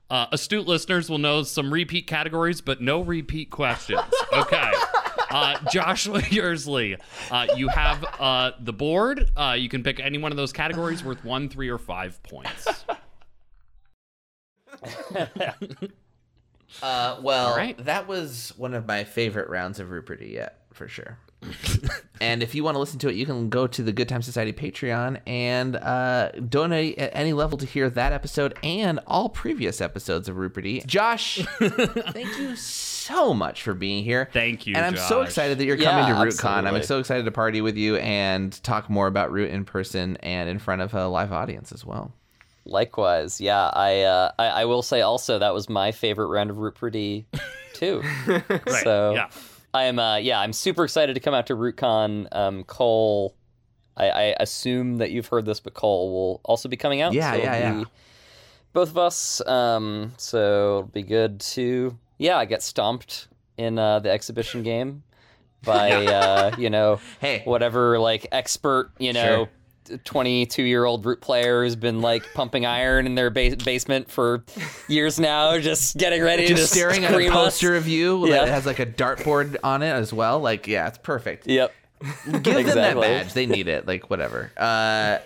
Uh, 0.09 0.27
astute 0.31 0.67
listeners 0.67 1.09
will 1.09 1.17
know 1.17 1.43
some 1.43 1.73
repeat 1.73 2.07
categories, 2.07 2.61
but 2.61 2.81
no 2.81 3.01
repeat 3.01 3.49
questions. 3.49 4.01
Okay. 4.31 4.71
Uh, 5.33 5.57
Joshua 5.71 6.21
Yearsley, 6.29 6.97
uh, 7.31 7.47
you 7.55 7.67
have 7.67 8.05
uh, 8.19 8.51
the 8.59 8.73
board. 8.73 9.29
Uh, 9.35 9.55
you 9.57 9.69
can 9.69 9.83
pick 9.83 9.99
any 9.99 10.17
one 10.17 10.31
of 10.31 10.37
those 10.37 10.53
categories 10.53 11.03
worth 11.03 11.23
one, 11.25 11.49
three, 11.49 11.69
or 11.69 11.77
five 11.77 12.21
points. 12.23 12.85
Uh, 16.81 17.19
well, 17.21 17.49
All 17.49 17.55
right. 17.55 17.77
that 17.85 18.07
was 18.07 18.51
one 18.57 18.73
of 18.73 18.87
my 18.87 19.03
favorite 19.03 19.49
rounds 19.49 19.79
of 19.79 19.89
Rootpardy 19.89 20.31
yet, 20.31 20.65
for 20.73 20.87
sure. 20.87 21.19
and 22.21 22.41
if 22.41 22.55
you 22.55 22.63
want 22.63 22.75
to 22.75 22.79
listen 22.79 22.99
to 22.99 23.09
it, 23.09 23.15
you 23.15 23.25
can 23.25 23.49
go 23.49 23.67
to 23.67 23.83
the 23.83 23.91
Good 23.91 24.09
Time 24.09 24.21
Society 24.21 24.53
Patreon 24.53 25.19
and 25.27 25.75
uh, 25.75 26.31
donate 26.31 26.97
at 26.97 27.11
any 27.13 27.33
level 27.33 27.57
to 27.57 27.65
hear 27.65 27.89
that 27.91 28.13
episode 28.13 28.57
and 28.63 28.99
all 29.05 29.29
previous 29.29 29.81
episodes 29.81 30.27
of 30.27 30.35
Rootpardy. 30.37 30.85
Josh, 30.85 31.45
thank 31.59 32.37
you 32.39 32.55
so 32.55 32.92
much 33.33 33.63
for 33.63 33.73
being 33.73 34.03
here. 34.03 34.29
Thank 34.33 34.65
you, 34.67 34.75
And 34.75 34.85
I'm 34.85 34.97
so 34.97 35.21
excited 35.21 35.57
that 35.57 35.65
you're 35.65 35.75
Yeah, 35.77 35.91
coming 35.91 36.15
to 36.15 36.35
RootCon. 36.35 36.67
I'm 36.67 36.83
so 36.83 36.99
excited 36.99 37.25
to 37.25 37.31
party 37.31 37.61
with 37.61 37.75
you 37.77 37.97
and 37.97 38.51
talk 38.63 38.89
more 38.89 39.07
about 39.07 39.31
Root 39.31 39.51
in 39.51 39.65
person 39.65 40.17
and 40.17 40.49
in 40.49 40.59
front 40.59 40.81
of 40.81 40.93
a 40.93 41.07
live 41.07 41.31
audience 41.31 41.71
as 41.71 41.85
well. 41.85 42.13
likewise 42.65 43.41
yeah 43.41 43.67
i 43.73 44.01
uh 44.03 44.31
I, 44.39 44.45
I 44.61 44.65
will 44.65 44.81
say 44.81 45.01
also 45.01 45.37
that 45.39 45.53
was 45.53 45.67
my 45.67 45.91
favorite 45.91 46.27
round 46.27 46.49
of 46.49 46.55
Rootpardy 46.57 47.25
too 47.73 48.01
Right. 48.27 48.83
So- 48.83 49.13
yeah. 49.15 49.29
I 49.75 49.85
am, 49.85 49.97
uh, 49.97 50.17
yeah, 50.17 50.39
I'm 50.39 50.53
super 50.53 50.83
excited 50.83 51.15
to 51.15 51.19
come 51.19 51.33
out 51.33 51.47
to 51.47 51.55
RootCon. 51.55 52.27
Um, 52.31 52.63
Cole, 52.63 53.35
I, 53.97 54.07
I 54.11 54.23
assume 54.39 54.97
that 54.99 55.09
you've 55.09 55.25
heard 55.25 55.45
this, 55.47 55.59
but 55.59 55.73
Cole 55.73 56.11
will 56.13 56.41
also 56.45 56.69
be 56.69 56.77
coming 56.77 57.01
out. 57.01 57.13
Yeah, 57.13 57.31
so 57.31 57.37
yeah, 57.39 57.57
yeah. 57.79 57.83
Both 58.73 58.89
of 58.89 58.99
us. 58.99 59.41
Um, 59.47 60.13
so 60.17 60.37
it'll 60.77 60.83
be 60.83 61.01
good 61.01 61.39
to, 61.39 61.97
yeah, 62.17 62.37
I 62.37 62.45
get 62.45 62.61
stomped 62.63 63.27
in 63.57 63.77
uh, 63.79 63.99
the 63.99 64.09
exhibition 64.11 64.63
game 64.71 65.03
by, 65.63 65.91
uh, 66.05 66.55
you 66.57 66.69
know, 66.69 66.99
Hey. 67.21 67.41
whatever 67.45 67.99
like 67.99 68.27
expert, 68.31 68.91
you 68.99 69.13
know. 69.13 69.47
22 70.05 70.63
year 70.63 70.85
old 70.85 71.05
root 71.05 71.19
player 71.19 71.61
who's 71.61 71.75
been 71.75 71.99
like 71.99 72.23
pumping 72.33 72.65
iron 72.65 73.05
in 73.05 73.15
their 73.15 73.29
ba- 73.29 73.57
basement 73.65 74.09
for 74.09 74.45
years 74.87 75.19
now, 75.19 75.57
just 75.59 75.97
getting 75.97 76.21
ready 76.23 76.47
Just 76.47 76.71
to 76.71 76.79
staring 76.79 77.03
at 77.03 77.11
a 77.11 77.13
scream 77.13 77.33
us. 77.33 77.35
poster 77.35 77.75
of 77.75 77.85
you 77.85 78.25
Yeah. 78.27 78.45
that 78.45 78.47
has 78.47 78.65
like 78.65 78.79
a 78.79 78.85
dartboard 78.85 79.57
on 79.61 79.83
it 79.83 79.89
as 79.91 80.13
well. 80.13 80.39
Like, 80.39 80.67
yeah, 80.67 80.87
it's 80.87 80.97
perfect. 80.99 81.47
Yep. 81.47 81.73
Give 82.41 82.65
them 82.65 82.75
that 82.75 82.99
badge. 82.99 83.33
They 83.33 83.45
need 83.45 83.67
it. 83.67 83.87
Like 83.87 84.09
whatever. 84.09 84.51
Uh, 84.57 85.19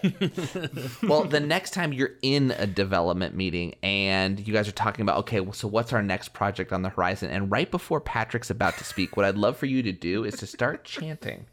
well, 1.04 1.24
the 1.24 1.40
next 1.40 1.72
time 1.72 1.94
you're 1.94 2.12
in 2.22 2.52
a 2.52 2.68
development 2.68 3.36
meeting 3.36 3.76
and 3.82 4.46
you 4.46 4.54
guys 4.54 4.68
are 4.68 4.74
talking 4.74 5.04
about, 5.04 5.18
okay, 5.20 5.40
well, 5.40 5.54
so 5.54 5.68
what's 5.68 5.94
our 5.94 6.04
next 6.04 6.34
project 6.34 6.72
on 6.72 6.84
the 6.84 6.90
horizon? 6.90 7.30
And 7.32 7.52
right 7.52 7.70
before 7.70 8.00
Patrick's 8.00 8.50
about 8.50 8.78
to 8.78 8.84
speak, 8.84 9.18
what 9.18 9.26
I'd 9.26 9.38
love 9.38 9.58
for 9.58 9.66
you 9.66 9.82
to 9.84 9.92
do 9.92 10.24
is 10.24 10.36
to 10.38 10.48
start 10.48 10.84
chanting 10.84 11.46